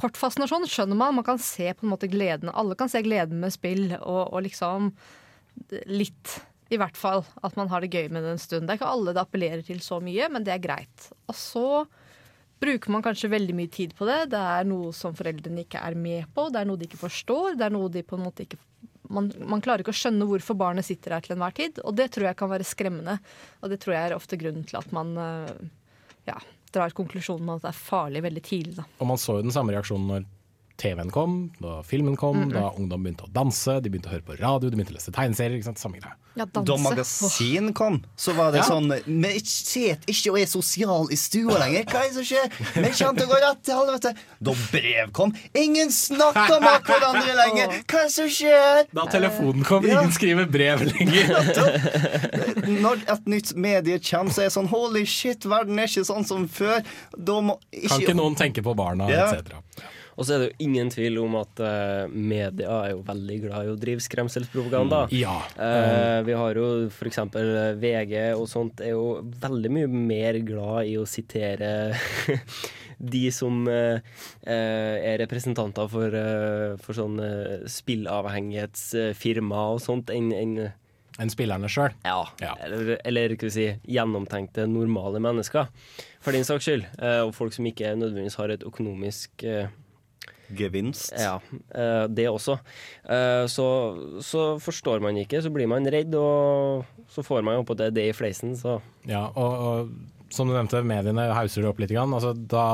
kortfascinasjon 0.00 0.66
skjønner 0.70 0.98
man. 0.98 1.14
Man 1.20 1.26
kan 1.26 1.38
se 1.42 1.68
på 1.70 1.86
en 1.86 1.92
måte 1.92 2.10
gleden. 2.10 2.50
Alle 2.50 2.74
kan 2.78 2.90
se 2.90 3.04
gleden 3.06 3.38
med 3.42 3.54
spill, 3.54 3.92
og, 4.00 4.32
og 4.32 4.42
liksom 4.48 4.90
litt, 5.86 6.38
i 6.72 6.78
hvert 6.80 6.98
fall, 6.98 7.22
at 7.44 7.58
man 7.60 7.70
har 7.70 7.84
det 7.84 7.92
gøy 7.92 8.08
med 8.10 8.26
det 8.26 8.34
en 8.34 8.42
stund. 8.42 8.66
Det 8.66 8.74
er 8.74 8.80
ikke 8.80 8.94
alle 8.96 9.14
det 9.14 9.22
appellerer 9.22 9.62
til 9.66 9.82
så 9.84 10.00
mye, 10.02 10.30
men 10.32 10.46
det 10.46 10.56
er 10.56 10.64
greit. 10.64 11.12
Og 11.30 11.38
så 11.38 11.66
bruker 12.62 12.94
man 12.94 13.02
kanskje 13.04 13.30
veldig 13.30 13.54
mye 13.58 13.70
tid 13.70 13.94
på 13.98 14.06
det. 14.08 14.32
Det 14.34 14.42
er 14.56 14.66
noe 14.66 14.90
som 14.96 15.14
foreldrene 15.18 15.64
ikke 15.64 15.82
er 15.82 15.98
med 15.98 16.26
på, 16.34 16.48
det 16.50 16.62
er 16.62 16.68
noe 16.68 16.80
de 16.80 16.90
ikke 16.90 17.04
forstår. 17.04 17.58
Det 17.60 17.68
er 17.68 17.74
noe 17.74 17.90
de 17.92 18.02
på 18.06 18.18
en 18.18 18.26
måte 18.26 18.46
ikke 18.46 18.60
man, 19.12 19.30
man 19.52 19.62
klarer 19.64 19.84
ikke 19.84 19.94
å 19.94 20.00
skjønne 20.00 20.26
hvorfor 20.28 20.58
barnet 20.58 20.86
sitter 20.86 21.16
her 21.16 21.24
til 21.24 21.36
enhver 21.36 21.54
tid, 21.56 21.80
og 21.84 21.96
det 21.98 22.08
tror 22.14 22.30
jeg 22.30 22.38
kan 22.40 22.50
være 22.52 22.66
skremmende. 22.66 23.18
Og 23.62 23.72
det 23.72 23.78
tror 23.82 23.96
jeg 23.96 24.08
er 24.08 24.16
ofte 24.16 24.38
grunnen 24.40 24.66
til 24.68 24.80
at 24.80 24.92
man 24.96 25.14
eh, 25.20 25.64
ja, 26.30 26.38
drar 26.74 26.94
konklusjonen 26.96 27.46
med 27.46 27.60
at 27.60 27.66
det 27.66 27.72
er 27.72 27.82
farlig 27.82 28.24
veldig 28.24 28.44
tidlig. 28.46 28.76
Da. 28.80 28.86
Og 29.00 29.10
man 29.12 29.20
så 29.20 29.38
jo 29.38 29.46
den 29.46 29.54
samme 29.54 29.74
reaksjonen 29.76 30.08
når 30.14 30.28
TV-en 30.78 31.10
kom, 31.10 31.50
da 31.60 31.82
filmen 31.82 32.16
kom, 32.16 32.36
Mm, 32.36 32.48
mm. 32.48 32.52
da 32.52 32.70
ungdom 32.78 33.02
begynte 33.04 33.24
å 33.28 33.32
danse, 33.32 33.80
de 33.82 33.90
begynte 33.90 34.08
å 34.08 34.12
høre 34.16 34.22
på 34.26 34.38
radio, 34.40 34.70
de 34.70 34.76
begynte 34.76 34.92
å 34.94 34.98
lese 34.98 35.12
tegneserier. 35.12 35.58
ikke 35.58 35.64
sant? 35.70 35.78
Samme 35.78 35.98
greie. 36.00 36.14
Ja, 36.34 36.46
Da 36.46 36.76
magasin 36.80 37.74
kom, 37.74 38.02
så 38.16 38.32
var 38.34 38.52
det 38.52 38.60
Ja. 38.62 38.64
sånn 38.64 38.88
Vi 39.04 39.38
sitter 39.44 40.00
ikke 40.08 40.30
og 40.32 40.38
er 40.40 40.46
sosial 40.46 41.06
i 41.12 41.16
stua 41.16 41.58
lenger. 41.60 41.84
Hva 41.84 42.00
er 42.00 42.08
det 42.08 42.14
som 42.14 42.24
skjer? 42.24 42.48
Vi 42.72 42.88
kommer 43.04 43.18
til 43.18 43.26
å 43.26 43.30
gå 43.34 43.40
rett 43.42 43.62
til 43.62 43.74
helvete. 43.74 44.14
Da 44.40 44.52
brev 44.72 45.12
kom. 45.12 45.34
Ingen 45.54 45.88
snakker 45.90 46.58
med 46.60 46.82
hverandre 46.88 47.34
lenger. 47.42 47.84
Hva 47.84 47.98
er 48.00 48.04
det 48.08 48.12
som 48.12 48.28
skjer? 48.28 48.86
Da 48.94 49.04
telefonen 49.12 49.62
kom, 49.64 49.84
Ja. 49.84 50.00
ingen 50.00 50.12
skriver 50.12 50.50
brev 50.50 50.80
lenger. 50.80 51.28
Når 52.82 53.02
et 53.12 53.26
nytt 53.28 53.52
medie 53.54 53.98
kommer, 54.00 54.32
så 54.32 54.40
er 54.42 54.48
det 54.48 54.54
sånn 54.56 54.68
Holy 54.72 55.04
shit, 55.04 55.44
verden 55.44 55.78
er 55.78 55.84
ikke 55.90 56.04
sånn 56.08 56.24
som 56.26 56.48
før. 56.48 56.80
Da 57.18 57.40
må 57.44 57.58
Kan 57.70 58.00
ikke 58.00 58.16
noen 58.16 58.36
tenke 58.38 58.62
på 58.64 58.74
barna, 58.74 59.08
Ja. 59.10 59.28
etc. 59.32 59.52
Og 60.22 60.26
så 60.28 60.36
er 60.36 60.42
det 60.42 60.48
jo 60.52 60.66
ingen 60.68 60.90
tvil 60.92 61.16
om 61.18 61.32
at 61.40 61.58
uh, 61.58 62.06
media 62.06 62.76
er 62.84 62.92
jo 62.92 63.00
veldig 63.08 63.38
glad 63.42 63.66
i 63.66 63.72
å 63.72 63.78
drive 63.80 64.04
skremselspropaganda. 64.04 65.00
Mm, 65.10 65.16
ja. 65.18 65.34
uh, 65.58 66.20
vi 66.22 66.36
har 66.38 66.60
jo 66.60 66.66
f.eks. 66.86 67.18
VG 67.82 68.14
og 68.36 68.46
sånt 68.46 68.84
er 68.86 68.94
jo 68.94 69.16
veldig 69.42 69.72
mye 69.74 69.90
mer 69.90 70.38
glad 70.46 70.92
i 70.92 70.94
å 71.00 71.08
sitere 71.10 71.72
de 73.02 73.24
som 73.34 73.64
eh, 73.66 73.98
eh, 74.46 74.94
er 75.10 75.18
representanter 75.24 75.90
for, 75.90 76.14
uh, 76.14 76.76
for 76.78 76.94
sånn 76.94 77.18
uh, 77.18 77.66
spillavhengighetsfirma 77.66 79.64
og 79.74 79.82
sånt, 79.82 80.14
enn 80.14 80.30
en, 80.36 80.54
Enn 81.20 81.28
spillerne 81.28 81.68
sjøl. 81.68 81.92
Ja. 82.06 82.22
Eller, 82.64 82.94
eller 83.04 83.34
vi 83.36 83.50
si, 83.52 83.66
gjennomtenkte, 83.84 84.64
normale 84.70 85.20
mennesker. 85.20 85.68
For 86.24 86.32
din 86.32 86.46
saks 86.46 86.68
skyld. 86.68 86.86
eh, 87.02 87.20
og 87.20 87.34
folk 87.36 87.52
som 87.52 87.66
ikke 87.68 87.92
nødvendigvis 87.98 88.38
har 88.40 88.54
et 88.54 88.64
økonomisk 88.64 89.44
eh, 89.44 89.68
Gevinst. 90.58 91.12
Ja, 91.18 91.36
eh, 91.74 92.04
det 92.12 92.28
også. 92.30 92.58
Eh, 93.04 93.44
så, 93.50 93.66
så 94.24 94.46
forstår 94.62 95.02
man 95.04 95.18
ikke, 95.20 95.42
så 95.44 95.52
blir 95.54 95.70
man 95.70 95.86
redd, 95.88 96.14
og 96.18 96.84
så 97.12 97.24
får 97.26 97.44
man 97.46 97.60
jo 97.60 97.66
på 97.68 97.76
det 97.78 97.92
det 97.96 98.08
i 98.10 98.16
fleisen, 98.16 98.56
så 98.58 98.80
Ja, 99.08 99.26
og, 99.34 99.52
og 99.66 100.32
som 100.32 100.48
du 100.48 100.54
nevnte, 100.56 100.80
mediene 100.86 101.28
hauser 101.36 101.62
det 101.64 101.70
opp 101.72 101.82
litt. 101.82 101.92
Grann. 101.92 102.14
Altså, 102.16 102.32
da, 102.32 102.66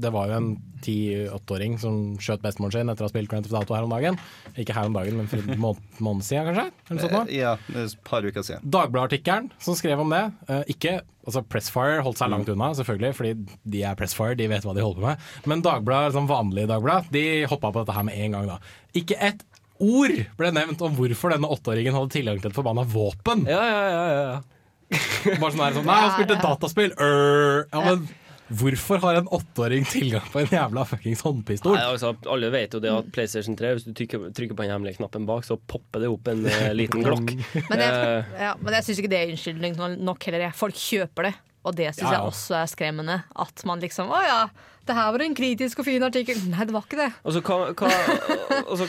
det 0.00 0.10
var 0.14 0.30
jo 0.30 0.36
en 0.40 0.48
ti-åtteåring 0.84 1.74
som 1.80 1.96
skjøt 2.22 2.42
bestemoren 2.44 2.72
sin 2.74 2.88
etter 2.92 3.04
å 3.04 3.08
ha 3.08 3.12
spilt 3.12 3.28
Grand 3.30 3.44
Theft 3.46 3.56
Auto 3.58 3.76
her 3.76 3.84
om 3.86 3.92
dagen. 3.92 4.16
Ikke 4.60 4.74
her 4.76 4.88
om 4.88 4.94
dagen, 4.96 5.18
men 5.20 5.28
for 5.30 5.42
en 5.42 5.60
måned, 5.60 5.82
måned 6.02 6.24
siden, 6.26 6.48
kanskje? 6.50 6.66
Eller 6.90 7.04
sånt. 7.04 7.30
Eh, 7.30 7.38
Ja, 7.40 7.52
et 7.84 7.96
par 8.08 8.24
uker 8.26 8.42
siden. 8.46 8.64
Dagbladet-artikkelen 8.64 9.50
som 9.60 9.76
skrev 9.78 10.00
om 10.04 10.10
det. 10.14 10.22
eh, 10.48 10.62
ikke, 10.74 10.94
altså 11.26 11.42
Pressfire 11.46 12.00
holdt 12.06 12.18
seg 12.22 12.32
langt 12.32 12.48
unna, 12.52 12.72
selvfølgelig, 12.80 13.14
fordi 13.20 13.34
de 13.76 13.82
er 13.84 13.94
Pressfire, 14.00 14.36
de 14.40 14.48
vet 14.50 14.64
hva 14.64 14.74
de 14.74 14.84
holder 14.84 15.00
på 15.00 15.06
med. 15.10 15.28
Men 15.52 15.62
Dagbladet, 15.68 16.14
sånn 16.16 16.28
vanlige 16.30 16.70
Dagblad, 16.72 17.10
de 17.12 17.26
hoppa 17.50 17.72
på 17.72 17.84
dette 17.84 17.96
her 17.98 18.08
med 18.08 18.16
en 18.24 18.38
gang. 18.38 18.46
da. 18.54 18.58
Ikke 18.96 19.20
et 19.20 19.44
ord 19.80 20.16
ble 20.36 20.50
nevnt 20.52 20.80
om 20.84 20.96
hvorfor 20.96 21.32
denne 21.32 21.48
åtteåringen 21.48 21.94
hadde 21.96 22.12
tilgang 22.12 22.40
til 22.40 22.50
et 22.50 22.56
forbanna 22.56 22.82
våpen. 22.84 23.46
Ja, 23.48 23.60
ja, 23.64 23.84
ja, 23.88 24.08
ja. 24.16 24.40
Bare 25.38 25.52
sånn 25.54 25.60
her 25.62 25.74
sånn 25.76 25.84
Nei, 25.86 26.00
han 26.02 26.10
spilte 26.16 26.36
dataspill! 26.42 26.90
Ja, 26.98 27.80
men 27.84 28.08
hvorfor 28.58 29.00
har 29.04 29.20
en 29.20 29.28
åtteåring 29.30 29.84
tilgang 29.88 30.24
på 30.32 30.42
en 30.42 30.50
jævla 30.50 30.84
fuckings 30.88 31.22
håndpistol? 31.26 31.76
Nei, 31.76 31.84
altså, 31.92 32.14
alle 32.30 32.50
vet 32.52 32.74
jo 32.74 32.80
det 32.82 32.90
at 32.92 33.10
PlayStation 33.14 33.56
3, 33.58 33.74
hvis 33.76 33.86
du 33.86 33.92
trykker, 33.94 34.30
trykker 34.36 34.58
på 34.58 34.66
den 34.66 34.74
hemmelige 34.74 34.98
knappen 34.98 35.28
bak, 35.28 35.46
så 35.46 35.58
popper 35.70 36.04
det 36.04 36.10
opp 36.10 36.30
en 36.32 36.42
uh, 36.48 36.72
liten 36.80 37.06
glokk. 37.06 37.36
Men 37.70 37.84
jeg, 37.84 38.00
Eh, 38.00 38.42
ja, 38.42 38.54
men 38.60 38.74
jeg 38.76 38.86
syns 38.86 39.00
ikke 39.02 39.10
det 39.12 39.20
er 39.20 39.32
unnskyldning 39.34 39.78
nok 40.06 40.26
heller. 40.28 40.50
Folk 40.56 40.78
kjøper 40.78 41.30
det. 41.30 41.34
Og 41.68 41.76
det 41.76 41.90
syns 41.92 42.06
Ja, 42.06 42.12
ja. 42.12 42.18
jeg 42.18 42.32
også 42.32 42.56
er 42.56 42.70
skremmende. 42.72 43.16
At 43.36 43.64
man 43.68 43.82
liksom 43.84 44.08
Å 44.08 44.20
ja, 44.24 44.38
det 44.88 44.94
her 44.96 45.10
var 45.14 45.22
en 45.22 45.34
kritisk 45.38 45.78
og 45.82 45.86
fin 45.86 46.02
artikkel. 46.02 46.38
Nei, 46.50 46.64
det 46.66 46.74
var 46.74 46.82
ikke 46.86 46.98
det. 46.98 47.08
Og 47.22 47.34
så 47.36 47.40
hva, 47.46 47.58
hva, 47.78 47.90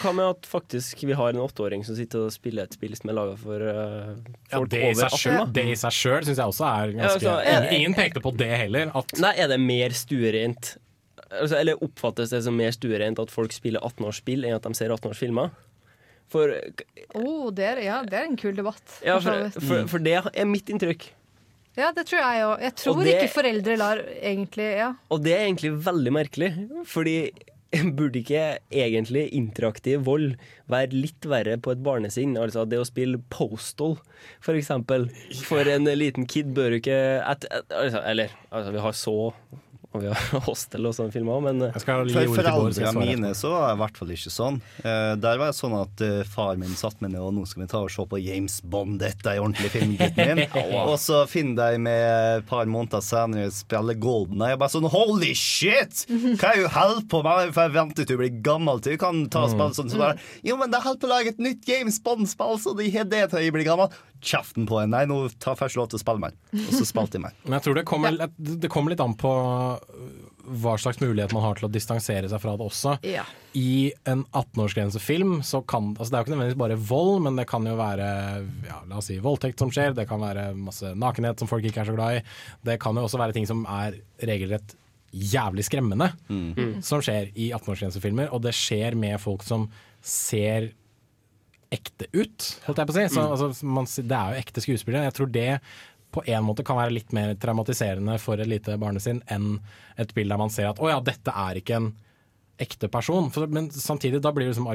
hva 0.02 0.14
med 0.18 0.26
at 0.26 0.48
faktisk 0.50 1.04
vi 1.06 1.14
har 1.18 1.34
en 1.36 1.42
åtteåring 1.44 1.84
som 1.86 1.98
sitter 1.98 2.24
og 2.26 2.34
spiller 2.34 2.66
et 2.70 2.78
spill 2.78 2.96
som 2.98 3.12
er 3.12 3.18
laga 3.20 3.36
for 3.42 3.62
uh, 3.62 4.14
Ja, 4.50 4.56
folk 4.62 4.72
det 4.72 4.80
i 4.82 4.88
over 4.88 5.02
seg 5.04 5.10
18? 5.12 5.20
sjøl- 5.26 5.52
det 5.58 5.66
i 5.70 5.76
seg 5.84 5.98
sjøl 5.98 6.26
syns 6.30 6.40
jeg 6.42 6.54
også 6.56 6.66
er 6.70 6.94
Ja, 6.94 6.96
ganske 7.02 7.20
altså, 7.20 7.36
er, 7.54 7.68
ingen, 7.76 7.98
pekte 7.98 8.24
på 8.24 8.34
det 8.40 8.50
heller. 8.64 8.94
At 8.98 9.14
Nei, 9.22 9.34
er 9.44 9.52
det 9.52 9.60
mer 9.62 9.94
stuereint 9.98 10.72
altså, 11.30 11.60
Eller 11.60 11.84
oppfattes 11.86 12.34
det 12.34 12.42
som 12.48 12.58
mer 12.58 12.74
stuereint 12.76 13.20
at 13.22 13.32
folk 13.34 13.54
spiller 13.54 13.84
18-årsspill 13.86 14.48
enn 14.48 14.58
at 14.58 14.66
de 14.66 14.74
ser 14.80 14.96
18-årsfilmer? 14.96 15.52
For, 16.32 16.54
Oh, 17.20 17.50
det, 17.52 17.66
er, 17.68 17.80
ja, 17.84 17.98
det 18.08 18.16
er 18.16 18.30
en 18.30 18.38
kul 18.40 18.56
debatt. 18.56 18.84
ja, 19.04 19.18
for 19.20 19.50
for, 19.52 19.66
for, 19.68 19.88
for 19.98 20.04
det 20.06 20.14
er 20.32 20.46
mitt 20.48 20.70
inntrykk. 20.72 21.10
Ja, 21.80 21.92
det 21.96 22.04
tror 22.10 22.20
jeg 22.20 22.44
òg. 22.44 22.62
Jeg 22.66 22.76
tror 22.76 23.04
det- 23.04 23.14
ikke 23.16 23.34
foreldre 23.34 23.78
lar 23.78 23.98
egentlig 24.22 24.78
Ja. 24.78 24.94
Og 25.10 25.24
det 25.24 25.34
er 25.34 25.46
egentlig 25.48 25.72
veldig 25.84 26.12
merkelig, 26.12 26.52
fordi 26.86 27.32
burde 27.96 28.20
ikke 28.20 28.58
egentlig 28.72 29.30
interaktiv 29.32 30.04
vold 30.04 30.36
være 30.70 30.92
litt 30.92 31.22
verre 31.22 31.56
på 31.58 31.72
et 31.72 31.84
barnesinn? 31.84 32.36
Altså 32.36 32.68
det 32.68 32.80
å 32.82 32.86
spille 32.88 33.22
Postal, 33.32 33.98
for 34.44 34.54
eksempel. 34.60 35.08
For 35.48 35.64
en 35.64 35.86
liten 35.86 36.28
kid 36.28 36.54
bør 36.54 36.76
ikke 36.82 36.98
at, 37.24 37.46
altså, 37.72 38.04
Eller, 38.06 38.30
altså, 38.52 38.72
vi 38.76 38.80
har 38.80 38.92
så 38.92 39.34
og 39.92 40.04
vi 40.04 40.08
har 40.12 40.44
Hostel 40.48 40.88
og 40.88 40.96
sånne 40.96 41.12
filmer, 41.14 41.42
men 41.44 41.66
For 41.76 41.84
foreldrene 41.86 42.94
mine 42.96 43.32
så 43.38 43.52
var 43.54 43.66
det 43.68 43.76
i 43.76 43.82
hvert 43.82 44.00
fall 44.00 44.14
ikke 44.16 44.34
sånn. 44.34 44.60
Uh, 44.86 45.14
der 45.20 45.40
var 45.42 45.52
det 45.52 45.58
sånn 45.58 45.76
at 45.76 46.04
uh, 46.06 46.22
far 46.32 46.60
min 46.62 46.76
satt 46.80 47.02
med 47.04 47.14
ned 47.14 47.24
og 47.26 47.34
nå 47.36 47.44
skal 47.50 47.66
vi 47.66 47.70
ta 47.72 47.82
og 47.84 47.92
se 47.92 48.06
på 48.08 48.22
James 48.24 48.60
Bond, 48.64 49.00
dette 49.02 49.28
er 49.34 49.42
ordentlig 49.44 49.72
film, 49.74 49.96
gutten 50.00 50.32
min. 50.32 50.44
og 50.92 50.96
så 51.02 51.24
finner 51.30 51.76
de 51.76 51.82
med 51.88 52.06
et 52.42 52.48
par 52.50 52.70
måneder 52.72 53.04
senere 53.04 53.52
spille 53.56 53.98
Golden 54.02 54.44
og 54.46 54.62
bare 54.62 54.74
sånn 54.74 54.90
holy 54.92 55.34
shit! 55.38 56.06
Hva 56.10 56.54
er 56.54 56.64
du 56.64 56.72
holder 56.72 57.06
på 57.12 57.24
med? 57.26 57.52
For 57.52 57.68
jeg 57.68 57.76
venter 57.76 58.08
til 58.08 58.16
du 58.16 58.24
blir 58.24 58.40
gammel 58.44 58.80
til 58.84 58.96
du 58.96 59.02
kan 59.02 59.26
ta 59.32 59.46
og 59.46 59.54
spille 59.54 59.76
sånn. 59.76 59.92
Så 59.92 60.00
bare, 60.00 60.18
jo, 60.46 60.58
men 60.60 60.72
de 60.72 60.80
holder 60.84 61.02
på 61.02 61.10
å 61.10 61.12
lage 61.12 61.36
et 61.36 61.44
nytt 61.44 61.68
James 61.68 62.00
Bond-spill, 62.04 62.58
så 62.62 62.76
de 62.78 62.88
har 62.96 63.08
det 63.12 63.26
til 63.32 63.44
jeg 63.46 63.56
blir 63.56 63.68
gammel. 63.68 63.92
Kjeften 64.22 64.68
på 64.70 64.78
en. 64.82 64.92
Nei, 64.94 65.06
nå 65.10 65.24
tar 65.42 65.58
først 65.60 65.80
lov 65.80 65.92
til 65.92 66.00
å 66.00 66.04
spille 66.04 66.22
meg. 66.22 66.36
Og 66.54 66.74
så 66.78 66.86
spilte 66.88 67.18
de 67.18 67.26
meg. 67.26 67.38
Men 67.46 67.58
jeg 67.58 67.68
tror 67.68 67.80
det 67.80 67.88
kommer, 67.90 68.20
det 68.38 68.70
kommer 68.72 68.94
litt 68.94 69.04
an 69.04 69.18
på 69.20 69.32
hva 70.62 70.74
slags 70.80 71.00
mulighet 71.02 71.34
man 71.36 71.44
har 71.46 71.58
til 71.58 71.68
å 71.68 71.72
distansere 71.72 72.30
seg 72.30 72.42
fra 72.42 72.56
det 72.58 72.66
også. 72.66 72.96
Ja. 73.08 73.24
I 73.58 73.92
en 74.10 74.24
18-årsgrensefilm 74.30 75.40
så 75.46 75.62
kan 75.68 75.92
altså 75.92 76.10
Det 76.10 76.18
er 76.18 76.22
jo 76.22 76.26
ikke 76.26 76.34
nødvendigvis 76.34 76.62
bare 76.64 76.80
vold, 76.90 77.22
men 77.28 77.38
det 77.40 77.48
kan 77.50 77.68
jo 77.68 77.78
være 77.80 78.10
ja, 78.68 78.82
la 78.90 79.00
oss 79.00 79.10
si 79.12 79.20
voldtekt 79.22 79.62
som 79.62 79.72
skjer, 79.74 79.96
det 79.98 80.08
kan 80.10 80.22
være 80.24 80.52
masse 80.58 80.94
nakenhet 80.98 81.42
som 81.42 81.50
folk 81.52 81.66
ikke 81.68 81.84
er 81.84 81.92
så 81.92 81.96
glad 81.98 82.20
i. 82.20 82.24
Det 82.68 82.80
kan 82.82 82.98
jo 82.98 83.06
også 83.06 83.22
være 83.22 83.38
ting 83.38 83.48
som 83.50 83.64
er 83.70 84.00
regelrett 84.28 84.76
jævlig 85.12 85.66
skremmende, 85.68 86.08
som 86.88 87.02
skjer 87.04 87.34
i 87.36 87.50
18-årsgrensefilmer. 87.52 88.30
Og 88.32 88.46
det 88.46 88.54
skjer 88.56 88.96
med 88.96 89.20
folk 89.20 89.44
som 89.44 89.68
ser 90.02 90.72
ekte 91.72 92.08
ut, 92.14 92.48
holdt 92.66 92.82
jeg 92.82 92.90
på 92.90 92.94
å 92.94 92.98
si. 92.98 93.06
Så, 93.16 93.22
Mm. 93.24 93.32
altså, 93.32 93.66
man, 93.66 93.86
det 93.86 94.18
er 94.18 94.34
jo 94.36 94.42
ekte 94.44 94.64
skuespillere. 94.64 95.08
Jeg 95.08 95.16
tror 95.18 95.32
det 95.32 95.50
på 96.12 96.24
en 96.28 96.44
måte 96.44 96.66
kan 96.68 96.76
være 96.76 96.92
litt 96.92 97.14
mer 97.16 97.34
traumatiserende 97.40 98.18
for 98.20 98.36
et 98.44 98.50
lite 98.52 98.76
barnesinn 98.78 99.22
enn 99.32 99.62
et 99.98 100.12
bilde 100.14 100.34
der 100.34 100.42
man 100.42 100.52
ser 100.52 100.68
at 100.74 100.82
å 100.84 100.90
ja, 100.92 101.00
dette 101.00 101.32
er 101.32 101.62
ikke 101.62 101.78
en 101.78 101.94
ekte 102.60 102.90
person. 102.92 103.32
For, 103.32 103.48
men 103.48 103.72
samtidig, 103.72 104.20
da 104.22 104.34
blir 104.36 104.50
det 104.50 104.58
liksom, 104.58 104.68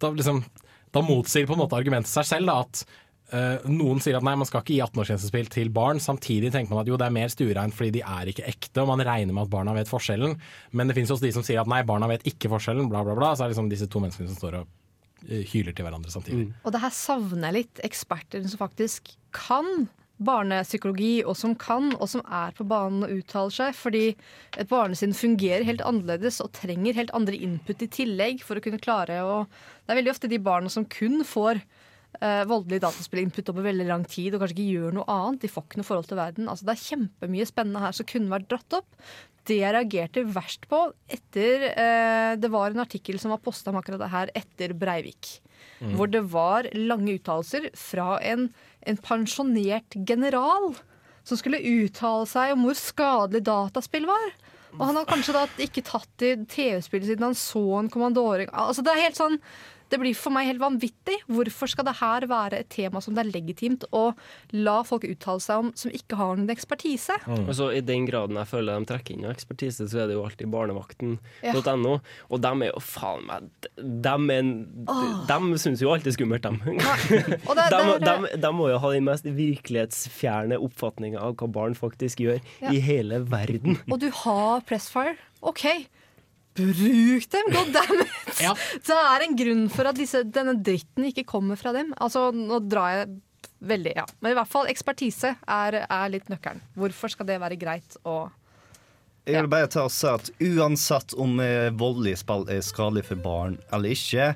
da, 0.00 0.10
liksom 0.10 0.44
Da 0.90 1.04
motsier 1.06 1.46
på 1.46 1.54
en 1.54 1.60
måte 1.60 1.76
argumentet 1.78 2.10
seg 2.10 2.24
selv. 2.26 2.46
Da, 2.50 2.60
at 2.66 2.84
Uh, 3.30 3.62
noen 3.70 4.00
sier 4.02 4.16
at 4.18 4.24
nei, 4.26 4.32
man 4.34 4.42
skal 4.42 4.58
ikke 4.64 4.72
gi 4.74 4.80
18-årsgrensespill 4.82 5.46
til 5.54 5.68
barn. 5.70 6.00
Samtidig 6.02 6.48
tenker 6.50 6.74
man 6.74 6.80
at 6.82 6.88
jo, 6.90 6.96
det 6.98 7.06
er 7.06 7.14
mer 7.14 7.28
stuereint 7.30 7.70
fordi 7.76 7.92
de 7.94 8.00
er 8.02 8.26
ikke 8.26 8.42
ekte, 8.42 8.82
og 8.82 8.88
man 8.90 9.04
regner 9.06 9.30
med 9.30 9.44
at 9.44 9.52
barna 9.52 9.70
vet 9.76 9.86
forskjellen. 9.86 10.32
Men 10.74 10.90
det 10.90 10.96
finnes 10.96 11.12
også 11.14 11.22
de 11.22 11.30
som 11.36 11.44
sier 11.46 11.60
at 11.62 11.70
nei, 11.70 11.78
barna 11.86 12.08
vet 12.10 12.26
ikke 12.26 12.50
forskjellen, 12.50 12.88
bla, 12.90 13.04
bla, 13.06 13.14
bla. 13.14 13.28
Så 13.38 13.44
er 13.44 13.46
det 13.46 13.54
liksom 13.54 13.68
disse 13.70 13.86
to 13.86 14.02
menneskene 14.02 14.32
som 14.32 14.40
står 14.40 14.56
og 14.64 14.66
hyler 15.28 15.74
til 15.76 15.86
hverandre 15.86 16.12
samtidig. 16.12 16.50
Og 16.64 16.74
det 16.74 16.82
her 16.82 16.94
savner 16.94 17.48
jeg 17.50 17.58
litt 17.60 17.82
eksperter 17.86 18.44
som 18.48 18.60
faktisk 18.60 19.12
kan 19.36 19.88
barnepsykologi, 20.20 21.22
og 21.24 21.36
som 21.38 21.54
kan, 21.56 21.94
og 21.96 22.08
som 22.12 22.22
er 22.26 22.52
på 22.56 22.66
banen 22.68 23.06
og 23.06 23.12
uttaler 23.14 23.54
seg. 23.54 23.76
Fordi 23.76 24.04
et 24.60 24.70
barnesinn 24.70 25.16
fungerer 25.16 25.66
helt 25.68 25.84
annerledes 25.86 26.42
og 26.44 26.52
trenger 26.56 26.98
helt 26.98 27.14
andre 27.16 27.38
input 27.38 27.84
i 27.84 27.90
tillegg 27.90 28.44
for 28.44 28.60
å 28.60 28.64
kunne 28.64 28.82
klare 28.82 29.22
å 29.24 29.44
Det 29.48 29.94
er 29.94 29.98
veldig 30.02 30.12
ofte 30.12 30.30
de 30.30 30.38
barna 30.38 30.70
som 30.70 30.84
kun 30.86 31.24
får 31.26 31.62
eh, 32.18 32.42
voldelig 32.50 32.82
opp 32.84 33.50
over 33.52 33.66
veldig 33.66 33.86
lang 33.88 34.04
tid 34.08 34.34
og 34.34 34.42
kanskje 34.42 34.56
ikke 34.56 34.78
gjør 34.78 34.96
noe 34.98 35.08
annet. 35.14 35.42
De 35.44 35.50
får 35.50 35.66
ikke 35.66 35.80
noe 35.80 35.88
forhold 35.88 36.10
til 36.10 36.20
verden. 36.20 36.48
Altså, 36.50 36.66
det 36.66 36.74
er 36.74 36.86
kjempemye 36.88 37.48
spennende 37.48 37.84
her 37.84 37.96
som 37.96 38.08
kunne 38.10 38.34
vært 38.34 38.48
dratt 38.50 38.78
opp. 38.80 38.90
Det 39.48 39.56
jeg 39.62 39.72
reagerte 39.72 40.26
verst 40.28 40.66
på 40.68 40.82
etter 41.08 41.64
eh, 41.70 42.34
Det 42.36 42.50
var 42.52 42.70
en 42.70 42.82
artikkel 42.82 43.16
som 43.18 43.32
var 43.32 43.40
posta 43.42 43.72
om 43.72 43.78
akkurat 43.80 44.02
det 44.02 44.12
her 44.12 44.34
etter 44.36 44.74
Breivik. 44.76 45.38
Mm. 45.80 45.94
Hvor 45.96 46.10
det 46.12 46.22
var 46.32 46.68
lange 46.76 47.16
uttalelser 47.16 47.70
fra 47.78 48.18
en, 48.26 48.50
en 48.84 49.00
pensjonert 49.00 49.96
general 50.08 50.74
som 51.24 51.38
skulle 51.38 51.60
uttale 51.62 52.28
seg 52.28 52.54
om 52.54 52.64
hvor 52.66 52.78
skadelig 52.78 53.44
dataspill 53.48 54.08
var. 54.08 54.32
Og 54.78 54.84
han 54.86 54.98
har 55.00 55.08
kanskje 55.08 55.34
da 55.34 55.44
ikke 55.62 55.84
tatt 55.86 56.24
i 56.24 56.34
TV-spillet 56.48 57.10
siden 57.10 57.26
han 57.26 57.36
så 57.38 57.62
en 57.80 57.90
kommandoring. 57.92 58.50
Altså 58.54 58.84
det 58.86 58.94
er 58.94 59.06
helt 59.08 59.18
sånn 59.18 59.38
det 59.90 59.98
blir 60.00 60.14
for 60.16 60.30
meg 60.34 60.46
helt 60.48 60.60
vanvittig. 60.62 61.16
Hvorfor 61.28 61.68
skal 61.72 61.84
det 61.88 61.96
her 62.00 62.26
være 62.30 62.60
et 62.62 62.68
tema 62.70 63.00
som 63.02 63.14
det 63.16 63.24
er 63.26 63.32
legitimt 63.34 63.84
å 63.92 64.12
la 64.56 64.78
folk 64.86 65.04
uttale 65.08 65.42
seg 65.42 65.64
om 65.64 65.72
som 65.74 65.90
ikke 65.94 66.16
har 66.20 66.36
noen 66.38 66.50
ekspertise? 66.54 67.16
Mm. 67.26 67.44
Altså, 67.50 67.70
I 67.74 67.80
den 67.84 68.06
graden 68.08 68.38
jeg 68.40 68.48
føler 68.52 68.78
de 68.80 68.88
trekker 68.90 69.16
inn 69.18 69.26
ekspertise, 69.30 69.88
så 69.90 70.04
er 70.04 70.10
det 70.10 70.16
jo 70.18 70.24
alltid 70.24 70.46
Ja. 70.46 70.52
barnevakten.no. 70.54 71.96
Og 72.30 72.40
dem 72.44 72.62
er 72.62 72.72
jo 72.72 72.80
faen 72.84 73.26
meg 73.26 73.50
Dem, 73.76 74.26
dem 75.28 75.50
syns 75.60 75.82
jo 75.82 75.90
alt 75.92 76.06
er 76.06 76.14
skummelt, 76.16 76.42
dem. 76.46 76.60
De, 76.64 76.76
er- 77.66 78.04
de, 78.04 78.16
de 78.40 78.52
må 78.54 78.70
jo 78.70 78.78
ha 78.82 78.92
den 78.94 79.04
mest 79.08 79.24
virkelighetsfjerne 79.24 80.58
oppfatninga 80.60 81.20
av 81.22 81.36
hva 81.40 81.48
barn 81.50 81.74
faktisk 81.78 82.20
gjør 82.24 82.40
Ja. 82.62 82.70
i 82.72 82.80
hele 82.84 83.20
verden. 83.30 83.78
Og 83.90 84.00
du 84.02 84.10
har 84.24 84.60
Pressfire. 84.68 85.16
OK, 85.42 85.64
bruk 86.58 87.26
dem! 87.32 87.50
God 87.54 87.72
damn 87.74 88.02
it! 88.04 88.14
Det 88.86 88.96
er 88.96 89.24
en 89.26 89.36
grunn 89.38 89.66
for 89.72 89.90
at 89.90 89.98
disse, 89.98 90.22
denne 90.24 90.56
dritten 90.58 91.08
ikke 91.10 91.26
kommer 91.28 91.58
fra 91.60 91.74
dem. 91.76 91.92
Altså, 92.00 92.30
nå 92.34 92.60
drar 92.66 92.94
jeg 92.96 93.10
veldig, 93.60 93.94
ja. 93.96 94.06
Men 94.20 94.32
i 94.32 94.38
hvert 94.38 94.50
fall 94.50 94.70
ekspertise 94.72 95.34
er, 95.36 95.80
er 95.84 96.12
litt 96.12 96.30
nøkkelen. 96.32 96.62
Hvorfor 96.78 97.12
skal 97.12 97.28
det 97.28 97.40
være 97.42 97.58
greit 97.60 97.98
å 98.08 98.22
Jeg 99.28 99.44
vil 99.44 99.52
bare 99.52 99.68
ta 99.70 99.84
og 99.86 99.92
si 99.94 100.08
at 100.08 100.30
uansett 100.40 101.14
om 101.20 101.36
eh, 101.44 101.68
voldelig 101.76 102.16
spill 102.22 102.48
er 102.50 102.64
skadelig 102.64 103.04
for 103.10 103.20
barn 103.20 103.58
eller 103.70 103.92
ikke, 103.94 104.32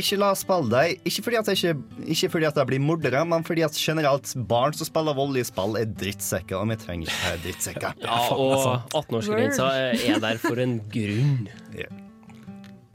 ikke 0.00 0.18
la 0.18 0.30
spille 0.38 0.70
deg, 0.72 1.02
Ikke 1.06 1.22
fordi 1.26 1.38
at 1.38 1.50
jeg, 1.50 1.60
ikke, 1.60 2.06
ikke 2.16 2.30
fordi 2.32 2.48
at 2.48 2.56
jeg 2.58 2.70
blir 2.70 2.82
mordere, 2.82 3.20
men 3.28 3.44
fordi 3.46 3.62
at 3.66 3.76
generelt 3.78 4.32
barn 4.50 4.74
som 4.74 4.88
spiller 4.88 5.16
voldelige 5.16 5.50
spill, 5.50 5.76
er 5.78 5.86
drittsekker, 5.86 6.58
og 6.58 6.72
vi 6.72 6.78
trenger 6.82 7.12
ikke 7.12 7.36
drittsekker. 7.46 8.00
Ja, 8.04 8.18
og 8.34 8.90
18-årsgrensa 8.94 9.70
er 9.94 10.20
der 10.22 10.40
for 10.42 10.58
en 10.62 10.80
grunn. 10.90 11.46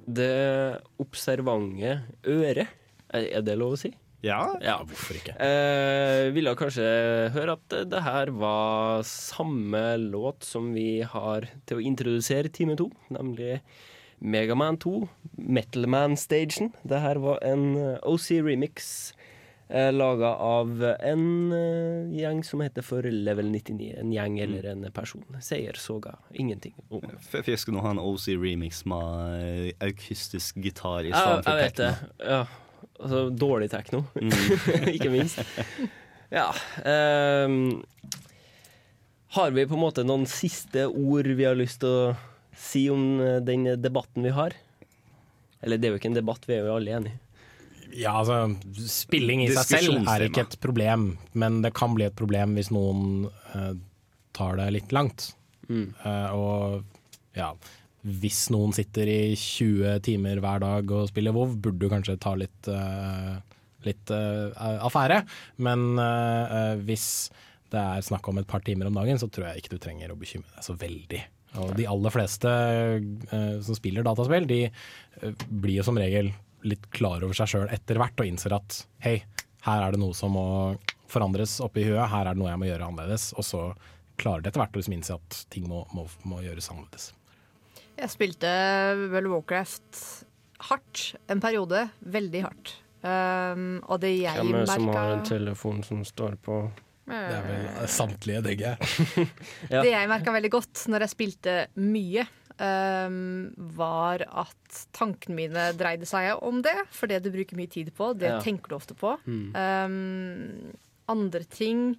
Det 0.09 0.33
observante 0.99 1.99
øret, 2.27 2.75
er 3.13 3.43
det 3.45 3.57
lov 3.57 3.77
å 3.77 3.81
si? 3.81 3.93
Ja, 4.25 4.41
hvorfor 4.83 5.15
ikke? 5.15 5.37
Eh, 5.39 6.27
ville 6.35 6.51
kanskje 6.59 6.83
høre 7.31 7.55
at 7.55 7.75
det 7.87 8.01
her 8.03 8.33
var 8.35 9.05
samme 9.07 9.83
låt 10.01 10.43
som 10.43 10.73
vi 10.75 10.99
har 11.07 11.47
til 11.69 11.79
å 11.79 11.85
introdusere 11.87 12.51
time 12.51 12.75
to, 12.79 12.89
nemlig 13.15 13.61
Megaman 14.19 14.77
2, 14.77 15.07
Metalman-stagen. 15.37 16.73
Det 16.83 16.99
her 17.03 17.19
var 17.23 17.39
en 17.45 17.63
eh, 17.77 17.97
OC-remix 18.03 19.13
eh, 19.69 19.91
laga 19.95 20.33
av 20.43 20.83
en 20.83 21.23
eh, 21.55 22.09
gjeng 22.19 22.41
som 22.43 22.61
heter 22.65 22.83
for 22.85 23.05
Level 23.07 23.49
99. 23.53 23.93
En 24.01 24.11
gjeng 24.13 24.39
eller 24.43 24.67
en 24.73 24.87
person. 24.95 25.23
Sier 25.45 25.79
soga 25.79 26.17
ingenting 26.33 26.73
om. 26.89 27.05
Jeg 27.45 27.59
skulle 27.61 27.77
nå 27.79 27.85
ha 27.85 27.93
en 27.95 28.01
OC-remix 28.03 28.83
med 28.91 29.69
eh, 29.69 29.87
akustisk 29.91 30.59
gitar 30.63 31.07
i 31.07 31.13
Ja, 31.13 31.21
stedet 31.23 31.45
for 31.45 31.51
jeg 31.55 31.69
vet 31.69 31.83
det. 31.83 31.93
Ja. 32.33 32.41
Altså 32.99 33.29
dårlig 33.31 33.69
tekno, 33.71 34.03
Mm. 34.19 34.33
ikke 34.95 35.09
minst. 35.13 35.39
Ja. 36.29 36.49
ehm, 36.83 37.79
har 39.37 39.51
vi 39.55 39.63
på 39.69 39.77
en 39.77 39.81
måte 39.83 40.03
noen 40.03 40.25
siste 40.29 40.83
ord 40.89 41.27
vi 41.37 41.45
har 41.47 41.55
lyst 41.55 41.79
til 41.83 41.89
å 41.89 42.15
si 42.59 42.85
om 42.91 43.19
eh, 43.23 43.39
den 43.45 43.67
debatten 43.81 44.25
vi 44.25 44.35
har? 44.35 44.55
Eller 45.61 45.79
det 45.79 45.89
er 45.89 45.95
jo 45.95 46.01
ikke 46.01 46.11
en 46.11 46.19
debatt, 46.19 46.45
vi 46.47 46.57
er 46.57 46.67
jo 46.67 46.77
alle 46.77 46.95
enige. 46.99 47.19
Ja, 47.97 48.19
altså, 48.19 48.53
spilling 48.85 49.41
i 49.43 49.49
seg 49.49 49.81
selv 49.81 50.09
er 50.11 50.27
ikke 50.27 50.45
et 50.45 50.59
problem, 50.61 51.11
men 51.33 51.63
det 51.63 51.73
kan 51.77 51.95
bli 51.97 52.05
et 52.05 52.17
problem 52.17 52.53
hvis 52.59 52.69
noen 52.69 53.25
uh, 53.55 53.73
tar 54.37 54.59
det 54.59 54.69
litt 54.75 54.93
langt. 54.95 55.31
Eh, 55.69 56.29
og 56.33 56.85
ja, 57.37 57.49
hvis 58.21 58.43
noen 58.53 58.71
sitter 58.77 59.09
i 59.09 59.19
20 59.37 59.99
timer 60.05 60.41
hver 60.41 60.61
dag 60.61 60.93
og 60.95 61.09
spiller 61.09 61.33
WoW, 61.33 61.57
burde 61.57 61.81
du 61.81 61.89
kanskje 61.91 62.17
ta 62.21 62.35
litt, 62.37 62.69
uh, 62.69 63.41
litt 63.85 64.13
affære. 64.13 65.23
Men 65.65 65.89
hvis 66.85 67.09
det 67.73 67.81
er 67.81 68.05
snakk 68.05 68.29
om 68.29 68.41
et 68.41 68.49
par 68.49 68.63
timer 68.65 68.89
om 68.89 69.01
dagen, 69.01 69.19
så 69.21 69.29
tror 69.33 69.49
jeg 69.49 69.63
ikke 69.63 69.75
du 69.75 69.81
trenger 69.81 70.13
å 70.13 70.17
bekymre 70.19 70.53
deg 70.55 70.65
så 70.65 70.77
veldig. 70.77 71.25
Og 71.57 71.73
de 71.77 71.87
aller 71.89 72.13
fleste 72.13 72.49
uh, 72.49 73.57
som 73.65 73.77
spiller 73.77 74.05
dataspill, 74.05 74.45
de 74.49 74.61
uh, 74.69 75.45
blir 75.49 75.79
jo 75.79 75.87
som 75.87 75.97
regel 75.97 76.31
litt 76.67 76.89
klar 76.93 77.23
over 77.23 77.37
seg 77.37 77.49
sjøl 77.53 77.69
etter 77.73 77.99
hvert 77.99 78.19
og 78.19 78.27
innser 78.27 78.53
at 78.57 78.81
hei, 79.05 79.21
her 79.65 79.85
er 79.85 79.95
det 79.95 80.01
noe 80.01 80.15
som 80.17 80.35
må 80.35 80.47
forandres 81.09 81.57
oppi 81.63 81.85
huet, 81.87 82.03
her 82.11 82.27
er 82.27 82.35
det 82.35 82.41
noe 82.41 82.51
jeg 82.51 82.61
må 82.61 82.67
gjøre 82.69 82.89
annerledes. 82.89 83.31
Og 83.39 83.47
så 83.47 83.63
klarer 84.19 84.43
de 84.43 84.51
etter 84.51 84.61
hvert 84.61 84.75
å 84.75 84.81
liksom 84.81 84.97
innse 84.97 85.15
at 85.15 85.39
ting 85.53 85.65
må, 85.69 85.85
må, 85.95 86.05
må 86.27 86.43
gjøres 86.45 86.69
annerledes. 86.73 87.13
Jeg 87.99 88.11
spilte 88.13 88.51
World 89.09 89.27
of 89.27 89.33
Warcraft 89.33 90.03
hardt 90.69 91.15
en 91.31 91.41
periode. 91.43 91.87
Veldig 91.99 92.43
hardt. 92.45 92.75
Um, 92.99 93.79
og 93.87 94.01
det 94.03 94.11
jeg 94.17 94.35
Hvem 94.35 94.53
er 94.53 94.65
det 94.65 94.73
som 94.73 94.89
har 94.91 95.13
en 95.13 95.25
telefon 95.27 95.83
som 95.87 96.03
står 96.07 96.35
på 96.43 96.61
Det 97.09 97.37
er 97.37 97.47
vel 97.49 97.87
samtlige, 97.89 98.43
tenker 98.45 98.65
jeg. 98.69 99.29
Ja. 99.73 99.81
Det 99.83 99.91
jeg 99.93 100.09
merka 100.11 100.33
veldig 100.35 100.51
godt 100.53 100.83
når 100.93 101.05
jeg 101.05 101.13
spilte 101.15 101.55
mye, 101.81 102.25
um, 102.59 103.49
var 103.77 104.23
at 104.27 104.79
tankene 104.95 105.35
mine 105.37 105.65
dreide 105.79 106.07
seg 106.09 106.31
om 106.45 106.61
det. 106.65 106.75
For 106.95 107.09
det 107.11 107.21
du 107.25 107.31
bruker 107.33 107.57
mye 107.59 107.71
tid 107.71 107.91
på, 107.97 108.11
det 108.19 108.29
Ja. 108.33 108.39
tenker 108.43 108.69
du 108.69 108.75
ofte 108.79 108.95
på. 108.99 109.15
Mm. 109.25 109.51
Um, 109.55 110.73
andre 111.09 111.43
ting 111.49 111.97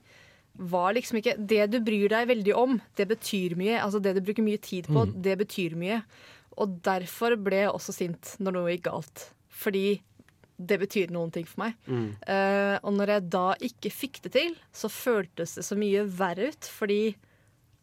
var 0.60 0.92
liksom 0.92 1.16
ikke 1.20 1.36
Det 1.46 1.70
du 1.72 1.78
bryr 1.80 2.08
deg 2.12 2.26
veldig 2.28 2.54
om, 2.58 2.80
det 2.98 3.06
betyr 3.08 3.54
mye. 3.56 3.78
Altså 3.80 4.00
det 4.02 4.14
du 4.18 4.20
bruker 4.26 4.42
mye 4.44 4.60
tid 4.60 4.86
på, 4.90 5.06
Mm. 5.06 5.22
det 5.22 5.38
betyr 5.38 5.74
mye. 5.78 6.02
Og 6.58 6.80
derfor 6.82 7.36
ble 7.40 7.62
jeg 7.64 7.70
også 7.72 7.94
sint 7.94 8.36
når 8.40 8.52
noe 8.52 8.70
gikk 8.74 8.82
galt. 8.90 9.30
Fordi 9.48 10.00
det 10.60 10.78
betyr 10.82 11.12
noen 11.14 11.32
ting 11.34 11.46
for 11.48 11.64
meg. 11.64 11.76
Mm. 11.88 12.06
Uh, 12.26 12.76
og 12.84 12.94
når 12.96 13.14
jeg 13.14 13.26
da 13.32 13.46
ikke 13.70 13.92
fikk 13.94 14.22
det 14.26 14.34
til, 14.36 14.54
så 14.76 14.90
føltes 14.92 15.56
det 15.58 15.64
så 15.66 15.78
mye 15.78 16.04
verre 16.04 16.50
ut. 16.52 16.70
Fordi 16.76 17.02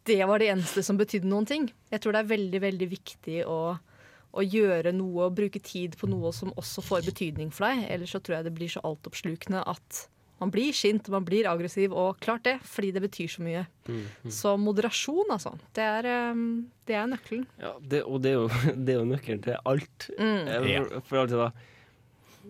det 0.07 0.21
var 0.29 0.39
det 0.39 0.51
eneste 0.53 0.83
som 0.85 0.99
betydde 0.99 1.29
noen 1.29 1.47
ting. 1.49 1.69
Jeg 1.91 2.03
tror 2.03 2.15
det 2.15 2.23
er 2.23 2.33
veldig, 2.33 2.61
veldig 2.63 2.89
viktig 2.93 3.39
å, 3.49 3.59
å 3.75 4.45
gjøre 4.45 4.93
noe 4.95 5.27
og 5.27 5.39
bruke 5.39 5.61
tid 5.63 5.97
på 5.99 6.09
noe 6.11 6.31
som 6.35 6.53
også 6.55 6.83
får 6.85 7.09
betydning 7.09 7.51
for 7.55 7.67
deg. 7.67 7.87
Ellers 7.91 8.15
så 8.15 8.21
tror 8.23 8.39
jeg 8.39 8.47
det 8.47 8.55
blir 8.59 8.71
så 8.71 8.83
altoppslukende 8.87 9.65
at 9.67 10.05
man 10.37 10.51
blir 10.53 10.75
sint, 10.75 11.07
man 11.09 11.25
blir 11.25 11.47
aggressiv, 11.49 11.93
og 11.97 12.19
klart 12.21 12.45
det, 12.45 12.59
fordi 12.69 12.91
det 12.93 13.01
betyr 13.07 13.31
så 13.33 13.41
mye. 13.41 13.63
Mm, 13.87 14.03
mm. 14.27 14.33
Så 14.33 14.53
moderasjon, 14.61 15.31
altså. 15.33 15.55
Det 15.73 15.81
er, 15.81 16.07
eh, 16.11 16.43
det 16.85 16.97
er 16.97 17.07
nøkkelen. 17.09 17.47
Ja, 17.57 17.73
det, 17.81 18.03
og 18.05 18.21
det 18.21 18.35
er, 18.35 18.43
jo, 18.43 18.51
det 18.85 18.93
er 18.93 18.99
jo 18.99 19.07
nøkkelen 19.09 19.41
til 19.47 19.57
alt. 19.65 20.09
Mm. 20.19 20.43
Eh, 20.45 20.67
For, 20.67 21.09
for 21.09 21.23
alltid 21.23 21.41
da 21.41 21.49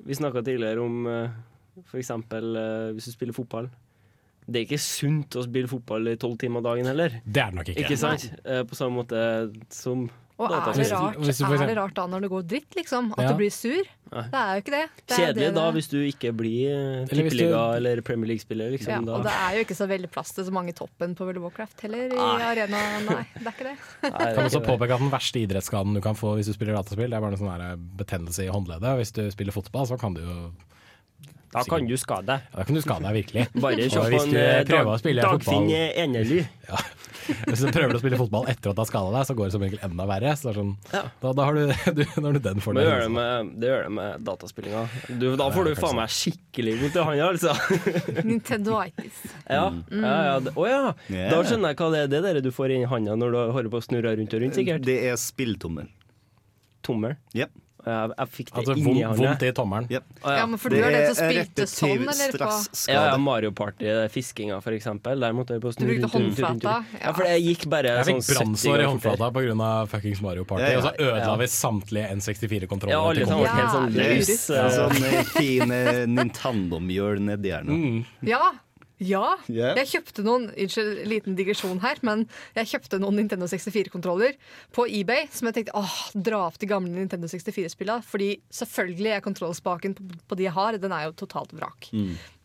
Vi 0.06 0.16
snakka 0.18 0.44
tidligere 0.46 0.84
om 0.84 1.06
f.eks. 1.08 1.90
for 1.92 1.98
eksempel 2.02 2.56
eh, 2.56 2.92
hvis 2.94 3.10
du 3.10 3.12
spiller 3.16 3.34
fotball. 3.38 3.70
Det 4.48 4.62
er 4.62 4.64
ikke 4.68 4.80
sunt 4.80 5.36
å 5.36 5.44
spille 5.44 5.68
fotball 5.68 6.08
i 6.14 6.16
tolv 6.20 6.38
timer 6.40 6.64
dagen 6.64 6.88
heller. 6.88 7.18
Det 7.26 7.42
er 7.44 7.52
det 7.52 7.60
nok 7.60 7.72
ikke. 7.74 7.84
Ikke 7.84 7.98
sant? 8.00 8.30
Eh, 8.46 8.64
På 8.64 8.78
samme 8.80 9.02
måte 9.02 9.20
som 9.76 10.06
Og 10.38 10.52
er 10.54 10.60
det, 10.78 10.84
rart, 10.94 11.16
er 11.18 11.66
det 11.66 11.76
rart 11.80 11.94
da 11.98 12.04
når 12.06 12.22
det 12.22 12.28
går 12.30 12.44
dritt, 12.46 12.76
liksom? 12.78 13.08
At 13.18 13.24
Ja. 13.24 13.30
du 13.32 13.40
blir 13.40 13.50
sur? 13.50 13.80
Nei. 14.14 14.22
Det 14.30 14.38
er 14.38 14.52
jo 14.54 14.62
ikke 14.62 14.74
det. 14.76 14.82
det 15.10 15.16
Kjedelig 15.18 15.46
det 15.48 15.54
da 15.56 15.64
hvis 15.74 15.88
du 15.90 15.98
ikke 16.06 16.30
blir 16.38 16.68
eh, 16.70 17.06
du- 17.10 17.16
tippeliga 17.18 17.62
eller 17.76 18.02
Premier 18.06 18.28
League-spiller. 18.30 18.70
Liksom, 18.72 18.92
ja, 19.08 19.14
og 19.18 19.24
det 19.26 19.34
er 19.34 19.56
jo 19.58 19.64
ikke 19.66 19.76
så 19.76 19.88
veldig 19.90 20.12
plass 20.14 20.32
til 20.38 20.46
så 20.46 20.54
mange 20.54 20.70
i 20.70 20.78
toppen 20.78 21.16
på 21.18 21.26
World 21.26 21.38
of 21.42 21.44
Warcraft 21.50 21.82
heller. 21.82 22.06
I 22.14 22.22
Nei. 22.22 22.44
arena, 22.52 22.84
nei, 23.10 23.26
det 23.34 23.48
er 23.48 23.52
ikke 23.52 23.68
det. 23.72 23.76
Jeg 24.14 24.36
kan 24.38 24.46
også 24.46 24.62
påpeke 24.64 24.94
at 24.94 25.00
Den 25.02 25.10
verste 25.12 25.42
idrettsskaden 25.42 25.98
du 25.98 26.02
kan 26.06 26.14
få 26.16 26.36
hvis 26.38 26.46
du 26.46 26.54
spiller 26.54 26.78
dataspill, 26.78 27.10
det 27.10 27.18
er 27.18 27.26
bare 27.26 27.34
en 27.34 27.42
sånn 27.42 27.90
betennelse 27.98 28.46
i 28.46 28.54
håndleddet. 28.54 28.94
Hvis 29.02 29.12
du 29.18 29.24
spiller 29.34 29.52
fotball, 29.58 29.90
så 29.90 29.98
kan 30.00 30.14
du 30.14 30.22
jo 30.22 30.38
Da 31.52 31.64
kan 31.64 31.88
du 31.88 31.98
skade 31.98 32.28
deg. 32.30 32.42
Ja, 32.54 32.60
da 32.60 32.64
kan 32.64 32.76
du 32.76 32.82
skade 32.86 33.02
deg 33.10 33.26
virkelig. 33.26 33.48
Bare 33.58 33.90
se 33.90 33.98
på 33.98 34.22
en 34.22 34.36
eh, 34.38 34.64
Dag, 34.70 35.02
Dagfinn 35.02 35.70
Enerly. 35.74 36.46
ja. 36.70 36.78
Hvis 37.48 37.62
du 37.64 37.70
prøver 37.76 37.96
å 37.98 38.00
spille 38.02 38.18
fotball 38.20 38.48
etter 38.52 38.72
at 38.72 38.78
du 38.78 38.82
har 38.84 38.90
skada 38.90 39.12
deg, 39.16 39.26
så 39.30 39.36
går 39.38 39.50
det 39.50 39.54
som 39.58 39.64
regel 39.66 39.82
enda 39.88 40.06
verre. 40.10 40.34
Så 40.38 40.48
det 40.48 40.52
er 40.54 40.60
sånn, 40.62 40.74
da, 40.94 41.32
da, 41.34 41.46
har 41.48 41.54
du, 41.58 41.62
du, 41.98 42.04
da 42.04 42.24
har 42.28 42.38
du 42.38 42.42
den 42.48 42.64
fordelen. 42.64 42.84
det 42.84 42.88
gjør 42.94 43.04
det 43.04 43.12
med, 43.18 43.52
det 43.64 43.72
gjør 43.72 43.84
det 43.88 43.94
med 43.98 44.26
dataspillinga. 44.28 44.84
Du, 45.22 45.28
da 45.40 45.50
får 45.56 45.70
du 45.70 45.74
faen 45.82 46.00
meg 46.00 46.14
skikkelig 46.18 46.76
vondt 46.84 47.00
i 47.02 47.06
hånda, 47.10 47.30
altså. 47.34 47.56
Nintendo-itis. 48.32 49.22
Ja, 49.50 49.68
Mm. 49.68 50.04
ja, 50.04 50.16
ja. 50.32 50.40
det- 50.40 50.54
Å 50.56 50.68
ja. 50.68 50.82
Yeah. 51.10 51.30
Da 51.32 51.42
skjønner 51.44 51.72
jeg 51.74 51.78
hva 51.82 51.88
det 51.94 52.00
er 52.06 52.08
det 52.12 52.22
der 52.26 52.42
du 52.42 52.52
får 52.52 52.72
inn 52.76 52.84
i 52.86 52.90
handa 52.90 53.16
når 53.20 53.32
du 53.36 53.38
holder 53.56 53.70
på 53.74 53.80
å 53.82 53.86
snurre 53.86 54.16
rundt 54.18 54.34
og 54.34 54.42
rundt, 54.42 54.56
sikkert. 54.58 54.86
Det 54.88 54.98
er 55.10 55.16
spilltommel. 55.20 55.88
Tommel? 56.84 57.18
Yep. 57.36 57.52
Jeg, 57.88 58.12
jeg 58.18 58.28
fikk 58.36 58.50
det 58.52 58.58
Altså 58.62 58.76
inni 58.78 59.04
handa. 59.06 59.18
vondt 59.22 59.44
i 59.48 59.52
tommelen. 59.56 59.88
Yep. 59.92 60.04
Ah, 60.24 60.36
Ja, 60.38 60.46
men 60.46 60.60
for 60.60 60.70
du 60.70 60.76
er 60.78 60.92
den 60.92 61.16
som 61.16 61.30
spilte 61.30 61.68
sånn, 61.72 62.04
eller 62.04 62.38
på 62.38 62.50
Ja, 62.92 63.02
ja, 63.08 63.18
Mario 63.18 63.52
Party, 63.52 63.86
fiskinga 64.12 64.58
for 64.62 64.72
eksempel. 64.76 65.20
Der 65.24 65.34
måtte 65.38 65.56
jeg 65.56 65.62
på 65.64 65.72
snu 65.74 65.86
Du 65.88 65.94
brukte 65.94 66.12
håndflata, 66.18 66.74
Ja, 67.02 67.14
for 67.14 67.24
det 67.24 67.38
gikk 67.42 67.66
bare 67.72 67.96
Jeg 67.98 68.06
sånn 68.10 68.20
fikk 68.22 68.28
70 68.28 68.38
brannsår 68.38 68.68
i 68.68 68.78
ganger 68.78 68.92
håndflata 68.92 69.32
pga. 69.34 69.88
fuckings 69.88 70.22
Mario 70.22 70.44
Party. 70.44 70.64
Ja, 70.64 70.70
ja. 70.70 70.78
Og 70.78 70.84
så 70.84 70.94
ødela 71.00 71.26
Ja. 71.26 71.36
vi 71.38 71.48
samtlige 71.48 72.12
N64-kontroller. 72.18 72.92
Ja, 72.92 73.02
alle 73.10 73.26
sammen 73.26 73.44
var 73.44 73.56
helt 73.56 73.74
sånn 73.78 73.94
løs. 73.96 74.32
Sånne 74.48 74.72
sånn 74.78 75.04
eh, 75.14 75.24
fin 75.38 75.72
eh, 75.72 76.06
Nintendo-mjøl 76.06 77.20
nedi 77.32 77.52
her 77.54 77.64
nå. 77.64 78.06
Ja. 78.28 78.52
Ja. 78.98 79.36
Yeah. 79.46 79.78
Jeg 79.78 79.90
kjøpte 79.92 80.24
noen 80.26 80.48
Unnskyld, 80.50 81.04
liten 81.10 81.36
digresjon 81.38 81.82
her, 81.84 82.00
men 82.06 82.26
jeg 82.58 82.72
kjøpte 82.72 83.00
noen 83.02 83.20
Nintendo 83.22 83.46
64-kontroller 83.50 84.38
på 84.74 84.88
eBay 85.00 85.28
som 85.34 85.50
jeg 85.50 85.60
tenkte 85.60 85.78
åh, 85.78 85.98
dra 86.14 86.46
opp 86.48 86.58
de 86.62 86.70
gamle 86.70 86.94
Nintendo 86.96 87.30
64-spillene. 87.30 88.06
Fordi 88.08 88.32
selvfølgelig 88.54 89.14
er 89.14 89.26
kontrollspaken 89.26 89.98
på, 90.00 90.08
på 90.28 90.40
de 90.40 90.48
jeg 90.48 90.56
har, 90.58 90.80
den 90.82 90.96
er 90.96 91.08
jo 91.08 91.16
totalt 91.22 91.54
vrak. 91.58 91.92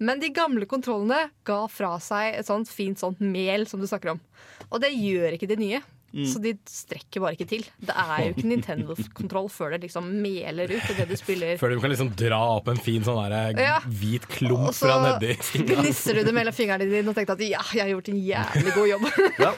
Men 0.03 0.21
de 0.21 0.33
gamle 0.35 0.69
kontrollene 0.69 1.25
ga 1.49 1.63
fra 1.73 1.95
seg 2.03 2.37
et 2.37 2.49
sånt 2.49 2.71
fint 2.73 3.01
sånt 3.01 3.23
mel 3.25 3.67
som 3.71 3.81
du 3.81 3.89
snakker 3.89 4.15
om. 4.15 4.23
Og 4.71 4.81
det 4.83 4.93
gjør 4.93 5.39
ikke 5.39 5.51
de 5.51 5.61
nye. 5.61 5.83
Mm. 6.13 6.27
Så 6.29 6.41
de 6.45 6.51
strekker 6.69 7.23
bare 7.25 7.33
ikke 7.39 7.47
til. 7.49 7.63
Det 7.81 7.95
er 7.97 8.19
jo 8.27 8.33
ikke 8.35 8.49
Nintendo-kontroll 8.51 9.47
før 9.49 9.71
det 9.73 9.79
liksom 9.87 10.11
meler 10.21 10.69
ut 10.75 10.91
Det 10.99 11.07
du 11.09 11.15
spiller. 11.17 11.55
Før 11.57 11.73
du 11.73 11.81
kan 11.81 11.89
liksom 11.95 12.11
dra 12.21 12.41
opp 12.59 12.69
en 12.69 12.77
fin 12.77 13.01
sånn 13.07 13.17
der, 13.33 13.57
Ja. 13.63 13.79
hvit 13.89 14.27
klump 14.29 14.69
Også, 14.69 14.85
fra 14.85 14.99
nedi 15.07 15.33
fingra. 15.49 15.79
gnisser 15.81 16.15
du 16.21 16.23
det 16.29 16.35
mellom 16.37 16.53
fingrene 16.53 16.85
dine 16.91 17.09
og 17.09 17.17
tenkte 17.17 17.33
at 17.39 17.41
ja, 17.47 17.63
jeg 17.73 17.83
har 17.87 17.91
gjort 17.95 18.13
en 18.13 18.21
jævlig 18.21 18.75
god 18.77 18.89
jobb. 18.93 19.09
Ja, 19.43 19.53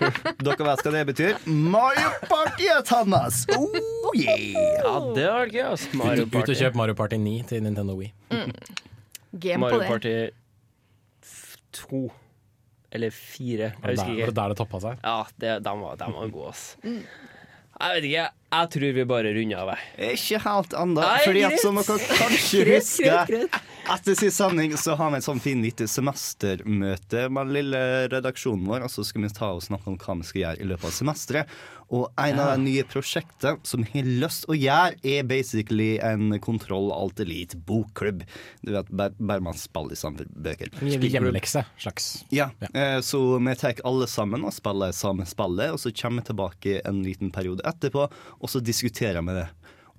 dere 0.47 0.69
vet 0.71 0.85
hva 0.87 0.93
det 0.95 1.05
betyr? 1.11 1.43
Mario 1.51 2.11
Party, 2.31 2.71
Thomas! 2.87 3.43
Oh 3.59 4.15
yeah! 4.15 4.55
Ja, 4.79 4.95
det 5.17 5.27
var 5.27 5.51
gøy, 5.51 5.63
ass. 5.75 5.89
Mario 5.93 6.29
Ut 6.31 6.39
og 6.49 6.55
kjøp 6.57 6.79
Mario 6.79 6.95
Party 6.95 7.19
9 7.19 7.43
til 7.51 7.63
Nintendo 7.67 7.99
Wii. 7.99 8.13
Game 9.35 9.59
Mario 9.61 9.79
på 9.79 9.83
det. 9.83 9.89
Party 9.91 10.15
f- 11.25 11.57
to 11.73 12.07
eller 12.95 13.15
fire. 13.15 13.73
Jeg 13.75 13.75
husker 13.75 13.95
der, 13.95 14.05
var 14.05 14.17
ikke. 14.17 14.27
det 14.33 14.39
der 14.41 14.55
det 14.55 14.59
toppa 14.63 14.83
seg? 14.87 15.05
Ja, 15.05 15.17
det, 15.43 15.55
de, 15.67 15.77
var, 15.85 15.97
de 16.01 16.11
var 16.15 16.35
gode, 16.35 16.55
ass. 16.55 16.67
Jeg 17.75 17.97
vet 17.97 18.05
ikke. 18.07 18.25
Jeg 18.55 18.69
tror 18.71 18.93
vi 18.95 19.05
bare 19.11 19.31
runder 19.35 19.63
av. 19.65 19.71
Ikke 20.07 20.39
helt 20.45 20.75
ennå. 20.79 21.07
Fordi 21.25 21.41
at 21.49 21.57
som 21.59 21.81
dere 21.81 21.97
kanskje 22.21 22.61
husker. 22.69 23.33
Etter 23.95 24.17
sist 24.17 24.39
sending 24.39 24.77
så 24.81 24.95
har 24.97 25.11
vi 25.11 25.19
et 25.19 25.27
sånn 25.27 25.43
fin 25.43 25.61
lite 25.65 25.89
semestermøte 25.91 27.27
med 27.29 27.49
den 27.51 27.57
lille 27.57 27.81
redaksjonen 28.13 28.69
vår. 28.71 28.87
Og 28.87 28.95
så 28.95 29.05
skal 29.09 29.27
vi 29.27 29.33
ta 29.35 29.51
og 29.57 29.65
snakke 29.67 29.91
om 29.91 29.99
hva 29.99 30.17
vi 30.21 30.29
skal 30.31 30.43
gjøre 30.45 30.63
i 30.63 30.69
løpet 30.71 30.89
av 30.93 30.95
semesteret. 31.01 31.59
Og 31.95 32.09
en 32.19 32.41
av 32.43 32.55
de 32.55 32.65
nye 32.65 32.85
prosjektene 32.91 33.61
som 33.67 33.85
har 33.93 34.09
lyst 34.25 34.49
å 34.51 34.57
gjøre, 34.57 34.99
er 35.07 35.27
basically 35.29 35.95
en 36.03 36.35
Kontroll 36.43 36.91
Alt 36.95 37.23
Elite 37.23 37.59
bokklubb. 37.69 38.25
Du 38.65 38.73
vet, 38.75 38.91
bare, 38.91 39.41
man 39.45 39.59
spiller 39.59 39.95
i 39.95 40.01
samme 40.01 40.27
bøker. 40.35 40.73
Hjemmelekse 40.83 41.65
slags. 41.79 42.09
Ja, 42.35 42.51
ja. 42.65 42.99
så 43.05 43.21
vi 43.39 43.57
tar 43.61 43.83
alle 43.87 44.09
sammen 44.11 44.47
og 44.47 44.57
spiller 44.57 44.95
samme 44.97 45.27
spillet, 45.29 45.75
og 45.75 45.83
så 45.83 45.95
kommer 45.95 46.25
vi 46.25 46.31
tilbake 46.33 46.81
en 46.89 47.05
liten 47.07 47.31
periode 47.35 47.65
etterpå, 47.69 48.09
og 48.41 48.51
så 48.51 48.63
diskuterer 48.65 49.23
vi 49.23 49.39
det. 49.39 49.49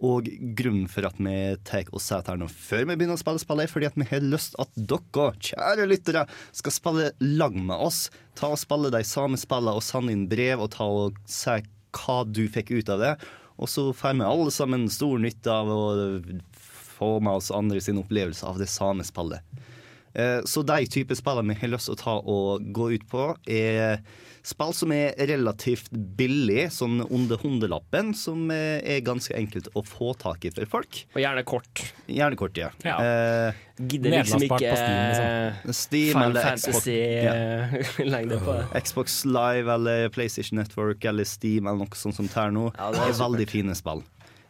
Og 0.04 0.28
grunnen 0.60 0.90
for 0.92 1.08
at 1.08 1.20
vi 1.24 1.36
tar 1.64 1.88
oss 1.96 2.10
setter 2.10 2.34
her 2.34 2.40
nå 2.42 2.50
før 2.52 2.84
vi 2.84 2.98
begynner 2.98 3.16
å 3.16 3.22
spille 3.22 3.40
spillet, 3.40 3.70
er 3.70 3.72
fordi 3.72 3.88
at 3.88 4.00
vi 4.00 4.08
har 4.10 4.26
lyst 4.26 4.58
at 4.60 4.74
dere, 4.76 5.30
kjære 5.48 5.88
lyttere, 5.88 6.26
skal 6.52 6.76
spille 6.76 7.14
lag 7.24 7.56
med 7.56 7.78
oss. 7.78 8.10
Ta 8.36 8.52
og 8.52 8.60
Spille 8.60 8.92
de 8.92 9.00
samme 9.08 9.40
spillene 9.40 9.78
og 9.78 9.86
sende 9.86 10.12
inn 10.12 10.28
brev 10.28 10.66
og 10.66 10.74
ta 10.76 10.90
og 10.90 11.22
si 11.32 11.56
hva 11.96 12.24
du 12.28 12.46
fikk 12.52 12.74
ut 12.76 12.92
av 12.92 13.02
det. 13.02 13.14
Og 13.56 13.72
så 13.72 13.88
får 13.96 14.20
vi 14.20 14.28
alle 14.28 14.52
sammen 14.52 14.90
stor 14.92 15.20
nytte 15.22 15.52
av 15.52 15.72
å 15.72 15.84
få 16.96 17.20
med 17.24 17.40
oss 17.40 17.54
andre 17.56 17.82
sin 17.82 18.00
opplevelse 18.02 18.46
av 18.48 18.60
det 18.60 18.68
samme 18.72 19.06
spillet. 19.08 19.44
Eh, 20.16 20.42
Så 20.48 20.64
de 20.66 20.86
type 20.88 21.16
spillene 21.18 21.54
vi 21.54 21.60
har 21.62 21.74
lyst 21.76 21.90
til 21.90 21.96
å 21.98 22.00
ta 22.00 22.16
og 22.24 22.64
gå 22.76 22.94
ut 22.96 23.04
på, 23.12 23.36
er 23.52 24.00
spill 24.46 24.74
som 24.78 24.92
er 24.94 25.16
relativt 25.26 25.88
billig, 25.92 26.68
sånn 26.72 27.00
under 27.10 27.38
hundelappen, 27.42 28.14
som 28.16 28.46
eh, 28.54 28.78
er 28.86 29.02
ganske 29.06 29.34
enkelt 29.36 29.68
å 29.76 29.82
få 29.86 30.14
tak 30.22 30.46
i 30.46 30.52
for 30.54 30.66
folk. 30.70 31.02
Og 31.16 31.22
gjerne 31.24 31.44
kort. 31.50 31.82
Gjerne 32.08 32.38
kort, 32.40 32.58
ja. 32.62 32.70
Ja. 32.86 33.00
Eh, 33.02 33.62
Gidder 33.76 34.14
liksom 34.22 34.46
ikke 34.46 34.60
på 34.62 34.76
Steam, 34.80 35.02
liksom. 35.10 35.74
Steam 35.76 36.14
Final 36.14 36.30
eller 36.30 36.46
Fantasy-lengde 36.46 38.38
på 38.46 38.54
det. 38.60 38.84
Xbox 38.86 39.26
Live 39.28 39.68
eller 39.74 40.10
PlayStation 40.16 40.60
Network 40.62 41.04
eller 41.06 41.28
Steam 41.28 41.68
eller 41.68 41.84
noe 41.84 42.00
sånt 42.00 42.16
som 42.16 42.30
tar 42.32 42.54
nå, 42.56 42.70
Ja, 42.78 42.92
det 42.94 43.02
er 43.04 43.12
er, 43.12 43.20
veldig 43.20 43.48
fine 43.52 43.76
spill. 43.76 44.04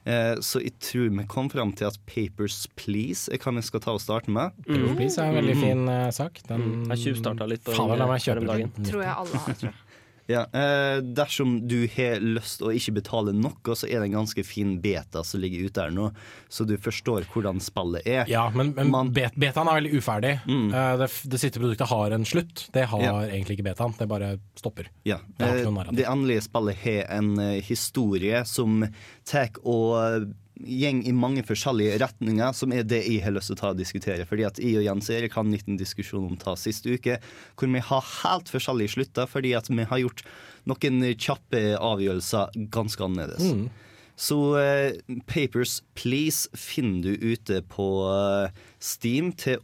Eh, 0.05 0.35
så 0.45 0.61
jeg 0.61 0.75
tror 0.85 1.07
vi 1.17 1.23
kom 1.29 1.47
fram 1.49 1.71
til 1.73 1.87
at 1.89 1.95
Papers 2.05 2.67
Please 2.77 3.31
er 3.33 3.41
hva 3.41 3.55
vi 3.57 3.63
skal 3.65 3.81
ta 3.81 3.95
og 3.97 4.03
starte 4.03 4.29
med. 4.33 4.53
Papers, 4.67 4.91
Please 4.99 5.17
er 5.21 5.31
en 5.31 5.39
veldig 5.39 5.55
fin 5.57 5.81
eh, 5.89 6.09
sak. 6.13 6.43
Den, 6.49 6.67
har 6.85 6.99
Jeg 6.99 7.07
tjuvstarta 7.07 7.47
litt 7.49 7.63
på 7.65 7.73
Fader, 7.73 7.97
la 8.03 8.09
meg 8.11 8.21
kjøre 8.21 8.43
om 8.43 8.45
kjøpe 8.45 8.53
dagen. 8.53 8.75
den. 8.77 8.89
Tror 8.91 9.05
jeg 9.07 9.15
alle 9.23 9.41
har. 9.47 9.57
tror 9.61 9.71
jeg. 9.71 9.81
Ja, 10.27 10.45
eh, 10.57 10.99
dersom 11.05 11.67
du 11.69 11.83
har 11.95 12.19
lyst 12.23 12.63
å 12.65 12.71
ikke 12.73 12.95
betale 12.97 13.33
noe, 13.37 13.75
så 13.77 13.85
er 13.85 13.99
det 14.01 14.07
en 14.09 14.15
ganske 14.17 14.43
fin 14.47 14.75
beta 14.81 15.21
som 15.23 15.41
ligger 15.43 15.67
ute 15.69 15.83
her 15.85 15.93
nå, 15.93 16.07
så 16.49 16.65
du 16.65 16.73
forstår 16.81 17.27
hvordan 17.33 17.61
spillet 17.61 18.07
er. 18.09 18.23
Ja, 18.31 18.47
men, 18.55 18.73
men 18.73 19.11
bet 19.13 19.37
betaen 19.37 19.69
er 19.69 19.77
veldig 19.81 19.93
uferdig. 19.99 20.33
Mm. 20.49 20.67
Eh, 20.73 20.93
det, 21.03 21.09
det 21.29 21.41
siste 21.43 21.61
produktet 21.61 21.91
har 21.91 22.15
en 22.17 22.25
slutt. 22.25 22.65
Det 22.73 22.87
har 22.89 23.03
Ja. 23.05 23.13
egentlig 23.27 23.59
ikke 23.59 23.69
betaen. 23.69 23.93
Det 23.99 24.07
bare 24.09 24.31
stopper. 24.57 24.89
Ja. 25.05 25.19
Det 25.37 25.51
eh. 25.65 25.91
Det 25.93 26.07
endelige 26.09 26.47
spillet 26.47 26.81
har 26.85 27.17
en 27.19 27.35
eh, 27.39 27.61
historie 27.61 28.41
som 28.49 28.81
tar 29.29 29.53
og 29.63 30.31
gjeng 30.63 31.01
i 31.07 31.13
mange 31.15 31.43
forskjellige 31.45 31.99
retninger, 32.01 32.53
som 32.55 32.73
er 32.75 32.85
det 32.87 33.01
jeg 33.03 33.23
har 33.25 33.35
lyst 33.35 33.51
til 33.51 33.57
å 33.57 33.59
ta 33.59 33.71
og 33.73 33.79
diskutere. 33.79 34.27
Fordi 34.29 34.45
at 34.47 34.59
jeg 34.61 34.79
og 34.79 34.85
Jens 34.87 35.09
Erik 35.13 35.35
hadde 35.35 35.51
en 35.51 35.57
liten 35.57 35.79
diskusjon 35.79 36.27
om 36.29 36.37
ta 36.39 36.55
sist 36.59 36.87
uke, 36.87 37.19
hvor 37.55 37.71
vi 37.71 37.83
har 37.89 38.11
helt 38.21 38.51
forskjellige 38.53 38.95
slutter, 38.95 39.29
fordi 39.29 39.55
at 39.57 39.69
vi 39.71 39.87
har 39.89 40.03
gjort 40.03 40.25
noen 40.69 41.03
kjappe 41.13 41.63
avgjørelser 41.77 42.55
ganske 42.73 43.05
annerledes. 43.05 43.51
Mm. 43.51 43.67
Så 44.15 44.37
uh, 44.55 45.15
Papers 45.27 45.81
Please 45.93 46.47
finner 46.55 47.03
du 47.03 47.33
ute 47.33 47.59
på 47.67 47.87
uh, 48.07 48.47
Steam 48.79 49.33
til 49.35 49.59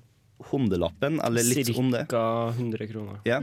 hundelappen, 0.52 1.22
eller 1.24 1.46
litt 1.46 1.72
om 1.78 1.92
det. 1.94 2.08
Cirka 2.10 2.26
100 2.58 2.90
kroner. 2.92 3.22
Ja. 3.28 3.40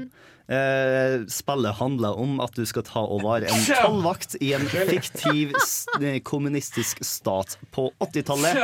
Eh, 0.48 1.26
spillet 1.28 1.76
handler 1.76 2.16
om 2.16 2.38
at 2.40 2.54
du 2.56 2.64
skal 2.68 2.84
ta 2.86 3.02
og 3.04 3.20
være 3.26 3.50
en 3.52 3.66
tollvakt 3.68 4.38
i 4.40 4.54
en 4.56 4.64
fiktiv 4.68 5.52
eh, 6.00 6.22
kommunistisk 6.24 7.02
stat 7.04 7.58
på 7.74 7.90
80-tallet. 8.00 8.62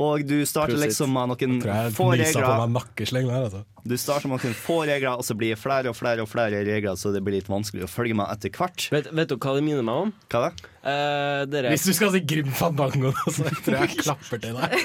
Og 0.00 0.22
du 0.24 0.38
starter 0.46 0.78
liksom 0.80 1.10
med 1.12 1.32
noen 1.32 1.58
få 1.92 2.12
regler. 2.14 2.46
altså. 3.42 3.64
Du 3.84 3.96
starter 3.98 4.30
med 4.30 4.40
noen 4.40 4.54
få 4.56 4.78
regler, 4.88 5.18
og 5.18 5.26
så 5.26 5.34
blir 5.36 5.52
det 5.52 5.60
flere 5.60 5.90
og 5.92 5.96
flere 5.98 6.24
og 6.24 6.30
flere 6.30 6.62
regler, 6.64 6.96
så 6.96 7.12
det 7.12 7.20
blir 7.26 7.36
litt 7.36 7.50
vanskelig 7.50 7.84
å 7.84 7.90
følge 7.90 8.16
med 8.16 8.30
etter 8.32 8.54
hvert. 8.54 8.86
Vet, 8.94 9.10
vet 9.12 9.32
du 9.32 9.36
hva 9.36 9.56
det 9.58 9.64
minner 9.66 9.84
meg 9.84 10.06
om? 10.06 10.12
Hva 10.30 10.46
da? 10.46 10.70
Eh, 10.80 11.42
dere 11.52 11.74
Hvis 11.74 11.84
du 11.90 11.92
skal 11.96 12.14
si 12.14 12.22
Grim 12.24 12.48
Fandango, 12.56 13.12
så 13.26 13.44
tror 13.50 13.76
jeg 13.76 13.90
jeg 13.90 14.04
klapper 14.06 14.40
til 14.40 14.56
deg. 14.56 14.78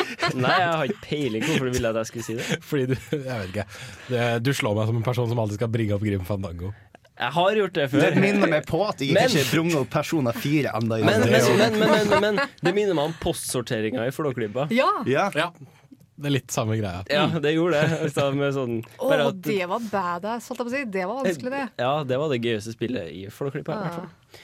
Nei, 0.38 0.54
jeg 0.60 0.70
har 0.76 0.84
ikke 0.92 1.02
peiling 1.08 1.42
hvorfor 1.48 1.68
du 1.68 1.76
ville 1.76 1.90
at 1.92 1.98
jeg 2.02 2.10
skulle 2.12 2.24
si 2.28 2.36
det. 2.38 2.46
Fordi 2.68 2.86
du 2.92 2.94
Jeg 2.94 3.26
vet 3.26 3.50
ikke. 3.52 3.66
Det, 4.08 4.24
du 4.46 4.52
slår 4.56 4.78
meg 4.78 4.86
som 4.92 4.96
en 5.02 5.06
person 5.10 5.28
som 5.32 5.42
alltid 5.42 5.60
skal 5.60 5.70
bringe 5.74 5.94
opp 5.98 6.06
Grim 6.06 6.24
Fandango. 6.28 6.72
Jeg 7.22 7.30
har 7.36 7.58
gjort 7.60 7.74
det 7.76 7.84
før. 7.92 8.00
Det 8.08 8.22
minner 8.24 8.48
meg 8.50 8.64
på 8.66 8.80
at 8.88 9.02
jeg 9.04 9.12
Men- 9.14 9.28
ikke 9.28 9.44
sprunget 9.50 9.76
opp 9.82 9.90
Persona 9.92 10.32
4 10.32 10.72
ennå. 10.78 10.96
i 10.98 11.04
Men, 11.06 11.20
men, 11.20 11.44
men, 11.58 11.78
men, 11.78 12.08
men, 12.08 12.24
men 12.24 12.40
det 12.64 12.72
minner 12.74 12.96
meg 12.98 13.04
om 13.10 13.14
postsorteringa 13.20 14.06
i 14.08 14.14
Flåklypa. 14.16 14.66
Ja! 14.74 14.88
Ja. 15.06 15.50
Det 16.22 16.28
er 16.28 16.34
litt 16.36 16.52
samme 16.54 16.76
greia. 16.78 17.02
Ja, 17.10 17.26
det 17.42 17.52
gjorde 17.54 17.80
det. 17.82 18.08
Sånn, 18.14 18.76
oh, 18.98 19.12
at- 19.12 19.42
det 19.42 19.64
var 19.70 19.80
badass, 19.90 20.48
holdt 20.50 20.60
jeg 20.60 20.66
på 20.66 20.70
å 20.70 20.74
si. 20.76 20.82
Det 20.96 21.04
var 21.08 21.20
vanskelig, 21.24 21.50
det. 21.54 21.62
Ja, 21.82 21.92
det 22.06 22.18
var 22.20 22.28
det 22.32 22.40
gøyeste 22.44 22.74
spillet 22.76 23.08
i 23.10 23.22
Flåklypa. 23.32 23.74
i 23.74 23.86
hvert 23.86 23.96
fall. 24.00 24.42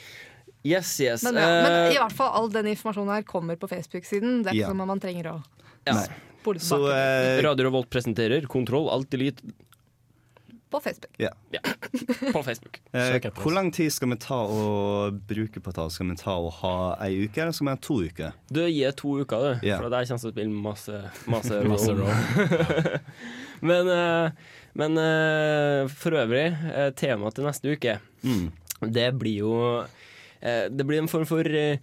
Yes, 0.66 0.90
yes. 1.00 1.22
Men, 1.22 1.36
ja, 1.38 1.46
men 1.62 1.72
Eh, 1.86 1.92
i 1.94 1.98
hvert 2.00 2.12
fall 2.18 2.32
all 2.34 2.48
den 2.50 2.66
informasjonen 2.72 3.14
her 3.14 3.22
kommer 3.22 3.56
på 3.56 3.68
Facebook-siden. 3.70 4.42
Det 4.42 4.50
er 4.50 4.54
ikke 4.58 4.64
Ja. 4.66 4.68
som 4.72 4.80
om 4.80 4.88
man 4.90 5.00
trenger 5.00 5.28
å 5.32 5.36
ja. 5.94 6.54
Så, 6.58 6.78
eh, 6.94 7.42
Radio 7.44 7.66
Revolt 7.66 7.90
presenterer 7.92 8.46
Kontroll 8.48 8.86
alt 8.88 9.10
delete 9.12 9.42
På 10.70 10.80
Facebook. 10.80 11.12
Ja. 11.20 11.30
på 12.32 12.42
Facebook. 12.44 12.78
Eh, 12.92 13.18
hvor 13.40 13.52
lang 13.56 13.70
tid 13.72 13.92
skal 13.92 14.10
vi 14.12 14.16
ta 14.20 14.36
å 14.44 15.10
bruke 15.28 15.60
på 15.64 15.72
tall? 15.72 15.88
Skal 15.92 16.10
vi 16.10 16.16
ta 16.20 16.34
og 16.36 16.50
ha 16.60 16.72
ei 17.04 17.24
uke, 17.24 17.40
eller 17.40 17.52
skal 17.56 17.68
vi 17.70 17.72
ha 17.72 17.80
to 17.86 17.96
uker? 18.04 18.34
Du 18.52 18.60
gir 18.68 18.92
to 18.96 19.14
uker, 19.22 19.44
du. 19.60 19.66
Ja. 19.68 19.78
For 19.80 19.88
der 19.92 20.04
kommer 20.08 20.20
til 20.24 20.28
å 20.30 20.34
spille 20.36 20.62
masse, 20.68 21.00
masse, 21.28 21.60
Masse 21.72 21.96
roll. 21.96 22.12
men 23.72 23.88
eh, 23.94 24.30
men 24.78 25.00
eh, 25.02 25.88
for 25.90 26.14
øvrig, 26.20 26.46
eh, 26.68 26.90
temaet 27.00 27.34
til 27.38 27.48
neste 27.48 27.72
uke, 27.74 27.98
Mm. 28.22 28.48
det 28.92 29.12
blir 29.14 29.36
jo 29.44 29.50
eh, 30.42 30.64
Det 30.74 30.84
blir 30.86 30.98
en 30.98 31.08
form 31.10 31.24
for 31.26 31.46
eh, 31.46 31.78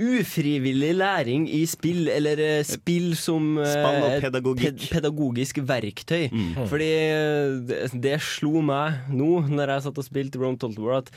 Ufrivillig 0.00 0.94
læring 0.96 1.44
i 1.52 1.60
spill, 1.68 2.08
eller 2.10 2.40
eh, 2.40 2.62
spill 2.66 3.12
som 3.18 3.58
eh, 3.60 4.20
pedagogikk. 4.24 4.78
ped- 4.80 4.88
pedagogisk 4.96 5.60
verktøy. 5.68 6.28
Mm. 6.32 6.66
Fordi 6.70 6.88
eh, 6.88 7.60
det, 7.68 7.78
det 8.02 8.16
slo 8.24 8.62
meg 8.64 9.10
nå, 9.12 9.42
når 9.52 9.74
jeg 9.76 9.84
satt 9.86 10.00
og 10.02 10.08
spilte 10.08 10.40
Rome 10.42 10.58
Total 10.58 10.96
at 11.02 11.12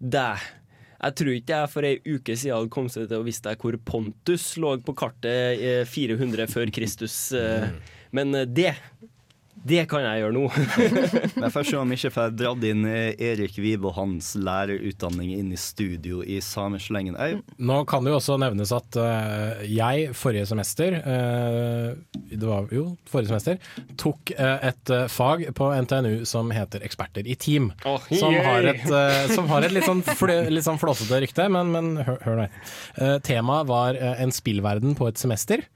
det 0.00 0.26
jeg 1.00 1.14
tror 1.16 1.30
ikke 1.32 1.58
jeg 1.62 1.68
for 1.72 1.86
ei 1.88 1.94
uke 2.12 2.34
siden 2.36 2.58
hadde 2.58 2.68
kommet 2.74 2.92
til 2.92 3.14
å 3.16 3.22
visste 3.24 3.54
hvor 3.56 3.76
Pontus 3.88 4.50
lå 4.60 4.74
på 4.84 4.92
kartet 5.00 5.62
eh, 5.64 5.84
400 5.88 6.44
før 6.52 6.68
Kristus. 6.76 7.14
eh, 7.32 7.70
Men 8.12 8.32
det 8.52 8.74
det 9.60 9.82
kan 9.90 10.00
jeg 10.00 10.22
gjøre 10.22 10.32
nå. 10.32 10.46
Men 11.42 11.52
først 11.52 11.72
se 11.72 11.76
om 11.76 11.92
ikke 11.92 12.10
får 12.14 12.32
dratt 12.32 12.62
inn 12.64 12.86
eh, 12.88 13.12
Erik 13.30 13.58
Vibe 13.60 13.90
og 13.90 13.96
hans 13.98 14.32
lærerutdanning 14.40 15.34
inn 15.36 15.50
i 15.52 15.58
studio 15.60 16.22
i 16.24 16.38
sameslengen. 16.44 17.18
Nå 17.60 17.80
kan 17.90 18.06
det 18.06 18.14
jo 18.14 18.20
også 18.20 18.38
nevnes 18.40 18.72
at 18.72 18.96
uh, 18.96 19.60
jeg 19.68 20.14
forrige 20.16 20.46
semester 20.48 20.96
uh, 21.04 21.92
Det 22.14 22.40
var 22.40 22.72
jo 22.72 22.86
forrige 23.10 23.34
semester 23.34 23.60
tok 24.00 24.32
uh, 24.38 24.56
et 24.70 24.94
fag 25.12 25.44
på 25.56 25.70
NTNU 25.84 26.24
som 26.28 26.48
heter 26.54 26.84
Eksperter 26.86 27.28
i 27.28 27.36
team. 27.36 27.70
Oh, 27.84 28.00
som, 28.08 28.34
har 28.34 28.64
et, 28.72 28.88
som 29.34 29.48
har 29.52 29.66
et 29.66 29.76
litt 29.76 29.88
sånn, 29.88 30.02
litt 30.56 30.66
sånn 30.66 30.80
flåsete 30.80 31.20
rykte, 31.20 31.50
men, 31.52 31.74
men 31.74 31.92
hør, 32.06 32.20
hør 32.24 32.44
nå. 32.44 32.50
Uh, 32.96 33.16
temaet 33.26 33.68
var 33.68 34.00
en 34.00 34.32
spillverden 34.34 34.96
på 34.96 35.10
et 35.10 35.20
semester. 35.20 35.68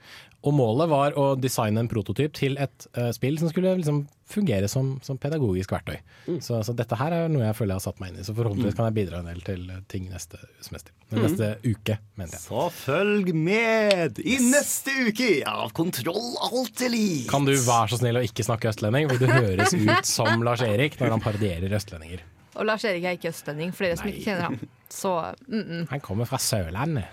Og 0.44 0.52
målet 0.52 0.90
var 0.90 1.14
å 1.16 1.30
designe 1.40 1.80
en 1.80 1.88
prototyp 1.88 2.34
til 2.36 2.58
et 2.60 2.86
uh, 2.98 3.08
spill 3.16 3.38
som 3.40 3.48
skulle 3.48 3.78
liksom 3.78 4.04
fungere 4.28 4.68
som, 4.68 4.94
som 5.04 5.18
pedagogisk 5.20 5.72
verktøy. 5.72 5.98
Så, 6.40 6.58
så 6.64 6.72
dette 6.76 6.96
her 6.96 7.12
er 7.12 7.32
noe 7.32 7.44
jeg 7.44 7.56
føler 7.58 7.74
jeg 7.74 7.80
har 7.80 7.84
satt 7.84 8.00
meg 8.00 8.12
inn 8.12 8.20
i, 8.22 8.26
så 8.26 8.34
forhåpentligvis 8.36 8.76
kan 8.76 8.88
jeg 8.88 8.96
bidra 8.96 9.20
en 9.20 9.28
del 9.28 9.40
til 9.44 9.64
eh, 9.70 9.82
ting 9.90 10.06
neste 10.12 10.40
semester. 10.64 10.94
Mm. 11.10 11.18
Neste 11.22 11.50
uke, 11.64 11.98
mener 12.18 12.36
jeg. 12.36 12.42
Så 12.46 12.66
følg 12.74 13.32
med 13.36 14.20
i 14.24 14.38
neste 14.42 14.94
uke 15.08 15.30
av 15.48 15.74
Kontroll 15.76 16.38
alt 16.48 16.84
elite! 16.88 17.28
Kan 17.30 17.48
du 17.48 17.52
være 17.54 17.92
så 17.92 18.00
snill 18.00 18.20
å 18.20 18.24
ikke 18.24 18.46
snakke 18.46 18.72
østlending, 18.72 19.10
for 19.12 19.20
du 19.20 19.28
høres 19.28 19.76
ut 19.76 20.08
som 20.08 20.44
Lars 20.46 20.64
Erik 20.66 20.96
når 21.00 21.18
han 21.18 21.24
parodierer 21.24 21.76
østlendinger. 21.80 22.24
Og 22.54 22.68
Lars 22.68 22.86
Erik 22.88 23.04
er 23.04 23.18
ikke 23.18 23.32
østlending, 23.32 23.74
for 23.74 23.86
dere 23.86 24.00
som 24.00 24.08
ikke 24.10 24.24
kjenner 24.28 24.48
ham. 24.48 24.58
Så 24.88 25.12
mm 25.48 25.62
-mm. 25.62 25.86
Han 25.90 26.00
kommer 26.00 26.24
fra 26.24 26.38
Sørlandet. 26.38 27.04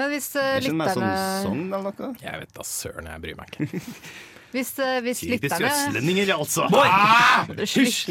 Men 0.00 0.12
hvis 0.14 0.30
uh, 0.38 0.42
Er 0.56 0.64
ikke 0.64 0.72
det 0.72 0.80
mer 0.80 0.92
sånn 0.96 1.04
lytterne 1.04 1.44
sogn 1.44 1.64
eller 1.78 1.96
noe? 2.00 2.12
Jeg 2.24 2.42
vet 2.44 2.52
da 2.56 2.64
søren, 2.66 3.08
jeg 3.12 3.24
bryr 3.26 3.40
meg 3.40 3.56
ikke. 3.56 3.82
Hvis, 4.50 4.72
eh, 4.82 4.96
hvis 5.06 5.20
Typisk 5.22 5.44
lytterne 5.44 5.68
østlendinger, 5.70 6.30
altså! 6.34 6.64
Ah! 6.74 7.44
Slutt! 7.70 8.08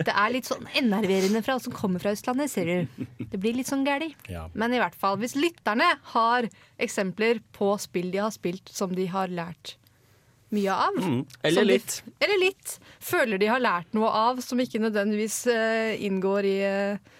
Det 0.00 0.14
er 0.14 0.30
litt 0.32 0.48
sånn 0.48 0.64
enerverende 0.80 1.42
fra 1.44 1.58
oss 1.58 1.66
som 1.66 1.74
kommer 1.76 2.00
fra 2.00 2.14
Østlandet, 2.16 2.48
ser 2.48 2.64
du. 2.70 3.04
Det 3.28 3.36
blir 3.42 3.58
litt 3.58 3.68
sånn 3.68 3.84
gæli. 3.84 4.08
Ja. 4.32 4.46
Men 4.56 4.72
i 4.72 4.80
hvert 4.80 4.96
fall, 4.96 5.18
hvis 5.20 5.36
lytterne 5.36 5.90
har 6.14 6.48
eksempler 6.80 7.42
på 7.52 7.74
spill 7.82 8.08
de 8.14 8.22
har 8.24 8.32
spilt 8.32 8.72
som 8.72 8.94
de 8.96 9.04
har 9.12 9.28
lært 9.28 9.74
mye 10.56 10.72
av 10.72 10.96
Mm. 10.96 11.20
Eller 11.42 11.60
som 11.60 11.66
de- 11.68 11.72
litt. 11.74 12.02
eller 12.24 12.38
litt. 12.46 12.78
Føler 13.04 13.38
de 13.38 13.52
har 13.52 13.60
lært 13.60 13.92
noe 13.92 14.08
av 14.08 14.40
som 14.40 14.58
ikke 14.64 14.80
nødvendigvis 14.80 15.42
uh, 15.52 15.92
inngår 16.08 16.48
i 16.48 16.58
uh, 16.64 17.16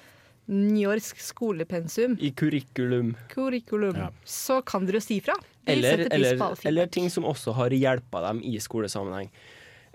newyorsk 0.49 1.20
skolepensum. 1.20 2.16
I 2.20 2.33
curriculum. 2.33 3.15
Curriculum. 3.29 3.97
Ja. 3.97 4.09
Så 4.25 4.62
kan 4.66 4.89
dere 4.89 5.03
jo 5.03 5.05
si 5.05 5.20
fra. 5.25 5.37
Eller, 5.69 6.07
eller, 6.09 6.41
eller 6.65 6.87
ting 6.89 7.11
som 7.12 7.27
også 7.29 7.53
har 7.59 7.75
hjelpa 7.77 8.23
dem 8.25 8.41
i 8.41 8.57
skolesammenheng. 8.61 9.29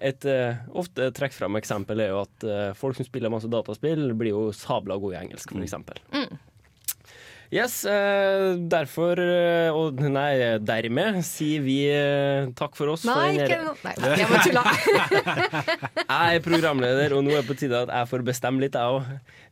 Et 0.03 0.25
uh, 0.29 0.61
ofte 0.77 1.09
trekk 1.15 1.33
fram 1.33 1.57
eksempel 1.57 2.03
er 2.03 2.11
jo 2.11 2.23
at 2.25 2.45
uh, 2.45 2.71
folk 2.77 2.97
som 2.97 3.07
spiller 3.07 3.31
masse 3.33 3.49
dataspill, 3.49 4.11
blir 4.17 4.33
jo 4.33 4.47
sabla 4.55 4.97
gode 5.01 5.17
i 5.17 5.21
engelsk, 5.23 5.53
f.eks. 5.53 5.69
eksempel 5.69 6.01
Mm. 6.13 6.37
Yes, 7.53 7.83
eh, 7.85 8.55
derfor 8.57 9.19
eh, 9.21 9.69
Og 9.69 9.99
nei, 10.01 10.57
dermed 10.65 11.19
sier 11.27 11.61
vi 11.61 11.77
eh, 11.85 12.49
takk 12.57 12.73
for 12.77 12.95
oss. 12.95 13.03
Nei, 13.05 13.35
for 13.37 13.45
ikke. 13.45 13.75
Nei, 13.85 14.17
jeg 14.23 14.29
må 14.31 14.39
tulla. 14.41 14.63
Jeg 16.13 16.39
er 16.39 16.43
programleder, 16.45 17.13
og 17.17 17.23
nå 17.25 17.33
er 17.35 17.43
det 17.43 17.49
på 17.49 17.55
tide 17.57 17.83
at 17.85 17.91
jeg 17.91 18.09
får 18.09 18.23
bestemme 18.25 18.61
litt, 18.61 18.75
jeg 18.77 18.97
òg. 18.97 19.07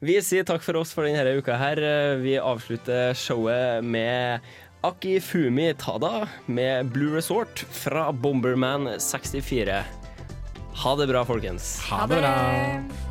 Vi 0.06 0.15
sier 0.23 0.45
takk 0.48 0.64
for 0.65 0.78
oss 0.80 0.94
for 0.95 1.07
denne 1.07 1.36
uka 1.38 1.57
her. 1.60 1.82
Vi 2.22 2.36
avslutter 2.40 3.15
showet 3.18 3.86
med 3.86 4.45
Akifumi 4.86 5.72
Tada 5.78 6.28
med 6.48 6.90
Blue 6.94 7.15
Resort 7.18 7.65
fra 7.69 8.10
Bomberman 8.11 8.95
64. 8.98 9.82
Ha 10.82 10.98
det 10.98 11.10
bra, 11.11 11.26
folkens. 11.28 11.78
Ha 11.90 12.06
det 12.10 12.22
bra. 12.22 13.11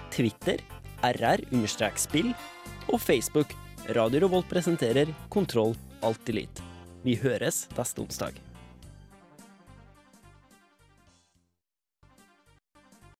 Twitter 0.11 0.61
rr-spill 1.01 2.33
og 2.91 3.01
Facebook 3.01 3.55
Radio 3.95 4.25
Revolt 4.25 4.49
presenterer 4.51 5.09
Kontroll 5.33 5.73
Alt 6.05 6.29
Elite. 6.29 6.61
Vi 7.05 7.15
høres 7.17 7.65
neste 7.77 8.03
onsdag. 8.03 8.50